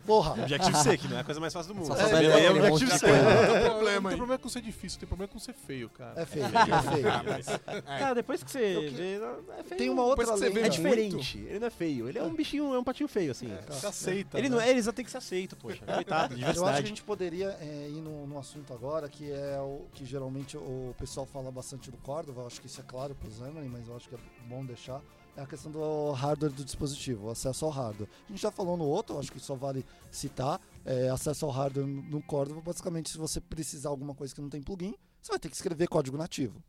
Porra! 0.05 0.41
Objective-C, 0.43 0.97
que 0.97 1.07
não 1.07 1.17
é 1.17 1.19
a 1.21 1.23
coisa 1.23 1.39
mais 1.39 1.53
fácil 1.53 1.73
do 1.73 1.79
mundo. 1.79 1.87
Só 1.87 1.95
Só 1.95 2.05
ler 2.15 2.31
aquele 2.33 2.59
monte 2.69 2.85
de 2.85 2.91
Objective-C. 2.93 3.05
coisa. 3.05 3.23
Não 3.23 3.53
tem 3.53 3.69
problema 3.69 4.01
não 4.03 4.09
tem 4.09 4.17
problema 4.17 4.39
com 4.39 4.49
ser 4.49 4.61
difícil, 4.61 4.99
tem 4.99 5.07
problema 5.07 5.31
com 5.31 5.39
ser 5.39 5.53
feio, 5.53 5.89
cara. 5.89 6.21
É 6.21 6.25
feio, 6.25 6.45
é 6.45 6.49
feio. 6.49 7.09
Ah, 7.09 7.23
mas- 7.25 7.47
é, 7.47 7.81
Cara, 7.81 8.15
depois 8.15 8.43
que 8.43 8.51
você 8.51 8.89
vê, 8.89 9.15
é 9.57 9.63
feio. 9.63 9.77
Tem 9.77 9.89
uma 9.89 10.03
outra 10.03 10.35
lei. 10.35 10.49
É 10.49 10.51
muito- 10.53 10.69
diferente. 10.69 11.37
Ele 11.39 11.59
não 11.59 11.67
é 11.67 11.71
feio. 11.71 12.09
Ele 12.09 12.17
é 12.19 12.23
um 12.23 12.33
bichinho, 12.33 12.73
é 12.73 12.79
um 12.79 12.83
patinho 12.83 13.07
feio, 13.07 13.31
assim. 13.31 13.49
Você 13.67 13.87
aceita. 13.87 14.37
Ele 14.37 14.49
né? 14.49 14.55
não 14.55 14.61
é, 14.61 14.69
eles 14.69 14.87
tem 14.93 15.03
que 15.05 15.11
ser 15.11 15.17
aceito, 15.17 15.55
poxa. 15.55 15.83
Coitado, 15.85 15.93
Eu 15.93 16.03
acho 16.03 16.27
que 16.29 16.43
a 16.43 16.51
diversidade. 16.53 16.87
gente 16.87 17.03
poderia 17.03 17.57
é, 17.59 17.87
ir 17.89 18.01
no, 18.01 18.27
no 18.27 18.37
assunto 18.37 18.73
agora, 18.73 19.07
que 19.09 19.31
é 19.31 19.59
o 19.59 19.85
que 19.93 20.05
geralmente 20.05 20.57
o 20.57 20.93
pessoal 20.97 21.25
fala 21.25 21.51
bastante 21.51 21.89
do 21.89 21.97
Cordova, 21.97 22.41
eu 22.41 22.47
acho 22.47 22.59
que 22.61 22.67
isso 22.67 22.79
é 22.79 22.83
claro 22.83 23.15
o 23.23 23.31
Xamarin, 23.31 23.67
mas 23.69 23.87
eu 23.87 23.95
acho 23.95 24.07
que 24.09 24.15
é 24.15 24.19
bom 24.47 24.63
deixar, 24.65 25.01
é 25.35 25.41
a 25.41 25.45
questão 25.47 25.71
do 25.71 26.11
hardware 26.11 26.51
do 26.51 26.63
dispositivo, 26.63 27.27
o 27.27 27.29
acesso 27.31 27.65
ao 27.65 27.71
hardware. 27.71 28.07
A 28.27 28.31
gente 28.31 28.41
já 28.41 28.51
falou 28.51 28.77
no 28.77 28.85
outro, 28.85 29.17
acho 29.17 29.31
que 29.31 29.39
só 29.39 29.55
vale 29.55 29.85
citar, 30.11 30.59
é, 30.85 31.09
acesso 31.09 31.45
ao 31.45 31.51
hardware 31.51 31.87
no 31.87 32.21
Cordova, 32.21 32.61
basicamente 32.61 33.09
se 33.09 33.17
você 33.17 33.41
precisar 33.41 33.89
alguma 33.89 34.13
coisa 34.13 34.33
que 34.33 34.41
não 34.41 34.49
tem 34.49 34.61
plugin, 34.61 34.93
você 35.21 35.31
vai 35.31 35.39
ter 35.39 35.49
que 35.49 35.55
escrever 35.55 35.87
código 35.87 36.17
nativo. 36.17 36.61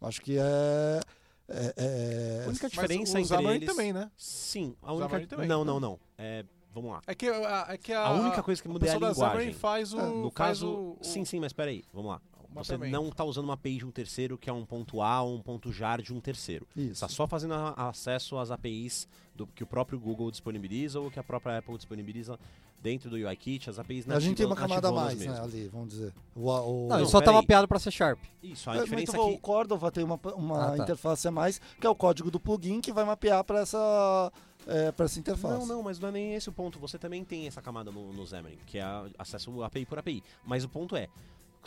Acho 0.00 0.20
que 0.20 0.36
é... 0.36 1.00
é- 1.48 1.74
é- 1.76 2.42
A 2.44 2.48
única 2.48 2.64
Mas 2.64 2.72
diferença 2.72 3.18
o 3.18 3.20
entre 3.20 3.54
eles... 3.54 3.68
também, 3.68 3.92
né? 3.92 4.10
Sim, 4.16 4.74
a 4.82 4.92
única... 4.92 5.08
Xamarin 5.08 5.26
também. 5.26 5.46
Não, 5.48 5.64
não, 5.64 5.78
não. 5.78 6.00
É, 6.18 6.44
vamos 6.74 6.90
lá. 6.90 7.02
É 7.06 7.14
que 7.14 7.28
a, 7.28 7.66
é 7.68 7.76
que 7.78 7.92
a, 7.92 8.06
A 8.06 8.12
única 8.14 8.42
coisa 8.42 8.60
que 8.60 8.68
muda 8.68 8.84
é 8.86 8.90
a 8.90 8.94
linguagem. 8.98 9.52
faz 9.52 9.94
o... 9.94 10.00
É, 10.00 10.02
No 10.06 10.30
faz 10.30 10.58
caso, 10.58 10.66
o, 10.68 10.98
o- 11.00 11.04
sim, 11.04 11.24
sim, 11.24 11.38
mas 11.38 11.52
peraí, 11.52 11.84
vamos 11.92 12.10
lá. 12.10 12.20
O 12.54 12.64
Você 12.64 12.76
não 12.76 13.08
está 13.08 13.24
usando 13.24 13.44
uma 13.44 13.54
API 13.54 13.78
de 13.78 13.86
um 13.86 13.90
terceiro 13.90 14.36
que 14.38 14.48
é 14.48 14.52
um 14.52 14.64
ponto 14.64 15.00
A 15.02 15.22
ou 15.22 15.34
um 15.36 15.40
ponto 15.42 15.72
jar 15.72 16.00
de 16.02 16.12
um 16.12 16.20
terceiro. 16.20 16.66
Está 16.76 17.08
só 17.08 17.26
fazendo 17.26 17.54
a- 17.54 17.88
acesso 17.88 18.36
às 18.38 18.50
APIs 18.50 19.08
do 19.34 19.46
que 19.46 19.62
o 19.62 19.66
próprio 19.66 19.98
Google 19.98 20.30
disponibiliza 20.30 21.00
ou 21.00 21.10
que 21.10 21.18
a 21.18 21.22
própria 21.24 21.58
Apple 21.58 21.76
disponibiliza 21.76 22.38
dentro 22.82 23.08
do 23.08 23.14
UIKit, 23.14 23.70
as 23.70 23.78
APIs 23.78 24.10
A 24.10 24.18
gente 24.18 24.36
tem 24.38 24.44
uma 24.46 24.56
nativas- 24.56 24.80
camada 24.82 24.88
a 24.88 25.04
mais, 25.04 25.18
né, 25.20 25.40
ali, 25.40 25.68
vamos 25.68 25.90
dizer. 25.90 26.12
O, 26.34 26.40
o, 26.50 26.82
Não, 26.82 26.88
Não, 26.88 26.96
ele 26.98 27.06
só 27.06 27.20
tá 27.20 27.26
peraí. 27.26 27.36
mapeado 27.36 27.68
pra 27.68 27.78
C 27.78 27.92
Sharp. 27.92 28.18
Isso, 28.42 28.68
a 28.68 28.76
É, 28.76 28.82
diferença 28.82 29.12
muito 29.12 29.22
bom, 29.24 29.30
é 29.30 29.34
O 29.34 29.36
que... 29.36 29.40
Cordova 29.40 29.90
tem 29.92 30.02
uma, 30.02 30.18
uma 30.34 30.64
Ah, 30.72 30.76
tá. 30.76 30.82
interface 30.82 31.28
a 31.28 31.30
mais, 31.30 31.60
que 31.80 31.86
é 31.86 31.88
o 31.90 31.94
código 31.94 32.28
do 32.28 32.40
plugin 32.40 32.80
que 32.80 32.92
vai 32.92 33.04
mapear 33.04 33.44
para 33.44 33.60
essa, 33.60 34.32
é, 34.66 34.90
pra 34.90 35.04
essa 35.06 35.16
interface. 35.20 35.54
Não, 35.60 35.64
não, 35.64 35.82
mas 35.84 36.00
não 36.00 36.08
é 36.08 36.12
nem 36.12 36.34
esse 36.34 36.48
o 36.48 36.52
ponto. 36.52 36.80
Você 36.80 36.98
também 36.98 37.24
tem 37.24 37.46
essa 37.46 37.62
camada 37.62 37.92
no, 37.92 38.12
no 38.12 38.26
Xamarin, 38.26 38.58
que 38.66 38.78
é 38.78 38.84
acesso 39.16 39.62
API 39.62 39.86
por 39.86 40.00
API. 40.00 40.20
Mas 40.44 40.64
o 40.64 40.68
ponto 40.68 40.96
é, 40.96 41.06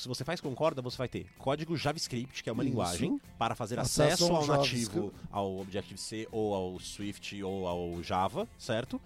se 0.02 0.08
você 0.08 0.24
faz 0.24 0.42
com 0.42 0.54
corda, 0.56 0.82
você 0.82 0.98
vai 0.98 1.08
ter 1.08 1.26
código 1.38 1.76
JavaScript, 1.78 2.44
que 2.44 2.50
é 2.50 2.54
uma 2.54 2.64
Isso. 2.64 2.70
linguagem, 2.70 3.22
para 3.38 3.56
fazer 3.56 3.80
Acesso 3.80 4.26
acesso, 4.26 4.26
ao 4.34 4.42
ao 4.42 4.48
nativo, 4.48 5.14
ao 5.32 5.58
Objective-C, 5.60 6.28
ou 6.32 6.54
ao 6.54 6.80
Swift, 6.80 7.42
ou 7.44 7.68
ao 7.68 8.02
Java, 8.04 8.48
certo? 8.58 9.00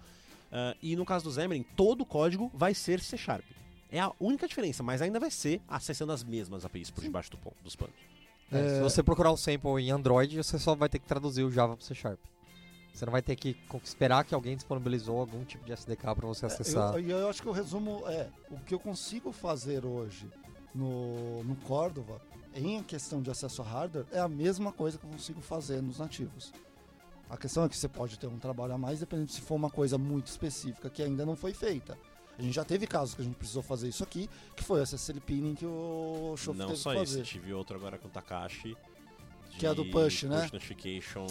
Ah, 0.52 0.74
e 0.82 0.96
no 0.96 1.04
caso 1.04 1.24
do 1.24 1.32
Xamarin, 1.32 1.64
todo 1.76 2.00
o 2.02 2.06
código 2.06 2.50
vai 2.54 2.74
ser 2.74 3.00
C 3.00 3.16
Sharp. 3.16 3.44
É 3.92 4.00
a 4.00 4.12
única 4.20 4.46
diferença, 4.48 4.82
mas 4.82 5.00
ainda 5.02 5.18
vai 5.20 5.30
ser 5.30 5.60
acessando 5.68 6.12
as 6.12 6.22
mesmas 6.24 6.64
APIs 6.64 6.90
por 6.90 7.02
debaixo 7.02 7.30
do 7.30 7.36
pon- 7.38 7.52
dos 7.62 7.74
panos. 7.76 7.94
É, 8.52 8.58
É. 8.58 8.74
Se 8.76 8.80
você 8.80 9.02
procurar 9.02 9.32
um 9.32 9.36
sample 9.36 9.80
em 9.80 9.90
Android, 9.90 10.36
você 10.36 10.58
só 10.58 10.74
vai 10.74 10.88
ter 10.88 10.98
que 10.98 11.06
traduzir 11.06 11.44
o 11.44 11.50
Java 11.52 11.76
pro 11.76 11.84
C 11.84 11.94
Sharp. 11.94 12.18
Você 12.92 13.04
não 13.06 13.12
vai 13.12 13.22
ter 13.22 13.36
que 13.36 13.56
esperar 13.84 14.24
que 14.24 14.34
alguém 14.34 14.56
disponibilizou 14.56 15.20
algum 15.20 15.44
tipo 15.44 15.64
de 15.64 15.72
SDK 15.72 16.14
pra 16.16 16.26
você 16.26 16.46
acessar. 16.46 16.94
É, 16.96 16.98
Eu, 16.98 17.08
eu 17.20 17.28
acho 17.28 17.40
que 17.40 17.48
o 17.48 17.52
resumo 17.52 18.02
é 18.08 18.28
o 18.50 18.58
que 18.58 18.74
eu 18.74 18.80
consigo 18.80 19.30
fazer 19.30 19.84
hoje 19.86 20.26
no, 20.74 21.42
no 21.44 21.56
Cordova 21.56 22.20
em 22.54 22.82
questão 22.82 23.22
de 23.22 23.30
acesso 23.30 23.62
a 23.62 23.64
hardware 23.64 24.06
é 24.10 24.18
a 24.18 24.28
mesma 24.28 24.72
coisa 24.72 24.98
que 24.98 25.04
eu 25.04 25.10
consigo 25.10 25.40
fazer 25.40 25.80
nos 25.82 25.98
nativos. 25.98 26.52
A 27.28 27.36
questão 27.36 27.64
é 27.64 27.68
que 27.68 27.76
você 27.76 27.88
pode 27.88 28.18
ter 28.18 28.26
um 28.26 28.38
trabalho 28.38 28.72
a 28.74 28.78
mais 28.78 28.98
dependendo 28.98 29.30
se 29.30 29.40
for 29.40 29.54
uma 29.54 29.70
coisa 29.70 29.96
muito 29.96 30.26
específica 30.26 30.90
que 30.90 31.00
ainda 31.02 31.24
não 31.24 31.36
foi 31.36 31.52
feita. 31.54 31.96
A 32.36 32.42
gente 32.42 32.54
já 32.54 32.64
teve 32.64 32.86
casos 32.86 33.14
que 33.14 33.20
a 33.20 33.24
gente 33.24 33.36
precisou 33.36 33.62
fazer 33.62 33.88
isso 33.88 34.02
aqui, 34.02 34.28
que 34.56 34.64
foi 34.64 34.80
essa 34.80 34.96
SSL 34.96 35.20
pinning 35.20 35.54
que 35.54 35.66
o 35.66 36.34
Show 36.36 36.54
Não 36.54 36.66
teve 36.68 36.78
só 36.78 36.90
que 36.92 36.98
fazer. 36.98 37.22
tive 37.22 37.52
outro 37.52 37.76
agora 37.76 37.98
com 37.98 38.08
o 38.08 38.10
Takashi. 38.10 38.76
Que 39.58 39.66
é 39.66 39.68
a 39.68 39.74
do 39.74 39.84
de 39.84 39.90
push, 39.90 40.22
né? 40.24 40.40
Push 40.42 40.52
notification. 40.52 41.26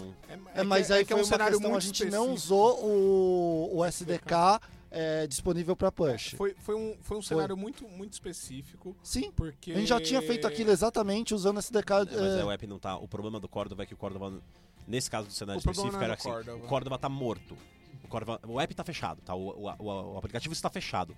É, 0.54 0.62
mas 0.62 0.86
que- 0.86 0.92
aí 0.92 1.04
que 1.04 1.12
é 1.12 1.16
foi 1.16 1.22
um 1.22 1.26
uma 1.26 1.32
cenário 1.32 1.52
questão, 1.58 1.70
a 1.70 1.72
muito 1.72 1.82
gente 1.84 2.04
não 2.04 2.34
específico. 2.34 2.54
usou 2.54 2.84
o, 2.86 3.76
o 3.78 3.84
SDK 3.84 4.60
é, 4.90 5.26
disponível 5.26 5.76
para 5.76 5.92
push. 5.92 6.34
Foi, 6.36 6.54
foi 6.58 6.74
um, 6.74 6.96
foi 7.00 7.16
um 7.16 7.22
cenário 7.22 7.56
muito, 7.56 7.86
muito 7.88 8.12
específico, 8.12 8.96
Sim, 9.02 9.30
porque... 9.32 9.72
a 9.72 9.76
gente 9.76 9.88
já 9.88 10.00
tinha 10.00 10.20
feito 10.20 10.46
aquilo 10.46 10.70
exatamente 10.70 11.34
usando 11.34 11.58
SDK. 11.58 11.90
É, 11.92 11.96
mas 12.04 12.16
é, 12.36 12.40
é, 12.40 12.44
o 12.44 12.50
app 12.50 12.66
não 12.66 12.78
tá. 12.78 12.96
O 12.96 13.06
problema 13.08 13.38
do 13.38 13.48
Córdoba 13.48 13.82
é 13.84 13.86
que 13.86 13.94
o 13.94 13.96
Córdoba, 13.96 14.40
nesse 14.86 15.10
caso 15.10 15.28
do 15.28 15.32
cenário 15.32 15.58
O 15.58 15.60
específico, 15.60 16.02
era 16.02 16.14
é 16.14 16.16
assim: 16.16 16.28
o 16.28 16.32
Córdoba. 16.32 16.56
o 16.64 16.68
Córdoba 16.68 16.98
tá 16.98 17.08
morto. 17.08 17.56
O, 18.04 18.08
Córdoba, 18.08 18.40
o 18.46 18.60
app 18.60 18.74
tá 18.74 18.82
fechado, 18.84 19.20
tá? 19.22 19.34
O, 19.34 19.48
o, 19.50 19.74
o- 19.78 20.14
o 20.14 20.18
aplicativo 20.18 20.52
está 20.52 20.68
fechado. 20.68 21.16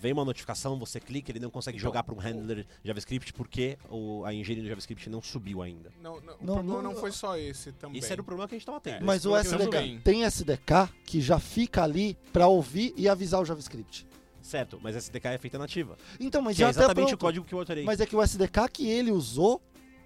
Vem 0.00 0.12
uma 0.12 0.24
notificação, 0.24 0.78
você 0.78 1.00
clica, 1.00 1.30
ele 1.32 1.40
não 1.40 1.50
consegue 1.50 1.76
Então, 1.78 1.88
jogar 1.88 2.02
para 2.02 2.14
um 2.14 2.18
handler 2.18 2.66
JavaScript 2.84 3.32
porque 3.32 3.78
o, 3.88 4.24
a 4.24 4.32
engenharia 4.34 4.62
do 4.62 4.68
JavaScript 4.68 5.08
não 5.08 5.22
subiu 5.22 5.62
ainda. 5.62 5.92
Não, 6.02 6.20
não, 6.20 6.34
o 6.34 6.36
Não, 6.40 6.54
problema 6.54 6.64
não- 6.64 6.82
não, 6.92 6.96
foi 6.96 7.10
só 7.12 7.36
esse 7.36 7.72
também. 7.72 7.98
Esse 7.98 8.12
era 8.12 8.20
o 8.20 8.24
problema 8.24 8.48
que 8.48 8.54
a 8.54 8.58
gente 8.58 8.66
tava 8.66 8.80
tendo. 8.80 8.96
É. 8.96 9.00
mas 9.00 9.24
o 9.24 9.34
SDK 9.36 10.00
tem 10.04 10.24
SDK 10.24 10.88
que 11.04 11.20
já 11.20 11.38
fica 11.38 11.82
ali 11.82 12.16
para 12.32 12.46
ouvir 12.46 12.92
e 12.96 13.08
avisar 13.08 13.40
o 13.40 13.44
JavaScript. 13.44 14.06
Certo, 14.42 14.78
mas 14.80 14.94
SDK 14.94 15.26
é 15.28 15.38
feita 15.38 15.58
nativa. 15.58 15.96
Então, 16.20 16.40
mas 16.40 16.54
Que 16.54 16.60
já 16.60 16.66
é 16.68 16.70
até 16.70 16.78
exatamente 16.80 17.14
o 17.14 17.18
código 17.18 17.44
que 17.44 17.52
eu 17.52 17.58
alterei. 17.58 17.84
Mas 17.84 18.00
é 18.00 18.06
que 18.06 18.14
o 18.14 18.22
SDK 18.22 18.68
que 18.72 18.88
ele 18.88 19.10
usou 19.10 19.60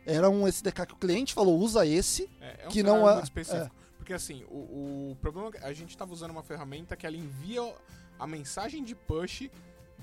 era 0.07 0.31
um 0.31 0.49
SDK 0.49 0.87
que 0.87 0.95
o 0.95 0.97
cliente 0.97 1.35
falou, 1.35 1.59
usa 1.59 1.87
esse. 1.87 2.29
É, 2.41 2.61
é 2.63 2.67
um 2.67 2.71
que 2.71 2.83
não 2.83 3.07
é- 3.09 3.13
muito 3.15 3.25
específico. 3.25 3.75
Porque 3.99 4.15
assim, 4.15 4.43
o, 4.49 5.11
o 5.13 5.17
problema 5.21 5.49
é 5.49 5.53
que 5.53 5.59
a 5.59 5.73
gente 5.75 5.91
estava 5.91 6.11
usando 6.13 6.31
uma 6.31 6.43
ferramenta 6.43 6.97
que 6.97 7.07
ela 7.07 7.17
envia 7.17 7.61
a 8.19 8.27
mensagem 8.27 8.83
de 8.83 8.95
push 8.95 9.51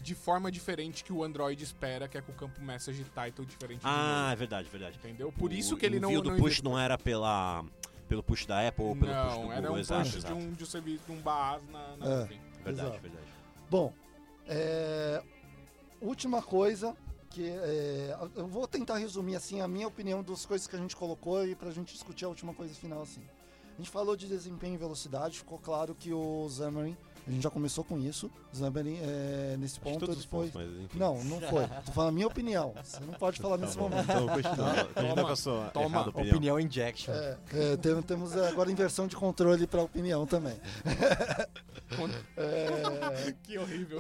de 0.02 0.16
forma 0.16 0.52
diferente 0.52 1.04
que 1.04 1.12
o 1.14 1.24
Android 1.24 1.62
espera, 1.64 2.08
que 2.08 2.18
é 2.18 2.22
com 2.22 2.32
o 2.32 2.36
campo 2.36 2.62
message 2.62 3.04
title 3.04 3.46
diferente 3.46 3.82
do 3.82 3.88
Ah, 3.88 4.30
é 4.32 4.36
verdade, 4.36 4.70
verdade. 4.70 4.98
entendeu? 4.98 5.32
Por 5.32 5.52
O 5.52 5.54
isso 5.54 5.76
que 5.78 5.86
ele 5.86 6.00
não 6.00 6.10
envio 6.10 6.22
do 6.22 6.32
não 6.32 6.38
push 6.38 6.62
não 6.62 6.78
era 6.80 6.98
pela, 6.98 7.64
pelo 8.08 8.24
push 8.24 8.46
da 8.46 8.68
Apple 8.68 8.86
ou 8.86 8.96
pelo 8.96 9.08
push 9.12 9.22
do 9.24 9.30
Não, 9.30 9.36
Google. 9.42 9.52
era 9.54 9.72
um 9.72 9.78
exato, 9.78 10.02
push 10.04 10.12
de 10.12 10.18
exato. 10.20 10.34
um, 10.36 10.52
de 10.54 10.64
um 10.64 10.68
serviço, 10.68 11.04
de 11.06 11.12
um 11.12 11.22
BAS 11.22 11.62
na, 11.72 11.98
na 11.98 12.06
É. 12.06 12.20
nuvem. 12.20 12.42
Verdade, 12.64 12.88
Exato. 12.90 13.02
verdade. 13.02 13.28
Bom, 13.70 13.94
é, 14.48 15.24
última 16.02 16.42
coisa 16.42 16.96
que 17.30 17.48
é, 17.50 18.18
eu 18.36 18.48
vou 18.48 18.68
tentar 18.68 18.98
resumir 18.98 19.36
assim 19.36 19.62
a 19.62 19.68
minha 19.68 19.88
opinião 19.88 20.24
das 20.24 20.46
coisas 20.46 20.66
que 20.68 20.76
a 20.76 20.80
gente 20.80 20.96
colocou 20.96 21.46
e 21.46 21.56
pra 21.56 21.70
gente 21.72 21.94
discutir 21.94 22.26
a 22.26 22.30
última 22.30 22.54
coisa 22.54 22.74
final 22.74 23.02
assim. 23.02 23.22
A 23.74 23.78
gente 23.78 23.90
falou 23.92 24.16
de 24.16 24.28
desempenho 24.28 24.74
e 24.74 24.78
velocidade, 24.78 25.38
ficou 25.38 25.60
claro 25.60 25.94
que 25.94 26.12
o 26.12 26.48
Xamarin, 26.50 26.98
a 27.28 27.32
gente 27.32 27.44
já 27.44 27.50
começou 27.50 27.84
com 27.84 28.00
isso, 28.00 28.32
o 28.54 28.58
Xamarin 28.58 28.98
é, 29.02 29.56
nesse 29.60 29.80
ponto 29.80 30.00
todos 30.00 30.16
ele 30.16 30.28
foi 30.28 30.50
pontos, 30.50 30.62
mas 30.72 30.86
enfim. 30.86 30.98
Não, 30.98 31.22
não 31.26 31.42
foi. 31.42 31.68
Tô 31.86 31.92
falando 31.92 32.10
a 32.10 32.14
minha 32.14 32.28
opinião. 32.28 32.74
Você 32.82 33.00
não 33.02 33.14
pode 33.16 33.40
falar 33.42 33.58
nesse 33.58 33.76
Tá 33.76 33.82
bom, 33.84 33.90
momento. 33.90 34.04
Então 34.12 34.28
continua. 34.28 34.86
Toma, 34.86 35.24
com 35.26 35.32
a 35.32 35.36
sua 35.36 35.66
toma. 35.70 36.02
opinião. 36.08 36.30
Opinião 36.36 36.60
injection. 36.60 37.14
É, 37.14 37.38
é, 37.54 37.78
tem- 37.78 38.02
temos 38.02 38.36
agora 38.38 38.72
inversão 38.72 39.08
de 39.08 39.16
controle 39.16 39.68
para 39.68 39.82
opinião 39.82 40.26
também. 40.26 40.56
É, 42.36 43.34
Que 43.44 43.58
horrível. 43.58 44.00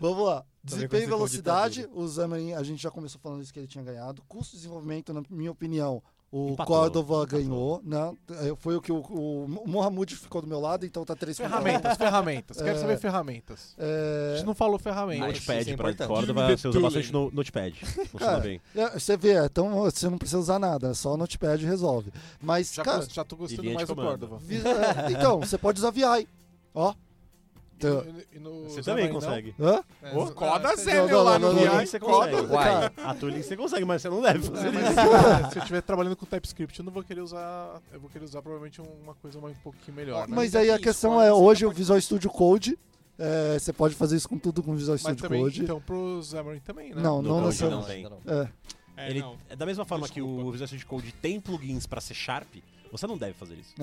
Vamos 0.00 0.24
lá. 0.26 0.44
Desempenho 0.62 1.02
e 1.02 1.06
velocidade, 1.06 1.88
o 1.92 2.06
Xamarin, 2.08 2.52
a 2.52 2.62
gente 2.62 2.80
já 2.80 2.90
começou 2.90 3.20
falando 3.20 3.42
isso 3.42 3.52
que 3.52 3.58
ele 3.58 3.66
tinha 3.66 3.82
ganhado. 3.82 4.22
Custo 4.28 4.52
de 4.52 4.58
desenvolvimento, 4.58 5.12
na 5.12 5.22
minha 5.28 5.50
opinião, 5.50 6.00
o 6.34 6.48
Empatou, 6.52 6.74
Cordova 6.76 7.14
empatou. 7.24 7.38
ganhou. 7.38 7.82
Né? 7.84 8.16
É, 8.50 8.56
Foi 8.56 8.74
o 8.74 8.80
que 8.80 8.90
o, 8.90 8.96
o, 9.00 9.46
Mohamed 9.66 10.16
ficou 10.16 10.40
do 10.40 10.48
meu 10.48 10.58
lado, 10.58 10.86
então 10.86 11.04
tá 11.04 11.14
3 11.14 11.36
Ferramentas, 11.36 11.98
ferramentas. 11.98 12.56
Quero 12.56 12.78
É. 12.78 12.80
saber 12.80 12.98
ferramentas. 12.98 13.74
A 13.78 13.82
É, 13.84 14.36
gente 14.36 14.46
não 14.46 14.54
falou 14.54 14.78
ferramentas. 14.78 15.26
Notepad 15.26 15.70
é 15.70 15.76
para. 15.76 16.06
Córdoba, 16.06 16.56
você 16.56 16.68
usa 16.68 16.80
bastante 16.80 17.12
no 17.12 17.30
Notepad. 17.30 17.74
Funciona 18.10 18.38
bem. 18.40 18.60
é, 18.74 18.98
você 18.98 19.14
vê, 19.16 19.44
então 19.44 19.70
você 19.82 20.08
não 20.08 20.16
precisa 20.16 20.38
usar 20.38 20.58
nada, 20.58 20.88
é 20.90 20.94
só 20.94 21.12
o 21.12 21.16
Notepad 21.18 21.62
resolve. 21.66 22.10
Mas, 22.40 22.72
Já, 22.72 22.82
cara, 22.82 23.06
já 23.08 23.22
tô 23.24 23.36
gostando 23.36 23.68
de 23.68 23.74
mais 23.74 23.86
do. 23.86 23.94
Córdoba. 23.94 24.38
é, 24.50 25.12
então, 25.12 25.38
você 25.40 25.58
pode 25.58 25.78
usar 25.80 25.90
VI. 25.90 26.26
Ó. 26.74 26.94
E 27.88 28.12
no- 28.12 28.22
e 28.32 28.38
no 28.38 28.64
Você 28.70 28.82
também 28.82 29.06
não? 29.06 29.14
consegue. 29.14 29.54
Hã? 29.60 29.82
É, 30.02 30.08
ah, 30.10 30.32
Coda 30.34 30.76
Zé, 30.76 30.94
não, 30.98 31.06
meu, 31.06 31.16
não, 31.18 31.24
lá 31.24 31.38
não, 31.38 31.48
no 31.52 31.54
não, 31.54 31.62
VI. 31.62 31.76
não, 31.76 31.86
você 31.86 32.00
Coda. 32.00 32.30
consegue. 32.32 32.48
Cara, 32.52 32.92
A 33.04 33.14
tooling 33.14 33.42
você 33.42 33.56
consegue, 33.56 33.84
mas 33.84 34.02
você 34.02 34.08
não 34.08 34.22
deve 34.22 34.38
fazer 34.50 34.70
Mas 34.72 34.84
isso. 34.90 35.50
se, 35.50 35.56
eu 35.58 35.62
estiver 35.62 35.82
trabalhando 35.82 36.16
com 36.16 36.26
TypeScript, 36.26 36.78
eu 36.78 36.84
não 36.84 36.92
vou 36.92 37.02
querer 37.02 37.20
usar. 37.20 37.80
Eu 37.92 38.00
vou 38.00 38.08
querer 38.10 38.24
usar 38.24 38.40
provavelmente 38.42 38.80
uma 39.02 39.14
coisa 39.14 39.40
mais 39.40 39.56
um 39.56 39.60
pouquinho 39.60 39.96
melhor. 39.96 40.28
né? 40.28 40.34
Mas 40.36 40.54
é 40.54 40.60
aí 40.60 40.70
a 40.70 40.78
que 40.78 40.84
questão 40.84 41.20
é, 41.20 41.32
hoje 41.32 41.64
o 41.66 41.70
Visual 41.70 42.00
Studio 42.00 42.30
Code, 42.30 42.78
é, 43.18 43.58
você 43.58 43.72
pode 43.72 43.94
fazer 43.94 44.16
isso 44.16 44.28
com 44.28 44.38
tudo 44.38 44.62
com 44.62 44.74
Visual 44.74 44.94
Mas 44.94 45.00
Studio 45.02 45.22
também, 45.22 45.42
Code. 45.42 45.62
então, 45.62 45.80
pro 45.80 46.20
Xamarin 46.22 46.60
também, 46.60 46.94
né? 46.94 47.02
Não, 47.02 47.20
No 47.22 47.28
não 47.40 47.46
necessariamente. 47.46 48.08
não 48.08 48.16
tem. 48.20 48.32
É. 48.34 48.48
É, 48.94 49.08
Ele, 49.10 49.20
não. 49.20 49.36
é 49.48 49.56
da 49.56 49.64
mesma 49.64 49.84
forma 49.86 50.06
que 50.06 50.20
o 50.20 50.26
Desculpa. 50.26 50.50
Visual 50.52 50.68
Studio 50.68 50.86
Code 50.86 51.12
tem 51.20 51.40
plugins 51.40 51.86
para 51.86 52.00
C 52.00 52.12
Sharp, 52.14 52.56
você 52.92 53.06
não 53.08 53.16
deve 53.18 53.32
fazer 53.32 53.54
isso. 53.54 53.74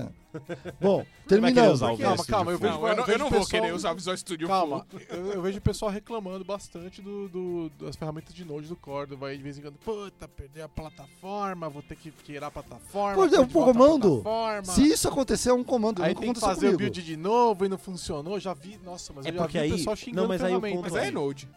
Bom, 0.79 1.05
terminando. 1.27 1.73
usar 1.73 1.91
o 1.91 1.97
Calma, 1.97 2.15
Visual 2.15 2.25
calma, 2.27 2.51
eu 2.51 2.57
vejo- 2.59 2.73
Não, 2.73 2.87
eu 2.87 2.95
não, 2.95 2.99
eu 3.01 3.05
vejo 3.05 3.17
não 3.19 3.29
vou 3.29 3.39
pessoal- 3.39 3.61
querer 3.61 3.73
usar 3.73 3.91
o 3.91 3.95
Visual 3.95 4.15
Studio 4.17 4.47
Calma, 4.47 4.85
eu, 5.09 5.25
eu 5.33 5.41
vejo 5.41 5.57
o 5.57 5.61
pessoal 5.61 5.91
reclamando 5.91 6.45
bastante 6.45 7.01
do, 7.01 7.27
do- 7.27 7.69
das 7.85 7.95
ferramentas 7.95 8.33
de 8.33 8.45
Node 8.45 8.67
do 8.67 8.75
Córdoba. 8.75 9.27
Aí 9.27 9.37
de 9.37 9.43
vez 9.43 9.57
em 9.57 9.61
quando, 9.61 9.77
puta, 9.79 10.27
perdi 10.27 10.61
a 10.61 10.69
plataforma, 10.69 11.67
vou 11.67 11.81
ter 11.81 11.95
que 11.95 12.11
tirar 12.23 12.47
a 12.47 12.51
plataforma. 12.51 13.23
É 13.23 13.25
um 13.25 13.45
de 13.45 13.53
volta 13.53 13.71
a 13.71 13.73
comando. 13.73 14.23
Se 14.63 14.83
isso 14.87 15.07
acontecer, 15.07 15.49
é 15.49 15.53
um 15.53 15.63
comando. 15.63 16.01
Aí 16.03 16.13
tem 16.15 16.31
que 16.31 16.39
fazer 16.39 16.67
o 16.67 16.71
comigo. 16.73 16.77
build 16.77 17.03
de 17.03 17.17
novo 17.17 17.65
e 17.65 17.69
não 17.69 17.77
funcionou. 17.77 18.39
Já 18.39 18.53
vi, 18.53 18.79
nossa, 18.85 19.11
mas 19.11 19.25
É 19.25 19.29
eu 19.29 19.33
já 19.33 19.39
porque 19.41 19.57
vi 19.57 19.63
aí- 19.65 19.71
o 19.71 19.75
pessoal 19.77 19.95
xingando 19.95 20.21
não, 20.21 20.27
mas 20.27 20.43
aí 20.43 20.55
o 20.55 20.61
ferramenta. 20.61 20.81
ponto 20.83 20.93
Mas 20.93 21.03
é 21.07 21.11
Node. 21.11 21.49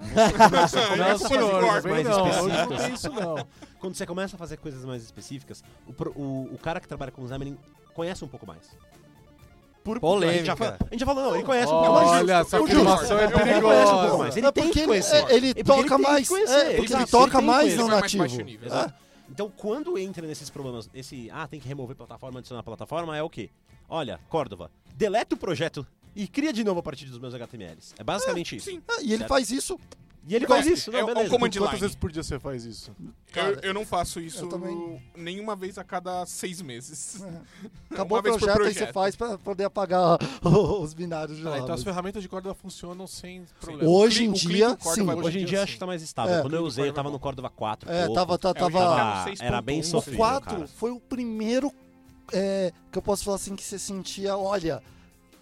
Não, 0.00 1.04
é 1.04 1.18
senhor, 1.18 1.60
culpa 1.60 2.02
não 2.02 2.02
não, 2.02 2.48
não 2.70 2.76
tem 2.78 2.94
isso 2.94 3.10
não. 3.12 3.36
Quando 3.80 3.94
você 3.94 4.04
começa 4.06 4.36
a 4.36 4.38
fazer 4.38 4.58
coisas 4.58 4.84
mais 4.84 5.02
específicas, 5.02 5.64
o, 5.86 5.92
pro- 5.92 6.12
o, 6.12 6.50
o 6.54 6.58
cara 6.58 6.78
que 6.80 6.86
trabalha 6.86 7.10
com 7.10 7.22
o 7.22 7.28
Xamarin 7.28 7.56
conhece 7.94 8.24
um 8.24 8.28
pouco 8.28 8.46
mais. 8.46 8.76
Por, 9.82 9.98
Polêmica. 9.98 10.30
A 10.34 10.36
gente, 10.36 10.46
já, 10.46 10.56
fa- 10.56 10.76
a 10.78 10.84
gente 10.90 11.00
já 11.00 11.06
falou, 11.06 11.24
não, 11.24 11.34
ele 11.34 11.44
conhece 11.44 11.72
um 11.72 11.78
pouco 11.78 11.92
mais. 11.94 12.08
Olha, 12.10 12.32
essa 12.40 12.56
eu 12.58 12.64
afirmação 12.64 13.18
é 13.18 13.24
Ele 13.24 13.32
conhece 13.32 13.50
um 13.50 13.60
pouco 13.62 13.70
perigosa. 13.80 14.18
mais. 14.18 14.36
Ele 14.36 14.52
tem 14.52 14.70
que 14.70 14.78
ele, 14.80 14.86
conhecer. 14.88 15.16
é, 15.16 15.34
ele 15.34 15.54
toca 15.64 15.74
tem 15.80 15.88
que 15.96 15.98
mais. 16.02 16.28
conhecer, 16.28 16.52
É, 16.54 16.68
ele 16.68 16.76
porque 16.76 16.92
ele 16.92 17.06
toca 17.06 17.24
ele 17.24 17.30
tem 17.32 17.40
que 17.40 17.46
mais 17.46 17.58
conhecer. 17.62 17.76
no 17.78 17.82
Ele 17.84 17.90
vai 17.90 18.00
mais 18.00 18.02
nativo. 18.02 18.22
baixo 18.22 18.42
nível. 18.42 18.66
Exato. 18.68 18.94
Então, 19.30 19.52
quando 19.56 19.96
entra 19.96 20.26
nesses 20.26 20.50
problemas, 20.50 20.90
esse, 20.92 21.30
ah, 21.32 21.46
tem 21.48 21.58
que 21.58 21.66
remover 21.68 21.96
plataforma, 21.96 22.40
adicionar 22.40 22.62
plataforma, 22.62 23.16
é 23.16 23.22
o 23.22 23.30
quê? 23.30 23.48
Olha, 23.88 24.20
Córdova, 24.28 24.70
deleta 24.94 25.34
o 25.34 25.38
projeto 25.38 25.86
e 26.14 26.28
cria 26.28 26.52
de 26.52 26.62
novo 26.62 26.80
a 26.80 26.82
partir 26.82 27.06
dos 27.06 27.18
meus 27.18 27.32
HTMLs. 27.34 27.94
É 27.98 28.04
basicamente 28.04 28.56
isso. 28.56 28.68
Sim. 28.70 28.82
Ah, 28.86 29.00
e 29.00 29.06
ele 29.12 29.18
Certo. 29.18 29.28
faz 29.28 29.50
isso. 29.50 29.78
E 30.30 30.36
ele 30.36 30.46
faz 30.46 30.64
isso, 30.64 30.90
é 30.90 30.92
não, 30.92 31.02
um 31.02 31.06
beleza. 31.14 31.38
Quantas 31.38 31.56
line. 31.56 31.80
vezes 31.80 31.96
por 31.96 32.12
dia 32.12 32.22
você 32.22 32.38
faz 32.38 32.64
isso? 32.64 32.92
Cara, 33.32 33.48
eu, 33.54 33.60
eu 33.70 33.74
não 33.74 33.84
faço 33.84 34.20
isso 34.20 34.46
também- 34.46 35.02
nenhuma 35.16 35.56
vez 35.56 35.76
a 35.76 35.82
cada 35.82 36.24
seis 36.24 36.62
meses. 36.62 37.20
Acabou 37.90 38.16
Uma 38.16 38.20
o 38.20 38.22
por 38.32 38.38
projeto, 38.38 38.62
aí 38.62 38.72
você 38.72 38.78
projeto. 38.78 38.92
faz 38.94 39.16
pra 39.16 39.36
poder 39.38 39.64
apagar 39.64 40.18
os 40.80 40.94
binários 40.94 41.36
de 41.36 41.46
Ah, 41.46 41.50
lá. 41.50 41.56
então 41.58 41.74
as 41.74 41.80
mas- 41.80 41.84
ferramentas 41.84 42.22
de 42.22 42.28
Córdoba 42.28 42.54
funcionam 42.54 43.08
sem 43.08 43.44
problema. 43.60 43.90
Hoje 43.90 44.24
em 44.24 44.32
dia, 44.32 44.78
sim. 44.80 45.02
Hoje 45.10 45.40
em 45.40 45.44
dia 45.44 45.64
acho 45.64 45.72
que 45.72 45.78
tá 45.80 45.86
mais 45.86 46.00
estável. 46.00 46.36
É. 46.36 46.42
Quando 46.42 46.54
eu 46.54 46.62
usei, 46.62 46.88
eu 46.88 46.92
tava 46.92 47.10
no 47.10 47.18
Córdova 47.18 47.50
4. 47.50 47.90
É, 47.90 48.00
pouco. 48.06 48.14
tava, 48.14 48.38
tá- 48.38 48.50
É, 48.50 48.54
tava... 48.54 48.78
tá 48.78 49.26
Era 49.40 49.60
bem 49.60 49.80
6.1, 49.80 49.82
O 49.82 49.90
sofrível, 49.90 50.18
4 50.18 50.54
cara. 50.54 50.68
foi 50.68 50.92
o 50.92 51.00
primeiro 51.00 51.72
é, 52.32 52.72
que 52.92 52.96
eu 52.96 53.02
posso 53.02 53.24
falar 53.24 53.34
assim 53.36 53.56
que 53.56 53.64
você 53.64 53.76
sentia, 53.80 54.36
olha, 54.36 54.76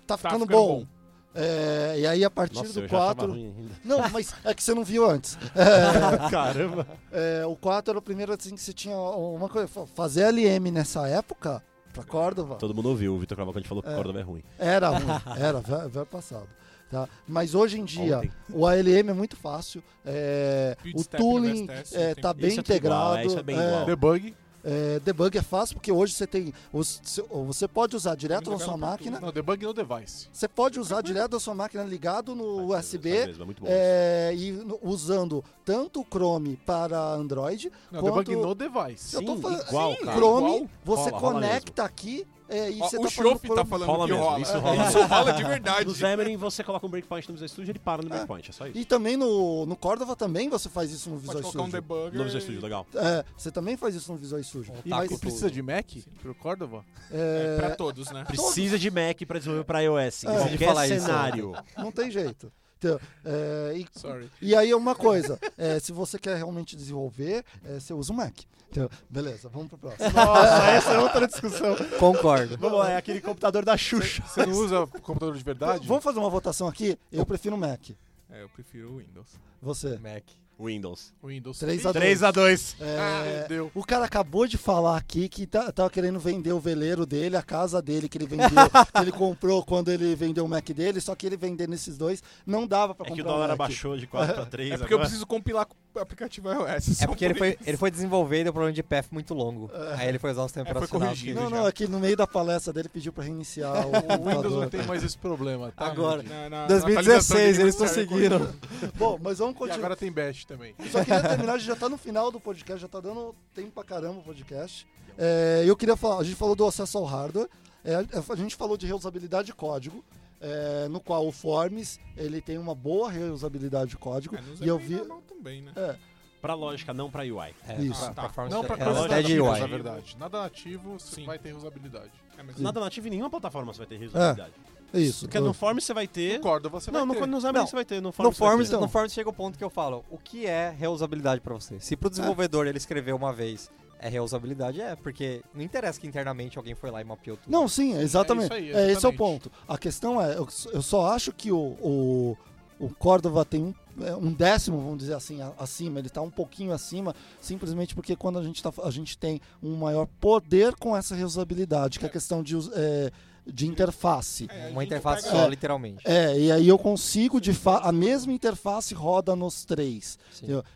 tá 0.07 0.17
Tá 0.17 0.17
ficando, 0.17 0.47
ficando 0.47 0.59
bom. 0.59 0.79
bom. 0.81 0.87
É, 1.35 1.97
e 2.01 2.07
aí 2.07 2.25
a 2.25 2.31
partir 2.31 2.57
Nossa, 2.57 2.73
do 2.73 2.81
eu 2.81 2.89
já 2.89 2.99
tava 2.99 3.15
4. 3.15 3.31
ruim 3.33 3.55
ainda. 3.57 3.75
Não, 3.85 4.09
mas 4.11 4.35
é 4.45 4.55
que 4.55 4.63
você 4.63 4.75
não 4.75 4.83
viu 4.85 5.09
antes. 5.09 5.39
É, 5.55 6.31
Caramba. 6.31 6.87
é, 7.13 7.45
o 7.47 7.55
4 7.55 7.93
era 7.93 7.99
o 7.99 8.03
primeiro 8.03 8.33
assim 8.33 8.55
que 8.55 8.61
você 8.61 8.73
tinha 8.73 8.97
uma 8.97 9.49
coisa. 9.49 9.69
fa- 9.69 9.87
Fazer 9.87 10.25
LM 10.33 10.71
nessa 10.71 11.07
época, 11.07 11.63
pra 11.93 12.03
Córdoba, 12.03 12.57
Todo 12.57 12.75
mundo 12.75 12.89
ouviu 12.89 13.15
o 13.15 13.19
Vitor 13.19 13.37
Cavalcante 13.37 13.69
falou 13.69 13.83
que 13.83 13.89
É. 13.91 13.95
Córdova 13.95 14.19
é 14.19 14.23
ruim. 14.23 14.43
era 14.59 14.89
ruim. 14.89 15.07
Era, 15.39 15.61
vai 15.89 16.05
passado. 16.07 16.49
Tá? 16.91 17.07
Mas 17.27 17.55
hoje 17.55 17.79
em 17.79 17.85
dia, 17.85 18.17
Ontem. 18.19 18.31
o 18.51 18.67
ALM 18.67 19.11
é 19.11 19.13
muito 19.13 19.37
fácil. 19.37 19.83
é, 20.07 20.75
o 20.95 21.05
tooling 21.05 21.69
é, 21.93 22.15
tem- 22.15 22.23
tá 22.23 22.33
bem 22.33 22.49
Isso 22.49 22.63
tudo 22.63 22.75
igual, 22.77 23.13
integrado. 23.13 23.17
é, 23.19 23.27
isso 23.27 23.39
é 23.39 23.43
bem 23.43 23.59
é, 23.61 23.67
igual. 23.69 23.85
Debug. 23.85 24.35
É, 24.65 24.99
debug 25.01 25.37
é 25.39 25.43
fácil 25.43 25.77
porque 25.77 25.91
hoje 25.93 26.13
você 26.15 26.27
tem. 26.27 26.53
os- 26.73 27.01
você 27.47 27.69
pode 27.69 27.95
usar 27.97 28.15
direto 28.15 28.51
na 28.51 28.59
sua 28.59 28.77
máquina. 28.77 29.21
Não, 29.21 29.31
debug 29.33 29.65
no 29.65 29.73
device. 29.73 30.29
Você 30.33 30.49
pode 30.49 30.79
usar 30.81 31.01
direto 31.03 31.31
da 31.33 31.41
sua 31.41 31.55
máquina 31.55 31.85
ligado 31.85 32.35
no 32.35 32.67
USB. 32.75 33.11
mesmo, 33.27 33.43
é 33.43 33.47
muito 33.47 33.63
bom. 33.63 33.69
é, 33.71 34.33
e 34.35 34.53
no- 34.53 34.79
usando 34.83 35.45
tanto 35.65 36.01
o 36.01 36.05
Chrome 36.05 36.57
para 36.67 36.99
Android, 36.99 37.71
Não, 37.91 38.01
Quanto- 38.01 38.25
debug 38.31 38.37
no 38.47 38.55
device. 38.55 39.15
eu 39.15 39.25
tô 39.25 39.37
Sim, 39.37 39.43
falando- 39.43 39.69
igual, 39.69 39.91
Sim, 39.95 40.05
cara. 40.05 40.17
Chrome, 40.17 40.47
igual. 40.57 40.69
você 40.85 41.11
Rola, 41.11 41.19
rola 41.21 41.33
conecta 41.35 41.83
aqui 41.85 42.27
é, 42.49 42.71
e 42.71 42.81
Ó, 42.81 42.89
você 42.89 42.97
o 42.99 43.03
tá 43.03 43.09
Chopp 43.11 43.47
falando 43.47 43.57
tá 43.59 43.65
falando 43.65 43.87
Rola 43.89 44.07
que 44.07 44.13
mesmo, 44.13 44.25
rola. 44.27 44.41
isso 44.41 44.59
rola. 44.59 44.89
Isso 44.89 45.03
rola 45.03 45.33
de 45.33 45.45
verdade. 45.45 45.85
No 45.87 45.95
Xamarin, 45.95 46.37
você 46.37 46.65
coloca 46.65 46.87
um 46.87 46.89
breakpoint 46.89 47.29
no 47.29 47.35
Visual 47.35 47.49
Studio, 47.49 47.73
ele 47.73 47.79
para 47.79 48.03
no 48.03 48.09
breakpoint, 48.09 48.49
é 48.49 48.53
só 48.53 48.67
isso. 48.67 48.79
E 48.79 48.85
também 48.85 49.17
no, 49.17 49.67
no 49.67 49.77
Cordova 49.77 50.17
também 50.17 50.49
você 50.49 50.69
faz 50.69 50.91
isso 50.91 51.11
no 51.11 51.17
Pode 51.17 51.27
Visual 51.27 51.43
colocar 51.43 51.63
um 51.63 51.67
Studio. 51.67 51.81
debugger. 51.83 52.19
No 52.19 52.25
Visual 52.25 52.41
Studio, 52.41 52.61
legal. 52.63 52.87
É, 52.95 53.25
você 53.37 53.51
também 53.51 53.77
faz 53.77 53.95
isso 53.95 54.11
no 54.13 54.19
Visual 54.19 54.43
Studio. 54.43 54.73
E, 54.85 54.89
Mas, 54.89 55.17
precisa 55.19 55.51
de 55.51 55.61
Mac 55.63 55.87
pro 56.23 56.35
Córdoba? 56.35 56.85
é, 57.11 57.57
Pra 57.59 57.71
todos, 57.77 58.11
né? 58.11 58.25
Precisa 58.25 58.79
de 58.79 58.91
Mac 58.91 59.19
pra 59.27 59.39
desenvolver 59.39 59.65
pra 59.65 59.81
iOS. 59.81 60.25
É. 60.25 60.27
qualquer 60.33 60.67
falar 60.69 60.87
isso, 60.89 61.05
cenário. 61.07 61.53
não 61.77 61.93
tem 61.93 62.11
jeito. 62.11 62.51
Então, 62.79 63.01
é, 63.25 63.75
e, 63.77 63.87
Sorry. 63.99 64.31
e 64.41 64.55
aí 64.55 64.73
uma 64.73 64.95
coisa, 64.95 65.39
é, 65.59 65.81
se 65.81 65.91
você 65.91 66.17
quer 66.17 66.37
realmente 66.37 66.77
desenvolver, 66.77 67.45
é, 67.65 67.81
você 67.81 67.93
usa 67.93 68.13
o 68.13 68.17
Mac. 68.17 68.39
Então, 68.71 68.89
beleza, 69.11 69.49
vamos 69.49 69.69
pro 69.69 69.79
próximo. 69.79 70.11
Nossa, 70.11 70.71
essa 70.71 70.91
é 70.91 70.99
outra 70.99 71.27
discussão. 71.27 71.75
Concordo. 71.99 72.57
Vamos 72.59 72.79
lá, 72.79 72.93
é 72.93 72.97
aquele 72.97 73.21
computador 73.21 73.65
da 73.65 73.77
Xuxa. 73.77 74.23
Você 74.23 74.47
não 74.47 74.53
usa 74.53 74.87
computador 75.03 75.37
de 75.37 75.43
verdade? 75.43 75.89
Vamos 75.89 76.05
fazer 76.05 76.19
uma 76.19 76.31
votação 76.31 76.69
aqui? 76.69 76.97
Eu 77.11 77.27
prefiro 77.27 77.57
o 77.57 77.59
Mac. 77.59 77.91
É, 78.31 78.43
eu 78.43 78.49
prefiro 78.51 78.93
o 78.93 78.99
Windows. 78.99 79.29
Você. 79.61 79.99
Mac. 79.99 80.25
Windows. 80.61 81.13
Windows. 81.23 81.59
3 81.61 81.87
a 81.87 81.93
2. 81.93 82.03
3 82.05 82.23
a 82.25 82.31
2 82.33 82.77
É, 82.81 82.97
Ah, 82.99 83.47
deu. 83.49 83.71
o 83.75 83.85
cara 83.85 84.05
acabou 84.05 84.47
de 84.47 84.57
falar 84.59 84.97
aqui 84.97 85.29
que 85.29 85.47
tá, 85.47 85.71
tava 85.71 85.89
querendo 85.89 86.19
vender 86.19 86.53
o 86.53 86.59
veleiro 86.59 87.07
dele, 87.07 87.37
a 87.37 87.43
casa 87.43 87.81
dele 87.81 88.09
que 88.09 88.19
ele 88.19 88.27
vendeu, 88.27 88.49
que 88.93 89.01
ele 89.01 89.13
comprou 89.13 89.65
quando 89.65 89.91
ele 89.91 90.15
vendeu 90.17 90.45
o 90.45 90.49
Mac 90.49 90.69
dele, 90.71 91.01
só 91.01 91.15
que 91.15 91.27
ele 91.27 91.37
vender 91.37 91.69
nesses 91.69 91.97
dois 91.97 92.23
não 92.45 92.67
dava 92.67 92.95
pra 92.95 93.07
É 93.07 93.09
comprar 93.11 93.23
que 93.23 93.29
o 93.29 93.33
dólar 93.33 93.45
um 93.47 93.49
Mac. 93.49 93.55
abaixou 93.61 93.97
de 93.97 94.07
4 94.09 94.35
pra 94.35 94.47
3 94.47 94.73
É 94.75 94.79
porque 94.79 94.95
eu 94.95 94.99
preciso 94.99 95.27
compilar 95.27 95.65
com 95.67 95.75
o 95.95 95.99
aplicativo 96.01 96.49
iOS. 96.51 97.03
É 97.03 97.07
porque 97.07 97.25
ele 97.25 97.35
foi, 97.35 97.57
ele 97.65 97.77
foi 97.77 97.91
desenvolver 97.91 98.41
e 98.41 98.45
deu 98.45 98.53
problema 98.53 98.73
de 98.75 98.83
path 98.83 99.07
muito 99.13 99.35
longo. 99.35 99.71
Aí 99.97 100.09
ele 100.09 100.19
foi 100.19 100.33
usar 100.33 100.43
um 100.45 100.49
sistema 100.49 100.65
É, 100.69 100.73
foi 100.73 100.77
operacional. 100.83 101.09
corrigido. 101.09 101.41
Não, 101.41 101.51
não, 101.51 101.67
é 101.69 101.73
que 101.73 101.87
no 101.87 102.01
meio 102.01 102.17
da 102.17 102.27
palestra 102.27 102.73
dele 102.73 102.89
pediu 102.89 103.13
pra 103.13 103.23
reiniciar 103.25 103.75
o, 103.87 103.91
O 103.91 104.29
Windows 104.29 104.55
não 104.55 104.69
tem 104.69 104.83
mais 104.85 105.05
esse 105.05 105.17
problema, 105.19 105.71
tá? 105.73 105.87
Agora. 105.87 106.23
Na- 106.23 106.49
na- 106.51 106.61
na 106.63 106.67
2016, 106.67 107.31
atualização 107.31 107.63
eles 107.65 107.77
conseguiram. 107.77 108.49
Bom, 108.97 109.19
mas 109.23 109.39
vamos 109.39 109.55
E 109.55 109.59
continuar. 109.59 109.79
agora 109.79 109.97
tem 109.97 110.11
Bash 110.11 110.45
também. 110.49 110.75
Só 110.91 111.05
queria 111.05 111.23
terminar, 111.23 111.53
a 111.53 111.59
gente 111.59 111.67
já 111.69 111.77
tá 111.77 111.89
no 111.89 111.97
final 111.99 112.33
do 112.33 112.41
podcast, 112.41 112.81
já 112.81 112.89
tá 112.89 112.99
dando 113.01 113.35
tempo 113.55 113.71
pra 113.71 113.85
caramba 113.85 114.19
o 114.19 114.23
podcast. 114.23 114.87
É, 115.17 115.63
eu 115.67 115.77
queria 115.77 115.95
falar, 115.97 116.21
a 116.21 116.25
gente 116.25 116.37
falou 116.37 116.57
do 116.57 116.67
acesso 116.67 116.97
ao 116.99 117.05
hardware, 117.05 117.49
é, 117.85 117.95
a 117.97 118.37
gente 118.37 118.57
falou 118.57 118.77
de 118.77 118.87
reusabilidade 118.87 119.47
de 119.47 119.55
código, 119.55 120.05
é, 120.41 120.89
no 120.89 121.01
qual 121.01 121.27
o 121.27 121.31
Forms 121.33 122.01
ele 122.17 122.41
tem 122.41 122.57
uma 122.59 122.75
boa 122.75 123.11
reusabilidade 123.11 123.91
de 123.91 123.97
código. 123.99 124.35
É, 124.37 124.43
e 124.65 124.67
eu 124.69 124.77
é 124.77 124.79
vi. 124.79 124.95
normal 124.97 125.23
também, 125.29 125.63
né? 125.63 125.73
É, 125.77 125.97
Pra 126.41 126.55
lógica, 126.55 126.95
não 126.95 127.11
pra 127.11 127.23
UI. 127.25 127.53
É, 127.67 127.81
Isso. 127.83 127.99
pra- 128.01 128.15
Tá. 128.15 128.23
performance 128.23 128.55
Não 128.55 128.63
pra 128.65 128.77
é, 128.77 128.81
é 128.81 129.09
nativas, 129.23 129.53
UI. 129.55 129.61
na 129.61 129.67
verdade. 129.67 130.17
Nada 130.21 130.41
nativo, 130.43 130.93
você 130.97 131.17
Sim. 131.17 131.27
vai 131.27 131.37
ter 131.37 131.53
usabilidade. 131.53 132.13
É, 132.39 132.43
mas 132.45 132.61
Nada 132.61 132.79
nativo 132.79 133.09
em 133.09 133.11
nenhuma 133.11 133.29
plataforma 133.29 133.73
você 133.73 133.79
vai 133.79 133.89
ter 133.89 133.97
reusabilidade. 133.99 134.53
é 134.65 134.68
isso. 134.95 135.27
Porque 135.27 135.39
no 135.41 135.53
Forms 135.53 135.85
você 135.85 135.93
vai 135.95 136.07
ter. 136.07 136.37
Concordo, 136.39 136.71
você 136.71 136.91
Não, 136.91 137.01
vai 137.07 137.15
no, 137.17 137.21
ter. 137.21 137.27
no 137.27 137.41
Xamarin 137.41 137.59
Não. 137.59 137.67
você 137.67 137.77
vai 137.77 137.85
ter. 137.85 137.95
No 138.01 138.09
No 138.09 138.13
Forms, 138.13 138.37
você 138.37 138.41
vai 138.41 138.51
Forms, 138.51 138.69
ter. 138.69 138.75
Então. 138.75 138.81
no 138.81 138.89
Forms 138.89 139.13
chega 139.13 139.29
o 139.29 139.33
ponto 139.33 139.59
que 139.59 139.65
eu 139.65 139.71
falo, 139.71 140.05
o 140.11 140.17
que 140.19 140.47
é 140.47 140.71
reusabilidade 140.77 141.41
pra 141.41 141.55
você? 141.55 141.79
Se 141.81 141.97
pro 141.97 142.09
desenvolvedor 142.11 142.67
ele 142.67 142.79
escreveu 142.79 143.15
uma 143.17 143.33
vez, 143.33 143.71
é 144.01 144.09
reusabilidade? 144.09 144.81
É, 144.81 144.95
porque 144.97 145.43
não 145.55 145.63
interessa 145.63 146.01
que 146.01 146.07
internamente 146.07 146.57
alguém 146.57 146.75
foi 146.75 146.91
lá 146.91 147.01
e 147.01 147.05
mapeou 147.05 147.37
tudo. 147.37 147.51
Não, 147.53 147.67
sim, 147.69 147.99
exatamente. 147.99 148.53
É 148.53 148.59
isso 148.61 148.67
aí, 148.69 148.69
É, 148.69 148.71
esse 148.71 148.79
é 148.79 148.83
o 148.85 148.91
exatamente. 149.13 149.19
ponto. 149.19 149.53
A 149.67 149.77
questão 149.77 150.23
é, 150.23 150.37
eu, 150.37 150.47
eu 150.73 150.83
só 150.83 151.13
acho 151.13 151.33
que 151.33 151.51
o, 151.53 151.59
o, 151.59 152.37
o 152.79 152.89
Córdoba 152.95 153.45
tem 153.45 153.63
um, 153.65 153.75
é, 154.05 154.15
um 154.15 154.33
décimo, 154.33 154.79
vamos 154.79 154.99
dizer 154.99 155.15
assim, 155.15 155.43
a- 155.43 155.53
acima. 155.59 155.99
Ele 155.99 156.07
está 156.07 156.23
um 156.23 156.31
pouquinho 156.31 156.73
acima, 156.73 157.15
simplesmente 157.41 157.95
porque 157.95 158.15
quando 158.15 158.39
a 158.39 158.43
gente, 158.45 158.63
tá, 158.63 158.73
a 158.85 158.91
gente 158.91 159.19
tem 159.19 159.41
um 159.63 159.75
maior 159.77 160.07
poder 160.21 160.77
com 160.77 160.97
essa 160.97 161.15
reusabilidade, 161.17 161.99
que 161.99 162.05
é 162.05 162.09
a 162.09 162.13
questão 162.13 162.41
de, 162.43 162.57
é, 162.75 163.11
de 163.53 163.67
interface. 163.67 164.47
É, 164.51 164.69
Uma 164.69 164.85
interface 164.85 165.23
pega- 165.25 165.37
só, 165.37 165.47
É. 165.47 165.49
literalmente. 165.49 166.03
É, 166.07 166.39
e 166.39 166.53
aí 166.53 166.69
eu 166.69 166.79
consigo 166.79 167.41
de 167.41 167.53
fa 167.55 167.79
a 167.79 167.91
mesma 167.91 168.33
interface 168.33 168.95
roda 168.95 169.35
nos 169.35 169.65
três. 169.65 170.19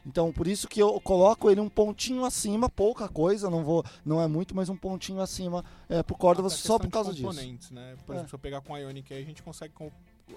Então 0.06 0.32
por 0.32 0.46
isso 0.46 0.66
que 0.66 0.80
eu 0.80 1.00
coloco 1.00 1.50
ele 1.50 1.60
um 1.60 1.68
pontinho 1.68 2.24
acima, 2.24 2.68
pouca 2.68 3.08
coisa, 3.08 3.50
não 3.50 3.62
vou, 3.64 3.84
não 4.04 4.20
é 4.20 4.26
muito, 4.26 4.54
mas 4.56 4.68
um 4.68 4.76
pontinho 4.76 5.20
acima 5.20 5.64
é, 5.88 6.02
pro 6.02 6.16
Córdoba 6.16 6.48
Até 6.48 6.56
só 6.56 6.78
por 6.78 6.90
causa 6.90 7.12
disso. 7.12 7.26
componentes, 7.26 7.70
Né? 7.70 7.94
Por 8.06 8.12
É. 8.12 8.16
exemplo, 8.16 8.30
se 8.30 8.34
eu 8.34 8.38
pegar 8.38 8.60
com 8.62 8.74
a 8.74 8.78
Ionic 8.78 9.12
aí, 9.12 9.22
a 9.22 9.26
gente 9.26 9.42
consegue. 9.42 9.72
Com... 9.74 9.90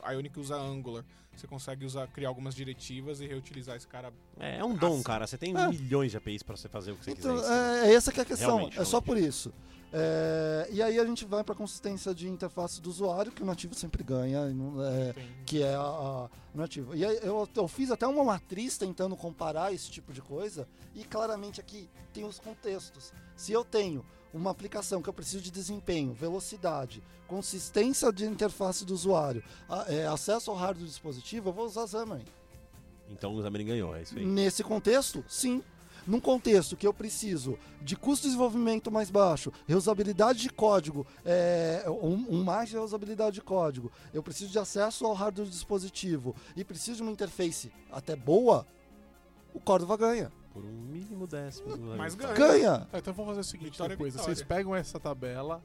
A 0.03 0.11
Ionic 0.11 0.37
usa 0.39 0.55
Angular. 0.55 1.05
Você 1.35 1.47
consegue 1.47 1.85
usar, 1.85 2.07
criar 2.07 2.29
algumas 2.29 2.55
diretivas 2.55 3.19
e 3.21 3.27
reutilizar 3.27 3.75
esse 3.75 3.87
cara. 3.87 4.11
É, 4.39 4.59
é 4.59 4.63
um 4.65 4.73
dom, 4.75 5.01
cara. 5.03 5.25
Você 5.27 5.37
tem 5.37 5.55
É. 5.55 5.67
milhões 5.67 6.11
de 6.11 6.17
APIs 6.17 6.43
pra 6.43 6.55
você 6.55 6.67
fazer 6.69 6.91
o 6.91 6.95
que 6.95 7.05
você 7.05 7.11
Então, 7.11 7.35
quiser. 7.35 7.85
é, 7.85 7.87
é 7.89 7.93
essa 7.93 8.11
que 8.11 8.19
é 8.19 8.23
a 8.23 8.25
questão, 8.25 8.55
Realmente, 8.57 8.79
é 8.79 8.83
só 8.85 8.99
realmente. 8.99 9.05
por 9.05 9.17
isso. 9.17 9.53
É, 9.93 10.67
e 10.71 10.81
aí 10.81 10.99
a 10.99 11.05
gente 11.05 11.23
vai 11.25 11.43
para 11.43 11.53
a 11.53 11.57
consistência 11.57 12.13
de 12.13 12.27
interface 12.27 12.81
do 12.81 12.89
usuário, 12.89 13.31
que 13.31 13.41
o 13.43 13.45
nativo 13.45 13.73
sempre 13.75 14.03
ganha, 14.03 14.41
e 14.49 14.81
é, 14.83 15.15
que 15.45 15.63
é 15.63 15.73
a, 15.75 15.79
a 15.81 16.29
nativo. 16.53 16.95
E 16.95 17.05
aí 17.05 17.19
eu, 17.23 17.47
eu 17.55 17.67
fiz 17.67 17.91
até 17.91 18.05
uma 18.05 18.23
matriz 18.23 18.77
tentando 18.77 19.15
comparar 19.15 19.73
esse 19.73 19.89
tipo 19.89 20.11
de 20.11 20.21
coisa, 20.21 20.67
e 20.93 21.03
claramente 21.03 21.61
aqui 21.61 21.89
tem 22.13 22.25
os 22.25 22.39
contextos. 22.39 23.13
Se 23.35 23.51
eu 23.51 23.63
tenho 23.63 24.05
uma 24.33 24.51
aplicação 24.51 25.01
que 25.01 25.07
eu 25.07 25.13
preciso 25.13 25.41
de 25.43 25.49
desempenho, 25.51 26.13
velocidade, 26.13 27.01
consistência 27.27 28.11
de 28.11 28.25
interface 28.25 28.83
do 28.83 28.93
usuário, 28.93 29.41
a- 29.69 29.85
é, 29.87 30.05
acesso 30.07 30.51
ao 30.51 30.57
hardware 30.57 30.83
do 30.85 30.89
dispositivo, 30.89 31.49
eu 31.49 31.53
vou 31.53 31.65
usar 31.65 31.87
Xamarin. 31.87 32.25
Então 33.09 33.33
o 33.35 33.41
Xamarin 33.41 33.65
ganhou, 33.65 33.95
é 33.95 34.01
isso 34.01 34.17
aí. 34.17 34.25
Nesse 34.25 34.63
contexto, 34.63 35.23
sim. 35.27 35.63
Num 36.07 36.19
contexto 36.19 36.75
que 36.75 36.85
eu 36.85 36.93
preciso 36.93 37.57
de 37.81 37.95
custo 37.95 38.23
de 38.23 38.29
desenvolvimento 38.29 38.91
mais 38.91 39.09
baixo, 39.09 39.51
reusabilidade 39.67 40.39
de 40.39 40.49
código, 40.49 41.05
é, 41.23 41.83
um, 41.87 42.25
um 42.29 42.43
mais 42.43 42.69
de 42.69 42.75
reusabilidade 42.75 43.35
de 43.35 43.41
código, 43.41 43.91
eu 44.13 44.21
preciso 44.21 44.51
de 44.51 44.59
acesso 44.59 45.05
ao 45.05 45.13
hardware 45.13 45.47
do 45.47 45.51
dispositivo 45.51 46.35
e 46.55 46.63
preciso 46.63 46.97
de 46.97 47.01
uma 47.03 47.11
interface 47.11 47.71
até 47.91 48.15
boa, 48.15 48.65
o 49.53 49.59
Cordova 49.59 49.97
ganha. 49.97 50.31
Por 50.53 50.63
um 50.63 50.71
mínimo 50.71 51.27
décimo. 51.27 51.75
Mas 51.97 52.15
ganha. 52.15 52.33
Ganha! 52.33 52.87
Então 52.93 53.13
vamos 53.13 53.31
fazer 53.31 53.41
o 53.41 53.43
seguinte, 53.43 53.71
vitória. 53.71 53.97
Vocês 53.97 54.41
pegam 54.41 54.73
essa 54.75 54.99
tabela, 54.99 55.61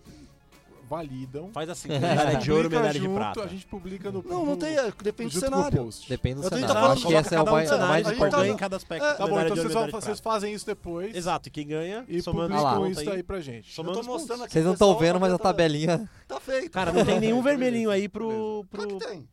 validam. 0.91 1.51
Faz 1.53 1.71
assim, 1.71 1.89
medalha 1.89 2.37
de 2.37 2.51
ouro, 2.51 2.69
medalha 2.69 2.99
de 2.99 3.09
prata. 3.09 3.45
A 3.45 3.47
gente 3.47 3.65
publica 3.65 4.11
no 4.11 4.23
Não, 4.25 4.45
não 4.45 4.57
tem, 4.57 4.77
é, 4.77 4.93
depende 5.03 5.33
do 5.35 5.41
cenário. 5.41 5.89
Depende 6.09 6.41
do 6.41 6.49
cenário. 6.49 6.67
falando 6.69 6.93
Acho 6.93 7.07
que 7.07 7.15
esse 7.15 7.35
é 7.35 7.41
o 7.41 7.45
Cada 7.45 7.51
um 7.51 7.55
mais, 7.55 7.69
cenário, 7.69 7.89
mais 7.89 8.07
a 8.07 8.11
gente 8.11 8.17
importante. 8.19 8.47
tá- 8.49 8.53
em 8.53 8.57
cada 8.57 8.77
aspecto. 8.77 9.05
É, 9.07 9.15
Tá 9.15 9.27
bom, 9.27 9.41
então 9.41 9.57
vocês, 9.57 9.73
vão- 9.73 9.89
vocês 9.91 10.21
fazem 10.21 10.53
isso 10.53 10.67
depois. 10.67 11.15
Exato, 11.15 11.49
e 11.49 11.51
quem 11.53 11.67
ganha, 11.69 12.05
E 12.09 12.21
somando 12.21 12.53
publicam 12.55 12.87
isso 12.89 13.09
aí 13.09 13.23
pra 13.23 13.41
gente. 13.41 13.73
Somando 13.73 13.97
Eu 13.99 14.01
os 14.01 14.07
tô 14.07 14.13
mostrando 14.13 14.43
aqui 14.43 14.53
Vocês 14.53 14.65
não 14.65 14.73
estão 14.73 14.99
vendo, 14.99 15.21
mas 15.21 15.33
a 15.33 15.39
tá- 15.39 15.45
tabelinha. 15.45 16.11
Tá 16.27 16.41
feito. 16.41 16.71
Cara, 16.71 16.93
não 16.93 17.05
tem 17.05 17.19
nenhum 17.21 17.41
vermelhinho 17.43 17.91
aí 17.91 18.09
pro... 18.09 18.65
Claro 18.71 18.89
pro... 18.89 18.99
que 18.99 19.07
tem. 19.07 19.29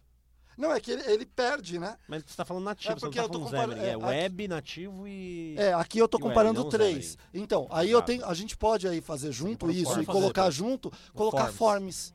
Não, 0.58 0.72
é 0.74 0.80
que 0.80 0.90
ele, 0.92 1.04
ele 1.12 1.26
perde, 1.26 1.78
né? 1.78 1.96
Mas 2.08 2.24
você 2.26 2.36
tá 2.36 2.44
falando 2.44 2.64
nativo, 2.64 2.92
É 2.94 2.96
você 2.96 3.06
não 3.06 3.12
porque 3.12 3.20
tá 3.20 3.26
eu 3.26 3.30
tô 3.30 3.46
falando 3.48 3.72
Xamarin. 3.74 3.82
É, 3.82 3.90
é, 3.90 3.94
aqui- 3.94 4.04
web, 4.06 4.48
nativo 4.48 5.08
e... 5.08 5.56
É, 5.58 5.74
aqui 5.74 6.00
eu 6.00 6.06
E 6.06 6.16
web, 6.16 6.20
comparando 6.24 6.62
não 6.64 6.70
três. 6.70 7.18
Então, 7.34 7.68
aí 7.70 7.92
eu 7.92 8.02
tenho, 8.02 8.26
a 8.26 8.34
gente 8.34 8.58
pode 8.58 8.88
aí 8.88 9.00
fazer 9.00 9.32
junto 9.32 9.60
por 9.60 9.70
isso 9.70 9.84
forma. 9.86 10.02
e 10.02 10.06
Fazer, 10.06 10.20
colocar 10.20 10.50
junto, 10.50 10.92
colocar 11.14 11.52
Forms. 11.52 11.58
forms. 11.58 12.14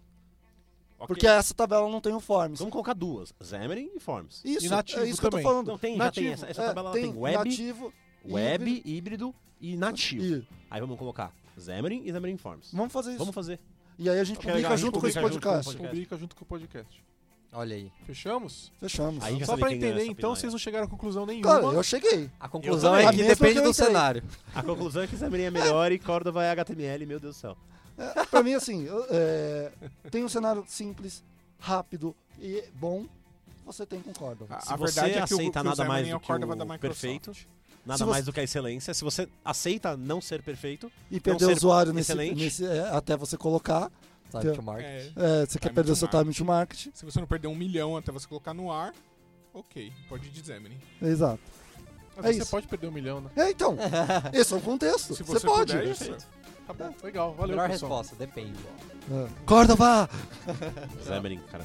Ok. 0.99 1.07
Porque 1.09 1.27
essa 1.27 1.53
tabela 1.55 1.89
não 1.89 2.01
tem 2.01 2.13
o 2.13 2.21
forms. 2.21 2.59
Vamos 2.59 2.73
colocar 2.73 2.95
duas, 2.95 3.33
Xamarin 3.43 3.91
e 3.95 4.01
Forms. 4.01 4.41
Isso, 4.45 4.67
E 4.67 4.69
nativo 4.69 5.03
é 5.03 5.09
isso 5.09 5.21
que 5.21 5.27
eu 5.27 5.31
também. 5.31 5.45
tô 5.45 5.51
falando. 5.51 5.67
Não, 5.69 5.79
tem, 5.79 5.97
Nativo. 5.97 6.27
já 6.27 6.31
tem. 6.31 6.33
Essa, 6.33 6.47
essa 6.51 6.63
É, 6.63 6.67
tabela 6.67 6.89
ela 6.91 6.99
tem, 7.01 7.13
web, 7.17 7.37
nativo, 7.39 7.93
web, 8.25 8.71
híbrido 8.71 8.89
híbrido 8.89 9.35
e 9.61 9.77
nativo. 9.77 10.25
e- 10.25 10.49
Aí 10.71 10.81
vamos 10.81 10.99
colocar 10.99 11.33
Xamarin 11.59 12.03
e 12.05 12.13
Xamarin 12.13 12.37
Forms. 12.37 12.71
Vamos 12.73 12.93
fazer 12.93 13.11
isso. 13.11 13.19
Vamos 13.19 13.35
fazer. 13.35 13.59
E 13.99 14.09
aí 14.09 14.19
a 14.19 14.25
gente 14.25 14.37
publica 14.37 14.55
legal, 14.57 14.73
a 14.73 14.77
gente 14.77 14.87
junto 14.87 15.01
com 15.01 15.07
esse 15.07 15.21
publica 15.21 15.33
junto 15.35 15.43
com 15.43 15.49
o 15.49 15.53
podcast. 15.53 15.73
podcast. 15.77 15.89
Publica 15.95 16.17
junto 16.17 16.37
com 16.37 16.45
o 16.45 16.47
podcast. 16.47 17.05
Olha 17.53 17.77
aí. 17.77 17.93
Fechamos? 18.07 18.73
Fechamos. 18.81 19.23
Aí 19.23 19.39
já 19.39 19.45
Só 19.47 19.57
pra 19.59 19.69
quem 19.69 19.77
entender, 19.77 19.93
essa 19.97 20.03
então, 20.05 20.15
piranha. 20.15 20.37
vocês 20.37 20.53
não 20.53 20.59
chegaram 20.59 20.87
a 20.87 20.89
conclusão 20.89 21.27
nenhuma. 21.27 21.61
Cara, 21.61 21.65
eu 21.75 21.83
cheguei. 21.83 22.31
A 22.41 22.49
conclusão 22.49 22.93
também. 22.93 23.05
é 23.05 23.09
A 23.09 23.11
que 23.13 23.17
mesma 23.19 23.35
depende 23.35 23.53
que 23.53 23.59
eu 23.59 23.63
do 23.65 23.71
entrei. 23.71 23.87
cenário. 23.87 24.23
A 24.55 24.63
conclusão 24.63 25.03
é 25.03 25.07
que 25.07 25.17
Xamarin 25.19 25.43
é 25.43 25.51
melhor 25.51 25.93
e 25.93 25.99
Cordova 25.99 26.43
é 26.43 26.51
HTML, 26.51 27.05
meu 27.07 27.21
Deus 27.21 27.37
do 27.37 27.39
céu. 27.41 27.57
É, 27.99 28.25
pra 28.25 28.43
mim, 28.43 28.55
assim, 28.55 28.85
eu- 28.87 29.05
é, 29.11 29.71
tem 30.11 30.25
um 30.25 30.29
cenário 30.31 30.65
simples, 30.67 31.23
rápido 31.59 32.17
e 32.41 32.65
bom. 32.75 33.05
Você 33.67 33.85
tem 33.85 34.01
com 34.01 34.13
Cordova. 34.15 34.57
A, 34.57 34.61
Se 34.61 34.73
a 34.73 34.77
você 34.77 34.95
verdade 35.01 35.19
é 35.23 35.27
que 35.27 35.35
o, 35.35 35.37
aceita 35.37 35.63
nada 35.63 35.85
mais 35.85 36.09
é 36.09 36.11
do 36.13 36.21
que 36.21 36.33
o 36.33 36.79
perfeito, 36.79 37.33
nada 37.85 37.99
Se 37.99 38.05
você- 38.05 38.11
mais 38.11 38.25
do 38.25 38.33
que 38.33 38.41
a 38.41 38.43
excelência, 38.43 38.95
se 38.95 39.05
você 39.05 39.29
aceita 39.45 39.95
não 39.97 40.21
ser 40.23 40.43
perfeito, 40.43 40.91
E 41.11 41.21
perder 41.21 41.45
ser 41.45 41.53
o 41.53 41.57
usuário 41.57 41.93
nesse, 41.93 42.13
excelente. 42.13 42.43
nesse- 42.43 42.65
é, 42.67 42.89
até 42.89 43.15
você 43.15 43.37
colocar. 43.37 43.91
Então, 44.41 44.55
to 44.55 44.63
market. 44.63 44.87
É, 44.87 45.43
É, 45.43 45.47
você 45.47 45.59
quer 45.59 45.69
Time 45.69 45.75
perder 45.75 45.87
to 45.89 45.93
o 45.93 45.97
seu 45.97 46.07
market. 46.09 46.23
time 46.23 46.35
to 46.35 46.45
market. 46.45 46.89
se 46.95 47.05
você 47.05 47.21
não 47.21 47.27
perder 47.27 47.49
um 47.49 47.55
milhão 47.57 47.97
até 47.97 48.11
você 48.13 48.27
colocar 48.27 48.55
no 48.55 48.71
ar, 48.73 48.93
ok, 49.53 49.93
pode 50.09 50.27
ir 50.29 50.31
de 50.31 50.45
Xamarin. 50.47 50.79
Exato. 51.01 51.41
Mas 52.17 52.27
É 52.27 52.33
você 52.35 52.39
isso. 52.43 52.51
pode 52.51 52.67
perder 52.69 52.87
um 52.89 52.93
milhão, 52.93 53.21
né? 53.21 53.31
É, 53.37 53.51
então. 53.51 53.77
esse 54.33 54.53
é 54.53 54.57
o 54.57 54.61
contexto. 54.61 55.15
Se 55.15 55.23
Você, 55.23 55.39
você 55.41 55.47
pode. 55.47 55.73
puder, 55.73 55.87
isso. 55.91 56.15
Tá 56.67 56.73
bom, 56.75 56.95
legal. 57.03 57.35
Valeu, 57.35 57.57
Melhor 57.57 57.69
pessoal. 57.71 57.91
resposta, 58.03 58.17
depende. 58.17 58.59
É. 59.11 59.29
Cordova! 59.47 60.09
Xamarin, 61.05 61.41
cara. 61.51 61.65